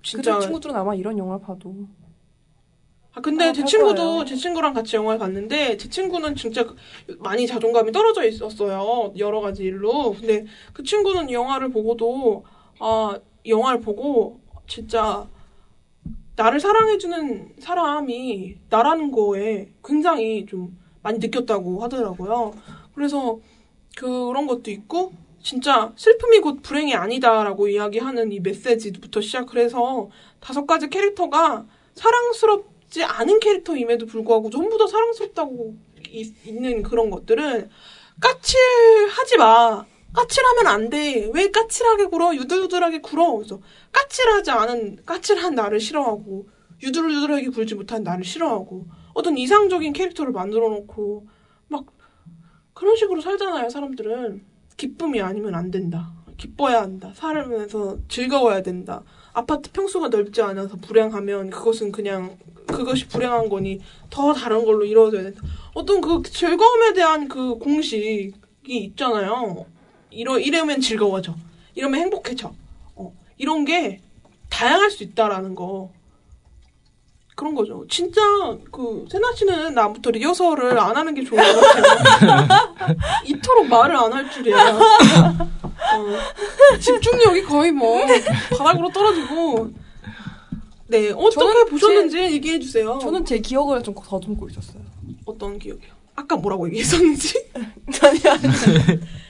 진짜 0.02 0.38
친구들은 0.40 0.74
아마 0.74 0.94
이런 0.94 1.18
영화를 1.18 1.44
봐도 1.44 1.74
아 3.14 3.20
근데 3.20 3.48
어, 3.48 3.52
제할 3.52 3.66
친구도 3.68 3.94
거예요. 4.02 4.24
제 4.24 4.36
친구랑 4.36 4.72
같이 4.72 4.96
영화를 4.96 5.18
봤는데 5.18 5.76
제 5.76 5.88
친구는 5.88 6.34
진짜 6.34 6.64
그- 6.64 6.74
많이 7.18 7.46
자존감이 7.46 7.92
떨어져 7.92 8.24
있었어요 8.24 9.12
여러 9.18 9.40
가지 9.40 9.64
일로 9.64 10.12
근데 10.14 10.46
그 10.72 10.82
친구는 10.82 11.30
영화를 11.30 11.68
보고도 11.70 12.44
아 12.78 13.18
영화를 13.46 13.80
보고 13.80 14.40
진짜 14.66 15.28
나를 16.36 16.58
사랑해주는 16.58 17.56
사람이 17.58 18.56
나라는 18.70 19.10
거에 19.12 19.72
굉장히 19.84 20.46
좀 20.46 20.78
많이 21.02 21.18
느꼈다고 21.18 21.82
하더라고요 21.82 22.54
그래서 22.94 23.38
그런 23.96 24.46
것도 24.46 24.70
있고 24.70 25.12
진짜 25.42 25.92
슬픔이 25.96 26.38
곧 26.40 26.62
불행이 26.62 26.94
아니다라고 26.94 27.68
이야기하는 27.68 28.32
이 28.32 28.40
메시지부터 28.40 29.20
시작을 29.20 29.58
해서 29.58 30.08
다섯 30.40 30.64
가지 30.66 30.88
캐릭터가 30.88 31.66
사랑스럽 31.94 32.71
지 32.92 33.02
않은 33.02 33.40
캐릭터임에도 33.40 34.04
불구하고 34.04 34.50
전부 34.50 34.76
다 34.76 34.86
사랑스럽다고 34.86 35.74
이- 36.10 36.30
있는 36.44 36.82
그런 36.82 37.08
것들은 37.08 37.70
까칠하지 38.20 39.38
마. 39.38 39.84
까칠하면 40.12 40.66
안 40.66 40.90
돼. 40.90 41.30
왜 41.32 41.50
까칠하게 41.50 42.04
굴어? 42.06 42.34
유들유들하게 42.34 43.00
굴어. 43.00 43.32
그래서 43.36 43.60
까칠하지 43.92 44.50
않은, 44.50 44.98
까칠한 45.06 45.54
나를 45.54 45.80
싫어하고, 45.80 46.46
유들유들하게 46.82 47.48
굴지 47.48 47.76
못한 47.76 48.02
나를 48.02 48.22
싫어하고, 48.22 48.84
어떤 49.14 49.38
이상적인 49.38 49.94
캐릭터를 49.94 50.32
만들어 50.32 50.68
놓고, 50.68 51.26
막, 51.68 51.86
그런 52.74 52.94
식으로 52.94 53.22
살잖아요, 53.22 53.70
사람들은. 53.70 54.44
기쁨이 54.76 55.22
아니면 55.22 55.54
안 55.54 55.70
된다. 55.70 56.12
기뻐야 56.36 56.82
한다. 56.82 57.12
살면서 57.14 57.96
즐거워야 58.08 58.60
된다. 58.62 59.02
아파트 59.34 59.70
평수가 59.72 60.08
넓지 60.08 60.42
않아서 60.42 60.76
불행하면 60.76 61.50
그것은 61.50 61.90
그냥 61.92 62.36
그것이 62.66 63.08
불행한 63.08 63.48
거니 63.48 63.80
더 64.10 64.32
다른 64.34 64.64
걸로 64.64 64.84
이루어져야 64.84 65.22
된다. 65.22 65.42
어떤 65.74 66.00
그 66.00 66.22
즐거움에 66.22 66.92
대한 66.92 67.28
그 67.28 67.56
공식이 67.58 68.32
있잖아요. 68.66 69.66
이러 70.10 70.38
이러면 70.38 70.80
즐거워져. 70.80 71.34
이러면 71.74 72.00
행복해져. 72.00 72.52
어, 72.94 73.12
이런 73.38 73.64
게 73.64 74.00
다양할 74.50 74.90
수 74.90 75.02
있다라는 75.02 75.54
거. 75.54 75.90
그런 77.34 77.54
거죠. 77.54 77.86
진짜 77.88 78.20
그 78.70 79.06
세나 79.10 79.32
씨는 79.34 79.74
나부터 79.74 80.10
리허설을 80.10 80.78
안 80.78 80.94
하는 80.96 81.14
게 81.14 81.24
좋은 81.24 81.42
것 81.42 81.60
같아요. 81.60 82.46
이토록 83.26 83.66
말을 83.68 83.96
안 83.96 84.12
할 84.12 84.30
줄이야. 84.30 84.78
어, 85.98 86.78
집중력이 86.78 87.42
거의 87.42 87.72
뭐 87.72 88.06
바닥으로 88.58 88.88
떨어지고. 88.90 89.70
네 90.88 91.10
어떻게 91.10 91.70
보셨는지 91.70 92.18
얘기해 92.18 92.58
주세요. 92.58 92.98
저는 93.00 93.24
제 93.24 93.38
기억을 93.38 93.82
좀 93.82 93.94
더듬고 93.94 94.48
있었어요. 94.50 94.82
어떤 95.24 95.58
기억이요? 95.58 95.90
아까 96.14 96.36
뭐라고 96.36 96.66
얘기했었는지 96.68 97.42
아니, 98.02 98.20
아니. 98.28 98.42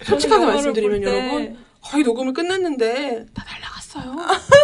솔직하게 0.05 0.45
말씀드리면 0.47 1.03
여러분 1.05 1.57
거의 1.81 2.03
녹음을 2.03 2.33
끝냈는데 2.33 3.27
다 3.33 3.45
날라갔어요. 3.45 4.17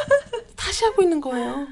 다시 0.56 0.84
하고 0.84 1.02
있는 1.02 1.20
거예요. 1.20 1.68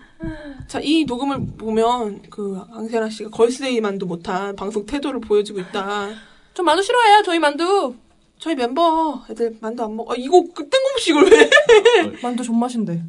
자, 0.69 0.81
이 0.83 1.05
녹음을 1.05 1.47
보면 1.59 2.23
그 2.31 2.61
앙세라 2.73 3.11
씨가 3.11 3.31
걸스데이만도 3.31 4.07
못한 4.07 4.57
방송 4.57 4.87
태도를 4.87 5.21
보여주고 5.21 5.61
있다. 5.61 6.09
좀 6.55 6.65
만두 6.65 6.83
싫어해요, 6.83 7.23
저희 7.25 7.39
만두. 7.39 7.95
저희 8.39 8.55
멤버 8.55 9.25
애들 9.31 9.57
만두 9.61 9.83
안 9.85 9.97
먹어. 9.97 10.13
아, 10.13 10.17
이거 10.17 10.43
그 10.55 10.69
뜬금없이 10.69 11.11
이걸 11.11 11.31
왜? 11.31 11.51
만두 12.23 12.43
존맛인데. 12.43 13.03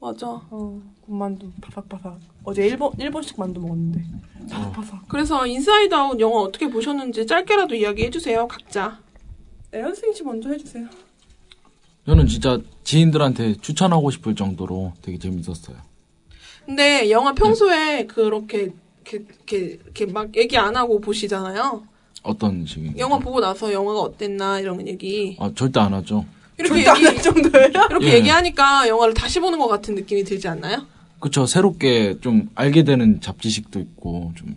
맞아. 0.00 0.26
어, 0.28 0.80
군만두 1.02 1.50
바삭바삭. 1.60 2.18
어제 2.44 2.66
일본 2.66 2.92
일본식 2.98 3.38
만두 3.38 3.60
먹었는데 3.60 4.04
바삭바삭. 4.50 5.08
그래서 5.08 5.46
인사이드 5.46 5.94
아웃 5.94 6.18
영화 6.20 6.40
어떻게 6.40 6.68
보셨는지 6.68 7.26
짧게라도 7.26 7.74
이야기해 7.74 8.10
주세요. 8.10 8.46
각자. 8.48 8.98
네, 9.70 9.80
현승 9.80 10.12
씨 10.12 10.22
먼저 10.22 10.50
해주세요. 10.50 10.86
저는 12.04 12.26
진짜 12.26 12.58
지인들한테 12.82 13.54
추천하고 13.60 14.10
싶을 14.10 14.34
정도로 14.34 14.92
되게 15.02 15.18
재밌었어요. 15.18 15.76
근데 16.66 17.10
영화 17.10 17.32
평소에 17.32 18.06
그렇게 18.06 18.72
이렇게, 19.04 19.18
이렇게, 19.18 19.56
이렇게 19.84 20.06
막 20.06 20.36
얘기 20.36 20.56
안 20.56 20.76
하고 20.76 21.00
보시잖아요. 21.00 21.86
어떤 22.22 22.64
식인 22.66 22.96
영화 22.98 23.18
보고 23.18 23.40
나서 23.40 23.72
영화가 23.72 24.00
어땠나 24.00 24.60
이런 24.60 24.86
얘기. 24.86 25.36
아 25.40 25.50
절대 25.54 25.80
안 25.80 25.92
하죠. 25.94 26.24
이렇게 26.58 26.84
절대 26.84 26.90
안 26.90 26.96
얘기, 26.98 27.06
할 27.06 27.22
정도예요? 27.22 27.68
이렇게 27.90 28.06
예. 28.08 28.12
얘기하니까 28.14 28.86
영화를 28.88 29.14
다시 29.14 29.40
보는 29.40 29.58
것 29.58 29.66
같은 29.68 29.94
느낌이 29.94 30.22
들지 30.24 30.46
않나요? 30.48 30.86
그렇죠. 31.18 31.46
새롭게 31.46 32.18
좀 32.20 32.48
알게 32.54 32.84
되는 32.84 33.20
잡지식도 33.20 33.78
있고 33.80 34.32
좀 34.36 34.56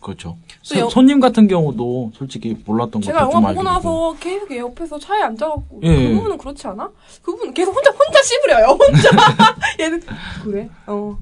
그렇죠. 0.00 0.36
영- 0.76 0.88
손님 0.90 1.18
같은 1.20 1.48
경우도 1.48 2.12
솔직히 2.14 2.56
몰랐던 2.64 3.02
제가 3.02 3.20
것도 3.26 3.30
좀 3.32 3.42
영화 3.42 3.48
보고 3.52 3.62
되고. 3.62 3.74
나서 3.74 4.16
계속 4.20 4.50
얘 4.52 4.58
옆에서 4.58 4.98
차에 4.98 5.22
앉아갖고 5.22 5.80
예. 5.82 6.08
그 6.08 6.14
부분은 6.14 6.38
그렇지 6.38 6.66
않아? 6.68 6.90
그 7.22 7.32
부분 7.32 7.52
계속 7.54 7.74
혼자 7.74 7.90
혼자 7.90 8.22
씹으려요. 8.22 8.66
혼자 8.78 9.10
얘는 9.80 10.00
그래? 10.44 10.68
어. 10.86 11.18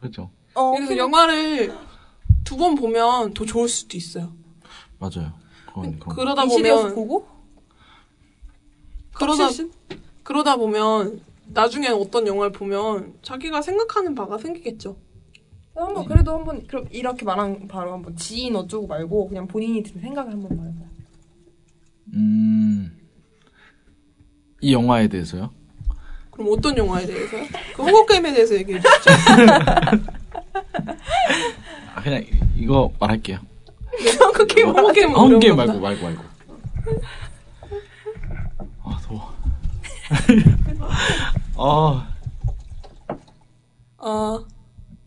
그렇죠. 0.00 0.30
어. 0.54 0.72
그래서 0.76 0.96
영화를 0.96 1.72
두 2.44 2.56
번 2.56 2.74
보면 2.74 3.34
더 3.34 3.44
좋을 3.44 3.68
수도 3.68 3.96
있어요. 3.96 4.32
맞아요. 4.98 5.32
그건. 5.66 5.98
그러다 5.98 6.44
보면 6.44 6.94
보고 6.94 7.26
그러다 9.14 9.48
신 9.50 9.70
그러다 10.22 10.56
보면 10.56 11.20
나중에 11.46 11.88
어떤 11.88 12.26
영화를 12.26 12.52
보면 12.52 13.14
자기가 13.22 13.62
생각하는 13.62 14.14
바가 14.14 14.38
생기겠죠. 14.38 14.96
한번 15.74 16.04
그래도 16.06 16.34
한번 16.36 16.66
그럼 16.66 16.86
이렇게 16.90 17.24
말한 17.24 17.66
바로 17.68 17.92
한번 17.94 18.14
지인 18.16 18.54
어쩌고 18.56 18.86
말고 18.86 19.28
그냥 19.28 19.46
본인이 19.48 19.82
든 19.82 20.00
생각을 20.00 20.32
한번 20.32 20.56
말해봐요. 20.56 20.86
음. 22.14 22.98
이 24.60 24.72
영화에 24.72 25.08
대해서요? 25.08 25.50
그럼 26.30 26.48
어떤 26.52 26.76
영화에 26.76 27.06
대해서요? 27.06 27.44
그 27.74 27.82
허거 27.82 28.06
게임에 28.06 28.32
대해서 28.32 28.54
얘기해 28.54 28.80
주시죠. 28.80 29.10
아, 31.94 32.02
그냥 32.02 32.24
이거 32.56 32.92
말할게요. 32.98 33.38
허거 34.20 34.46
게임, 34.46 34.68
허거 34.68 34.92
게임 34.92 35.14
아, 35.14 35.20
홈게임 35.20 35.58
어려운 35.58 35.80
말고. 35.80 35.80
말고 35.80 36.02
말고. 36.04 36.22
아 38.84 39.00
더워. 39.04 39.34
아 41.56 42.08
어, 44.04 44.44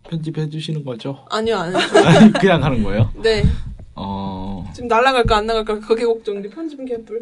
편집해 0.09 0.49
주시는 0.49 0.85
거죠? 0.85 1.25
아니요, 1.29 1.57
안 1.57 1.75
해줘. 1.75 2.29
그냥 2.39 2.63
하는 2.63 2.83
거예요? 2.83 3.11
네. 3.21 3.43
어, 3.95 4.69
지금 4.73 4.87
날아갈까 4.87 5.37
안 5.37 5.47
나갈까 5.47 5.79
그게 5.79 6.05
걱정돼. 6.05 6.49
편집은 6.49 6.85
개뿔. 6.85 7.21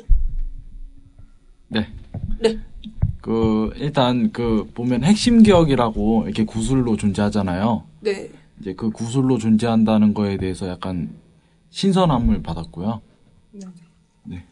네. 1.70 1.88
네. 2.40 2.60
그 3.22 3.72
일단 3.78 4.32
그 4.34 4.70
보면 4.74 5.04
핵심 5.04 5.42
기억이라고 5.42 6.24
이렇게 6.26 6.44
구술로 6.46 6.98
존재하잖아요. 6.98 7.84
네. 8.02 8.30
이제 8.60 8.74
그 8.74 8.90
구술로 8.92 9.38
존재한다는 9.38 10.14
거에 10.14 10.38
대해서 10.38 10.68
약간 10.68 11.10
신선함을 11.72 12.44
받았고요. 12.44 13.02
네. 14.24 14.44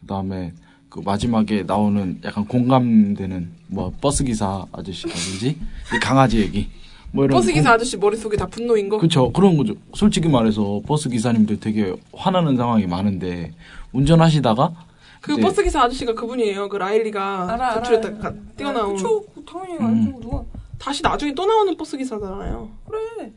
그다음에 0.00 0.52
그 0.88 1.00
마지막에 1.00 1.64
나오는 1.64 2.20
약간 2.24 2.46
공감되는 2.46 3.50
뭐 3.68 3.92
버스 4.00 4.24
기사 4.24 4.64
아저씨라든지 4.72 5.48
이 5.94 5.98
강아지 6.00 6.38
얘기 6.40 6.68
뭐 7.12 7.24
이런 7.24 7.36
버스 7.36 7.52
기사 7.52 7.70
공- 7.70 7.74
아저씨 7.74 7.96
머릿속에 7.96 8.36
다 8.36 8.46
분노인 8.46 8.88
거? 8.88 8.96
그쵸 8.98 9.30
그런 9.32 9.56
거죠. 9.56 9.74
솔직히 9.94 10.28
말해서 10.28 10.80
버스 10.86 11.08
기사님들 11.08 11.60
되게 11.60 11.94
화나는 12.14 12.56
상황이 12.56 12.86
많은데 12.86 13.52
운전하시다가 13.92 14.72
그 15.20 15.32
이제 15.32 15.42
버스 15.42 15.62
기사 15.64 15.82
아저씨가 15.82 16.14
그분이에요. 16.14 16.68
그 16.68 16.76
라일리가 16.76 17.52
알아, 17.52 17.74
구출했다 17.80 18.08
알아. 18.08 18.18
가- 18.18 18.34
뛰어나온. 18.56 18.94
그쵸, 18.96 19.24
당연히 19.46 19.74
음. 19.78 20.06
알죠. 20.06 20.20
누가. 20.20 20.44
다시 20.78 21.02
나중에 21.02 21.34
또 21.34 21.44
나오는 21.44 21.76
버스 21.76 21.96
기사잖아요. 21.98 22.70
그래. 22.88 23.32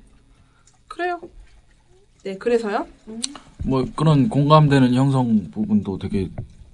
그래요. 1.02 1.20
네, 2.24 2.38
그래서요? 2.38 2.86
뭐 3.66 3.84
그런 3.96 4.30
공감되는 4.30 4.94
형성 4.94 5.50
부분도 5.50 5.98
되게 5.98 6.30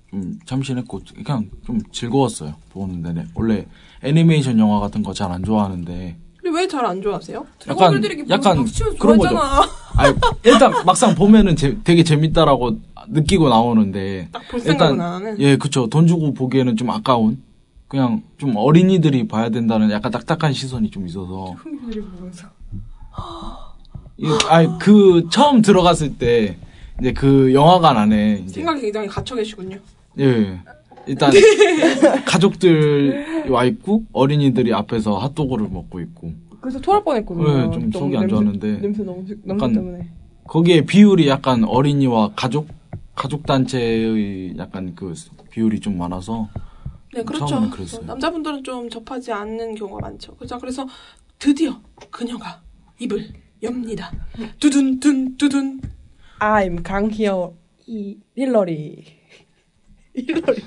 좀 0.09 0.37
참신했고 0.45 0.99
그냥 1.23 1.49
좀 1.65 1.79
즐거웠어요 1.93 2.55
보는 2.73 3.01
내내 3.01 3.25
원래 3.33 3.65
애니메이션 4.03 4.59
영화 4.59 4.81
같은 4.81 5.01
거 5.03 5.13
잘 5.13 5.31
안 5.31 5.43
좋아하는데 5.45 6.17
근데 6.43 6.59
왜 6.61 6.67
잘 6.67 6.85
안 6.85 7.01
좋아하세요? 7.01 7.45
약간 7.67 7.93
약간 8.29 8.57
그런 8.99 9.17
거죠. 9.17 9.37
아니, 9.95 10.13
일단 10.43 10.73
막상 10.85 11.15
보면은 11.15 11.55
재- 11.55 11.77
되게 11.85 12.03
재밌다라고 12.03 12.77
느끼고 13.07 13.47
나오는데 13.47 14.27
일단. 14.73 14.97
예 15.39 15.55
그쵸 15.55 15.87
돈 15.87 16.05
주고 16.07 16.33
보기에는 16.33 16.75
좀 16.75 16.89
아까운 16.89 17.41
그냥 17.87 18.23
좀 18.37 18.53
어린이들이 18.57 19.29
봐야 19.29 19.47
된다는 19.49 19.89
약간 19.91 20.11
딱딱한 20.11 20.51
시선이 20.51 20.89
좀 20.89 21.07
있어서 21.07 21.51
흥미들이 21.57 22.01
보면서. 22.01 22.47
이- 24.17 24.25
아니 24.49 24.67
그 24.79 25.27
처음 25.29 25.61
들어갔을 25.61 26.17
때 26.17 26.57
이제 26.99 27.13
그 27.13 27.53
영화관 27.53 27.97
안에 27.97 28.41
이제 28.43 28.55
생각이 28.55 28.81
굉장히 28.81 29.07
갇혀 29.07 29.35
계시군요. 29.35 29.77
예. 30.19 30.59
일단 31.05 31.31
가족들 32.25 33.49
와 33.49 33.63
있고 33.65 34.03
어린이들이 34.11 34.73
앞에서 34.73 35.17
핫도그를 35.17 35.69
먹고 35.69 35.99
있고 36.01 36.31
그래서 36.59 36.79
토할 36.81 37.03
뻔했거든요. 37.03 37.67
네, 37.67 37.71
좀 37.71 37.91
속이 37.91 38.17
안 38.17 38.27
좋았는데 38.27 38.79
냄새 38.79 39.03
너무 39.03 39.23
냄새 39.43 39.73
때문에. 39.73 40.09
거기에 40.45 40.81
비율이 40.85 41.27
약간 41.27 41.63
어린이와 41.63 42.31
가족 42.35 42.67
가족 43.15 43.45
단체의 43.45 44.55
약간 44.57 44.93
그 44.95 45.13
비율이 45.51 45.79
좀 45.79 45.97
많아서 45.97 46.49
네, 47.13 47.23
그렇죠. 47.23 47.59
남자분들은 48.05 48.63
좀 48.63 48.89
접하지 48.89 49.31
않는 49.31 49.75
경우가 49.75 49.99
많죠. 50.09 50.35
그렇죠. 50.35 50.59
그래서 50.59 50.85
드디어 51.39 51.79
그녀가 52.11 52.61
입을 52.99 53.27
엽니다. 53.63 54.11
두둔 54.59 54.99
둔 54.99 55.37
두둔. 55.37 55.81
I'm 56.39 56.83
강희어 56.83 57.53
이 57.87 58.17
힐러리. 58.35 59.03
힐러리. 60.15 60.63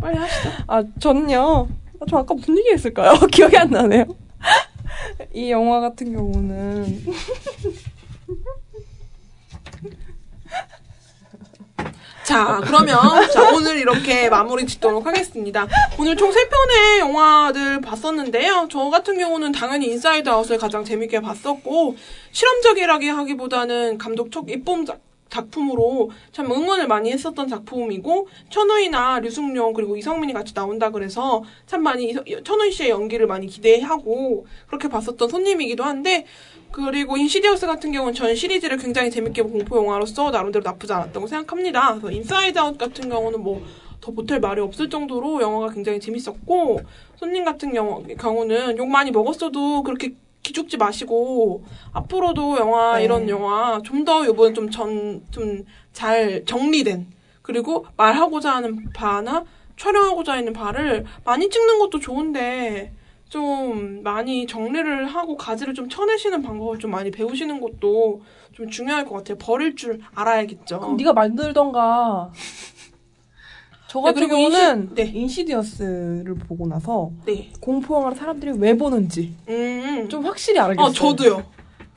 빨리 0.00 0.16
하시죠. 0.18 0.50
아, 0.66 0.82
전요. 0.98 1.68
아, 2.00 2.04
저 2.08 2.18
아까 2.18 2.34
무슨 2.34 2.56
얘기 2.58 2.70
했을까요? 2.70 3.18
기억이 3.30 3.56
안 3.56 3.70
나네요. 3.70 4.04
이 5.34 5.50
영화 5.50 5.80
같은 5.80 6.12
경우는 6.12 7.04
자, 12.28 12.60
그러면 12.62 12.98
자, 13.32 13.50
오늘 13.54 13.78
이렇게 13.78 14.28
마무리 14.28 14.66
짓도록 14.66 15.06
하겠습니다. 15.06 15.66
오늘 15.98 16.14
총 16.14 16.30
3편의 16.30 16.98
영화들 16.98 17.80
봤었는데요. 17.80 18.68
저 18.70 18.90
같은 18.90 19.16
경우는 19.16 19.52
당연히 19.52 19.86
인사이드 19.86 20.28
아웃을 20.28 20.58
가장 20.58 20.84
재밌게 20.84 21.20
봤었고 21.22 21.96
실험적이라기 22.32 23.08
하기보다는 23.08 23.96
감독 23.96 24.30
첫 24.30 24.44
입봉 24.46 24.84
작- 24.84 25.00
작품으로 25.30 26.10
참 26.30 26.50
응원을 26.52 26.86
많이 26.86 27.10
했었던 27.12 27.48
작품이고 27.48 28.28
천우희나 28.50 29.20
류승룡 29.20 29.72
그리고 29.72 29.96
이성민이 29.96 30.34
같이 30.34 30.52
나온다 30.52 30.90
그래서 30.90 31.42
참 31.66 31.82
많이 31.82 32.14
천우희 32.44 32.72
씨의 32.72 32.90
연기를 32.90 33.26
많이 33.26 33.46
기대하고 33.46 34.46
그렇게 34.66 34.88
봤었던 34.88 35.28
손님이기도 35.28 35.82
한데 35.84 36.26
그리고 36.70 37.16
인시디어스 37.16 37.66
같은 37.66 37.92
경우는 37.92 38.14
전 38.14 38.34
시리즈를 38.34 38.76
굉장히 38.76 39.10
재밌게 39.10 39.42
본 39.42 39.52
공포 39.52 39.76
영화로서 39.78 40.30
나름대로 40.30 40.62
나쁘지 40.62 40.92
않았다고 40.92 41.26
생각합니다. 41.26 41.94
그래서 41.94 42.10
인사이드 42.10 42.58
아웃 42.58 42.78
같은 42.78 43.08
경우는 43.08 43.42
뭐 43.42 43.88
더 44.00 44.12
보탤 44.12 44.40
말이 44.40 44.60
없을 44.60 44.88
정도로 44.88 45.42
영화가 45.42 45.72
굉장히 45.74 46.00
재밌었고 46.00 46.80
손님 47.16 47.44
같은 47.44 47.72
경우, 47.72 48.04
경우는 48.16 48.78
욕 48.78 48.88
많이 48.88 49.10
먹었어도 49.10 49.82
그렇게 49.82 50.14
기죽지 50.42 50.76
마시고 50.76 51.64
앞으로도 51.92 52.58
영화 52.58 52.98
네. 52.98 53.04
이런 53.04 53.28
영화 53.28 53.80
좀더 53.84 54.24
요번에 54.26 54.54
좀전 54.54 55.22
좀 55.30 55.64
잘 55.92 56.44
정리된 56.44 57.08
그리고 57.42 57.84
말하고자 57.96 58.54
하는 58.54 58.88
바나 58.94 59.44
촬영하고자 59.76 60.34
하는 60.34 60.52
바를 60.52 61.04
많이 61.24 61.50
찍는 61.50 61.80
것도 61.80 61.98
좋은데 61.98 62.92
좀 63.28 64.02
많이 64.02 64.46
정리를 64.46 65.06
하고 65.06 65.36
가지를 65.36 65.74
좀 65.74 65.88
쳐내시는 65.88 66.42
방법을 66.42 66.78
좀 66.78 66.90
많이 66.90 67.10
배우시는 67.10 67.60
것도 67.60 68.22
좀 68.52 68.70
중요할 68.70 69.04
것 69.04 69.16
같아요. 69.16 69.36
버릴 69.38 69.76
줄 69.76 70.00
알아야겠죠. 70.14 70.80
그럼 70.80 70.96
네가 70.96 71.12
만들던가. 71.12 72.32
저 73.88 74.00
네, 74.00 74.04
같은 74.06 74.14
그리고 74.28 74.36
경우는 74.36 74.88
인시- 74.90 74.94
네. 74.94 75.02
인시디어스를 75.14 76.34
보고 76.46 76.66
나서 76.66 77.10
네. 77.24 77.50
공포 77.60 77.96
영화를 77.96 78.16
사람들이 78.16 78.52
왜 78.58 78.76
보는지 78.76 79.34
음. 79.48 80.06
좀 80.10 80.24
확실히 80.26 80.58
알겠어요. 80.58 80.86
어, 80.86 80.90
저도요. 80.90 81.42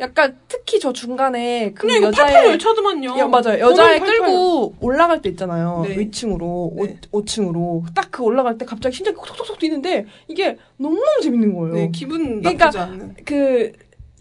약간 0.02 0.38
특히 0.48 0.80
저 0.80 0.91
중간에 0.91 1.72
그 1.73 1.86
그냥 1.88 2.03
여자의 2.03 2.34
88 2.34 2.52
열차도만요. 2.53 3.18
야, 3.19 3.28
맞아요. 3.28 3.60
여자애 3.60 3.99
88. 3.99 4.18
끌고 4.19 4.73
올라갈 4.82 5.22
때 5.22 5.30
있잖아요. 5.30 5.86
네. 5.88 5.98
위층으로, 5.99 6.73
네. 6.76 6.98
5, 7.11 7.23
층으로 7.26 7.84
딱 7.95 8.10
그 8.11 8.23
올라갈 8.23 8.57
때 8.57 8.65
갑자기 8.65 8.95
심장이 8.95 9.15
톡톡톡 9.15 9.57
뛰는데 9.60 10.06
이게 10.28 10.57
너무너무 10.78 11.22
재밌는 11.22 11.53
거예요. 11.56 11.73
네, 11.76 11.91
기분 11.94 12.41
그러니까 12.41 12.65
나쁘지 12.65 12.78
않는. 12.80 13.15
그, 13.26 13.72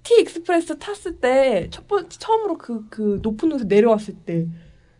T 0.04 0.20
익스프레스 0.20 0.78
탔을 0.78 1.16
때, 1.16 1.66
첫 1.70 1.88
번, 1.88 2.08
처음으로 2.08 2.56
그, 2.56 2.84
그 2.88 3.18
높은 3.22 3.50
곳에 3.50 3.64
내려왔을 3.64 4.14
때, 4.24 4.46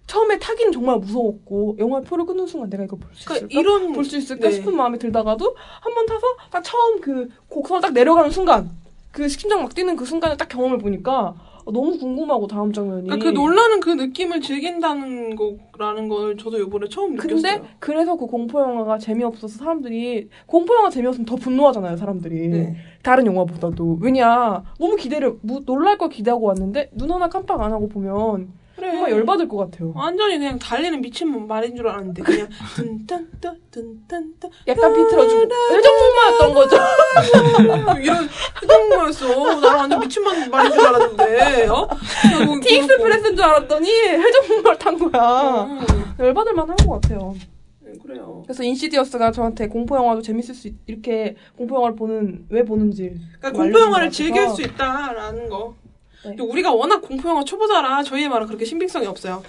처음에 0.09 0.39
타기는 0.40 0.73
정말 0.73 0.98
무서웠고, 0.98 1.77
영화 1.78 2.01
표를 2.01 2.27
끊는 2.27 2.47
순간 2.48 2.69
내가 2.69 2.82
이걸 2.85 2.98
볼수 2.98 3.24
그러니까 3.27 3.47
있을까? 3.47 3.61
이런 3.61 3.93
볼수 3.93 4.16
있을까 4.16 4.48
네. 4.48 4.55
싶은 4.57 4.74
마음이 4.74 4.98
들다가도, 4.98 5.55
한 5.57 5.94
번 5.94 6.07
타서, 6.07 6.27
딱 6.51 6.62
처음 6.65 7.01
그 7.01 7.28
곡선을 7.48 7.81
딱 7.81 7.93
내려가는 7.93 8.31
순간, 8.31 8.70
그 9.12 9.28
심장 9.28 9.62
막 9.62 9.74
뛰는 9.74 9.97
그 9.97 10.05
순간을 10.05 10.37
딱 10.37 10.49
경험을 10.49 10.78
보니까, 10.78 11.35
어, 11.65 11.73
너무 11.73 11.99
궁금하고, 11.99 12.47
다음 12.47 12.73
장면이. 12.73 13.09
그러니까 13.09 13.31
그 13.31 13.35
놀라는 13.35 13.81
그 13.81 13.91
느낌을 13.91 14.41
즐긴다는 14.41 15.37
거라는 15.37 16.09
걸 16.09 16.37
저도 16.37 16.59
이번에 16.61 16.89
처음 16.89 17.15
느꼈어요. 17.15 17.35
근데 17.35 17.62
그래서 17.81 18.16
그 18.16 18.27
공포 18.27 18.61
영화가 18.61 18.99
재미없어서 18.99 19.59
사람들이 19.59 20.28
공포 20.47 20.74
영화 20.77 20.91
재미없으면 20.91 21.27
더 21.27 21.37
분노하잖아요 21.37 21.97
사람들이 21.97 22.49
네. 22.49 22.77
다른 23.03 23.27
영화보다도 23.27 23.99
왜냐 24.01 24.62
너무 24.78 24.97
기대를 24.97 25.39
무, 25.43 25.65
놀랄 25.65 25.99
걸 25.99 26.09
기대하고 26.09 26.47
왔는데 26.47 26.91
눈 26.93 27.11
하나 27.11 27.28
깜빡 27.28 27.61
안 27.61 27.73
하고 27.73 27.89
보면 27.89 28.60
그래. 28.81 28.93
정말 28.93 29.11
열받을 29.12 29.48
것 29.48 29.57
같아요 29.59 29.93
완전히 29.94 30.39
그냥 30.39 30.59
달리는 30.59 31.01
미친 31.01 31.47
말인 31.47 31.77
줄 31.77 31.86
알았는데 31.89 32.23
그냥 32.23 32.48
든딴따 32.77 33.55
약간 34.69 34.94
비틀어주고 34.94 35.48
회전목마였던 35.73 36.55
거죠 36.55 36.77
이런 38.02 38.28
해동말했어. 38.62 39.61
나는 39.61 39.77
완전 39.78 40.01
미친 40.01 40.23
말- 40.24 40.48
말인 40.48 40.73
줄 40.73 40.81
알았는데. 40.81 41.66
어? 41.69 41.89
티 42.62 42.99
익스프레스인 42.99 43.37
줄 43.36 43.44
알았더니 43.44 43.89
회전목마를 43.90 44.78
탄 44.78 44.98
거야 44.98 45.62
음, 45.65 45.81
열받을 46.19 46.55
만한 46.55 46.77
것 46.78 47.01
같아요 47.01 47.35
네, 47.81 47.93
그래요. 48.02 48.43
그래서 48.47 48.62
인시디어스가 48.62 49.32
저한테 49.32 49.66
공포 49.69 49.97
영화도 49.97 50.23
재밌을 50.23 50.55
수 50.55 50.69
있, 50.69 50.74
이렇게 50.86 51.36
공포 51.57 51.77
영화를 51.77 51.97
보는 51.97 52.47
왜 52.51 52.65
보는지 52.65 53.15
그러니까 53.40 53.52
좀 53.52 53.62
공포 53.65 53.81
영화를 53.81 54.07
것 54.09 54.12
즐길. 54.12 54.48
수 54.48 54.62
있다라는 54.62 55.48
거. 55.48 55.74
네. 56.25 56.31
근데 56.37 56.43
우리가 56.43 56.73
워낙 56.73 57.01
공포 57.01 57.29
영화 57.31 57.43
초보자라 57.45 58.03
저희의 58.03 58.29
말은 58.29 58.47
그렇게 58.47 58.65
신빙성이 58.65 59.07
없어요. 59.07 59.43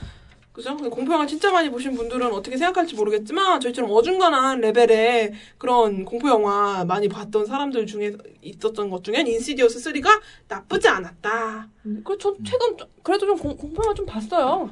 그죠? 0.54 0.76
근데 0.76 0.90
공포 0.90 1.14
영화 1.14 1.26
진짜 1.26 1.50
많이 1.52 1.70
보신 1.70 1.96
분들은 1.96 2.34
어떻게 2.34 2.58
생각할지 2.58 2.94
모르겠지만 2.96 3.62
저희처럼 3.62 3.90
어중간한 3.92 4.60
레벨의 4.60 5.32
그런 5.58 6.04
공포 6.04 6.28
영화 6.28 6.84
많이 6.84 7.08
봤던 7.08 7.46
사람들 7.46 7.86
중에 7.86 8.14
있었던 8.42 8.90
것 8.90 9.02
중엔 9.04 9.28
인시디어스 9.28 9.80
3가 9.80 10.20
나쁘지 10.50 10.90
않았다. 10.90 11.70
그리고 11.84 12.18
전 12.18 12.36
최근 12.46 12.78
좀- 12.78 12.88
그래도 13.02 13.26
좀 13.28 13.38
공, 13.38 13.56
공포 13.56 13.82
영화 13.84 13.94
좀 13.94 14.06
봤어요 14.06 14.70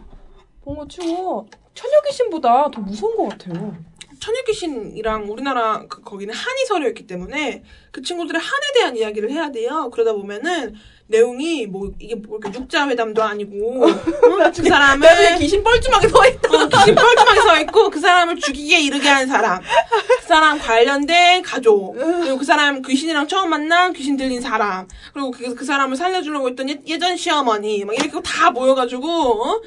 본 0.65 0.75
거 0.75 0.85
치고 0.87 1.47
처녀 1.73 2.01
귀신보다 2.07 2.69
더 2.71 2.81
무서운 2.81 3.15
것 3.15 3.29
같아요 3.29 3.75
천일 4.19 4.43
귀신이랑 4.43 5.31
우리나라 5.31 5.85
그 5.87 6.01
거기는 6.01 6.33
한이 6.33 6.65
서려있기 6.67 7.07
때문에 7.07 7.63
그 7.91 8.01
친구들의 8.01 8.39
한에 8.39 8.61
대한 8.75 8.97
이야기를 8.97 9.31
해야 9.31 9.51
돼요. 9.51 9.89
그러다 9.91 10.13
보면은 10.13 10.75
내용이 11.09 11.65
뭐 11.65 11.91
이게 11.99 12.13
뭐 12.13 12.37
이렇게 12.39 12.59
육자 12.59 12.87
회담도 12.87 13.23
아니고 13.23 13.83
어? 13.83 13.87
그 14.55 14.63
사람을 14.63 15.09
귀신 15.39 15.63
뻘쭘하게 15.63 16.07
서 16.07 16.27
있다. 16.27 16.49
어, 16.49 16.69
귀신 16.69 16.95
뻘쭘하게 16.95 17.41
서 17.41 17.59
있고 17.61 17.89
그 17.89 17.99
사람을 17.99 18.39
죽이게 18.39 18.79
이르게 18.79 19.09
한 19.09 19.27
사람, 19.27 19.59
그 19.59 20.27
사람 20.27 20.59
관련된 20.59 21.41
가족, 21.41 21.93
그리고 21.93 22.37
그 22.37 22.45
사람 22.45 22.83
귀신이랑 22.83 23.27
처음 23.27 23.49
만난 23.49 23.91
귀신 23.93 24.17
들린 24.17 24.39
사람, 24.39 24.87
그리고 25.11 25.31
그, 25.31 25.55
그 25.55 25.65
사람을 25.65 25.97
살려주려고 25.97 26.49
했던 26.49 26.69
예, 26.69 26.79
예전 26.85 27.17
시어머니, 27.17 27.83
막 27.85 27.95
이렇게 27.95 28.11
다 28.23 28.51
모여가지고 28.51 29.07
어? 29.09 29.61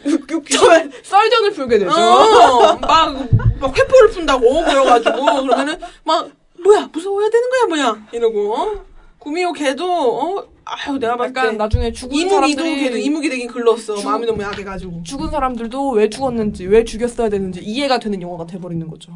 귀신 0.47 0.93
썰전을 1.03 1.51
풀게 1.55 1.79
되죠. 1.79 1.91
어, 1.91 2.77
막, 2.77 3.29
막 3.59 3.77
회포를 3.77 4.11
푼다고 4.11 4.63
모여가지고 4.63 5.43
그러면은 5.43 5.77
막 6.05 6.29
뭐야 6.63 6.89
무서워야 6.93 7.29
되는 7.31 7.51
거야 7.51 7.67
뭐야 7.67 8.07
이러고 8.13 8.55
어? 8.55 8.85
구미호 9.19 9.53
걔도 9.53 9.85
어 10.39 10.49
아유 10.65 10.99
내가 10.99 11.17
봤을 11.17 11.33
때 11.33 11.53
나중에 11.53 11.93
죽은 11.93 12.15
이묵이도 12.17 12.31
사람들이 12.63 12.81
걔도 12.81 12.97
이묵이 12.99 13.29
되긴 13.29 13.49
글렀어 13.49 13.97
죽- 13.97 14.05
마음이 14.05 14.27
너무 14.27 14.43
약해가지고 14.43 15.03
죽은 15.05 15.31
사람들도 15.31 15.91
왜 15.91 16.09
죽었는지 16.09 16.67
왜 16.67 16.85
죽였어야 16.85 17.29
되는지 17.29 17.61
이해가 17.63 17.99
되는 17.99 18.21
영화가 18.21 18.47
돼버리는 18.47 18.87
거죠. 18.89 19.13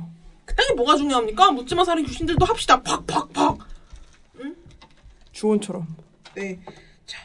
게 0.47 0.73
뭐가 0.74 0.97
중요합니까 0.97 1.51
묻지마 1.52 1.85
살인 1.85 2.05
귀신들도 2.06 2.44
합시다 2.44 2.81
팍팍팍 2.82 3.59
주원처럼. 5.32 5.86
네. 6.35 6.59
자, 7.05 7.18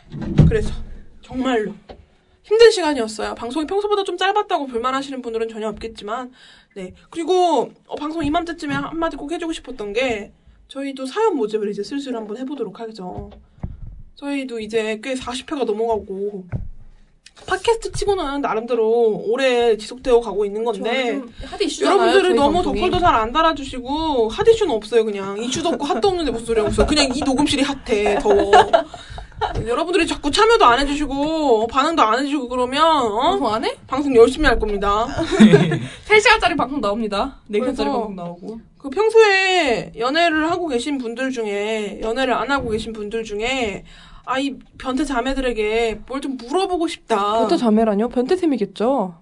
그래서 0.48 0.74
정말로 1.22 1.74
힘든 2.44 2.72
시간이었어요. 2.72 3.36
방송이 3.36 3.66
평소보다 3.66 4.04
좀 4.04 4.18
짧았다고 4.18 4.68
불만하시는 4.68 5.22
분들은 5.22 5.48
전혀 5.48 5.70
없겠지만, 5.70 6.32
네. 6.76 6.94
그리고 7.10 7.72
어, 7.88 7.96
방송 7.96 8.24
이맘때쯤에 8.24 8.74
한마디 8.74 9.18
꼭 9.18 9.32
해주고 9.32 9.52
싶었던 9.54 9.94
게 9.94 10.32
저희도 10.68 11.06
사연 11.06 11.36
모집을 11.36 11.70
이제 11.70 11.84
슬슬 11.84 12.16
한번 12.16 12.38
해보도록 12.38 12.80
하죠. 12.80 13.30
저희도 14.16 14.60
이제 14.60 15.00
꽤 15.04 15.14
40회가 15.16 15.66
넘어가고 15.66 16.46
팟캐스트 17.48 17.92
치고는 17.94 18.42
나름대로 18.42 19.24
오래 19.26 19.76
지속되어 19.76 20.20
가고 20.22 20.46
있는 20.46 20.64
건데 20.64 21.22
하드 21.46 21.64
이슈잖아요. 21.64 22.00
여러분들은 22.00 22.36
저희 22.36 22.40
너무. 22.40 22.74
댓글도 22.74 23.00
잘 23.00 23.16
안 23.16 23.32
달아주시고 23.32 24.30
핫 24.30 24.48
이슈는 24.48 24.74
없어요 24.76 25.04
그냥 25.06 25.42
이슈도 25.42 25.70
없고 25.70 25.86
핫도 25.86 26.08
없는데 26.10 26.32
무슨 26.32 26.46
소리야 26.46 26.66
없어 26.66 26.86
그냥 26.86 27.10
이 27.16 27.20
녹음실이 27.22 27.64
핫해 27.64 28.20
더워 28.20 28.52
여러분들이 29.68 30.06
자꾸 30.08 30.30
참여도 30.32 30.66
안 30.66 30.80
해주시고 30.80 31.68
반응도 31.68 32.02
안 32.02 32.20
해주시고 32.20 32.48
그러면 32.50 32.84
어? 32.84 33.20
방송 33.32 33.48
안 33.54 33.66
해? 33.66 33.76
방송 33.88 34.16
열심히 34.16 34.46
할 34.48 34.60
겁니다 34.60 35.08
3시간짜리 36.08 36.56
방송 36.58 36.80
나옵니다. 36.82 37.38
4시간짜리 37.50 37.60
그래서- 37.62 37.84
방송 37.86 38.16
나오고. 38.16 38.60
그 38.78 38.90
평소에 38.90 39.92
연애를 39.98 40.50
하고 40.50 40.68
계신 40.68 40.98
분들 40.98 41.32
중에 41.32 42.00
연애를 42.02 42.34
안 42.34 42.50
하고 42.52 42.70
계신 42.70 42.94
분들 42.94 43.24
중에 43.24 43.84
아 44.26 44.40
이 44.40 44.56
변태 44.78 45.04
자매들에게 45.04 46.02
뭘 46.08 46.22
좀 46.22 46.38
물어보고 46.38 46.88
싶다 46.88 47.40
변태 47.40 47.58
자매라뇨? 47.58 48.08
변태쌤이겠죠? 48.10 49.16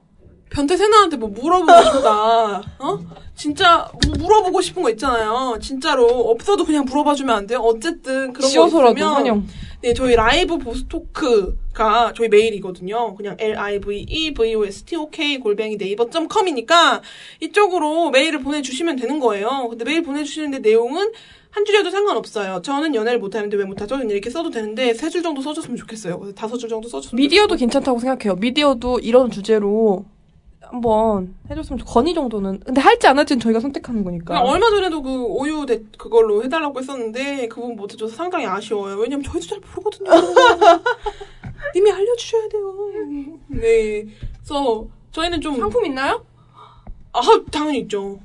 변태 0.50 0.76
세나한테 0.78 1.18
뭐 1.18 1.30
물어보고 1.30 1.84
싶다. 1.84 2.58
어? 2.80 3.00
진짜 3.36 3.90
뭐 4.06 4.16
물어보고 4.18 4.62
싶은 4.62 4.82
거 4.84 4.90
있잖아요. 4.92 5.58
진짜로 5.62 6.06
없어도 6.08 6.66
그냥 6.66 6.86
물어봐주면 6.86 7.36
안 7.36 7.48
돼요. 7.48 7.60
어쨌든 7.60 8.34
그런 8.34 8.42
거 8.42 8.48
씌워서라도 8.48 8.98
있으면 8.98 9.14
환영. 9.14 9.48
네 9.82 9.94
저희 9.94 10.14
라이브 10.14 10.58
보스 10.58 10.86
토크가 10.88 12.12
저희 12.14 12.28
메일이거든요. 12.28 13.16
그냥 13.16 13.38
l 13.40 13.58
i 13.58 13.80
v 13.80 14.06
e 14.10 14.34
v 14.34 14.56
o 14.56 14.66
s 14.66 14.84
t 14.84 14.98
o 14.98 15.10
k 15.10 15.40
골뱅이 15.40 15.78
네이버.com이니까 15.78 17.02
이쪽으로 17.40 18.10
메일을 18.10 18.42
보내주시면 18.42 18.98
되는 18.98 19.20
거예요. 19.22 19.68
근데 19.70 19.86
메일 19.86 20.04
보내주시는데 20.04 20.60
내용은 20.60 21.12
한 21.52 21.64
줄이어도 21.66 21.92
상관없어요. 21.92 22.62
저는 22.62 22.94
연애를 22.94 23.20
못하는데 23.20 23.56
왜 23.56 23.64
못하죠? 23.64 23.98
이렇게 24.00 24.30
써도 24.30 24.50
되는데 24.50 24.94
세 24.94 25.10
줄 25.10 25.24
정도 25.24 25.42
써줬으면 25.42 25.78
좋겠어요. 25.78 26.34
다섯 26.36 26.58
줄 26.58 26.68
정도 26.68 26.90
써줬으면 26.90 27.22
미디어도 27.22 27.56
괜찮다고 27.56 28.00
생각해요. 28.00 28.36
미디어도 28.36 29.00
이런 29.00 29.32
주제로 29.32 30.04
한번 30.70 31.34
해줬으면 31.50 31.80
좋 31.80 31.86
건의 31.86 32.14
정도는. 32.14 32.60
근데 32.60 32.80
할지 32.80 33.08
안 33.08 33.18
할지는 33.18 33.40
저희가 33.40 33.60
선택하는 33.60 34.04
거니까. 34.04 34.40
얼마 34.42 34.70
전에도 34.70 35.02
그 35.02 35.24
오유 35.24 35.66
대 35.66 35.82
그걸로 35.98 36.44
해달라고 36.44 36.80
했었는데 36.80 37.48
그분 37.48 37.76
못 37.76 37.92
해줘서 37.92 38.16
상당히 38.16 38.46
아쉬워요. 38.46 38.96
왜냐면 38.98 39.24
저희도 39.24 39.48
잘 39.48 39.60
모르거든요. 39.60 40.12
님이 41.74 41.92
알려주셔야 41.92 42.48
돼요. 42.50 43.40
네. 43.48 44.06
그래서 44.38 44.88
저희는 45.12 45.42
좀 45.42 45.58
상품 45.58 45.86
있나요? 45.88 46.24
아 47.14 47.20
당연히 47.52 47.80
있죠. 47.80 48.20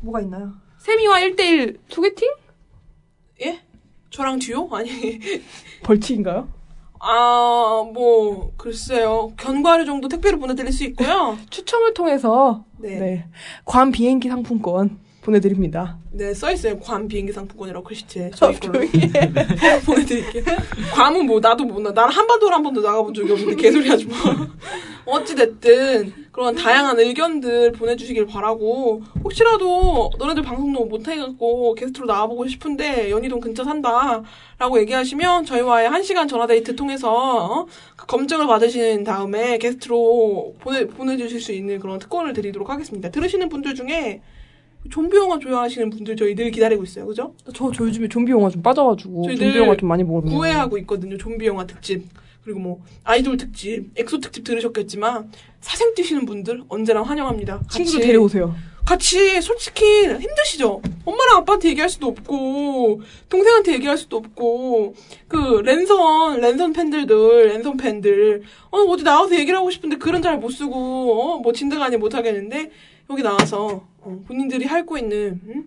뭐가 0.00 0.20
있나요? 0.22 0.54
세미와 0.78 1.20
1대1 1.20 1.78
소개팅? 1.88 2.28
예? 3.42 3.60
저랑 4.10 4.40
듀오? 4.40 4.68
아니 4.74 4.90
벌칙인가요? 5.84 6.48
아 7.00 7.68
뭐 7.92 8.52
글쎄요 8.56 9.32
견과류 9.36 9.84
정도 9.84 10.08
택배로 10.08 10.38
보내드릴 10.38 10.72
수 10.72 10.84
있고요. 10.84 11.38
추첨을 11.50 11.94
통해서 11.94 12.64
네. 12.78 12.98
네. 12.98 13.24
괌 13.64 13.90
비행기 13.90 14.28
상품권 14.28 14.98
보내드립니다. 15.22 15.98
네 16.10 16.32
써있어요. 16.32 16.78
괌 16.80 17.06
비행기 17.08 17.32
상품권이라고 17.32 17.84
글씨체 17.84 18.30
저희 18.34 18.58
걸로 18.58 18.74
조용히 18.86 19.10
해. 19.14 19.32
보내드릴게요. 19.84 20.44
괌은 20.94 21.26
뭐 21.26 21.40
나도 21.40 21.64
못나 21.64 21.90
나는 21.90 22.12
한반도를 22.12 22.54
한 22.54 22.62
번도 22.62 22.80
나가본 22.80 23.14
적이 23.14 23.32
없는데 23.32 23.56
개소리 23.56 23.88
하지 23.88 24.06
마. 24.06 24.14
어찌됐든 25.06 26.27
그런 26.38 26.54
다양한 26.54 27.00
의견들 27.00 27.72
보내주시길 27.72 28.26
바라고 28.26 29.02
혹시라도 29.24 30.08
너네들 30.20 30.44
방송도 30.44 30.84
못해갖고 30.84 31.74
게스트로 31.74 32.06
나와보고 32.06 32.46
싶은데 32.46 33.10
연희동 33.10 33.40
근처 33.40 33.64
산다 33.64 34.22
라고 34.56 34.78
얘기하시면 34.78 35.46
저희와의 35.46 35.88
한시간 35.88 36.28
전화데이트 36.28 36.76
통해서 36.76 37.12
어? 37.12 37.66
그 37.96 38.06
검증을 38.06 38.46
받으신 38.46 39.02
다음에 39.02 39.58
게스트로 39.58 40.54
보내, 40.60 40.86
보내주실 40.86 41.40
수 41.40 41.50
있는 41.50 41.80
그런 41.80 41.98
특권을 41.98 42.34
드리도록 42.34 42.70
하겠습니다. 42.70 43.10
들으시는 43.10 43.48
분들 43.48 43.74
중에 43.74 44.22
좀비 44.90 45.16
영화 45.16 45.40
좋아하시는 45.40 45.90
분들 45.90 46.14
저희 46.14 46.36
늘 46.36 46.52
기다리고 46.52 46.84
있어요. 46.84 47.06
그죠? 47.06 47.34
저, 47.52 47.72
저 47.72 47.84
요즘에 47.84 48.06
좀비 48.06 48.30
영화 48.30 48.48
좀 48.48 48.62
빠져가지고 48.62 49.24
저희 49.24 49.36
좀비 49.36 49.52
늘 49.54 49.60
영화 49.62 49.76
좀 49.76 49.88
많이 49.88 50.04
보거든요. 50.04 50.36
구애하고 50.36 50.78
있거든요. 50.78 51.18
좀비 51.18 51.46
영화 51.46 51.66
특집. 51.66 52.04
그리고 52.48 52.60
뭐 52.60 52.80
아이돌 53.04 53.36
특집, 53.36 53.90
엑소 53.94 54.20
특집 54.20 54.42
들으셨겠지만 54.42 55.30
사생 55.60 55.94
뛰시는 55.94 56.24
분들 56.26 56.62
언제나 56.68 57.02
환영합니다. 57.02 57.60
친구들 57.70 58.00
데려오세요. 58.00 58.54
같이 58.86 59.42
솔직히 59.42 59.84
힘드시죠. 60.06 60.80
엄마랑 61.04 61.38
아빠한테 61.38 61.68
얘기할 61.70 61.90
수도 61.90 62.06
없고 62.06 63.02
동생한테 63.28 63.74
얘기할 63.74 63.98
수도 63.98 64.16
없고 64.16 64.94
그 65.28 65.60
랜선 65.62 66.40
랜선 66.40 66.72
팬들들 66.72 67.48
랜선 67.48 67.76
팬들 67.76 68.44
어 68.70 68.78
어디 68.78 69.04
나와서 69.04 69.34
얘기를 69.34 69.58
하고 69.58 69.70
싶은데 69.70 69.96
글은 69.98 70.22
잘 70.22 70.38
못 70.38 70.50
쓰고 70.50 71.34
어 71.34 71.38
뭐 71.40 71.52
진드가니 71.52 71.98
못 71.98 72.14
하겠는데 72.14 72.70
여기 73.10 73.22
나와서 73.22 73.86
어, 74.00 74.22
본인들이 74.26 74.64
핥고 74.64 74.96
있는 74.96 75.40
음? 75.46 75.64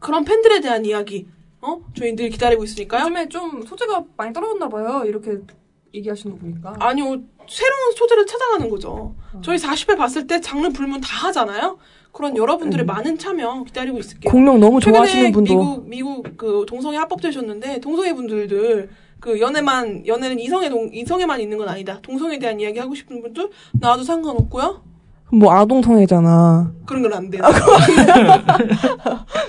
그런 0.00 0.24
팬들에 0.24 0.60
대한 0.60 0.84
이야기 0.84 1.28
어 1.60 1.80
저희 1.96 2.16
늘 2.16 2.28
기다리고 2.28 2.64
있으니까요. 2.64 3.02
요즘에 3.04 3.28
좀 3.28 3.62
소재가 3.62 4.04
많이 4.16 4.32
떨어졌나 4.32 4.68
봐요. 4.68 5.04
이렇게 5.06 5.38
얘기하시는 5.94 6.34
거 6.36 6.40
보니까. 6.40 6.74
아니요, 6.80 7.04
새로운 7.48 7.92
소재를 7.96 8.26
찾아가는 8.26 8.68
거죠. 8.68 9.14
저희 9.42 9.56
40회 9.56 9.96
봤을 9.96 10.26
때 10.26 10.40
장르 10.40 10.68
불문 10.70 11.00
다 11.00 11.26
하잖아요? 11.28 11.78
그런 12.12 12.36
여러분들의 12.36 12.84
많은 12.84 13.16
참여 13.18 13.64
기다리고 13.64 13.98
있을게요. 13.98 14.30
공룡 14.30 14.58
너무 14.60 14.80
좋아하시는 14.80 15.32
분도 15.32 15.52
미국, 15.86 15.88
미국 15.88 16.36
그 16.36 16.64
동성애 16.68 16.96
합법되셨는데, 16.98 17.80
동성애 17.80 18.12
분들들, 18.14 18.90
그 19.20 19.40
연애만, 19.40 20.06
연애는 20.06 20.38
이성애 20.38 20.68
동, 20.68 20.90
이성애만 20.92 21.40
있는 21.40 21.58
건 21.58 21.68
아니다. 21.68 21.98
동성애에 22.02 22.38
대한 22.38 22.58
이야기 22.60 22.78
하고 22.78 22.94
싶은 22.94 23.20
분들, 23.22 23.50
나와도 23.74 24.02
상관없고요. 24.02 24.82
뭐 25.30 25.52
아동 25.52 25.82
성애잖아. 25.82 26.72
그런 26.86 27.02
건 27.02 27.12
안 27.12 27.28
돼요. 27.30 27.42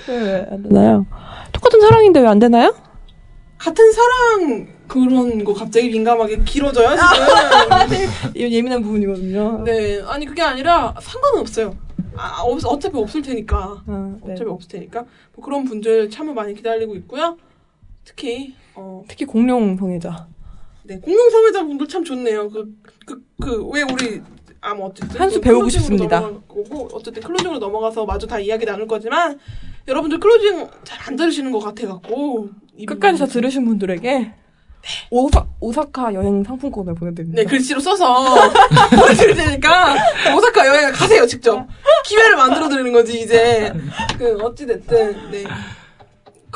왜안 0.08 0.62
되나요? 0.68 1.06
똑같은 1.52 1.80
사랑인데 1.80 2.20
왜 2.20 2.26
안 2.26 2.38
되나요? 2.38 2.74
같은 3.58 3.84
사랑, 3.92 4.68
그런 4.90 5.44
거 5.44 5.54
갑자기 5.54 5.88
민감하게 5.90 6.42
길어져요, 6.44 6.88
지금. 6.90 8.32
이건 8.34 8.50
예민한 8.50 8.82
부분이거든요. 8.82 9.62
네, 9.64 10.00
아니, 10.02 10.26
그게 10.26 10.42
아니라 10.42 10.94
상관은 11.00 11.38
없어요. 11.40 11.76
아, 12.16 12.42
없, 12.42 12.58
어차피 12.64 12.96
없을 12.98 13.22
테니까. 13.22 13.82
아, 13.86 14.14
네. 14.24 14.32
어차피 14.32 14.50
없을 14.50 14.68
테니까 14.68 15.04
뭐 15.34 15.44
그런 15.44 15.64
분들 15.64 16.10
참여 16.10 16.32
많이 16.34 16.54
기다리고 16.54 16.96
있고요. 16.96 17.36
특히 18.04 18.54
어, 18.74 19.04
특히 19.06 19.24
공룡 19.24 19.76
성애자. 19.76 20.26
네 20.84 20.98
공룡 20.98 21.30
성애자 21.30 21.64
분들 21.64 21.86
참 21.86 22.02
좋네요. 22.04 22.50
그 22.50 22.74
그 23.06 23.22
그 23.40 23.70
왜 23.72 23.82
우리 23.82 24.20
아뭐 24.60 24.88
어쨌든 24.88 25.20
한수 25.20 25.36
그 25.40 25.44
배우고 25.48 25.68
싶습니다. 25.68 26.20
넘어가고 26.20 26.88
어쨌든 26.92 27.22
클로징으로 27.22 27.58
넘어가서 27.58 28.04
마저 28.06 28.26
다 28.26 28.38
이야기 28.40 28.66
나눌 28.66 28.86
거지만 28.86 29.38
여러분들 29.88 30.18
클로징 30.18 30.66
잘 30.84 30.98
안 31.08 31.16
들으시는 31.16 31.52
것 31.52 31.60
같아 31.60 31.86
갖고 31.86 32.50
끝까지 32.86 33.18
다 33.20 33.26
들으신 33.26 33.64
분들에게 33.64 34.34
오사, 35.10 35.44
오사카 35.60 36.14
여행 36.14 36.42
상품권을 36.44 36.94
보내드립니다. 36.94 37.42
네, 37.42 37.48
글씨로 37.48 37.80
써서 37.80 38.34
보내드릴 38.98 39.36
테니까 39.36 39.96
오사카 40.36 40.66
여행 40.66 40.92
가세요, 40.92 41.26
직접. 41.26 41.66
기회를 42.06 42.36
만들어드리는 42.36 42.92
거지, 42.92 43.20
이제. 43.20 43.72
그, 44.18 44.38
어찌됐든, 44.42 45.30
네. 45.30 45.44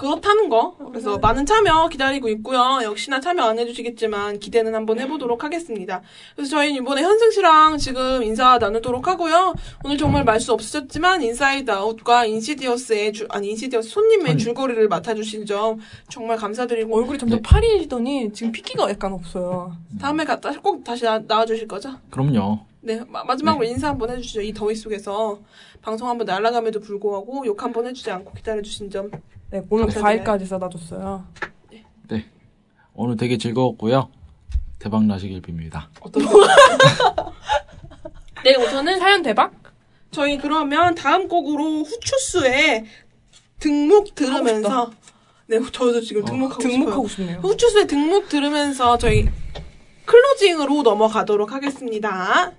그렇다는 0.08 0.48
거. 0.48 0.76
그래서 0.76 1.18
많은 1.18 1.46
참여 1.46 1.88
기다리고 1.88 2.28
있고요. 2.28 2.80
역시나 2.82 3.20
참여 3.20 3.42
안 3.42 3.58
해주시겠지만 3.58 4.38
기대는 4.38 4.74
한번 4.74 5.00
해보도록 5.00 5.42
하겠습니다. 5.44 6.02
그래서 6.36 6.50
저희는 6.50 6.82
이번에 6.82 7.02
현승 7.02 7.30
씨랑 7.30 7.78
지금 7.78 8.22
인사 8.22 8.58
나누도록 8.58 9.08
하고요. 9.08 9.54
오늘 9.84 9.96
정말 9.98 10.24
말 10.24 10.40
수 10.44 10.52
없으셨지만 10.52 11.22
인사이드 11.22 11.70
아웃과 11.70 12.26
인시디어스의 12.26 13.12
주, 13.14 13.26
아니 13.30 13.48
인시디어스 13.50 13.88
손님의 13.88 14.26
손님. 14.26 14.38
줄거리를 14.38 14.88
맡아주신 14.88 15.46
점 15.46 15.78
정말 16.10 16.36
감사드리고 16.36 16.94
얼굴이 16.94 17.18
점점 17.18 17.38
네. 17.38 17.42
파리해지더니 17.42 18.30
지금 18.34 18.52
핏기가 18.52 18.90
약간 18.90 19.14
없어요. 19.14 19.72
다음에 19.98 20.24
갔다 20.24 20.52
꼭 20.60 20.84
다시 20.84 21.04
나, 21.04 21.18
나와주실 21.26 21.66
거죠? 21.66 21.94
그럼요. 22.10 22.58
네, 22.82 23.00
마, 23.08 23.24
마지막으로 23.24 23.64
인사 23.64 23.88
한번 23.88 24.10
해주시죠. 24.10 24.42
이 24.42 24.52
더위 24.52 24.74
속에서 24.74 25.38
방송 25.80 26.08
한번 26.10 26.26
날아감에도 26.26 26.80
불구하고 26.80 27.46
욕 27.46 27.62
한번 27.62 27.86
해주지 27.86 28.10
않고 28.10 28.34
기다려주신 28.34 28.90
점. 28.90 29.10
네, 29.54 29.62
오늘. 29.70 29.86
과일까지 29.86 30.46
사다 30.46 30.68
줬어요. 30.68 31.24
네. 32.08 32.24
오늘 32.92 33.16
되게 33.16 33.38
즐거웠고요. 33.38 34.08
대박 34.80 35.04
나시길 35.04 35.42
빕니다. 35.42 35.84
어떤 36.00 36.24
네, 38.42 38.56
우선은 38.56 38.98
사연 38.98 39.22
대박? 39.22 39.52
저희 40.10 40.38
그러면 40.38 40.96
다음 40.96 41.28
곡으로 41.28 41.84
후추스의 41.84 42.84
등목 43.60 44.16
들으면서 44.16 44.90
네, 45.46 45.60
저도 45.70 46.00
지금 46.00 46.24
등목하고 46.24 46.60
등록하고 46.60 47.06
싶어요. 47.06 47.26
싶네요. 47.26 47.38
후추스의 47.42 47.86
등목 47.86 48.28
들으면서 48.28 48.98
저희 48.98 49.28
클로징으로 50.04 50.82
넘어가도록 50.82 51.52
하겠습니다. 51.52 52.50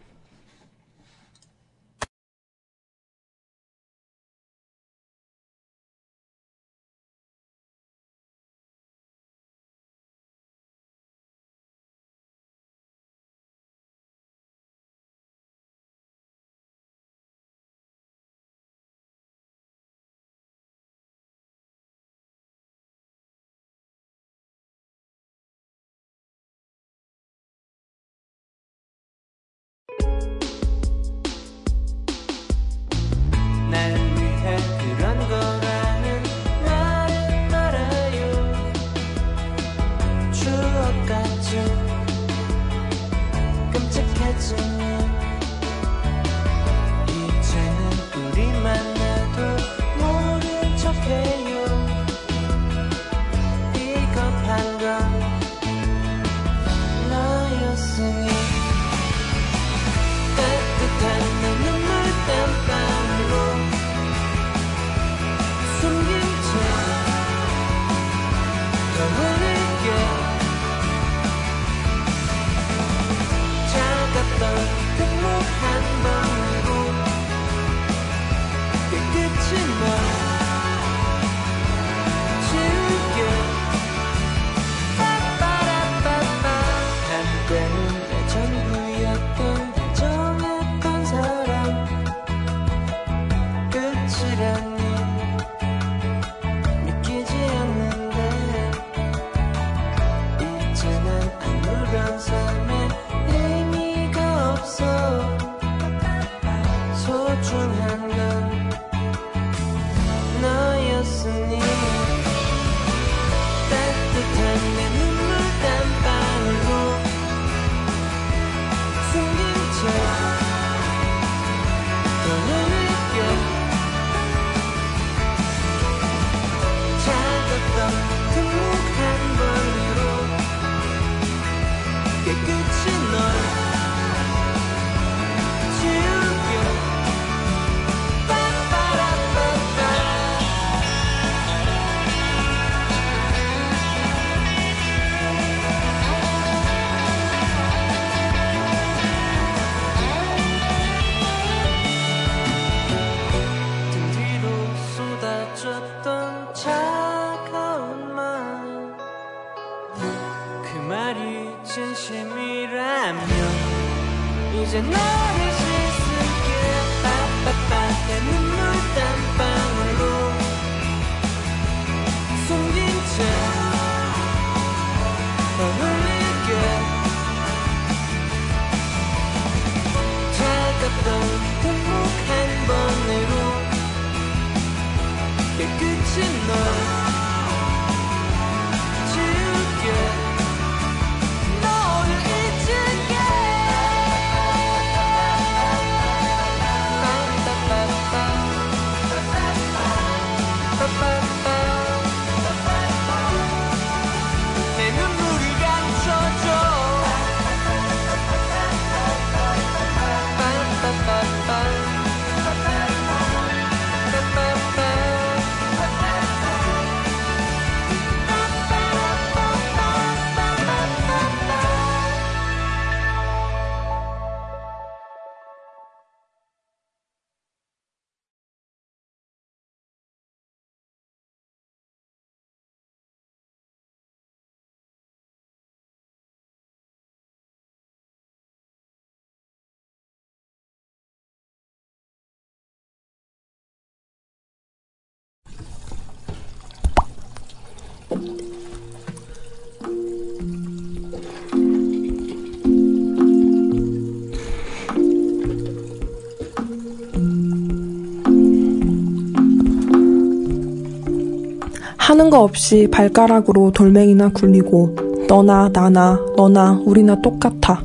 하는 261.97 262.29
거 262.29 262.43
없이 262.43 262.87
발가락으로 262.91 263.71
돌멩이나 263.71 264.29
굴리고 264.29 264.95
너나 265.27 265.69
나나 265.73 266.19
너나 266.35 266.79
우리나 266.85 267.21
똑같아. 267.21 267.83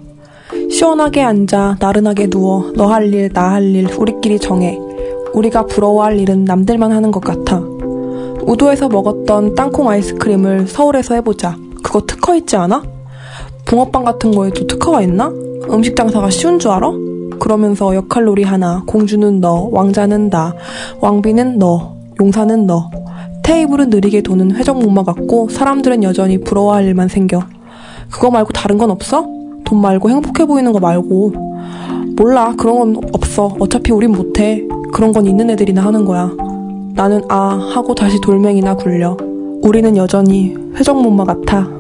시원하게 0.71 1.23
앉아 1.23 1.79
나른하게 1.81 2.29
누워 2.29 2.71
너 2.77 2.89
할 2.93 3.11
일 3.13 3.31
나 3.33 3.53
할 3.55 3.75
일 3.75 3.93
우리끼리 3.99 4.39
정해. 4.39 4.79
우리가 5.33 5.67
부러워할 5.67 6.19
일은 6.19 6.45
남들만 6.45 6.93
하는 6.93 7.11
것 7.11 7.21
같아. 7.21 7.63
우도에서 8.43 8.89
먹었던 8.89 9.55
땅콩 9.55 9.89
아이스크림을 9.89 10.67
서울에서 10.67 11.15
해보자. 11.15 11.57
그거 11.83 12.01
특허 12.07 12.35
있지 12.37 12.57
않아? 12.57 12.83
붕어빵 13.65 14.05
같은 14.05 14.33
거에도 14.33 14.67
특허가 14.67 15.03
있나? 15.03 15.29
음식 15.71 15.95
장사가 15.95 16.31
쉬운 16.31 16.59
줄 16.59 16.71
알아? 16.71 16.91
그러면서 17.39 17.95
역할놀이 17.95 18.43
하나, 18.43 18.83
공주는 18.87 19.41
너, 19.41 19.69
왕자는 19.73 20.31
나, 20.31 20.55
왕비는 21.01 21.59
너, 21.59 21.97
용사는 22.21 22.67
너. 22.67 22.91
테이블은 23.43 23.91
느리게 23.91 24.23
도는 24.23 24.55
회전목마 24.57 25.03
같고 25.03 25.49
사람들은 25.49 26.03
여전히 26.03 26.39
부러워할 26.39 26.85
일만 26.85 27.09
생겨. 27.09 27.41
그거 28.11 28.31
말고 28.31 28.53
다른 28.53 28.79
건 28.79 28.91
없어? 28.91 29.27
돈 29.65 29.81
말고 29.81 30.11
행복해 30.11 30.45
보이는 30.47 30.73
거 30.73 30.81
말고. 30.81 31.33
몰라, 32.17 32.55
그런 32.59 32.79
건 32.95 32.97
없어. 33.13 33.57
어차피 33.59 33.93
우린 33.93 34.13
못해. 34.13 34.67
그런 34.93 35.13
건 35.13 35.27
있는 35.27 35.49
애들이나 35.51 35.83
하는 35.83 36.05
거야. 36.05 36.31
나는 36.95 37.23
아 37.29 37.57
하고 37.75 37.95
다시 37.95 38.21
돌멩이나 38.21 38.75
굴려. 38.77 39.17
우리는 39.63 39.97
여전히 39.97 40.55
회전목마 40.75 41.25
같아. 41.25 41.80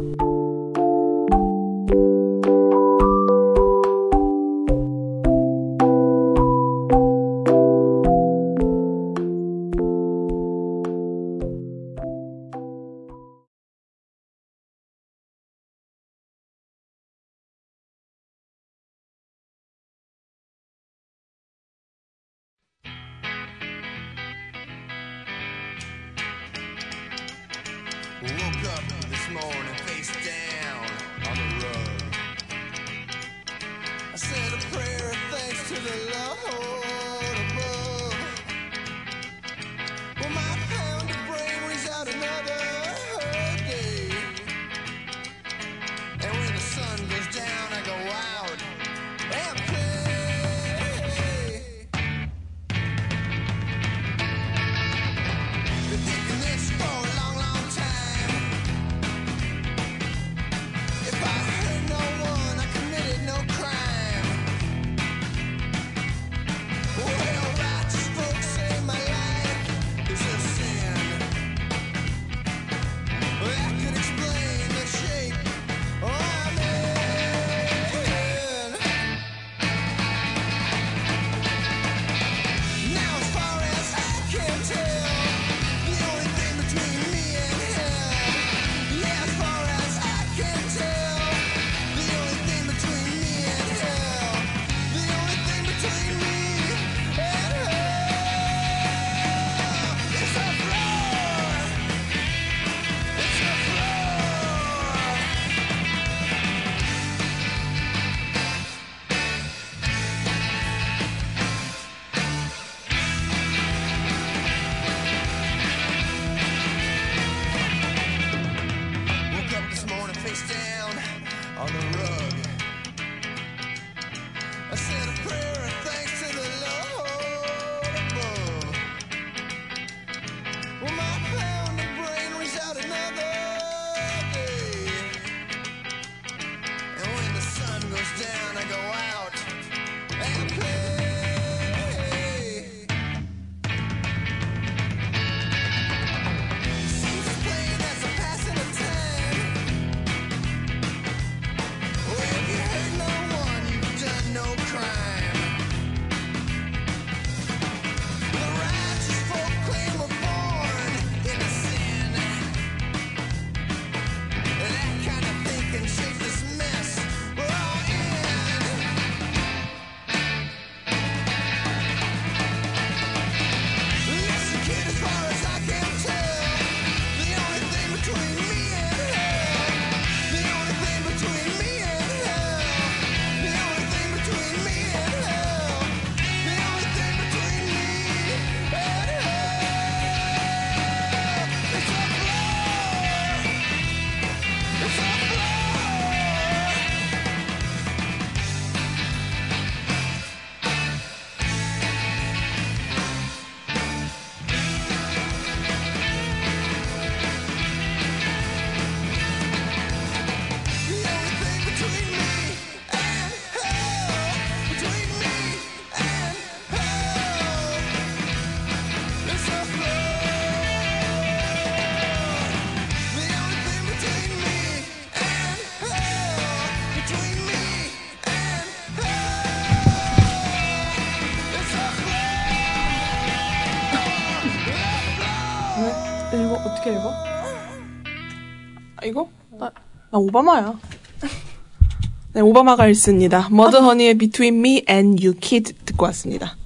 나, 240.10 240.18
나 240.18 240.18
오바마야. 240.18 240.78
네, 242.34 242.40
오바마가 242.40 242.88
읽습니다. 242.88 243.48
머드허니의 243.50 244.14
Between 244.14 244.58
Me 244.58 244.84
and 244.88 245.24
You 245.24 245.36
Kid 245.40 245.72
듣고 245.84 246.06
왔습니다. 246.06 246.56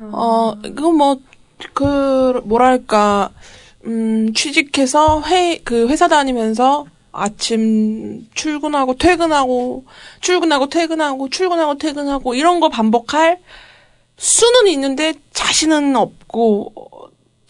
어, 0.00 0.54
이거 0.64 0.92
뭐, 0.92 1.18
그, 1.72 2.40
뭐랄까, 2.44 3.30
음, 3.86 4.32
취직해서 4.34 5.22
회, 5.22 5.58
그 5.64 5.88
회사 5.88 6.08
다니면서 6.08 6.86
아침 7.12 8.28
출근하고 8.34 8.96
퇴근하고, 8.96 9.84
출근하고 10.20 10.68
퇴근하고, 10.68 11.28
출근하고 11.28 11.78
퇴근하고, 11.78 12.34
이런 12.34 12.60
거 12.60 12.68
반복할 12.68 13.40
수는 14.16 14.68
있는데 14.72 15.14
자신은 15.32 15.96
없고, 15.96 16.72
어, 16.74 16.93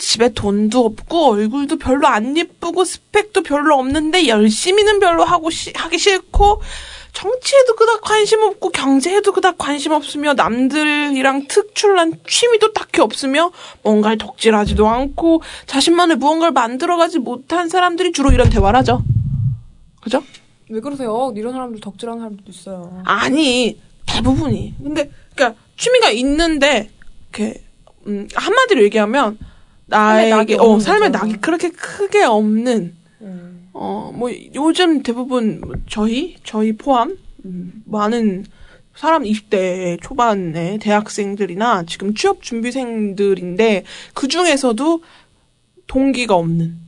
집에 0.05 0.29
돈도 0.33 0.85
없고, 0.85 1.33
얼굴도 1.33 1.79
별로 1.79 2.07
안 2.07 2.37
예쁘고, 2.37 2.85
스펙도 2.85 3.43
별로 3.43 3.77
없는데, 3.77 4.29
열심히는 4.29 5.01
별로 5.01 5.25
하고, 5.25 5.51
시- 5.51 5.73
하기 5.75 5.99
싫고, 5.99 6.61
정치에도 7.13 7.77
그닥 7.77 8.01
관심 8.03 8.43
없고 8.43 8.71
경제에도 8.71 9.31
그닥 9.33 9.57
관심 9.57 9.93
없으며 9.93 10.35
남들이랑 10.35 11.47
특출난 11.47 12.13
취미도 12.29 12.73
딱히 12.73 13.01
없으며 13.03 13.53
뭔가를 13.85 14.19
덕질하지도 14.19 14.89
않고 14.89 15.41
자신만의 15.67 16.17
무언가를 16.17 16.53
만들어가지 16.53 17.21
못한 17.21 17.69
사람들이 17.69 18.11
주로 18.11 18.33
이런 18.33 18.51
대화를 18.51 18.81
하죠. 18.81 19.05
그죠? 20.03 20.25
왜 20.69 20.81
그러세요? 20.81 21.33
이런 21.37 21.53
사람들 21.53 21.81
덕질하는 21.81 22.19
사람들도 22.19 22.51
있어요. 22.51 23.03
아니 23.05 23.79
대부분이. 24.07 24.75
근데 24.83 25.09
그러니까 25.37 25.61
취미가 25.77 26.11
있는데 26.11 26.91
이렇게 27.31 27.63
음, 28.09 28.27
한마디로 28.35 28.83
얘기하면 28.83 29.39
나에게 29.87 30.57
어, 30.59 30.79
삶의. 30.79 31.11
낙이 31.11 31.37
그렇게 31.39 31.71
크게 31.71 32.25
없는 32.25 32.95
음. 33.23 33.69
어, 33.75 34.13
뭐, 34.15 34.31
요즘 34.55 35.03
대부분, 35.03 35.61
뭐 35.61 35.75
저희, 35.89 36.37
저희 36.45 36.77
포함, 36.77 37.19
음, 37.45 37.83
많은 37.85 38.47
사람 38.95 39.25
20대 39.25 40.01
초반의 40.01 40.79
대학생들이나 40.79 41.85
지금 41.87 42.15
취업 42.15 42.41
준비생들인데, 42.41 43.85
그 44.15 44.29
중에서도 44.29 45.03
동기가 45.89 46.37
없는 46.37 46.84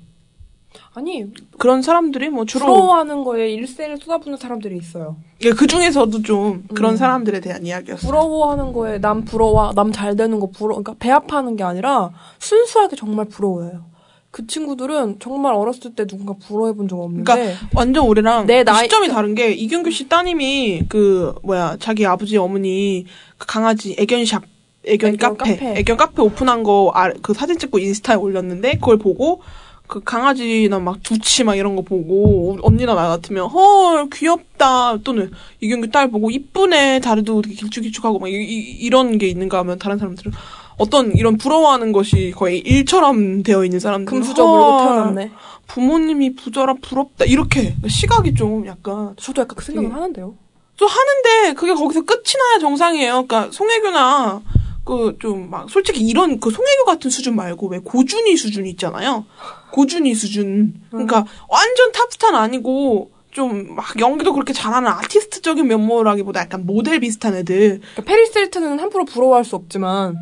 아니 0.97 1.27
그런 1.59 1.83
사람들이 1.83 2.31
뭐 2.31 2.47
주로, 2.47 2.65
부러워하는 2.65 3.23
거에 3.23 3.51
일세를 3.53 3.99
쏟아붓는 3.99 4.39
사람들이 4.39 4.79
있어요. 4.79 5.17
예, 5.45 5.51
그 5.51 5.67
중에서도 5.67 6.23
좀 6.23 6.65
그런 6.75 6.93
음. 6.93 6.97
사람들에 6.97 7.41
대한 7.41 7.67
이야기였어요. 7.67 8.07
부러워하는 8.11 8.73
거에 8.73 8.99
남 8.99 9.23
부러워, 9.27 9.73
남 9.75 9.93
잘 9.93 10.17
되는 10.17 10.41
거 10.41 10.47
부러, 10.47 10.69
그러니까 10.77 10.95
배합하는 10.99 11.57
게 11.57 11.65
아니라 11.65 12.13
순수하게 12.39 12.97
정말 12.97 13.27
부러워해요. 13.27 13.85
그 14.31 14.47
친구들은 14.47 15.17
정말 15.19 15.53
어렸을 15.55 15.95
때 15.95 16.07
누군가 16.07 16.33
부러워해 16.33 16.73
본 16.73 16.89
적 16.89 16.99
없는데 16.99 17.31
그러니까 17.31 17.59
완전 17.75 18.07
우리랑 18.07 18.47
내 18.47 18.65
나이- 18.65 18.85
시점이 18.85 19.09
다른 19.09 19.35
게 19.35 19.53
이경규 19.53 19.91
씨 19.91 20.09
따님이 20.09 20.85
그 20.89 21.35
뭐야 21.43 21.77
자기 21.79 22.07
아버지 22.07 22.39
어머니 22.39 23.05
그 23.37 23.47
강아지 23.47 23.95
애견샵 23.99 24.43
애견, 24.87 25.15
애견 25.15 25.37
카페, 25.37 25.57
카페. 25.57 25.79
애견 25.81 25.97
카페 25.99 26.23
오픈한 26.23 26.63
거 26.63 26.91
그 27.21 27.35
사진 27.35 27.59
찍고 27.59 27.79
인스타에 27.81 28.17
올렸는데 28.17 28.75
그걸 28.75 28.97
보고 28.99 29.43
그 29.87 30.03
강아지나 30.03 30.79
막 30.81 31.03
두치 31.03 31.45
막 31.45 31.55
이런 31.57 31.77
거 31.77 31.83
보고 31.83 32.59
언니나 32.63 32.95
나 32.95 33.09
같으면 33.09 33.47
헐 33.47 34.09
귀엽다 34.11 34.99
또는 35.05 35.31
이경규 35.61 35.91
딸 35.91 36.11
보고 36.11 36.31
이쁘네 36.31 37.01
다리도 37.01 37.43
되게 37.43 37.55
길쭉길쭉하고 37.55 38.19
막 38.19 38.29
이, 38.31 38.89
런게 38.91 39.27
있는가 39.29 39.59
하면 39.59 39.79
다른 39.79 39.99
사람들은 39.99 40.33
어떤 40.79 41.13
이런 41.15 41.37
부러워하는 41.39 41.93
것이 41.93 42.33
거의 42.37 42.59
일처럼 42.59 43.43
되어 43.43 43.65
있는 43.65 43.81
사람들 43.81 44.11
금수저물로 44.11 44.79
태어났네. 44.79 45.31
부모님이 45.69 46.35
부자라 46.37 46.75
부럽다 46.83 47.25
이렇게 47.25 47.75
시각이 47.89 48.35
좀 48.35 48.67
약간 48.67 49.15
저도 49.17 49.43
약간 49.43 49.57
그 49.57 49.65
생각은 49.65 49.89
되게- 49.89 49.95
하는데요. 50.01 50.35
좀 50.77 50.89
하는데 50.89 51.55
그게 51.55 51.73
거기서 51.73 52.03
끝이 52.03 52.23
나야 52.39 52.59
정상이에요. 52.61 53.25
그러니까 53.27 53.51
송혜교나 53.51 54.43
그 54.87 55.17
좀 55.21 55.51
막 55.51 55.69
솔직히 55.69 56.01
이런 56.01 56.39
그 56.41 56.51
송혜교 56.51 56.85
같은 56.87 57.11
수준 57.11 57.35
말고 57.37 57.67
왜 57.69 57.81
고준희 57.81 58.37
수준 58.37 58.67
있잖아요. 58.67 59.27
고준희 59.73 60.15
수준. 60.15 60.75
그러니까 60.91 61.27
완전 61.49 61.93
탑스타는 61.93 62.39
아니고 62.39 63.11
좀 63.33 63.75
막 63.77 63.99
연기도 64.01 64.33
그렇게 64.33 64.53
잘하는 64.55 64.89
아티스트적인 64.89 65.67
면모라기보다 65.67 66.41
약간 66.41 66.65
모델 66.65 67.01
비슷한 67.01 67.35
애들. 67.35 67.81
그러니까 67.81 68.03
페리스 68.03 68.39
힐튼은 68.39 68.79
함부로 68.79 69.05
부러워할 69.05 69.45
수 69.45 69.57
없지만 69.57 70.17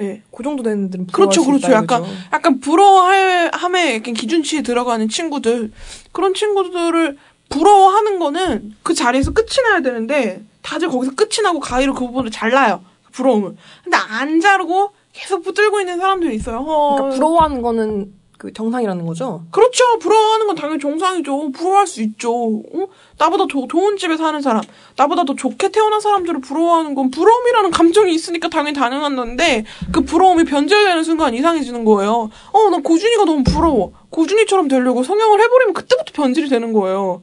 예. 0.00 0.22
그 0.36 0.42
정도 0.42 0.62
되는 0.62 0.86
애들은 0.86 1.06
부러워할 1.06 1.34
그렇죠, 1.34 1.42
수 1.42 1.46
그렇죠. 1.46 1.72
약간 1.72 2.02
이거죠. 2.04 2.14
약간 2.32 2.60
부러워할 2.60 3.50
함에 3.54 3.94
약간 3.96 4.14
기준치에 4.14 4.62
들어가는 4.62 5.08
친구들 5.08 5.72
그런 6.12 6.34
친구들을 6.34 7.16
부러워하는 7.48 8.18
거는 8.18 8.74
그 8.82 8.94
자리에서 8.94 9.32
끝이 9.32 9.48
나야 9.64 9.80
되는데 9.80 10.42
다들 10.62 10.88
거기서 10.88 11.14
끝이 11.14 11.40
나고 11.42 11.60
가위로 11.60 11.94
그 11.94 12.00
부분을 12.00 12.30
잘라요 12.30 12.82
부러움을. 13.12 13.56
근데 13.84 13.96
안 13.96 14.40
자르고 14.40 14.90
계속 15.12 15.42
붙들고 15.42 15.80
있는 15.80 15.98
사람들이 15.98 16.34
있어요. 16.34 16.58
어, 16.58 16.94
그러니까 16.96 17.16
부러워하는 17.16 17.62
거는 17.62 18.18
그 18.38 18.52
정상이라는 18.52 19.04
거죠. 19.04 19.42
그렇죠. 19.50 19.98
부러워하는 19.98 20.46
건 20.46 20.54
당연히 20.54 20.78
정상이죠. 20.80 21.50
부러워할 21.50 21.88
수 21.88 22.00
있죠. 22.02 22.32
어? 22.32 22.86
나보다 23.18 23.46
더 23.50 23.66
좋은 23.66 23.96
집에 23.96 24.16
사는 24.16 24.40
사람, 24.40 24.62
나보다 24.96 25.24
더 25.24 25.34
좋게 25.34 25.72
태어난 25.72 26.00
사람들을 26.00 26.40
부러워하는 26.40 26.94
건 26.94 27.10
부러움이라는 27.10 27.70
감정이 27.72 28.14
있으니까 28.14 28.48
당연히 28.48 28.78
가능한 28.78 29.16
건데 29.16 29.64
그 29.92 30.02
부러움이 30.02 30.44
변절되는 30.44 31.02
순간 31.02 31.34
이상해지는 31.34 31.84
거예요. 31.84 32.30
어, 32.52 32.70
나 32.70 32.78
고준이가 32.78 33.24
너무 33.24 33.42
부러워. 33.42 33.92
고준이처럼 34.10 34.68
되려고 34.68 35.02
성형을 35.02 35.40
해버리면 35.42 35.74
그때부터 35.74 36.12
변질이 36.14 36.48
되는 36.48 36.72
거예요. 36.72 37.22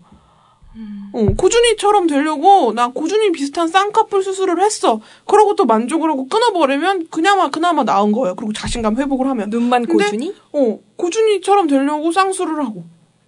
어, 1.13 1.25
고준이처럼 1.37 2.07
되려고 2.07 2.73
나 2.73 2.89
고준이 2.89 3.31
비슷한 3.31 3.67
쌍꺼풀 3.67 4.21
수술을 4.23 4.61
했어. 4.61 4.99
그러고 5.25 5.55
또 5.55 5.65
만족을 5.65 6.09
하고 6.09 6.27
끊어버리면 6.27 7.07
그나마 7.09 7.49
그나마 7.49 7.83
나은 7.83 8.11
거예요. 8.11 8.35
그리고 8.35 8.51
자신감 8.53 8.97
회복을 8.97 9.27
하면. 9.27 9.49
눈만 9.49 9.85
근데- 9.85 10.03
고준이? 10.05 10.35
어, 10.53 10.79
고준이처럼 10.97 11.67
되려고 11.67 12.11
쌍수를 12.11 12.65
하고. 12.65 12.83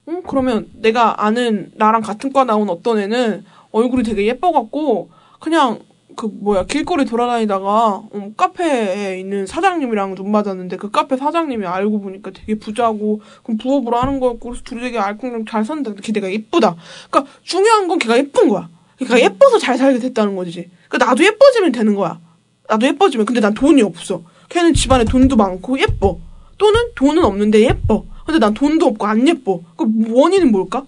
응? 0.10 0.22
그러면 0.28 0.70
내가 0.74 1.24
아는 1.26 1.72
나랑 1.76 2.02
같은 2.02 2.32
과 2.34 2.44
나온 2.44 2.70
어떤 2.70 3.00
애는 3.00 3.46
얼굴이 3.72 4.04
되게 4.04 4.26
예뻐갖고 4.28 5.10
그냥 5.40 5.80
그 6.18 6.26
뭐야 6.26 6.66
길거리 6.66 7.06
돌아다니다가 7.06 7.68
어, 8.12 8.32
카페에 8.36 9.20
있는 9.20 9.46
사장님이랑 9.46 10.16
눈 10.16 10.32
맞았는데 10.32 10.78
그 10.78 10.90
카페 10.90 11.16
사장님이 11.16 11.68
알고 11.68 12.02
보니까 12.02 12.32
되게 12.32 12.56
부자고 12.56 13.22
그럼 13.44 13.58
부업을 13.60 13.94
하는 13.94 14.20
거였고 14.20 14.50
그래서 14.50 14.64
둘이 14.66 14.82
되게 14.82 14.98
알콩달콩 14.98 15.46
잘 15.46 15.64
산다. 15.64 15.94
근데 15.94 16.12
걔가 16.12 16.30
예쁘다. 16.32 16.76
그러니까 17.10 17.32
중요한 17.44 17.88
건 17.88 18.00
걔가 18.00 18.18
예쁜 18.18 18.50
거야. 18.50 18.68
그러니까 18.98 19.22
예뻐서 19.22 19.60
잘 19.60 19.78
살게 19.78 20.00
됐다는 20.00 20.36
거지. 20.36 20.72
그러니까 20.90 21.10
나도 21.10 21.24
예뻐지면 21.24 21.72
되는 21.72 21.94
거야. 21.94 22.20
나도 22.68 22.88
예뻐지면 22.88 23.28
근데 23.28 23.40
난 23.40 23.54
돈이 23.54 23.84
없어. 23.84 24.24
걔는 24.50 24.74
집안에 24.74 25.06
돈도 25.06 25.36
많고 25.36 25.80
예뻐. 25.80 26.18
또는 26.58 26.82
돈은 26.96 27.24
없는데 27.24 27.62
예뻐. 27.62 28.06
근데 28.26 28.40
난 28.40 28.56
돈도 28.56 28.88
없고 28.88 29.06
안 29.06 29.28
예뻐. 29.28 29.62
그 29.78 29.86
원인은 30.10 30.52
뭘까? 30.52 30.84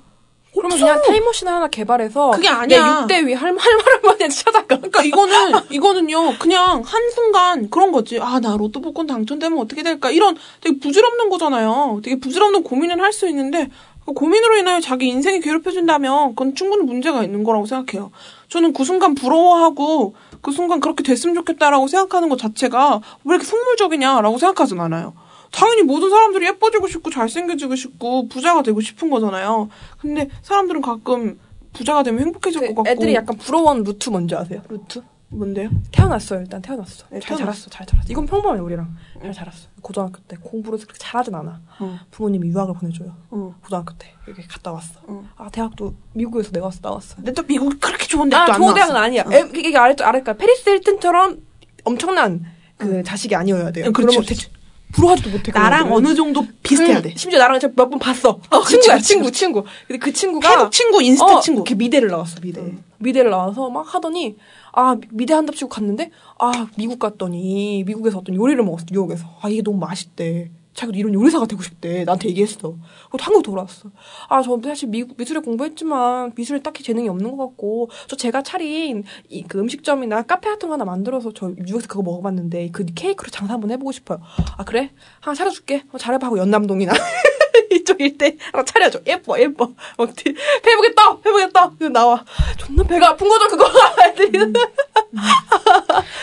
그러면. 0.62 0.78
그냥 0.80 1.02
타임머신 1.06 1.48
하나 1.48 1.68
개발해서 1.68 2.32
그게 2.32 2.48
아니야. 2.48 3.06
내 3.08 3.16
6대 3.22 3.26
위 3.28 3.34
할, 3.34 3.50
할 3.58 3.76
말할만한 3.76 4.30
찾아가. 4.30 4.66
그러니까 4.78 5.04
이거는 5.04 5.36
이거는요 5.70 6.38
그냥 6.40 6.82
한 6.86 7.10
순간 7.12 7.70
그런 7.70 7.92
거지 7.92 8.20
아 8.20 8.40
나 8.40 8.56
로또 8.56 8.80
복권 8.82 9.06
당첨되면 9.08 9.60
어떻게 9.60 9.84
될까 9.84 10.12
이런 10.12 10.38
되게 10.62 10.80
부질없는 10.80 11.30
거잖아요 11.30 12.00
되게 12.04 12.20
부질없는 12.20 12.64
고민을 12.64 13.02
할 13.02 13.12
수 13.12 13.28
있는데 13.28 13.70
그 14.06 14.14
고민으로 14.14 14.58
인하여 14.58 14.80
자기 14.80 15.08
인생이 15.08 15.40
괴롭혀진다면 15.42 16.30
그건 16.30 16.56
충분히 16.56 16.84
문제가 16.84 17.24
있는 17.24 17.44
거라고 17.44 17.66
생각해요 17.66 18.12
저는 18.48 18.74
그 18.74 18.84
순간 18.86 19.14
부러워하고 19.16 20.16
그 20.42 20.52
순간 20.52 20.80
그렇게 20.80 21.04
됐으면 21.04 21.36
좋겠다라고 21.36 21.88
생각하는 21.88 22.30
것 22.30 22.40
자체가 22.40 23.02
왜 23.26 23.36
이렇게 23.36 23.46
속물적이냐라고 23.46 24.38
생각하진 24.38 24.80
않아요 24.80 25.14
당연히 25.52 25.84
모든 25.84 26.10
사람들이 26.10 26.46
예뻐지고 26.48 26.88
싶고 26.88 27.10
잘생겨지고 27.10 27.76
싶고 27.76 28.28
부자가 28.28 28.62
되고 28.64 28.80
싶은 28.82 29.10
거잖아요 29.10 29.70
근데 29.98 30.30
사람들은 30.42 30.82
가끔 30.82 31.40
부자가 31.74 32.04
되면 32.04 32.22
행복해질 32.22 32.62
것 32.62 32.68
같고 32.68 32.84
그 32.84 32.90
애들이 32.90 33.14
약간 33.16 33.38
부러워하는 33.38 33.84
루트 33.84 34.10
뭔지 34.10 34.36
아세요? 34.36 34.62
루트? 34.70 35.02
뭔데요? 35.32 35.70
태어났어요. 35.92 36.40
일단 36.42 36.60
태어났어. 36.60 37.06
네, 37.12 37.20
잘 37.20 37.38
태어났어. 37.38 37.46
자랐어. 37.46 37.70
잘 37.70 37.86
자랐어. 37.86 38.08
이건 38.10 38.26
평범해 38.26 38.60
우리랑. 38.62 38.98
잘 39.22 39.32
자랐어. 39.32 39.68
고등학교 39.80 40.20
때 40.22 40.36
공부를 40.42 40.80
그렇게 40.80 40.98
잘하진 40.98 41.36
않아. 41.36 41.62
어. 41.80 42.00
부모님이 42.10 42.50
유학을 42.50 42.74
보내줘요. 42.74 43.16
어. 43.30 43.54
고등학교 43.64 43.94
때 44.00 44.12
이렇게 44.26 44.42
갔다 44.48 44.72
왔어. 44.72 45.00
어. 45.04 45.24
아 45.38 45.48
대학도 45.52 45.94
미국에서 46.14 46.50
내가 46.50 46.66
왔어 46.66 46.80
나왔어. 46.82 47.18
근데 47.18 47.32
또 47.32 47.44
미국 47.44 47.80
그렇게 47.80 48.08
좋은 48.08 48.28
데도 48.28 48.38
아안 48.42 48.54
좋은 48.60 48.74
대학은. 48.74 48.96
아니야. 48.96 49.24
어. 49.28 49.32
에, 49.32 49.48
이게 49.54 49.78
아래 49.78 49.94
아래까 50.02 50.34
패리스 50.34 50.68
힐튼처럼 50.68 51.44
엄청난 51.84 52.44
그 52.78 53.04
자식이 53.04 53.36
아니어야 53.36 53.70
돼요. 53.72 53.86
응, 53.86 53.94
그렇지, 53.94 54.18
그러면. 54.18 54.28
대충 54.28 54.52
부러워하지도 54.94 55.30
못해. 55.30 55.52
나랑. 55.52 55.92
어느 55.94 56.16
정도 56.16 56.46
비슷해야 56.64 57.02
돼. 57.02 57.10
음, 57.10 57.16
심지어 57.16 57.40
나랑 57.40 57.60
몇 57.76 57.90
번 57.90 58.00
봤어. 58.00 58.40
어, 58.50 58.64
친구야, 58.66 58.98
친구. 59.00 59.32
친구. 59.32 59.64
근데 59.88 60.00
그 60.00 60.12
친구가 60.12 60.50
태국 60.58 60.72
친구, 60.72 61.02
인스타 61.02 61.38
어, 61.38 61.40
친구. 61.40 61.60
이렇게 61.60 61.76
미대를 61.76 62.10
나왔어, 62.10 62.40
미대. 62.42 62.74
미대를 62.98 63.30
나와서 63.32 63.70
막 63.70 63.94
하더니, 63.94 64.36
아, 64.74 64.96
미대 65.12 65.34
한답시고 65.34 65.70
갔는데, 65.70 66.12
아, 66.38 66.68
미국 66.78 67.00
갔더니, 67.00 67.84
미국에서 67.86 68.18
어떤 68.20 68.36
요리를 68.36 68.64
먹었어, 68.64 68.86
뉴욕에서. 68.92 69.26
아, 69.42 69.50
이게 69.50 69.62
너무 69.62 69.78
맛있대. 69.78 70.50
자기도 70.80 70.98
이런 70.98 71.14
요리사가 71.14 71.46
되고 71.46 71.62
싶대. 71.62 72.06
나한테 72.06 72.30
얘기했어. 72.30 72.76
그것도 73.08 73.22
한국 73.24 73.44
돌아왔어. 73.44 73.90
아, 74.30 74.42
저 74.42 74.58
사실 74.64 74.88
미국 74.88 75.18
미술에 75.18 75.42
공부했지만 75.42 76.32
미술에 76.38 76.62
딱히 76.62 76.84
재능이 76.84 77.10
없는 77.10 77.36
것 77.36 77.48
같고 77.48 77.90
저 78.08 78.16
제가 78.16 78.44
차린 78.44 79.04
이 79.30 79.44
그 79.50 79.60
음식점이나 79.60 80.22
카페 80.22 80.50
같은 80.50 80.70
거 80.70 80.74
하나 80.76 80.86
만들어서 80.86 81.32
저 81.36 81.48
미국에서 81.48 81.88
그거 81.88 82.02
먹어봤는데 82.04 82.70
그 82.72 82.86
케이크로 82.96 83.30
장사 83.30 83.54
한번 83.56 83.72
해보고 83.72 83.92
싶어요. 83.92 84.22
아 84.58 84.64
그래? 84.64 84.92
하나 85.20 85.36
차려줄게. 85.36 85.84
어, 85.92 85.98
잘해봐 85.98 86.28
하고 86.28 86.38
연남동이나 86.38 86.94
이쪽 87.72 88.00
일대 88.00 88.38
하나 88.54 88.64
차려줘. 88.64 89.00
예뻐 89.08 89.38
예뻐. 89.40 89.74
막 89.98 90.16
뒤- 90.16 90.34
해보겠다 90.66 91.18
해보겠다. 91.26 91.72
그래서 91.78 91.92
나와. 91.92 92.24
존나 92.58 92.84
배가 92.84 93.10
아픈 93.10 93.28
거죠 93.28 93.48
그거. 93.50 93.66
애들이. 94.06 94.32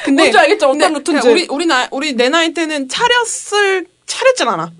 근데 0.05 0.23
뭔지 0.23 0.39
알겠죠? 0.39 0.69
어떤 0.71 0.93
루트인지. 0.95 1.29
우리 1.29 1.47
우리 1.51 1.67
나 1.67 1.89
우리 1.91 2.15
내 2.15 2.29
나이 2.31 2.55
때는 2.55 2.89
차렸을 2.89 3.87
차렸진 4.07 4.49
않아. 4.49 4.73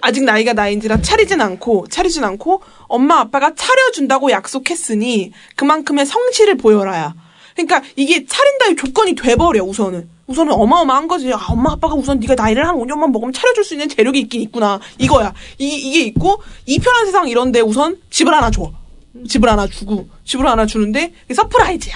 아직 0.00 0.24
나이가 0.24 0.52
나이인지라 0.52 1.00
차리진 1.00 1.40
않고 1.40 1.86
차리진 1.88 2.24
않고 2.24 2.62
엄마 2.88 3.20
아빠가 3.20 3.54
차려준다고 3.54 4.30
약속했으니 4.32 5.32
그만큼의 5.56 6.06
성실을 6.06 6.56
보여라야. 6.56 7.14
그러니까 7.54 7.82
이게 7.96 8.26
차린다의 8.26 8.76
조건이 8.76 9.14
돼버려 9.14 9.62
우선은. 9.62 10.10
우선은 10.26 10.52
어마어마한 10.52 11.08
거지. 11.08 11.32
아, 11.32 11.38
엄마 11.48 11.72
아빠가 11.72 11.94
우선 11.94 12.18
네가 12.18 12.34
나이를 12.34 12.66
한 12.66 12.74
5년만 12.76 13.10
먹으면 13.10 13.32
차려줄 13.32 13.64
수 13.64 13.74
있는 13.74 13.88
재력이 13.88 14.18
있긴 14.20 14.40
있구나. 14.42 14.80
이거야. 14.98 15.34
이, 15.58 15.68
이게 15.68 16.00
있고 16.06 16.42
이 16.66 16.78
편한 16.78 17.06
세상 17.06 17.28
이런데 17.28 17.60
우선 17.60 17.98
집을 18.10 18.34
하나 18.34 18.50
줘. 18.50 18.72
집을 19.28 19.48
하나 19.48 19.66
주고 19.66 20.08
집을 20.24 20.46
하나 20.46 20.64
주는데 20.66 21.12
surprise야. 21.34 21.94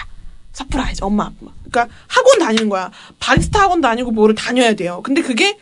surprise 0.53 1.03
엄마 1.03 1.25
아빠. 1.25 1.53
그러니까 1.71 1.95
학원 2.07 2.39
다니는 2.39 2.69
거야. 2.69 2.91
바리스타 3.19 3.63
학원 3.63 3.81
다니고 3.81 4.11
뭐를 4.11 4.35
다녀야 4.35 4.75
돼요. 4.75 5.01
근데 5.03 5.23
그게 5.23 5.59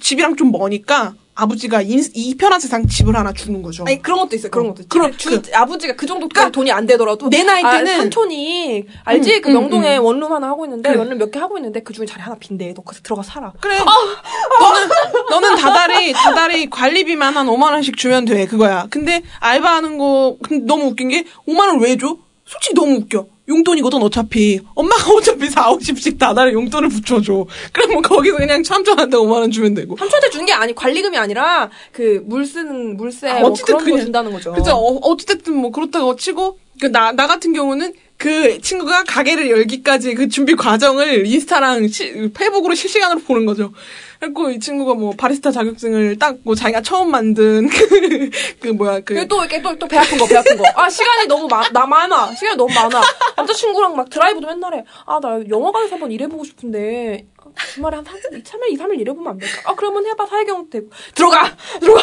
집이랑 0.00 0.36
좀 0.36 0.50
머니까 0.52 1.14
아버지가 1.36 1.82
이, 1.82 2.00
이 2.14 2.36
편한 2.36 2.60
세상 2.60 2.86
집을 2.86 3.16
하나 3.16 3.32
주는 3.32 3.60
거죠. 3.60 3.84
아니 3.84 4.00
그런 4.00 4.20
것도 4.20 4.36
있어요. 4.36 4.50
그런 4.52 4.66
어. 4.66 4.74
것도. 4.74 4.86
그럼 4.88 5.16
주, 5.16 5.40
그- 5.42 5.50
아버지가 5.52 5.96
그 5.96 6.06
정도 6.06 6.28
까지 6.28 6.34
그러니까 6.34 6.52
돈이 6.52 6.70
안 6.70 6.86
되더라도 6.86 7.28
내 7.28 7.42
나이 7.42 7.60
때는- 7.62 7.88
아, 7.88 7.96
삼촌이 7.96 8.84
알지? 9.04 9.34
음, 9.36 9.40
그 9.42 9.48
음, 9.48 9.54
명동에 9.54 9.96
음. 9.98 10.04
원룸 10.04 10.32
하나 10.32 10.46
하고 10.48 10.64
있는데 10.64 10.90
그래. 10.90 10.98
원룸 11.00 11.18
몇 11.18 11.30
개 11.32 11.40
하고 11.40 11.58
있는데 11.58 11.82
그 11.82 11.92
중에 11.92 12.06
자리 12.06 12.22
하나 12.22 12.36
빈대. 12.38 12.72
너 12.72 12.82
거기서 12.82 13.02
들어가 13.02 13.22
살아. 13.24 13.52
그래. 13.60 13.78
너는 13.78 14.88
너는 15.30 15.56
다달이 15.56 16.12
다달이 16.12 16.70
관리비만 16.70 17.36
한 17.36 17.46
5만 17.46 17.72
원씩 17.72 17.96
주면 17.96 18.24
돼 18.26 18.46
그거야. 18.46 18.86
근데 18.90 19.22
알바하는 19.40 19.98
거 19.98 20.36
근데 20.42 20.64
너무 20.66 20.84
웃긴 20.86 21.08
게 21.08 21.24
5만 21.48 21.66
원 21.68 21.80
왜 21.80 21.96
줘? 21.96 22.16
솔직히 22.46 22.74
너무 22.74 22.94
웃겨. 22.96 23.26
용돈이거든 23.48 24.00
어차피 24.02 24.60
엄마가 24.74 25.12
어차피 25.14 25.48
4, 25.50 25.70
50씩 25.72 26.18
다달이 26.18 26.54
용돈을 26.54 26.88
붙여줘. 26.88 27.46
그러면 27.72 28.02
거기서 28.02 28.38
그냥 28.38 28.62
참조한테 28.62 29.16
5만 29.16 29.32
원 29.32 29.50
주면 29.50 29.74
되고. 29.74 29.96
삼촌한테 29.96 30.30
주는 30.30 30.46
게 30.46 30.52
아니 30.52 30.74
관리금이 30.74 31.16
아니라 31.16 31.70
그 31.92 32.22
물 32.24 32.46
쓰는 32.46 32.96
물세 32.96 33.28
아, 33.28 33.40
뭐 33.40 33.50
어쨌든 33.50 33.76
그런 33.78 33.90
거 33.98 34.02
준다는 34.04 34.32
거죠. 34.32 34.52
그죠. 34.54 34.70
어, 34.72 34.96
어찌됐든 34.98 35.54
뭐 35.56 35.70
그렇다고 35.70 36.16
치고 36.16 36.58
그 36.80 36.86
나 36.90 37.12
나 37.12 37.26
같은 37.26 37.52
경우는 37.52 37.92
그 38.16 38.60
친구가 38.60 39.04
가게를 39.04 39.50
열기까지 39.50 40.14
그 40.14 40.28
준비 40.28 40.54
과정을 40.54 41.26
인스타랑 41.26 41.88
시- 41.88 42.30
페이북으로 42.32 42.74
실시간으로 42.74 43.20
보는 43.20 43.44
거죠. 43.44 43.72
그리고 44.20 44.50
이 44.50 44.58
친구가 44.58 44.94
뭐 44.94 45.12
바리스타 45.16 45.50
자격증을 45.50 46.18
땄고 46.18 46.54
자기가 46.54 46.80
처음 46.80 47.10
만든 47.10 47.68
그, 47.68 48.30
그 48.60 48.68
뭐야 48.68 49.00
그 49.00 49.14
그리고 49.14 49.26
또 49.26 49.40
이렇게 49.40 49.60
또 49.60 49.76
또 49.76 49.86
배 49.86 49.98
아픈 49.98 50.16
거, 50.16 50.24
배 50.26 50.36
아픈 50.36 50.56
거. 50.56 50.64
아 50.74 50.88
시간이 50.88 51.26
너무 51.26 51.46
마, 51.48 51.68
나 51.70 51.84
많아. 51.84 52.34
시간이 52.34 52.56
너무 52.56 52.72
많아. 52.72 53.02
남자친구랑 53.36 53.96
막 53.96 54.08
드라이브도 54.08 54.46
맨날 54.46 54.74
해. 54.74 54.84
아 55.04 55.18
나 55.20 55.40
영화관에서 55.50 55.94
한번 55.96 56.10
일해보고 56.12 56.44
싶은데 56.44 57.26
아, 57.36 57.66
주말에 57.74 57.96
한 57.96 58.04
3일, 58.04 58.42
3일, 58.42 58.70
2, 58.72 58.76
3일 58.78 59.00
일해보면 59.00 59.32
안 59.32 59.38
될까? 59.38 59.70
아 59.70 59.74
그러면 59.74 60.06
해봐 60.06 60.26
사회경 60.26 60.70
되고 60.70 60.86
들어가 61.14 61.54
들어가. 61.80 62.00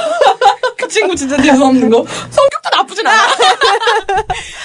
그 0.82 0.88
친구 0.88 1.16
진짜 1.16 1.42
재수 1.42 1.64
없는 1.64 1.90
거. 1.90 2.06
성격도 2.06 2.70
나쁘진 2.76 3.08
않아. 3.08 3.28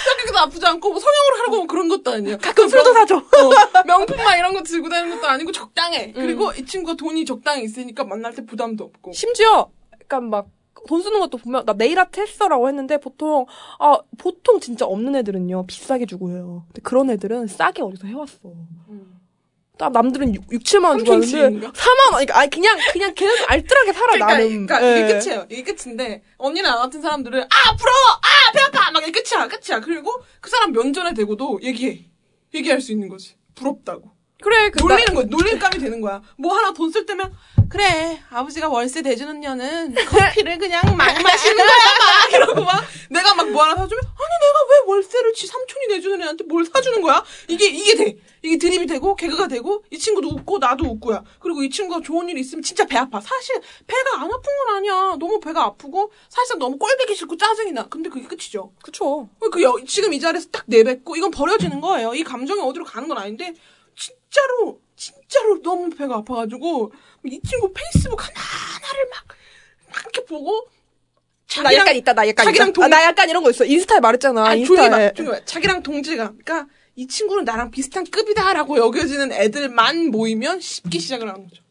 성격도 0.07 0.33
나쁘지 0.33 0.67
않고 0.67 0.91
뭐 0.91 0.99
성형을 1.01 1.39
하라고 1.39 1.57
뭐 1.57 1.67
그런 1.67 1.89
것도 1.89 2.11
아니에요. 2.13 2.39
가끔 2.39 2.69
술도 2.69 2.93
사줘. 2.93 3.17
어, 3.17 3.83
명품 3.87 4.17
막 4.17 4.37
이런 4.37 4.55
거 4.55 4.63
들고 4.63 4.89
다니는 4.89 5.17
것도 5.17 5.29
아니고 5.29 5.53
적당해. 5.53 6.13
그리고 6.13 6.53
이 6.53 6.65
친구가 6.65 6.97
돈이 6.97 7.25
적당히 7.25 7.65
있으니까 7.65 8.05
만날 8.05 8.35
때 8.35 8.45
부담도 8.45 8.85
없고. 8.85 9.13
심지어 9.13 9.69
약간 10.01 10.31
막 10.31 10.57
돈 10.87 11.03
쓰는 11.03 11.21
것도 11.21 11.39
보면 11.39 11.65
나 11.65 11.73
네일 11.73 11.99
아트 11.99 12.21
했어라고 12.21 12.69
했는데 12.69 12.99
보통 12.99 13.47
아 13.79 13.99
보통 14.19 14.61
진짜 14.61 14.87
없는 14.87 15.17
애들은요 15.17 15.67
비싸게 15.67 16.07
주고 16.07 16.31
해요. 16.31 16.65
근데 16.69 16.81
그런 16.83 17.11
애들은 17.11 17.49
싸게 17.49 17.83
어디서 17.83 18.07
해왔어. 18.07 18.39
딱 19.79 19.93
남들은 19.93 20.35
6, 20.35 20.45
6 20.53 20.63
7만 20.63 20.85
원 20.85 20.99
주고 20.99 21.13
하는데 21.13 21.27
삼촌치인가? 21.27 21.71
4만 21.73 22.01
원. 22.05 22.11
그러니까 22.13 22.39
아니 22.39 22.51
그냥 22.51 22.79
그냥 22.93 23.15
걔는 23.15 23.35
알뜰하게 23.47 23.93
살아 23.93 24.07
그러니까, 24.13 24.27
나는. 24.27 24.67
그러니까 24.67 24.83
예. 24.83 25.01
이게 25.01 25.19
끝이에요. 25.19 25.47
이게 25.51 25.63
끝인데 25.75 26.23
언니나 26.39 26.71
나 26.71 26.79
같은 26.79 27.03
사람들은 27.03 27.43
아 27.43 27.77
부러워, 27.77 28.21
아배 28.49 28.61
아파, 28.61 28.91
막 28.91 29.07
이게 29.07 29.13
끝이야, 29.21 29.49
끝이야. 29.49 29.81
그리고 29.81 30.13
그 30.41 30.49
사람 30.49 30.73
면전에 30.73 31.13
대고도 31.15 31.61
얘기해, 31.63 32.07
얘기할 32.55 32.81
수 32.81 32.93
있는 32.93 33.09
거지. 33.09 33.37
부럽다고. 33.55 34.16
그래 34.43 34.71
그 34.71 34.81
놀리는 34.81 35.15
거야. 35.15 35.25
놀림감이 35.29 35.79
되는 35.79 36.01
거야. 36.01 36.21
뭐 36.37 36.55
하나 36.55 36.73
돈 36.73 36.91
쓸 36.93 37.07
때면 37.07 37.33
그래 37.69 38.21
아버지가 38.31 38.69
월세 38.69 39.03
대주는 39.03 39.41
년은 39.41 39.95
커피를 39.95 40.59
그냥 40.59 40.83
막 40.97 41.07
마시는 41.21 41.57
거야 41.57 41.67
막 41.67 42.33
이러고 42.33 42.63
막 42.65 42.85
내가 43.11 43.35
막 43.35 43.47
뭐 43.51 43.63
하나 43.65 43.75
사주면 43.77 44.03
아니 44.05 44.13
내가 44.15 44.59
왜 44.71 44.93
월세를 44.95 45.33
지 45.33 45.47
삼촌이 45.47 45.87
내주는 45.89 46.21
애한테 46.23 46.45
뭘 46.45 46.65
사주는 46.65 47.01
거야? 47.01 47.25
이게 47.49 47.67
이게 47.69 47.95
돼. 47.97 48.17
이게 48.43 48.59
드립이 48.59 48.87
되고 48.87 49.17
개그가 49.17 49.49
되고 49.49 49.83
이 49.91 49.99
친구도 49.99 50.29
웃고 50.29 50.59
나도 50.59 50.85
웃고야. 50.85 51.25
그리고 51.41 51.63
이 51.65 51.71
친구가 51.71 52.03
좋은 52.03 52.29
일 52.29 52.39
있으면 52.39 52.63
진짜 52.63 52.85
배 52.85 52.97
아파. 52.99 53.21
사실 53.21 53.57
배가 53.87 54.17
안 54.21 54.23
아픈 54.25 54.43
건 54.67 54.77
아니야. 54.77 55.17
너무 55.19 55.41
배가 55.41 55.65
아프고 55.65 56.13
사실상 56.29 56.59
너무 56.59 56.77
꼴보기 56.79 57.15
싫고 57.17 57.37
짜증이 57.37 57.73
나. 57.73 57.89
근데 57.89 58.09
그게 58.11 58.27
끝이죠. 58.27 58.73
그쵸. 58.83 59.29
그 59.51 59.63
여- 59.63 59.77
지금 59.87 60.13
이 60.13 60.21
자리에서 60.21 60.49
딱 60.53 60.65
내뱉고 60.67 61.17
이건 61.17 61.31
버려지는 61.33 61.81
거예요. 61.81 62.15
이 62.15 62.23
감정이 62.23 62.61
어디로 62.61 62.85
가는 62.85 63.09
건 63.09 63.19
아닌데 63.19 63.55
진짜로 64.41 64.81
진짜로 64.97 65.63
너무 65.63 65.91
배가 65.91 66.17
아파가지고 66.17 66.93
이 67.25 67.41
친구 67.49 67.73
페이스북 67.73 68.21
하나하나를 68.23 69.09
막, 69.11 69.25
막 69.93 70.03
이렇게 70.03 70.25
보고 70.25 70.69
나 71.63 71.75
약간 71.75 71.95
있다 71.97 72.13
나 72.13 72.27
약간 72.29 72.45
자기랑 72.47 72.69
있다. 72.69 72.75
동- 72.75 72.85
아, 72.85 72.89
나 72.89 73.03
약간 73.05 73.31
이런 73.31 73.43
거 73.43 73.51
있어. 73.51 73.65
인스타에 73.65 74.01
말했잖아. 74.01 74.43
아, 74.43 74.55
조용히 74.57 74.61
인스타에. 74.61 75.09
봐, 75.09 75.15
조용히 75.15 75.39
봐. 75.39 75.45
자기랑 75.45 75.83
동질감. 75.83 76.39
그러니까 76.45 76.69
이 76.97 77.07
친구는 77.07 77.45
나랑 77.45 77.71
비슷한 77.71 78.05
급이다라고 78.05 78.77
여겨지는 78.79 79.33
애들만 79.33 80.11
모이면 80.11 80.61
쉽게 80.61 80.99
시작을 80.99 81.29
하는 81.29 81.45
거죠. 81.49 81.63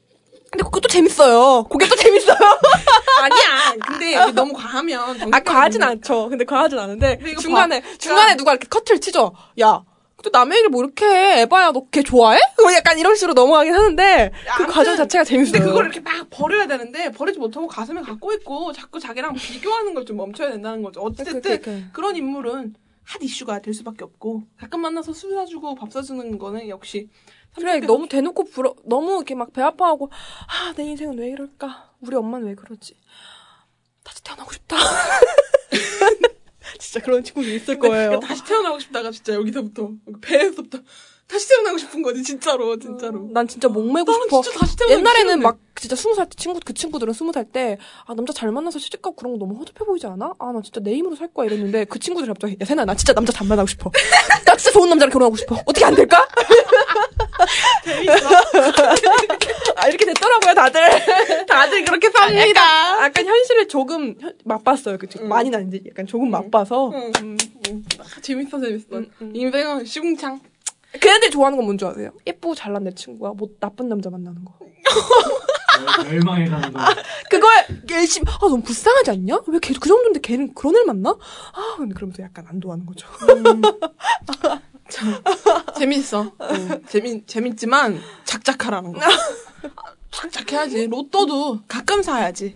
근데 0.52 0.64
그것도 0.64 0.88
재밌어요. 0.88 1.66
그게 1.70 1.88
또 1.88 1.96
재밌어요. 1.96 2.38
아니야. 3.22 3.76
근데 3.86 4.32
너무 4.32 4.54
과하면 4.54 5.34
아, 5.34 5.40
과하진 5.42 5.84
않죠. 5.84 6.30
근데 6.30 6.46
과하진 6.46 6.80
않은데, 6.80 7.20
중간에, 7.42 7.82
봐. 7.82 7.88
중간에 8.00 8.36
누가 8.38 8.52
이렇게 8.52 8.68
커트를 8.70 9.02
치죠. 9.02 9.34
야, 9.60 9.84
또 10.26 10.30
남의 10.38 10.58
얘기를 10.58 10.70
뭐 10.70 10.84
이렇게 10.84 11.06
해. 11.06 11.42
에바야, 11.42 11.72
너 11.72 11.86
걔 11.92 12.02
좋아해? 12.04 12.40
뭐 12.62 12.74
약간 12.74 12.98
이런 13.00 13.16
식으로 13.16 13.34
넘어가긴 13.34 13.74
하는데, 13.74 14.32
그 14.58 14.66
과정 14.68 14.96
자체가 14.98 15.24
재밌어요. 15.24 15.54
근데 15.54 15.66
그걸 15.66 15.86
이렇게 15.86 16.00
막 16.00 16.28
버려야 16.30 16.66
되는데 16.68 17.12
버리지 17.12 17.38
못하고 17.40 17.68
가슴에 17.68 18.02
갖고 18.02 18.34
있고 18.34 18.74
자꾸 18.74 19.00
자기랑 19.00 19.34
비교하는 19.36 19.94
걸 19.94 20.06
좀 20.06 20.18
멈춰야 20.18 20.52
된다는 20.52 20.82
거죠. 20.84 21.02
어쨌든 21.02 21.42
그러니까, 21.42 21.64
그러니까. 21.64 21.90
그런 21.94 22.16
인물은 22.16 22.76
핫 23.04 23.22
이슈가 23.24 23.60
될 23.60 23.74
수밖에 23.74 24.04
없고 24.04 24.44
가끔 24.60 24.82
만나서 24.82 25.14
술 25.14 25.34
사주고 25.36 25.76
밥 25.76 25.92
사주는 25.92 26.38
거는 26.40 26.70
역시 26.70 27.10
그래, 27.56 27.80
너무 27.80 28.08
대놓고 28.10 28.46
부러, 28.46 28.76
너무 28.84 29.14
이렇게 29.16 29.34
막 29.34 29.54
배 29.54 29.62
아파하고, 29.62 30.10
아, 30.12 30.74
내 30.76 30.84
인생은 30.84 31.18
왜 31.18 31.30
이럴까? 31.30 31.92
우리 32.02 32.16
엄마는 32.16 32.48
왜 32.48 32.56
그러지? 32.56 32.98
다시 34.04 34.22
태어나고 34.24 34.52
싶다. 34.52 34.76
진짜 36.80 37.00
그런 37.04 37.24
친구도 37.24 37.48
있을 37.50 37.80
거예요. 37.80 38.20
다시 38.20 38.44
태어나고 38.46 38.80
싶다가 38.80 39.12
진짜 39.12 39.34
여기서부터 39.34 39.92
배에서부터 40.22 40.80
다시 41.28 41.50
태어나고 41.50 41.78
싶은 41.80 42.02
거지 42.04 42.22
진짜로 42.24 42.78
진짜로. 42.78 43.28
난 43.32 43.48
진짜 43.48 43.68
목매고 43.68 44.12
싶어. 44.14 44.42
진짜 44.44 44.60
다시 44.60 44.78
태어나기 44.78 45.00
옛날에는 45.00 45.24
싫은데. 45.26 45.44
막 45.44 45.58
진짜 45.76 45.96
스무 45.96 46.14
살 46.16 46.26
때 46.30 46.36
친구 46.38 46.60
그 46.64 46.74
친구들은 46.74 47.14
스무 47.14 47.32
살 47.34 47.46
때 47.52 47.78
아 48.06 48.14
남자 48.14 48.32
잘 48.32 48.52
만나서 48.52 48.78
시집가고 48.80 49.16
그런 49.16 49.34
거 49.34 49.40
너무 49.40 49.60
허접해 49.60 49.86
보이지 49.86 50.06
않아? 50.08 50.34
아 50.40 50.52
나 50.52 50.62
진짜 50.62 50.80
내 50.82 50.94
힘으로 50.96 51.16
살 51.16 51.28
거야 51.34 51.48
이랬는데 51.48 51.86
그 51.86 51.98
친구들이 52.00 52.28
갑자기 52.28 52.56
야 52.62 52.66
세나 52.66 52.86
나 52.86 52.96
진짜 52.96 53.14
남자 53.14 53.34
잘 53.34 53.48
만나고 53.48 53.68
싶어. 53.68 53.92
나 54.46 54.56
진짜 54.56 54.72
좋은 54.72 54.88
남자랑 54.90 55.12
결혼하고 55.12 55.36
싶어. 55.36 55.56
어떻게 55.66 55.84
안 55.86 55.96
될까? 55.96 56.26
아 59.78 59.88
이렇게 59.88 60.06
됐더라고요 60.06 60.54
다들. 60.54 60.82
다들 61.48 61.84
그렇게 61.86 62.08
약간, 62.08 62.30
삽니다. 62.30 63.04
약간 63.04 63.26
현실을 63.26 63.68
조금 63.68 64.16
현- 64.22 64.34
맛봤어요. 64.46 64.98
그 64.98 65.08
친구. 65.10 65.28
많이는 65.28 65.58
아닌지 65.60 65.84
약간 65.90 66.06
조금 66.08 66.30
맛봐서 66.32 66.92
응, 66.94 67.12
응, 67.22 67.38
응. 67.68 67.84
아, 68.00 68.22
재밌어 68.22 68.60
재밌어. 68.60 69.02
인생은 69.34 69.86
시궁창. 69.86 70.40
걔네들이 71.00 71.32
좋아하는 71.32 71.58
건 71.58 71.66
뭔지 71.66 71.86
아세요? 71.86 72.12
예쁘고 72.26 72.56
잘난 72.56 72.84
내 72.84 72.92
친구가 72.94 73.34
뭐 73.34 73.50
나쁜 73.60 73.90
남자 73.90 74.10
만나는 74.10 74.44
거. 74.46 74.54
멸망해 76.10 76.46
가는 76.48 76.72
거. 76.72 76.80
그거에 77.30 77.66
열심히 77.92 78.26
아 78.32 78.38
너무 78.42 78.62
불쌍하지 78.62 79.12
않냐? 79.12 79.40
왜 79.48 79.60
걔 79.60 79.74
그 79.74 79.88
정도인데 79.90 80.20
걔는 80.22 80.54
그런 80.54 80.76
애를 80.76 80.86
만나? 80.86 81.10
아 81.12 81.76
근데 81.78 81.94
그러면서 81.94 82.24
약간 82.24 82.46
안도하는 82.48 82.86
거죠. 82.86 83.08
재밌어. 85.78 86.32
응. 86.42 86.82
재미 86.88 87.26
재밌지만 87.26 88.00
작작하라는 88.24 88.94
거. 88.94 89.02
아, 89.02 89.10
착착 90.12 90.52
해야지. 90.54 90.88
로또도 90.88 91.62
가끔 91.68 92.02
사야지. 92.02 92.56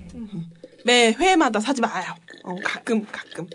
매 0.85 1.11
회마다 1.11 1.59
사지 1.59 1.81
마요. 1.81 2.13
어, 2.43 2.55
가끔, 2.63 3.05
가끔. 3.11 3.47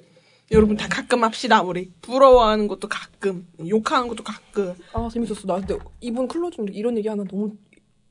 여러분 0.55 0.77
다 0.77 0.87
가끔 0.89 1.25
합시다, 1.25 1.63
우리. 1.63 1.91
부러워하는 2.01 2.69
것도 2.69 2.89
가끔. 2.89 3.47
욕하는 3.67 4.07
것도 4.09 4.23
가끔. 4.23 4.75
아 4.93 5.09
재밌었어. 5.13 5.47
나 5.47 5.57
근데 5.57 5.77
이분 6.01 6.29
closing 6.29 6.67
이런 6.73 6.97
얘기 6.97 7.09
하나 7.09 7.25
너무 7.25 7.57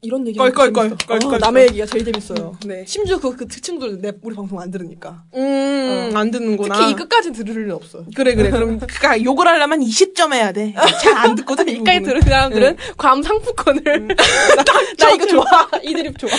이런 0.03 0.27
얘기 0.27 0.37
껄, 0.37 0.51
하나 0.51 0.71
껄, 0.71 0.91
어, 0.91 1.19
껄, 1.19 1.39
남의 1.39 1.67
껄. 1.67 1.69
얘기가 1.69 1.85
제일 1.85 2.03
재밌어요. 2.05 2.57
네. 2.65 2.83
심지어 2.85 3.17
그, 3.19 3.35
그 3.37 3.47
친구들 3.47 4.01
내 4.01 4.11
우리 4.21 4.35
방송 4.35 4.59
안 4.59 4.69
들으니까. 4.69 5.23
음, 5.33 6.11
안 6.13 6.29
듣는구나. 6.29 6.75
특히 6.75 6.91
이 6.91 6.93
끝까지 6.95 7.31
들을 7.31 7.53
일은 7.55 7.71
없어. 7.71 8.03
그래, 8.13 8.35
그래. 8.35 8.49
그럼, 8.51 8.79
그니까 8.79 9.23
욕을 9.23 9.47
하려면 9.47 9.79
20점 9.79 10.33
해야 10.33 10.51
돼. 10.51 10.75
잘 11.01 11.13
안 11.23 11.35
듣거든, 11.35 11.69
이 11.69 11.73
이까지. 11.73 12.01
들은 12.01 12.21
사람들은 12.21 12.77
괌 12.97 13.23
상품권을 13.23 14.07
나, 14.17 14.63
나 14.99 15.09
이거 15.13 15.25
좋아. 15.25 15.45
이 15.81 15.93
드립 15.93 16.17
좋아. 16.17 16.29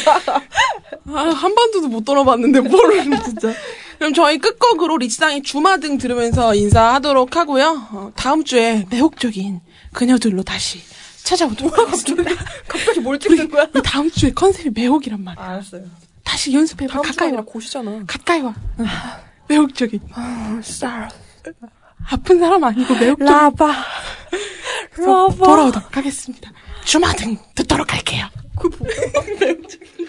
아, 1.06 1.20
한 1.30 1.54
번도 1.54 1.88
못 1.88 2.04
들어봤는데, 2.04 2.60
뭘, 2.60 3.02
진짜. 3.24 3.52
그럼 3.98 4.12
저희 4.12 4.36
끝곡으로 4.38 4.98
리쌍의 4.98 5.42
주마등 5.42 5.96
들으면서 5.96 6.54
인사하도록 6.54 7.34
하고요. 7.34 7.88
어, 7.92 8.12
다음 8.14 8.44
주에 8.44 8.84
매혹적인 8.90 9.60
그녀들로 9.94 10.42
다시 10.42 10.80
찾아오도록 11.24 11.76
하겠습니다. 11.78 12.30
갑자기 12.68 13.00
뭘 13.00 13.18
찍는 13.18 13.48
거야? 13.50 13.66
우리 13.72 13.82
다음 13.82 14.10
주에 14.10 14.30
컨셉이 14.32 14.70
매혹이란 14.74 15.24
말이야. 15.24 15.44
알았어요. 15.44 15.84
다시 16.22 16.52
연습해봐. 16.54 17.00
가까이 17.00 17.32
와. 17.32 17.42
고시잖아. 17.42 18.04
가까이 18.06 18.40
와. 18.42 18.54
매혹적인. 19.48 20.00
아픈 22.10 22.38
사람 22.38 22.62
아니고 22.62 22.94
매혹적인. 22.94 23.26
라바. 23.26 23.74
그래서 24.92 25.28
돌아오도록 25.36 25.96
하겠습니다. 25.96 26.52
주마등 26.84 27.38
듣도록 27.54 27.92
할게요. 27.92 28.26
스쳐가버린 28.60 29.62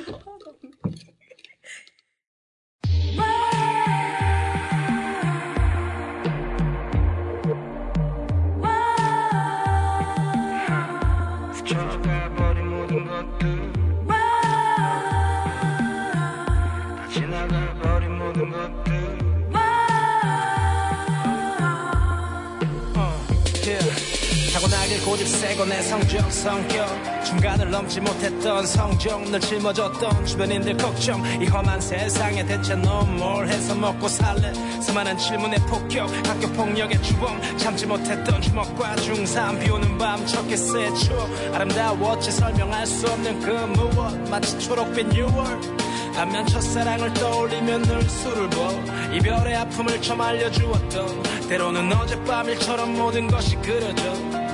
고집 25.16 25.30
세고 25.30 25.64
내 25.64 25.82
성적 25.82 26.30
성격. 26.30 27.24
중간을 27.24 27.72
넘지 27.72 28.02
못했던 28.02 28.68
성적 28.68 29.22
늘 29.32 29.40
짊어졌던 29.40 30.26
주변인들 30.26 30.76
걱정. 30.76 31.24
이 31.42 31.46
험한 31.46 31.80
세상에 31.80 32.46
대체 32.46 32.76
넌 32.76 33.16
뭘 33.16 33.48
해서 33.48 33.74
먹고 33.76 34.10
살래? 34.10 34.54
수많은 34.82 35.18
질문의 35.18 35.58
폭격 35.70 36.10
학교 36.28 36.50
폭력의 36.52 37.02
주범. 37.02 37.42
참지 37.58 37.86
못했던 37.86 38.42
주먹과 38.42 38.98
중삼 38.98 39.58
비오는 39.58 39.98
밤 39.98 40.26
첫 40.26 40.46
키스의 40.50 40.94
추억 40.96 41.30
아름다웠지 41.54 42.32
설명할 42.32 42.86
수 42.86 43.08
없는 43.08 43.40
그 43.40 43.52
무엇? 43.52 44.30
마치 44.30 44.60
초록빛 44.60 45.12
6월. 45.12 46.14
반면 46.14 46.46
첫사랑을 46.46 47.14
떠올리면 47.14 47.84
늘 47.84 48.02
술을 48.10 48.50
부어 48.50 48.70
이별의 49.14 49.56
아픔을 49.56 50.02
좀 50.02 50.20
알려주었던. 50.20 51.24
때로는 51.48 51.94
어젯밤 51.94 52.50
일처럼 52.50 52.98
모든 52.98 53.28
것이 53.28 53.56
그려져 53.58 54.45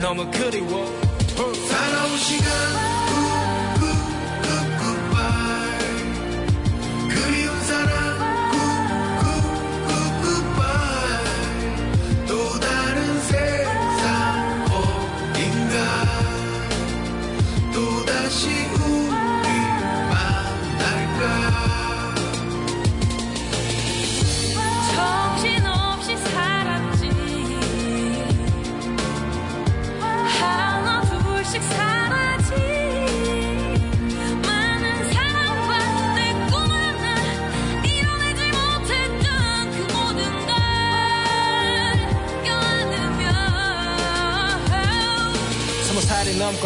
너무 0.00 0.30
그리워. 0.30 0.86
살아온 1.68 2.16
시간 2.18 2.95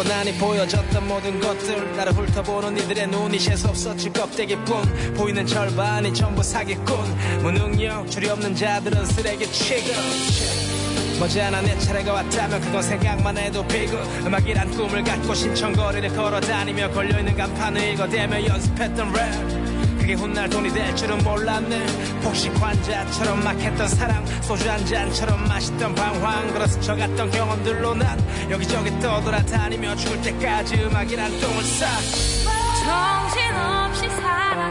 고 0.01 0.07
나니 0.07 0.33
보여졌던 0.33 1.07
모든 1.07 1.39
것들 1.39 1.95
나를 1.95 2.13
훑어보는 2.13 2.75
이들의 2.75 3.05
눈이 3.05 3.37
재수없었지 3.37 4.09
껍데기뿐. 4.09 5.13
보이는 5.13 5.45
절반이 5.45 6.11
전부 6.11 6.41
사기꾼. 6.41 6.95
무능력 7.43 8.09
줄이 8.09 8.27
없는 8.27 8.55
자들은 8.55 9.05
쓰레기 9.05 9.45
취급. 9.51 9.93
머지않아 11.19 11.61
내 11.61 11.77
차례가 11.77 12.13
왔다면 12.13 12.61
그건 12.61 12.81
생각만 12.81 13.37
해도 13.37 13.63
비극. 13.67 13.99
음악이란 14.25 14.71
꿈을 14.71 15.03
갖고 15.03 15.35
신청거리를 15.35 16.09
걸어다니며 16.15 16.89
걸려있는 16.89 17.37
간판을 17.37 17.93
읽어대며 17.93 18.43
연습했던 18.47 19.13
랩 19.13 19.60
그게 20.11 20.21
훗날 20.21 20.49
돈이 20.49 20.69
될 20.73 20.93
줄은 20.93 21.19
몰랐네. 21.19 21.85
폭식 22.21 22.51
환자처럼 22.61 23.43
막 23.45 23.57
했던 23.57 23.87
사랑 23.87 24.25
소주 24.41 24.69
한 24.69 24.85
잔처럼 24.85 25.47
마셨던 25.47 25.95
방황. 25.95 26.51
걸어 26.53 26.67
스쳐갔던 26.67 27.31
경험들로 27.31 27.95
난 27.95 28.19
여기저기 28.49 28.89
떠돌아다니며 28.99 29.95
죽을 29.95 30.21
때까지 30.21 30.83
음악이란 30.83 31.31
똥을 31.39 31.63
싸. 31.63 31.87
정신없이 32.83 34.09
살았 34.21 34.70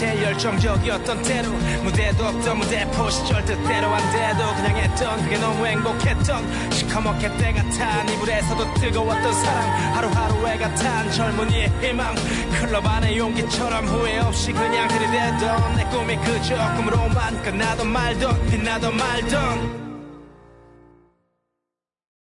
제일 0.00 0.22
열정적이었던 0.22 1.22
때로 1.24 1.50
무대도 1.82 2.24
없던 2.24 2.58
무대포 2.58 3.10
시절 3.10 3.44
뜻대로 3.44 3.86
안 3.88 4.00
돼도 4.10 4.54
그냥 4.54 4.76
했던 4.78 5.22
그게 5.22 5.36
너무 5.36 5.66
행복했던 5.66 6.70
시커멓게 6.72 7.36
때가 7.36 7.62
탄 7.68 8.08
이불에서도 8.08 8.74
뜨거웠던 8.80 9.34
사랑 9.34 9.94
하루하루 9.96 10.48
애가 10.48 10.74
탄 10.76 11.12
젊은이의 11.12 11.68
희망 11.82 12.14
클럽 12.58 12.86
안의 12.86 13.18
용기처럼 13.18 13.86
후회 13.88 14.20
없이 14.20 14.52
그냥 14.52 14.88
들이대던 14.88 15.76
내 15.76 15.84
꿈이 15.90 16.16
그저 16.16 16.56
꿈으로만 16.76 17.42
끝나던 17.42 17.86
말던 17.86 18.46
빛나던 18.46 18.96
말던 18.96 19.79